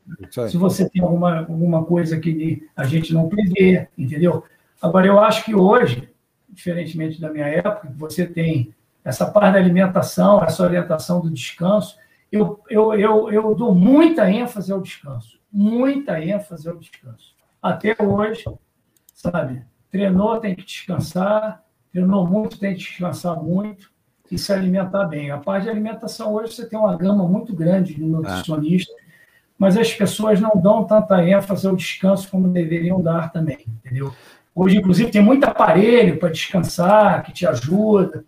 Se 0.49 0.57
você 0.57 0.89
tem 0.89 1.01
alguma, 1.01 1.39
alguma 1.39 1.85
coisa 1.85 2.19
que 2.19 2.67
a 2.75 2.83
gente 2.85 3.13
não 3.13 3.29
prevê, 3.29 3.87
entendeu? 3.97 4.43
Agora, 4.81 5.05
eu 5.05 5.19
acho 5.19 5.45
que 5.45 5.53
hoje, 5.53 6.09
diferentemente 6.49 7.21
da 7.21 7.31
minha 7.31 7.45
época, 7.45 7.91
você 7.95 8.25
tem 8.25 8.73
essa 9.03 9.25
parte 9.29 9.53
da 9.53 9.59
alimentação, 9.59 10.43
essa 10.43 10.63
orientação 10.63 11.21
do 11.21 11.29
descanso. 11.29 11.97
Eu, 12.31 12.61
eu, 12.69 12.93
eu, 12.95 13.31
eu 13.31 13.55
dou 13.55 13.75
muita 13.75 14.29
ênfase 14.29 14.71
ao 14.71 14.81
descanso. 14.81 15.39
Muita 15.51 16.19
ênfase 16.19 16.67
ao 16.67 16.77
descanso. 16.77 17.35
Até 17.61 17.95
hoje, 17.99 18.43
sabe? 19.13 19.63
Treinou, 19.91 20.39
tem 20.39 20.55
que 20.55 20.65
descansar. 20.65 21.63
Treinou 21.91 22.27
muito, 22.27 22.59
tem 22.59 22.73
que 22.73 22.79
descansar 22.79 23.41
muito 23.41 23.91
e 24.31 24.37
se 24.37 24.51
alimentar 24.51 25.05
bem. 25.05 25.31
A 25.31 25.37
parte 25.37 25.63
de 25.63 25.69
alimentação 25.69 26.33
hoje 26.33 26.53
você 26.53 26.65
tem 26.65 26.77
uma 26.77 26.95
gama 26.95 27.27
muito 27.27 27.53
grande 27.53 27.93
de 27.93 28.03
nutricionistas, 28.03 28.95
ah. 28.97 29.03
mas 29.57 29.77
as 29.77 29.93
pessoas 29.93 30.39
não 30.39 30.51
dão 30.55 30.83
tanta 30.83 31.23
ênfase 31.23 31.67
ao 31.67 31.75
descanso 31.75 32.29
como 32.29 32.47
deveriam 32.49 33.01
dar 33.01 33.31
também, 33.31 33.65
entendeu? 33.67 34.13
Hoje, 34.53 34.77
inclusive, 34.77 35.11
tem 35.11 35.21
muito 35.21 35.43
aparelho 35.43 36.17
para 36.17 36.29
descansar, 36.29 37.23
que 37.23 37.31
te 37.31 37.45
ajuda. 37.45 38.25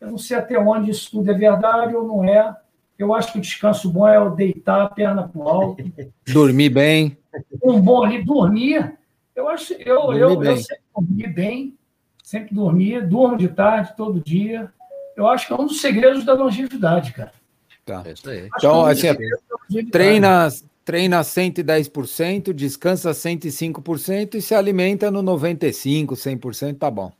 Eu 0.00 0.12
não 0.12 0.18
sei 0.18 0.36
até 0.36 0.56
onde 0.58 0.90
isso 0.90 1.10
tudo 1.10 1.30
é 1.30 1.34
verdade 1.34 1.94
ou 1.94 2.06
não 2.06 2.24
é. 2.24 2.56
Eu 2.96 3.12
acho 3.12 3.32
que 3.32 3.38
o 3.38 3.42
descanso 3.42 3.90
bom 3.90 4.06
é 4.06 4.18
o 4.18 4.30
deitar 4.30 4.80
a 4.82 4.88
perna 4.88 5.26
para 5.26 5.40
o 5.40 5.48
alto. 5.48 5.82
Dormir 6.32 6.70
bem. 6.70 7.18
Um 7.62 7.80
bom 7.80 8.04
ali, 8.04 8.22
dormir. 8.22 8.96
Eu 9.34 9.48
acho, 9.48 9.72
eu, 9.72 10.12
eu, 10.12 10.44
eu 10.44 10.56
sempre 10.58 10.82
dormi 10.94 11.26
bem, 11.26 11.74
sempre 12.22 12.54
dormi, 12.54 13.00
durmo 13.00 13.36
de 13.36 13.48
tarde, 13.48 13.94
todo 13.96 14.20
dia 14.20 14.70
eu 15.16 15.26
acho 15.28 15.46
que 15.46 15.52
é 15.52 15.56
um 15.56 15.66
dos 15.66 15.80
segredos 15.80 16.24
da 16.24 16.34
longevidade, 16.34 17.12
cara. 17.12 17.32
Tá. 17.84 18.02
É 18.06 18.48
então, 18.56 18.86
assim, 18.86 19.08
treina, 19.90 20.48
treina 20.84 21.20
110%, 21.20 22.52
descansa 22.52 23.10
105% 23.10 24.36
e 24.36 24.42
se 24.42 24.54
alimenta 24.54 25.10
no 25.10 25.22
95%, 25.22 26.10
100%, 26.10 26.78
tá 26.78 26.90
bom. 26.90 27.12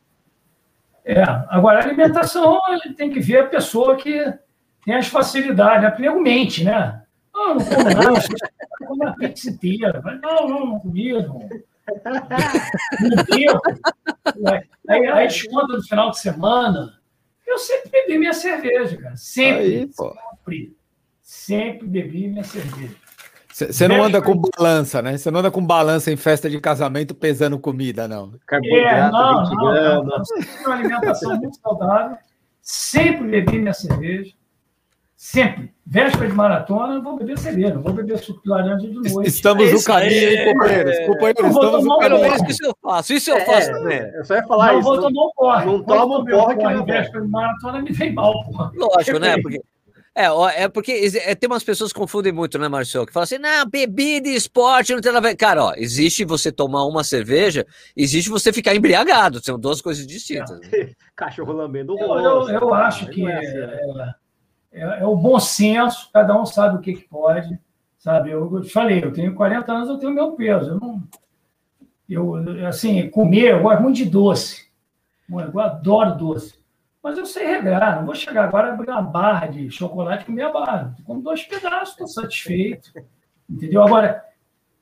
É, 1.05 1.21
agora 1.49 1.79
a 1.79 1.83
alimentação 1.83 2.59
ele 2.69 2.93
tem 2.93 3.11
que 3.11 3.19
ver 3.19 3.39
a 3.39 3.47
pessoa 3.47 3.97
que 3.97 4.33
tem 4.85 4.95
as 4.95 5.07
facilidades, 5.07 5.85
a 5.85 5.99
nego 5.99 6.21
mente, 6.21 6.63
né? 6.63 7.01
Não, 7.33 7.55
não 7.55 7.65
como 7.65 7.89
não, 7.89 8.15
eu 8.15 8.87
como 8.87 9.07
a 9.07 9.11
pizza 9.13 9.49
inteira. 9.49 10.01
Não, 10.21 10.47
não, 10.47 10.65
não 10.65 10.79
comi, 10.79 11.11
não. 11.13 11.39
Não 11.39 11.49
Aí, 14.87 15.07
aí 15.07 15.27
desconta 15.27 15.73
no 15.73 15.83
final 15.83 16.11
de 16.11 16.19
semana. 16.19 16.93
Eu 17.53 17.59
sempre 17.59 17.91
bebi 17.91 18.17
minha 18.17 18.33
cerveja, 18.33 18.97
cara. 18.97 19.15
Sempre. 19.15 19.63
Aí, 19.63 19.89
sempre. 19.93 20.77
Sempre 21.21 21.87
bebi 21.87 22.27
minha 22.27 22.43
cerveja. 22.43 22.95
Você 23.53 23.87
não 23.87 24.03
anda 24.03 24.19
com 24.19 24.33
balança, 24.35 24.99
né? 25.03 25.15
Você 25.15 25.29
não 25.29 25.39
anda 25.39 25.51
com 25.51 25.63
balança 25.63 26.11
em 26.11 26.17
festa 26.17 26.49
de 26.49 26.59
casamento 26.59 27.13
pesando 27.13 27.59
comida, 27.59 28.07
não. 28.07 28.33
É, 28.51 29.11
não, 29.11 29.43
não, 29.43 29.53
não, 29.53 30.03
não. 30.03 30.23
uma 30.65 30.73
alimentação 30.73 31.37
muito 31.37 31.55
saudável. 31.61 32.17
Sempre 32.59 33.27
bebi 33.27 33.59
minha 33.59 33.73
cerveja. 33.73 34.33
Sempre. 35.23 35.71
Véspera 35.85 36.27
de 36.27 36.33
maratona, 36.33 36.95
não 36.95 37.01
vou 37.01 37.15
beber 37.15 37.39
cerveja, 37.39 37.75
não 37.75 37.81
vou 37.81 37.93
beber 37.93 38.17
suco 38.17 38.43
de 38.43 38.49
laranja 38.49 38.85
de 38.85 38.93
noite. 38.93 39.29
Estamos 39.29 39.71
no 39.71 39.81
caminho, 39.81 40.11
hein, 40.11 40.53
companheiros? 40.53 40.93
É... 40.93 41.07
Companheiros, 41.07 41.45
estamos 41.45 41.85
no 41.85 41.97
caminho. 41.97 42.49
Isso 42.49 42.65
eu 42.65 42.77
faço, 42.81 43.13
isso 43.13 43.31
eu 43.31 43.37
é, 43.37 43.45
faço 43.45 43.71
também. 43.71 43.99
Eu 43.99 44.25
só 44.25 44.35
ia 44.35 44.43
falar 44.43 44.73
não, 44.73 44.79
isso. 44.79 44.89
Não 44.89 44.95
vou 44.95 45.01
tomar 45.01 45.25
um 45.25 45.31
porre. 45.33 45.65
Não 45.65 45.83
toma 45.83 46.19
um 46.19 46.25
porre 46.25 46.57
que 46.57 46.63
não 46.63 46.85
véspera 46.85 47.23
de 47.23 47.31
maratona 47.31 47.81
me 47.81 47.93
vem 47.93 48.13
mal, 48.13 48.33
porra. 48.43 48.71
Lógico, 48.75 49.17
né? 49.17 49.41
Porque 49.41 49.61
é, 50.13 50.25
é 50.63 50.67
porque 50.67 51.09
é, 51.23 51.35
tem 51.35 51.49
umas 51.49 51.63
pessoas 51.63 51.93
que 51.93 51.99
confundem 51.99 52.33
muito, 52.33 52.59
né, 52.59 52.67
Marcelo? 52.67 53.05
Que 53.05 53.13
falam 53.13 53.23
assim, 53.23 53.37
não, 53.37 53.65
bebida 53.69 54.27
e 54.27 54.35
esporte 54.35 54.93
não 54.93 54.99
tem 54.99 55.13
nada 55.13 55.25
a 55.25 55.29
ver. 55.31 55.37
Cara, 55.37 55.63
ó, 55.63 55.73
existe 55.77 56.25
você 56.25 56.51
tomar 56.51 56.83
uma 56.83 57.01
cerveja, 57.01 57.65
existe 57.95 58.29
você 58.29 58.51
ficar 58.51 58.75
embriagado. 58.75 59.41
São 59.41 59.57
duas 59.57 59.81
coisas 59.81 60.05
distintas. 60.05 60.59
É. 60.73 60.89
Cachorro 61.15 61.53
lambendo 61.53 61.93
o 61.93 61.97
rosto. 61.97 62.49
Eu, 62.49 62.55
eu, 62.55 62.59
eu 62.59 62.73
acho 62.73 63.07
que 63.07 63.25
é, 63.25 63.37
assim, 63.37 63.93
né? 63.97 64.13
É, 64.73 65.01
é, 65.01 65.05
o 65.05 65.15
bom 65.15 65.39
senso, 65.39 66.09
cada 66.11 66.39
um 66.39 66.45
sabe 66.45 66.77
o 66.77 66.81
que, 66.81 66.93
que 66.93 67.07
pode. 67.07 67.57
Sabe, 67.97 68.31
eu, 68.31 68.57
eu 68.57 68.63
falei, 68.65 69.03
eu 69.03 69.13
tenho 69.13 69.33
40 69.33 69.71
anos, 69.71 69.89
eu 69.89 69.97
tenho 69.97 70.11
meu 70.11 70.33
peso. 70.33 70.71
Eu 70.71 70.79
não. 70.79 71.03
Eu, 72.09 72.67
assim, 72.67 73.09
comer, 73.09 73.51
eu 73.51 73.61
gosto 73.61 73.81
muito 73.81 73.95
de 73.95 74.05
doce. 74.05 74.67
Eu 75.29 75.59
adoro 75.59 76.17
doce. 76.17 76.61
Mas 77.01 77.17
eu 77.17 77.25
sei 77.25 77.45
regrar, 77.45 77.97
não 77.97 78.05
vou 78.05 78.15
chegar 78.15 78.45
agora 78.45 78.69
a 78.69 78.73
abrir 78.73 78.89
uma 78.89 79.01
barra 79.01 79.47
de 79.47 79.69
chocolate 79.69 80.23
e 80.23 80.25
comer 80.25 80.43
a 80.43 80.51
barra. 80.51 80.95
Como 81.05 81.21
dois 81.21 81.43
pedaços, 81.43 81.89
estou 81.89 82.07
satisfeito. 82.07 82.91
Entendeu? 83.49 83.83
Agora, 83.83 84.23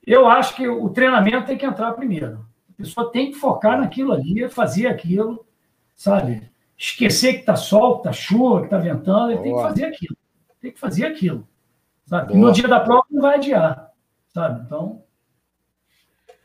eu 0.06 0.28
acho 0.28 0.54
que 0.56 0.66
o 0.68 0.88
treinamento 0.88 1.46
tem 1.46 1.58
que 1.58 1.66
entrar 1.66 1.92
primeiro. 1.92 2.44
A 2.70 2.72
pessoa 2.76 3.10
tem 3.10 3.30
que 3.30 3.38
focar 3.38 3.78
naquilo 3.80 4.12
ali, 4.12 4.48
fazer 4.48 4.86
aquilo, 4.86 5.44
sabe? 5.94 6.50
Esquecer 6.82 7.34
que 7.34 7.40
está 7.40 7.54
sol, 7.54 7.92
que 7.92 8.08
está 8.08 8.12
chuva, 8.12 8.58
que 8.58 8.64
está 8.64 8.78
ventando, 8.78 9.30
ele 9.30 9.38
Boa. 9.38 9.44
tem 9.44 9.54
que 9.54 9.62
fazer 9.62 9.84
aquilo. 9.84 10.16
Tem 10.60 10.72
que 10.72 10.80
fazer 10.80 11.06
aquilo. 11.06 11.48
Sabe? 12.06 12.34
No 12.36 12.50
dia 12.50 12.66
da 12.66 12.80
prova 12.80 13.04
não 13.08 13.22
vai 13.22 13.36
adiar. 13.36 13.92
Sabe? 14.34 14.64
Então. 14.66 15.04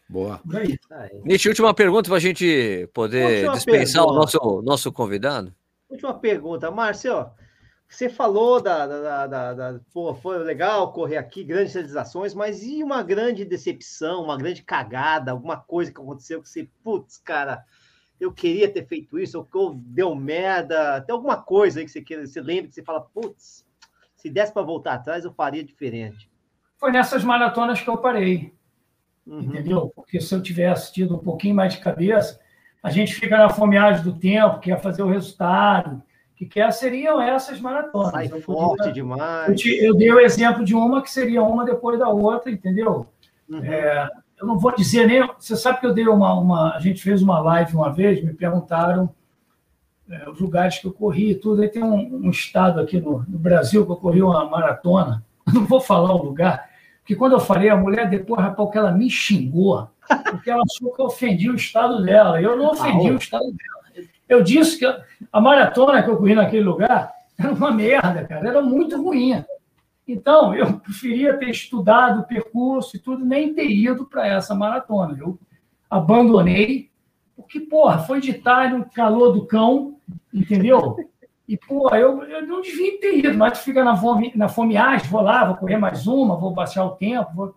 Boa. 0.07 0.39
Nietzsche, 1.23 1.49
última 1.49 1.73
pergunta 1.73 2.07
para 2.07 2.17
a 2.17 2.21
gente 2.21 2.87
poder 2.93 3.47
última 3.47 3.53
dispensar 3.53 4.03
pergunta. 4.03 4.13
o 4.13 4.15
nosso, 4.15 4.61
nosso 4.61 4.91
convidado. 4.91 5.51
Última 5.89 6.13
pergunta, 6.13 6.69
Márcio. 6.69 7.31
Você 7.89 8.07
falou 8.07 8.61
da, 8.61 8.85
da, 8.85 9.27
da, 9.27 9.53
da, 9.53 9.79
pô, 9.91 10.13
foi 10.13 10.37
legal 10.39 10.93
correr 10.93 11.17
aqui, 11.17 11.43
grandes 11.43 11.73
realizações, 11.73 12.35
mas 12.35 12.61
e 12.61 12.83
uma 12.83 13.01
grande 13.01 13.43
decepção, 13.43 14.23
uma 14.23 14.37
grande 14.37 14.61
cagada, 14.61 15.31
alguma 15.31 15.57
coisa 15.57 15.91
que 15.91 15.99
aconteceu 15.99 16.43
que 16.43 16.49
você, 16.49 16.69
putz, 16.83 17.17
cara, 17.17 17.63
eu 18.19 18.31
queria 18.31 18.71
ter 18.71 18.85
feito 18.85 19.19
isso, 19.19 19.47
ou 19.53 19.73
deu 19.75 20.15
merda, 20.15 21.01
tem 21.01 21.13
alguma 21.13 21.37
coisa 21.37 21.79
aí 21.79 21.85
que 21.85 21.91
você 21.91 22.01
queira, 22.01 22.25
você 22.25 22.41
lembra 22.41 22.67
que 22.67 22.75
você 22.75 22.83
fala, 22.83 23.01
putz, 23.01 23.65
se 24.15 24.29
desse 24.29 24.51
para 24.51 24.63
voltar 24.63 24.93
atrás, 24.93 25.23
eu 25.23 25.31
faria 25.31 25.63
diferente. 25.63 26.29
Foi 26.77 26.91
nessas 26.91 27.23
maratonas 27.23 27.79
que 27.79 27.89
eu 27.89 27.97
parei, 27.97 28.53
uhum. 29.25 29.41
entendeu? 29.41 29.91
Porque 29.95 30.19
se 30.19 30.33
eu 30.33 30.41
tivesse 30.41 30.91
tido 30.91 31.15
um 31.15 31.19
pouquinho 31.19 31.55
mais 31.55 31.73
de 31.73 31.79
cabeça, 31.79 32.39
a 32.81 32.89
gente 32.89 33.13
fica 33.15 33.37
na 33.37 33.49
fomeagem 33.49 34.03
do 34.03 34.17
tempo, 34.17 34.59
quer 34.59 34.81
fazer 34.81 35.03
o 35.03 35.09
resultado, 35.09 36.01
que 36.35 36.45
quer 36.45 36.71
seriam 36.71 37.19
essas 37.19 37.59
maratonas. 37.59 38.11
Sai 38.11 38.41
forte 38.41 38.77
podia, 38.77 38.93
demais. 38.93 39.49
Eu, 39.49 39.55
te, 39.55 39.83
eu, 39.83 39.95
dei 39.95 40.11
o 40.11 40.19
exemplo 40.19 40.63
de 40.63 40.75
uma 40.75 41.01
que 41.01 41.09
seria 41.09 41.41
uma 41.41 41.65
depois 41.65 41.97
da 41.97 42.09
outra, 42.09 42.51
entendeu? 42.51 43.07
Uhum. 43.49 43.63
É, 43.63 44.07
eu 44.39 44.45
não 44.45 44.57
vou 44.57 44.75
dizer 44.75 45.07
nem. 45.07 45.27
Você 45.37 45.55
sabe 45.55 45.79
que 45.79 45.85
eu 45.85 45.93
dei 45.93 46.07
uma, 46.07 46.33
uma. 46.33 46.75
A 46.75 46.79
gente 46.79 47.01
fez 47.01 47.21
uma 47.21 47.39
live 47.39 47.75
uma 47.75 47.91
vez, 47.91 48.23
me 48.23 48.33
perguntaram 48.33 49.09
é, 50.09 50.29
os 50.29 50.39
lugares 50.39 50.79
que 50.79 50.87
eu 50.87 50.93
corri 50.93 51.31
e 51.31 51.35
tudo. 51.35 51.61
Aí 51.61 51.69
tem 51.69 51.83
um, 51.83 52.25
um 52.25 52.29
estado 52.29 52.79
aqui 52.79 52.99
no, 52.99 53.25
no, 53.27 53.39
Brasil 53.39 53.85
que 53.85 53.91
eu 53.91 53.97
corri 53.97 54.21
uma 54.21 54.45
maratona. 54.45 55.23
Não 55.51 55.65
vou 55.65 55.79
falar 55.79 56.13
o 56.13 56.23
lugar, 56.23 56.69
porque 56.99 57.15
quando 57.15 57.33
eu 57.33 57.39
falei, 57.39 57.69
a 57.69 57.77
mulher 57.77 58.09
depois, 58.09 58.41
rapaz, 58.41 58.69
que 58.69 58.77
ela 58.77 58.91
me 58.91 59.09
xingou 59.09 59.89
porque 60.29 60.49
ela 60.49 60.63
achou 60.63 60.93
que 60.93 61.01
eu 61.01 61.05
ofendi 61.05 61.49
o 61.49 61.55
estado 61.55 62.01
dela. 62.01 62.41
Eu 62.41 62.55
não 62.57 62.71
ofendi 62.71 63.09
ah, 63.09 63.13
o 63.13 63.17
estado 63.17 63.45
dela. 63.45 64.07
Eu 64.27 64.43
disse 64.43 64.79
que 64.79 64.85
a 65.31 65.41
maratona 65.41 66.03
que 66.03 66.09
eu 66.09 66.17
corri 66.17 66.35
naquele 66.35 66.63
lugar 66.63 67.11
era 67.37 67.53
uma 67.53 67.71
merda, 67.71 68.25
cara, 68.25 68.47
era 68.47 68.61
muito 68.61 69.01
ruim. 69.01 69.43
Então, 70.07 70.55
eu 70.55 70.79
preferia 70.79 71.37
ter 71.37 71.49
estudado 71.49 72.21
o 72.21 72.23
percurso 72.23 72.95
e 72.95 72.99
tudo, 72.99 73.25
nem 73.25 73.53
ter 73.53 73.69
ido 73.69 74.05
para 74.05 74.25
essa 74.25 74.55
maratona. 74.55 75.17
Eu 75.19 75.37
abandonei, 75.89 76.89
porque, 77.35 77.59
porra, 77.59 77.99
foi 77.99 78.21
de 78.21 78.33
tarde, 78.33 78.77
no 78.77 78.89
calor 78.89 79.33
do 79.33 79.45
cão, 79.45 79.99
entendeu? 80.33 80.95
E, 81.47 81.57
porra, 81.57 81.97
eu, 81.99 82.23
eu 82.23 82.45
não 82.45 82.61
devia 82.61 82.99
ter 82.99 83.17
ido, 83.17 83.37
mas 83.37 83.59
fica 83.59 83.83
na, 83.83 83.95
fome, 83.97 84.31
na 84.35 84.47
fomeagem, 84.47 85.09
vou 85.09 85.21
lá, 85.21 85.45
vou 85.45 85.57
correr 85.57 85.77
mais 85.77 86.07
uma, 86.07 86.37
vou 86.37 86.51
baixar 86.51 86.85
o 86.85 86.95
tempo, 86.95 87.33
vou 87.33 87.55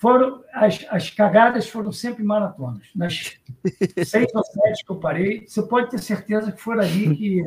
foram 0.00 0.42
as, 0.54 0.86
as 0.88 1.10
cagadas 1.10 1.68
foram 1.68 1.92
sempre 1.92 2.24
maratonas. 2.24 2.88
Nas 2.96 3.38
seis 4.06 4.34
ou 4.34 4.42
sete 4.42 4.82
que 4.82 4.90
eu 4.90 4.96
parei, 4.96 5.46
você 5.46 5.62
pode 5.62 5.90
ter 5.90 5.98
certeza 5.98 6.50
que 6.50 6.58
foram 6.58 6.80
ali 6.80 7.14
que. 7.14 7.44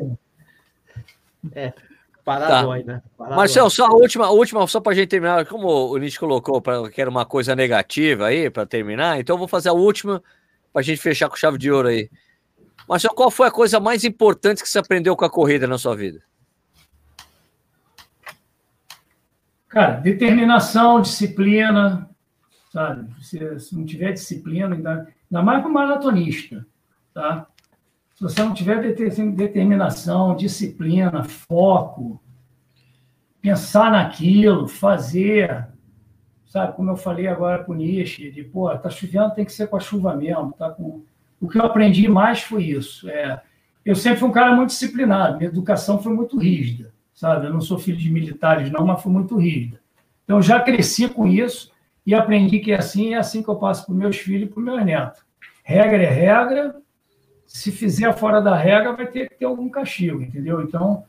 É, 1.52 1.72
paradói, 2.24 2.82
tá. 2.82 2.92
né? 2.92 3.02
Paradói. 3.16 3.36
Marcelo, 3.36 3.70
só 3.70 3.86
a 3.86 3.94
última, 3.94 4.26
a 4.26 4.30
última 4.30 4.66
só 4.66 4.80
para 4.80 4.92
a 4.92 4.94
gente 4.94 5.08
terminar, 5.08 5.44
como 5.46 5.68
o 5.68 5.96
Nietzsche 5.98 6.18
colocou 6.18 6.60
pra, 6.60 6.88
que 6.90 7.00
era 7.00 7.10
uma 7.10 7.24
coisa 7.24 7.54
negativa 7.54 8.26
aí, 8.26 8.48
para 8.48 8.66
terminar, 8.66 9.20
então 9.20 9.34
eu 9.34 9.38
vou 9.38 9.48
fazer 9.48 9.68
a 9.68 9.72
última 9.72 10.22
para 10.72 10.80
a 10.80 10.82
gente 10.82 11.00
fechar 11.00 11.28
com 11.28 11.36
chave 11.36 11.58
de 11.58 11.70
ouro 11.70 11.88
aí. 11.88 12.10
Marcelo, 12.88 13.14
qual 13.14 13.30
foi 13.30 13.48
a 13.48 13.50
coisa 13.50 13.78
mais 13.78 14.04
importante 14.04 14.62
que 14.62 14.68
você 14.68 14.78
aprendeu 14.78 15.16
com 15.16 15.24
a 15.24 15.30
corrida 15.30 15.66
na 15.66 15.78
sua 15.78 15.94
vida? 15.94 16.20
Cara, 19.68 19.94
determinação, 19.94 21.00
disciplina, 21.00 22.08
sabe? 22.72 23.08
Se, 23.22 23.58
se 23.58 23.76
não 23.76 23.84
tiver 23.84 24.12
disciplina, 24.12 24.74
ainda, 24.74 25.08
ainda 25.30 25.42
mais 25.42 25.60
para 25.60 25.70
o 25.70 25.72
maratonista, 25.72 26.64
tá? 27.12 27.46
Se 28.14 28.22
você 28.22 28.42
não 28.42 28.54
tiver 28.54 28.80
determinação, 28.80 30.36
disciplina, 30.36 31.24
foco, 31.24 32.22
pensar 33.40 33.90
naquilo, 33.90 34.68
fazer, 34.68 35.68
sabe? 36.46 36.76
Como 36.76 36.90
eu 36.90 36.96
falei 36.96 37.26
agora 37.26 37.64
para 37.64 37.72
o 37.72 37.76
Nishi, 37.76 38.30
de, 38.30 38.44
pô, 38.44 38.70
tá 38.78 38.88
chovendo, 38.88 39.34
tem 39.34 39.44
que 39.44 39.52
ser 39.52 39.66
com 39.66 39.76
a 39.76 39.80
chuva 39.80 40.14
mesmo, 40.14 40.52
tá 40.52 40.70
com... 40.70 41.02
O 41.40 41.48
que 41.48 41.58
eu 41.58 41.64
aprendi 41.64 42.08
mais 42.08 42.40
foi 42.40 42.62
isso. 42.62 43.10
É, 43.10 43.42
eu 43.84 43.96
sempre 43.96 44.20
fui 44.20 44.28
um 44.28 44.32
cara 44.32 44.54
muito 44.54 44.68
disciplinado, 44.68 45.36
minha 45.36 45.50
educação 45.50 46.00
foi 46.00 46.14
muito 46.14 46.38
rígida, 46.38 46.94
sabe? 47.12 47.46
Eu 47.46 47.52
não 47.52 47.60
sou 47.60 47.78
filho 47.78 47.98
de 47.98 48.10
militares, 48.10 48.70
não, 48.70 48.86
mas 48.86 49.02
foi 49.02 49.10
muito 49.10 49.36
rígida. 49.36 49.80
Então, 50.22 50.40
já 50.40 50.60
cresci 50.60 51.08
com 51.08 51.26
isso 51.26 51.72
e 52.06 52.14
aprendi 52.14 52.60
que 52.60 52.70
é 52.70 52.78
assim, 52.78 53.14
é 53.14 53.18
assim 53.18 53.42
que 53.42 53.50
eu 53.50 53.56
passo 53.56 53.84
para 53.84 53.92
os 53.92 53.98
meus 53.98 54.16
filhos 54.16 54.48
e 54.48 54.52
para 54.52 54.60
os 54.60 54.64
meus 54.64 54.84
netos. 54.84 55.20
Regra 55.64 56.02
é 56.02 56.08
regra, 56.08 56.76
se 57.54 57.70
fizer 57.70 58.12
fora 58.18 58.42
da 58.42 58.56
regra, 58.56 58.94
vai 58.94 59.06
ter 59.06 59.28
que 59.28 59.36
ter 59.36 59.44
algum 59.44 59.68
castigo, 59.68 60.20
entendeu? 60.20 60.60
Então, 60.60 61.04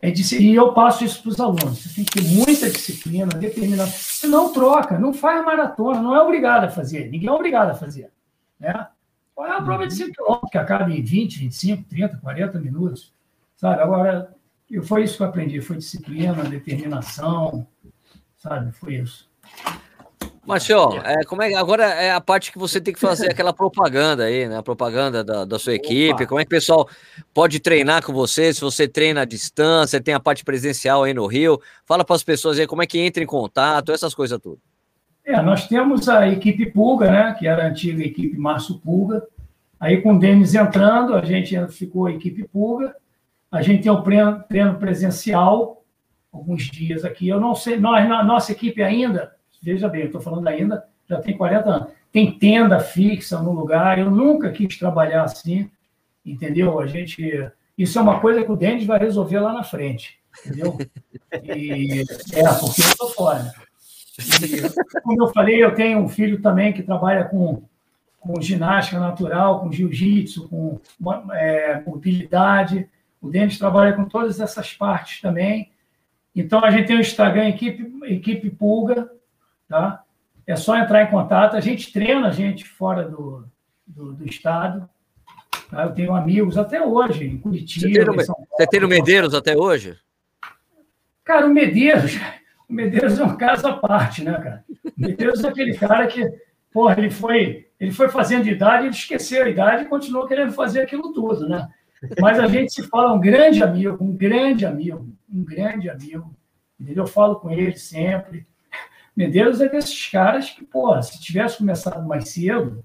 é 0.00 0.10
de, 0.10 0.22
e 0.42 0.54
eu 0.54 0.72
passo 0.72 1.04
isso 1.04 1.20
para 1.20 1.28
os 1.28 1.38
alunos. 1.38 1.80
Você 1.80 1.94
tem 1.94 2.04
que 2.06 2.12
ter 2.12 2.22
muita 2.26 2.70
disciplina, 2.70 3.26
determinação. 3.26 3.92
Você 3.92 4.26
não 4.26 4.50
troca, 4.50 4.98
não 4.98 5.12
faz 5.12 5.44
maratona, 5.44 6.00
não 6.00 6.16
é 6.16 6.22
obrigado 6.22 6.64
a 6.64 6.70
fazer. 6.70 7.10
Ninguém 7.10 7.28
é 7.28 7.32
obrigado 7.32 7.68
a 7.68 7.74
fazer. 7.74 8.10
Né? 8.58 8.88
Qual 9.34 9.46
é 9.46 9.50
a 9.58 9.60
prova 9.60 9.86
de 9.86 9.92
5 9.92 10.10
km 10.14 10.48
que 10.50 10.56
acaba 10.56 10.90
em 10.90 11.02
20, 11.02 11.38
25, 11.38 11.84
30, 11.84 12.16
40 12.16 12.58
minutos? 12.60 13.12
Sabe? 13.54 13.82
Agora, 13.82 14.34
foi 14.84 15.02
isso 15.02 15.18
que 15.18 15.22
eu 15.22 15.26
aprendi. 15.26 15.60
Foi 15.60 15.76
disciplina, 15.76 16.44
determinação, 16.44 17.66
sabe? 18.38 18.72
Foi 18.72 18.94
isso. 18.94 19.30
Marcelo, 20.48 20.96
é, 21.04 21.24
como 21.24 21.42
é, 21.42 21.52
agora 21.54 21.84
é 21.84 22.10
a 22.10 22.22
parte 22.22 22.50
que 22.50 22.58
você 22.58 22.80
tem 22.80 22.94
que 22.94 22.98
fazer 22.98 23.30
aquela 23.30 23.52
propaganda 23.52 24.24
aí, 24.24 24.48
né? 24.48 24.56
A 24.56 24.62
propaganda 24.62 25.22
da, 25.22 25.44
da 25.44 25.58
sua 25.58 25.74
equipe. 25.74 26.14
Opa. 26.14 26.26
Como 26.26 26.40
é 26.40 26.44
que 26.44 26.48
o 26.48 26.56
pessoal 26.56 26.88
pode 27.34 27.60
treinar 27.60 28.02
com 28.02 28.14
você? 28.14 28.54
Se 28.54 28.62
você 28.62 28.88
treina 28.88 29.20
à 29.20 29.24
distância, 29.26 30.00
tem 30.00 30.14
a 30.14 30.20
parte 30.20 30.46
presencial 30.46 31.04
aí 31.04 31.12
no 31.12 31.26
Rio. 31.26 31.60
Fala 31.84 32.02
para 32.02 32.16
as 32.16 32.24
pessoas 32.24 32.58
aí 32.58 32.66
como 32.66 32.82
é 32.82 32.86
que 32.86 32.98
entra 32.98 33.22
em 33.22 33.26
contato, 33.26 33.92
essas 33.92 34.14
coisas 34.14 34.40
tudo. 34.40 34.58
É, 35.22 35.38
nós 35.42 35.68
temos 35.68 36.08
a 36.08 36.26
equipe 36.26 36.64
Pulga, 36.64 37.10
né? 37.10 37.36
Que 37.38 37.46
era 37.46 37.64
a 37.64 37.68
antiga 37.68 38.02
equipe 38.02 38.38
Márcio 38.38 38.78
Pulga. 38.78 39.22
Aí 39.78 40.00
com 40.00 40.14
o 40.14 40.18
Denis 40.18 40.54
entrando, 40.54 41.14
a 41.14 41.22
gente 41.22 41.54
ficou 41.68 42.06
a 42.06 42.12
equipe 42.12 42.48
Pulga. 42.48 42.96
A 43.52 43.60
gente 43.60 43.82
tem 43.82 43.92
o 43.92 44.00
treino, 44.00 44.42
treino 44.48 44.78
presencial, 44.78 45.84
alguns 46.32 46.62
dias 46.62 47.04
aqui. 47.04 47.28
Eu 47.28 47.38
não 47.38 47.54
sei, 47.54 47.78
nós, 47.78 48.08
na 48.08 48.24
nossa 48.24 48.50
equipe 48.50 48.82
ainda 48.82 49.36
veja 49.62 49.88
bem, 49.88 50.02
eu 50.02 50.06
estou 50.06 50.20
falando 50.20 50.46
ainda, 50.48 50.84
já 51.08 51.20
tem 51.20 51.36
40 51.36 51.68
anos. 51.68 51.88
Tem 52.12 52.38
tenda 52.38 52.80
fixa 52.80 53.40
no 53.40 53.52
lugar, 53.52 53.98
eu 53.98 54.10
nunca 54.10 54.50
quis 54.50 54.78
trabalhar 54.78 55.24
assim, 55.24 55.70
entendeu? 56.24 56.78
A 56.80 56.86
gente. 56.86 57.50
Isso 57.76 57.98
é 57.98 58.02
uma 58.02 58.20
coisa 58.20 58.42
que 58.42 58.50
o 58.50 58.56
Denis 58.56 58.86
vai 58.86 58.98
resolver 58.98 59.38
lá 59.40 59.52
na 59.52 59.62
frente, 59.62 60.18
entendeu? 60.44 60.76
E, 61.44 62.00
é, 62.32 62.44
porque 62.60 62.82
eu 62.82 62.86
estou 62.86 63.10
fora. 63.10 63.52
E, 64.18 65.00
como 65.02 65.22
eu 65.22 65.28
falei, 65.28 65.62
eu 65.62 65.74
tenho 65.74 66.00
um 66.00 66.08
filho 66.08 66.42
também 66.42 66.72
que 66.72 66.82
trabalha 66.82 67.24
com, 67.24 67.62
com 68.18 68.40
ginástica 68.40 68.98
natural, 68.98 69.60
com 69.60 69.70
jiu-jitsu, 69.70 70.48
com 70.48 70.80
é, 71.32 71.82
mobilidade. 71.86 72.88
O 73.20 73.28
Denis 73.28 73.58
trabalha 73.58 73.92
com 73.92 74.06
todas 74.06 74.40
essas 74.40 74.72
partes 74.72 75.20
também. 75.20 75.70
Então, 76.34 76.64
a 76.64 76.70
gente 76.70 76.86
tem 76.86 76.96
o 76.96 77.00
Instagram 77.00 77.48
Equipe, 77.48 77.92
Equipe 78.04 78.50
Pulga, 78.50 79.10
tá? 79.68 80.02
É 80.46 80.56
só 80.56 80.76
entrar 80.76 81.02
em 81.02 81.10
contato. 81.10 81.56
A 81.56 81.60
gente 81.60 81.92
treina 81.92 82.28
a 82.28 82.32
gente 82.32 82.64
fora 82.64 83.06
do, 83.08 83.44
do, 83.86 84.14
do 84.14 84.24
estado. 84.24 84.88
Tá? 85.70 85.84
Eu 85.84 85.92
tenho 85.92 86.14
amigos 86.14 86.56
até 86.56 86.82
hoje, 86.82 87.26
em 87.26 87.38
Curitiba. 87.38 87.86
Você 87.86 88.04
tem 88.04 88.26
Paulo, 88.26 88.48
você 88.50 88.66
tem 88.66 88.80
no 88.80 88.88
Medeiros 88.88 89.34
até 89.34 89.56
hoje? 89.56 89.96
Cara, 91.24 91.46
o 91.46 91.50
Medeiros, 91.50 92.16
o 92.68 92.72
Medeiros 92.72 93.18
é 93.18 93.24
um 93.24 93.36
caso 93.36 93.66
à 93.66 93.76
parte, 93.76 94.24
né, 94.24 94.32
cara? 94.32 94.64
O 94.68 94.92
Medeiros 94.96 95.44
é 95.44 95.48
aquele 95.48 95.74
cara 95.74 96.06
que, 96.06 96.26
porra, 96.72 96.96
ele 96.98 97.10
foi, 97.10 97.68
ele 97.78 97.92
foi 97.92 98.08
fazendo 98.08 98.48
idade, 98.48 98.84
ele 98.84 98.94
esqueceu 98.94 99.44
a 99.44 99.48
idade 99.48 99.82
e 99.82 99.88
continuou 99.88 100.26
querendo 100.26 100.52
fazer 100.52 100.80
aquilo 100.80 101.12
tudo, 101.12 101.46
né? 101.46 101.68
Mas 102.20 102.38
a 102.38 102.46
gente 102.46 102.72
se 102.72 102.84
fala 102.84 103.12
um 103.12 103.20
grande 103.20 103.62
amigo, 103.62 104.02
um 104.02 104.16
grande 104.16 104.64
amigo, 104.64 105.12
um 105.30 105.44
grande 105.44 105.90
amigo. 105.90 106.34
Entendeu? 106.78 107.04
Eu 107.04 107.08
falo 107.08 107.36
com 107.36 107.50
ele 107.50 107.76
sempre. 107.76 108.46
Medeiros 109.18 109.60
é 109.60 109.68
desses 109.68 110.08
caras 110.08 110.50
que, 110.50 110.64
pô, 110.64 111.02
se 111.02 111.20
tivesse 111.20 111.58
começado 111.58 112.06
mais 112.06 112.28
cedo, 112.28 112.84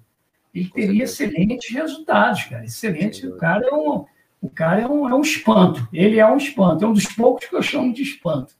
ele 0.51 0.67
teria 0.67 1.03
excelentes 1.03 1.71
resultados, 1.71 2.45
cara. 2.45 2.65
Excelente. 2.65 3.27
O 3.27 3.37
cara 3.37 3.63
é 3.63 3.71
um, 3.71 4.05
o 4.41 4.49
cara 4.49 4.81
é 4.81 4.87
um, 4.87 5.07
é 5.07 5.13
um 5.13 5.21
espanto. 5.21 5.87
Ele 5.93 6.19
é 6.19 6.25
um 6.25 6.37
espanto. 6.37 6.83
É 6.83 6.87
um 6.87 6.93
dos 6.93 7.05
poucos 7.05 7.45
que 7.45 7.55
eu 7.55 7.61
chamo 7.61 7.93
de 7.93 8.01
espanto. 8.01 8.55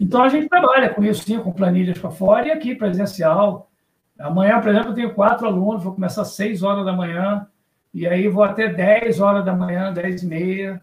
Então 0.00 0.22
a 0.22 0.30
gente 0.30 0.48
trabalha 0.48 0.88
com 0.94 1.04
isso, 1.04 1.24
sim, 1.24 1.38
com 1.38 1.52
planilhas 1.52 1.98
para 1.98 2.10
fora 2.10 2.48
e 2.48 2.50
aqui 2.50 2.74
presencial. 2.74 3.70
Amanhã, 4.18 4.58
por 4.58 4.70
exemplo, 4.70 4.92
eu 4.92 4.94
tenho 4.94 5.12
quatro 5.12 5.46
alunos, 5.46 5.84
vou 5.84 5.92
começar 5.92 6.22
às 6.22 6.34
seis 6.34 6.62
horas 6.62 6.86
da 6.86 6.94
manhã. 6.94 7.46
E 7.92 8.06
aí 8.06 8.28
vou 8.28 8.42
até 8.42 8.66
10 8.66 9.20
horas 9.20 9.44
da 9.44 9.52
manhã, 9.52 9.92
10 9.92 10.22
e 10.22 10.26
meia, 10.26 10.82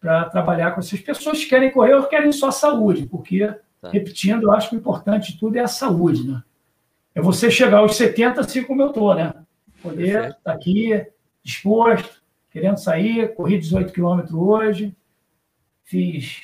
para 0.00 0.24
trabalhar 0.24 0.72
com 0.72 0.80
essas 0.80 1.00
pessoas 1.00 1.38
que 1.38 1.48
querem 1.48 1.70
correr 1.70 1.94
ou 1.94 2.02
querem 2.08 2.32
só 2.32 2.50
saúde, 2.50 3.06
porque, 3.06 3.48
tá. 3.80 3.90
repetindo, 3.90 4.44
eu 4.44 4.52
acho 4.52 4.68
que 4.68 4.76
o 4.76 4.78
importante 4.78 5.32
de 5.32 5.38
tudo 5.38 5.56
é 5.56 5.60
a 5.60 5.68
saúde, 5.68 6.26
né? 6.26 6.42
É 7.14 7.20
você 7.20 7.50
chegar 7.50 7.78
aos 7.78 7.96
70 7.96 8.40
assim 8.40 8.62
como 8.62 8.82
eu 8.82 8.88
estou, 8.88 9.14
né? 9.14 9.34
Poder 9.82 10.24
estar 10.24 10.38
tá 10.42 10.52
aqui, 10.52 11.06
disposto, 11.42 12.22
querendo 12.50 12.78
sair, 12.78 13.34
corri 13.34 13.58
18 13.58 13.92
quilômetros 13.92 14.34
hoje, 14.34 14.94
fiz 15.84 16.42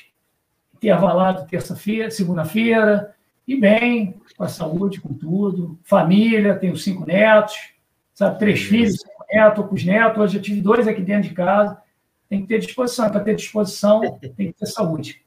intervalado 0.75 1.47
terça-feira, 1.47 2.11
segunda-feira, 2.11 3.15
e 3.47 3.55
bem, 3.55 4.19
com 4.37 4.43
a 4.43 4.49
saúde, 4.49 4.99
com 4.99 5.13
tudo, 5.13 5.79
família, 5.83 6.57
tenho 6.57 6.75
cinco 6.75 7.05
netos, 7.05 7.73
sabe, 8.13 8.37
três 8.39 8.61
filhos, 8.61 8.97
neto, 9.31 9.63
com 9.63 9.75
os 9.75 9.83
netos, 9.83 10.21
hoje 10.21 10.37
eu 10.37 10.41
tive 10.41 10.61
dois 10.61 10.87
aqui 10.87 11.01
dentro 11.01 11.29
de 11.29 11.35
casa. 11.35 11.81
Tem 12.29 12.41
que 12.41 12.47
ter 12.47 12.59
disposição. 12.59 13.09
Para 13.09 13.21
ter 13.21 13.35
disposição, 13.35 14.01
tem 14.35 14.51
que 14.51 14.53
ter 14.53 14.65
saúde. 14.65 15.21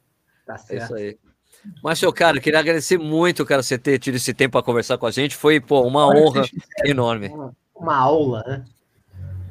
Tá 0.46 0.58
certo. 0.58 0.80
É 0.80 0.84
isso 0.84 0.94
aí. 0.94 1.18
Mas, 1.82 1.98
seu 1.98 2.12
cara, 2.12 2.40
queria 2.40 2.58
agradecer 2.58 2.98
muito, 2.98 3.44
cara, 3.44 3.62
você 3.62 3.78
ter 3.78 3.98
tido 3.98 4.16
esse 4.16 4.32
tempo 4.32 4.52
para 4.52 4.62
conversar 4.62 4.98
com 4.98 5.06
a 5.06 5.10
gente. 5.10 5.36
Foi, 5.36 5.60
pô, 5.60 5.82
uma 5.82 6.06
Olha, 6.06 6.20
honra 6.20 6.42
enorme. 6.84 7.28
Uma, 7.28 7.54
uma, 7.74 7.96
aula, 7.96 8.44
né? 8.46 8.64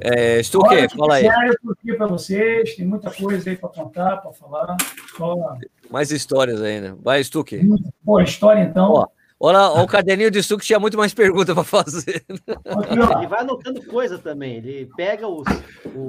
É, 0.02 0.40
estou 0.40 0.62
o 0.62 0.70
quê? 0.70 0.88
Fala 0.96 1.16
aí. 1.16 1.26
Eu 1.26 1.54
estou 1.54 1.72
aqui 1.72 1.94
para 1.94 2.08
vocês, 2.08 2.76
tem 2.76 2.86
muita 2.86 3.12
coisa 3.12 3.50
aí 3.50 3.58
para 3.58 3.70
contar, 3.70 4.18
para 4.18 4.32
falar. 4.32 4.78
Só... 5.18 5.58
Mais 5.90 6.12
histórias 6.12 6.62
ainda. 6.62 6.96
Vai, 7.02 7.24
Stuque. 7.24 7.62
Boa 8.02 8.24
história, 8.24 8.62
então. 8.62 8.92
Ó, 8.94 9.08
Olha, 9.42 9.82
o 9.82 9.88
caderninho 9.88 10.30
de 10.30 10.44
suco 10.44 10.62
tinha 10.62 10.80
muito 10.80 10.98
mais 10.98 11.14
perguntas 11.14 11.56
para 11.56 11.64
fazer. 11.64 12.26
Ele 12.28 13.28
vai 13.28 13.40
anotando 13.40 13.82
coisa 13.86 14.18
também. 14.18 14.58
Ele 14.58 14.90
pega 14.98 15.26
os, 15.30 15.48
o, 15.96 16.02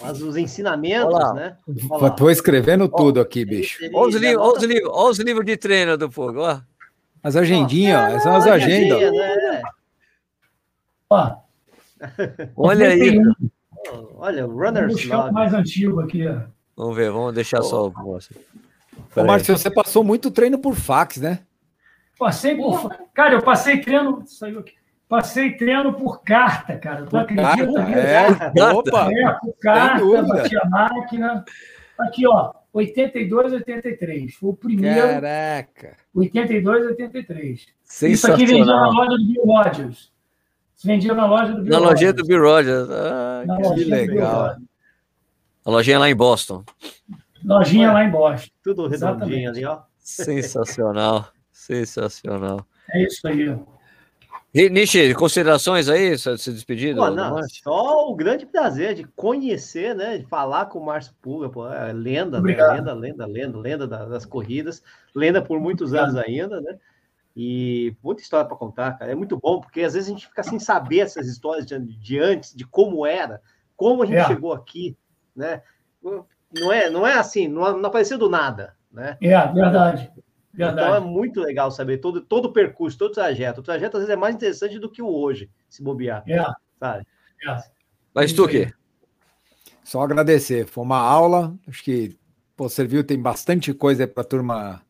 os 0.00 0.36
ensinamentos, 0.36 1.14
Olá. 1.14 1.34
né? 1.34 1.56
Estou 2.06 2.30
escrevendo 2.30 2.88
tudo 2.88 3.20
aqui, 3.20 3.44
bicho. 3.44 3.78
Olha 3.92 4.08
os, 4.08 4.14
livros, 4.14 4.46
olha, 4.46 4.56
os 4.56 4.64
livros, 4.64 4.90
olha 4.92 5.10
os 5.10 5.18
livros 5.18 5.46
de 5.46 5.56
treino 5.56 5.96
do 5.96 6.10
fogo, 6.10 6.40
ó. 6.40 6.60
As 7.22 7.36
agendinhas, 7.36 8.22
são 8.22 8.34
as 8.34 8.46
agendas. 8.46 9.12
Né? 9.12 9.62
Ó. 11.08 11.36
Olha 12.56 12.88
aí. 12.88 13.20
Olha, 14.16 14.46
o 14.46 14.50
Runner's 14.50 15.04
Log. 15.04 15.32
mais 15.32 15.54
antigo 15.54 16.00
aqui. 16.00 16.26
Ó. 16.26 16.40
Vamos 16.76 16.96
ver, 16.96 17.10
vamos 17.10 17.34
deixar 17.34 17.60
oh. 17.60 17.64
só 17.64 17.86
o 17.86 18.18
Ô, 19.14 19.24
Márcio, 19.24 19.56
você 19.56 19.70
passou 19.70 20.02
muito 20.02 20.30
treino 20.30 20.58
por 20.58 20.74
fax, 20.74 21.18
né? 21.18 21.40
Passei 22.18 22.56
por. 22.56 22.90
Cara, 23.14 23.34
eu 23.34 23.42
passei 23.42 23.80
treino. 23.80 24.22
Saiu 24.26 24.60
aqui. 24.60 24.74
Passei 25.12 25.54
treino 25.58 25.92
por 25.92 26.22
carta, 26.22 26.78
cara. 26.78 27.04
Tu 27.04 27.14
acredita? 27.14 27.82
É, 27.82 28.72
opa! 28.72 29.10
É, 29.12 29.32
por 29.42 29.52
carta, 29.60 30.22
bati 30.22 30.56
a 30.56 30.64
máquina. 30.64 31.44
Aqui, 31.98 32.26
ó. 32.26 32.54
82, 32.72 33.52
83. 33.52 34.34
Foi 34.34 34.48
o 34.48 34.54
primeiro. 34.54 35.06
Caraca! 35.06 35.98
82, 36.14 36.86
83. 36.86 37.66
Isso 38.04 38.32
aqui 38.32 38.46
vendia 38.46 38.64
na 38.64 38.88
loja 38.88 39.10
do 39.10 39.26
Bill 39.26 39.44
Rogers. 39.44 40.10
Isso 40.74 40.86
vendia 40.86 41.12
na 41.12 41.26
loja 41.26 41.52
do 41.52 41.62
Bill 41.62 41.72
Na 41.72 41.78
lojinha 41.78 42.12
do 42.14 42.24
Bill 42.24 42.40
Rogers. 42.40 42.88
Ah, 42.90 43.44
que 43.74 43.84
legal. 43.84 44.56
A 45.62 45.70
lojinha 45.70 45.98
lá 45.98 46.08
em 46.08 46.16
Boston. 46.16 46.64
Lojinha 47.44 47.92
lá 47.92 48.02
em 48.02 48.10
Boston. 48.10 48.50
Tudo 48.64 48.88
redondinho 48.88 49.50
ali, 49.50 49.62
ó. 49.66 49.80
Sensacional. 49.98 51.28
Sensacional. 51.52 52.66
É 52.94 53.02
isso 53.02 53.28
aí. 53.28 53.54
Nishi, 54.54 55.14
considerações 55.14 55.88
aí, 55.88 56.18
se 56.18 56.52
despedir? 56.52 56.94
Pô, 56.94 57.10
não, 57.10 57.42
só 57.48 58.10
o 58.10 58.14
grande 58.14 58.44
prazer 58.44 58.94
de 58.94 59.04
conhecer, 59.04 59.94
né? 59.94 60.18
De 60.18 60.26
falar 60.26 60.66
com 60.66 60.78
o 60.78 60.84
Márcio 60.84 61.14
Pulga, 61.22 61.48
pô, 61.48 61.66
é 61.66 61.90
lenda, 61.90 62.38
né? 62.38 62.54
lenda, 62.54 62.92
lenda, 62.92 63.26
lenda, 63.26 63.58
lenda 63.58 63.86
das 63.86 64.26
corridas, 64.26 64.82
lenda 65.14 65.40
por 65.40 65.58
muitos 65.58 65.94
anos 65.94 66.16
ainda, 66.16 66.60
né? 66.60 66.78
E 67.34 67.96
muita 68.02 68.20
história 68.20 68.46
para 68.46 68.56
contar, 68.56 68.98
cara. 68.98 69.10
É 69.10 69.14
muito 69.14 69.38
bom, 69.38 69.58
porque 69.58 69.80
às 69.80 69.94
vezes 69.94 70.10
a 70.10 70.12
gente 70.12 70.26
fica 70.26 70.42
sem 70.42 70.58
saber 70.58 71.00
essas 71.00 71.26
histórias 71.26 71.64
de, 71.64 71.78
de 71.78 72.18
antes, 72.18 72.54
de 72.54 72.66
como 72.66 73.06
era, 73.06 73.40
como 73.74 74.02
a 74.02 74.06
gente 74.06 74.18
é. 74.18 74.26
chegou 74.26 74.52
aqui, 74.52 74.94
né? 75.34 75.62
Não 76.02 76.70
é, 76.70 76.90
não 76.90 77.06
é 77.06 77.14
assim, 77.14 77.48
não, 77.48 77.78
não 77.78 77.88
apareceu 77.88 78.18
do 78.18 78.28
nada, 78.28 78.76
né? 78.92 79.16
É, 79.22 79.46
verdade. 79.46 80.12
Verdade. 80.52 80.80
Então 80.80 80.94
é 80.94 81.00
muito 81.00 81.40
legal 81.40 81.70
saber 81.70 81.98
todo, 81.98 82.20
todo 82.20 82.46
o 82.46 82.52
percurso, 82.52 82.98
todo 82.98 83.10
o 83.10 83.14
trajeto. 83.14 83.60
O 83.60 83.64
trajeto 83.64 83.96
às 83.96 84.02
vezes 84.02 84.12
é 84.12 84.18
mais 84.18 84.34
interessante 84.34 84.78
do 84.78 84.90
que 84.90 85.00
o 85.00 85.08
hoje, 85.08 85.50
se 85.68 85.82
bobear. 85.82 86.22
É. 86.28 86.44
Sabe? 86.78 87.06
É. 87.48 87.58
Mas 88.14 88.32
tu 88.32 88.44
o 88.44 88.48
quê? 88.48 88.72
Só 89.82 90.02
agradecer. 90.02 90.66
Foi 90.66 90.84
uma 90.84 90.98
aula. 90.98 91.54
Acho 91.66 91.82
que 91.82 92.16
pô, 92.56 92.68
serviu, 92.68 93.02
tem 93.02 93.18
bastante 93.18 93.72
coisa 93.72 94.06
para 94.06 94.22
a 94.22 94.26
turma 94.26 94.82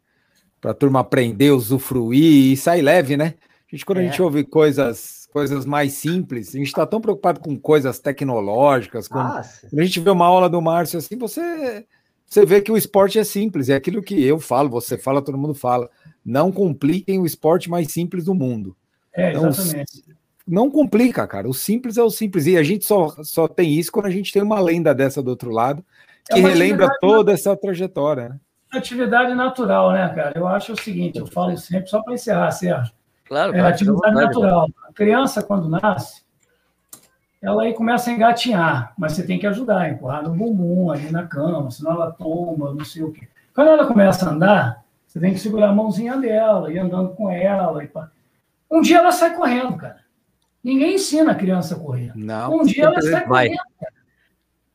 para 0.61 0.73
turma 0.73 1.01
aprender, 1.01 1.51
usufruir 1.51 2.53
e 2.53 2.57
sair 2.57 2.83
leve, 2.83 3.17
né? 3.17 3.35
A 3.67 3.75
gente, 3.75 3.85
quando 3.85 3.99
é. 3.99 4.03
a 4.03 4.05
gente 4.05 4.23
ouve 4.23 4.45
coisas, 4.45 5.27
coisas 5.33 5.67
mais 5.67 5.95
simples, 5.95 6.51
a 6.51 6.59
gente 6.59 6.69
está 6.69 6.87
tão 6.87 7.01
preocupado 7.01 7.41
com 7.41 7.59
coisas 7.59 7.99
tecnológicas. 7.99 9.09
Com... 9.09 9.19
Quando 9.19 9.81
a 9.81 9.85
gente 9.85 9.99
vê 9.99 10.11
uma 10.11 10.27
aula 10.27 10.49
do 10.49 10.63
Márcio 10.63 10.99
assim, 10.99 11.19
você 11.19 11.85
você 12.33 12.47
vê 12.47 12.63
que 12.63 12.73
o 12.73 12.79
esporte 12.79 13.19
é 13.19 13.25
simples, 13.25 13.69
é 13.69 13.75
aquilo 13.75 14.03
que 14.03 14.25
eu 14.25 14.41
falo, 14.41 14.71
você 14.71 14.97
fala, 14.97 15.21
todo 15.21 15.37
mundo 15.37 15.53
fala. 15.53 15.91
Não 16.25 16.51
compliquem 16.51 17.21
o 17.21 17.27
esporte 17.27 17.69
mais 17.69 17.93
simples 17.93 18.25
do 18.25 18.35
mundo. 18.35 18.75
É, 19.15 19.33
exatamente. 19.33 20.03
Não, 20.47 20.65
não 20.65 20.71
complica, 20.71 21.27
cara. 21.27 21.47
O 21.47 21.53
simples 21.53 21.99
é 21.99 22.03
o 22.03 22.09
simples. 22.09 22.47
E 22.47 22.57
a 22.57 22.63
gente 22.63 22.87
só, 22.87 23.09
só 23.23 23.47
tem 23.47 23.75
isso 23.75 23.93
quando 23.93 24.07
a 24.07 24.11
gente 24.11 24.33
tem 24.33 24.41
uma 24.41 24.59
lenda 24.61 24.95
dessa 24.95 25.23
do 25.23 25.29
outro 25.29 25.51
lado, 25.51 25.85
que 26.31 26.39
é 26.39 26.41
relembra 26.41 26.89
toda 27.03 27.33
essa 27.33 27.55
trajetória. 27.55 28.31
Né? 28.31 28.41
Atividade 28.73 29.35
natural, 29.35 29.93
né, 29.93 30.09
cara? 30.15 30.33
Eu 30.35 30.49
acho 30.49 30.73
o 30.73 30.81
seguinte, 30.81 31.19
eu 31.19 31.27
falo 31.27 31.55
sempre 31.59 31.91
só 31.91 32.03
para 32.03 32.15
encerrar, 32.15 32.51
Sérgio. 32.51 32.95
Claro, 33.27 33.55
é, 33.55 33.61
atividade 33.61 34.15
natural. 34.15 34.69
A 34.89 34.93
criança, 34.95 35.43
quando 35.43 35.69
nasce, 35.69 36.22
ela 37.43 37.65
aí 37.65 37.75
começa 37.75 38.09
a 38.09 38.13
engatinhar, 38.13 38.95
mas 38.97 39.13
você 39.13 39.27
tem 39.27 39.37
que 39.37 39.47
ajudar, 39.49 39.91
empurrar 39.91 40.23
no 40.23 40.31
bumbum, 40.31 40.93
ali 40.93 41.11
na 41.11 41.27
cama, 41.27 41.73
senão 41.73 41.93
ela 41.93 42.13
toma, 42.13 42.73
não 42.73 42.85
sei 42.85 43.03
o 43.03 43.11
quê. 43.11 43.27
Quando 43.53 43.69
ela 43.69 43.85
começa 43.85 44.25
a 44.25 44.33
andar, 44.33 44.85
você 45.07 45.19
tem 45.19 45.33
que 45.33 45.41
segurar 45.41 45.71
a 45.71 45.75
mãozinha 45.75 46.17
dela, 46.17 46.73
ir 46.73 46.79
andando 46.79 47.11
com 47.11 47.29
ela. 47.29 47.83
E 47.83 47.89
pá. 47.89 48.11
Um 48.71 48.81
dia 48.81 48.99
ela 48.99 49.11
sai 49.11 49.35
correndo, 49.35 49.77
cara. 49.77 50.01
Ninguém 50.63 50.95
ensina 50.95 51.33
a 51.33 51.35
criança 51.35 51.75
a 51.75 51.79
correr. 51.79 52.13
Não. 52.15 52.61
Um 52.61 52.65
dia 52.65 52.85
ela 52.85 53.03
sai 53.03 53.27
vai. 53.27 53.49
correndo. 53.49 53.63
Cara. 53.81 53.93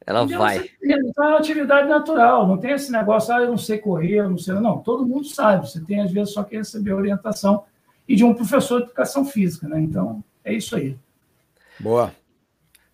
Ela 0.06 0.24
um 0.24 0.28
vai. 0.28 0.70
Então 0.84 1.24
é 1.24 1.28
uma 1.30 1.38
atividade 1.38 1.88
natural. 1.88 2.46
Não 2.46 2.58
tem 2.58 2.72
esse 2.72 2.92
negócio, 2.92 3.34
ah, 3.34 3.42
eu 3.42 3.50
não 3.50 3.58
sei 3.58 3.78
correr, 3.78 4.20
eu 4.20 4.30
não 4.30 4.38
sei. 4.38 4.54
Não, 4.56 4.78
todo 4.80 5.08
mundo 5.08 5.26
sabe. 5.26 5.70
Você 5.70 5.80
tem, 5.82 6.02
às 6.02 6.12
vezes, 6.12 6.34
só 6.34 6.44
que 6.44 6.58
receber 6.58 6.94
orientação 6.94 7.64
e 8.08 8.16
de 8.16 8.26
um 8.26 8.34
professor 8.34 8.80
de 8.80 8.86
educação 8.86 9.26
física, 9.26 9.68
né? 9.68 9.80
Então, 9.80 10.24
é 10.44 10.54
isso 10.54 10.76
aí. 10.76 10.98
Boa. 11.80 12.12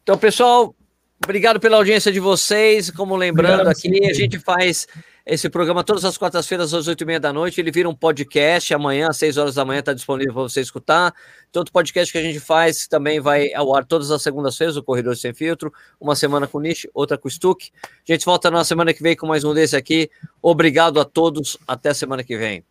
Então, 0.04 0.18
pessoal, 0.18 0.76
obrigado 1.24 1.62
pela 1.62 1.78
audiência 1.78 2.12
de 2.12 2.20
vocês. 2.20 2.92
Como 2.92 3.16
lembrando 3.16 3.62
obrigado, 3.62 3.72
aqui, 3.72 3.90
sim. 3.90 4.10
a 4.10 4.14
gente 4.14 4.38
faz 4.38 4.86
esse 5.26 5.50
programa 5.50 5.82
todas 5.82 6.04
as 6.04 6.18
quartas-feiras 6.18 6.74
às 6.74 6.90
oito 6.90 7.02
e 7.02 7.06
meia 7.06 7.22
da 7.22 7.32
noite. 7.32 7.62
Ele 7.62 7.72
vira 7.72 7.88
um 7.88 7.96
podcast. 7.96 8.74
Amanhã, 8.74 9.08
às 9.08 9.16
seis 9.16 9.38
horas 9.38 9.56
da 9.56 9.64
manhã, 9.64 9.80
está 9.80 9.94
disponível 9.94 10.34
para 10.34 10.44
você 10.44 10.60
escutar. 10.60 11.14
Outro 11.56 11.72
podcast 11.72 12.12
que 12.12 12.18
a 12.18 12.22
gente 12.22 12.42
faz 12.42 12.86
também 12.86 13.22
vai 13.22 13.54
ao 13.54 13.74
ar 13.74 13.86
todas 13.86 14.12
as 14.12 14.22
segundas-feiras, 14.22 14.76
o 14.76 14.84
Corredor 14.84 15.16
Sem 15.16 15.34
Filtro. 15.34 15.72
Uma 16.02 16.18
semana 16.18 16.48
com 16.48 16.58
o 16.58 16.62
Nish, 16.62 16.86
outra 16.94 17.18
com 17.18 17.30
o 17.30 17.32
Stuck. 17.32 17.72
A 17.82 18.12
gente 18.12 18.26
volta 18.26 18.52
na 18.52 18.66
semana 18.66 18.94
que 18.94 19.02
vem 19.02 19.16
com 19.16 19.26
mais 19.26 19.46
um 19.46 19.54
desse 19.54 19.78
aqui. 19.78 20.10
Obrigado 20.42 21.00
a 21.00 21.06
todos. 21.06 21.58
Até 21.66 21.94
semana 21.94 22.26
que 22.26 22.38
vem. 22.38 22.62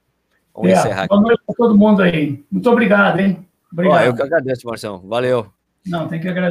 Vamos 0.55 0.71
é, 0.71 0.75
encerrar. 0.75 1.07
Boa 1.07 1.23
noite 1.23 1.41
para 1.47 1.55
todo 1.55 1.75
mundo 1.75 2.03
aí. 2.03 2.45
Muito 2.51 2.71
obrigado, 2.71 3.21
hein? 3.21 3.49
Obrigado. 3.73 4.05
eu 4.05 4.15
que 4.15 4.23
agradeço, 4.23 4.67
Marcelo. 4.67 4.99
Valeu. 5.09 5.51
Não, 5.87 6.07
tem 6.07 6.21
que 6.21 6.29
agradecer. 6.29 6.51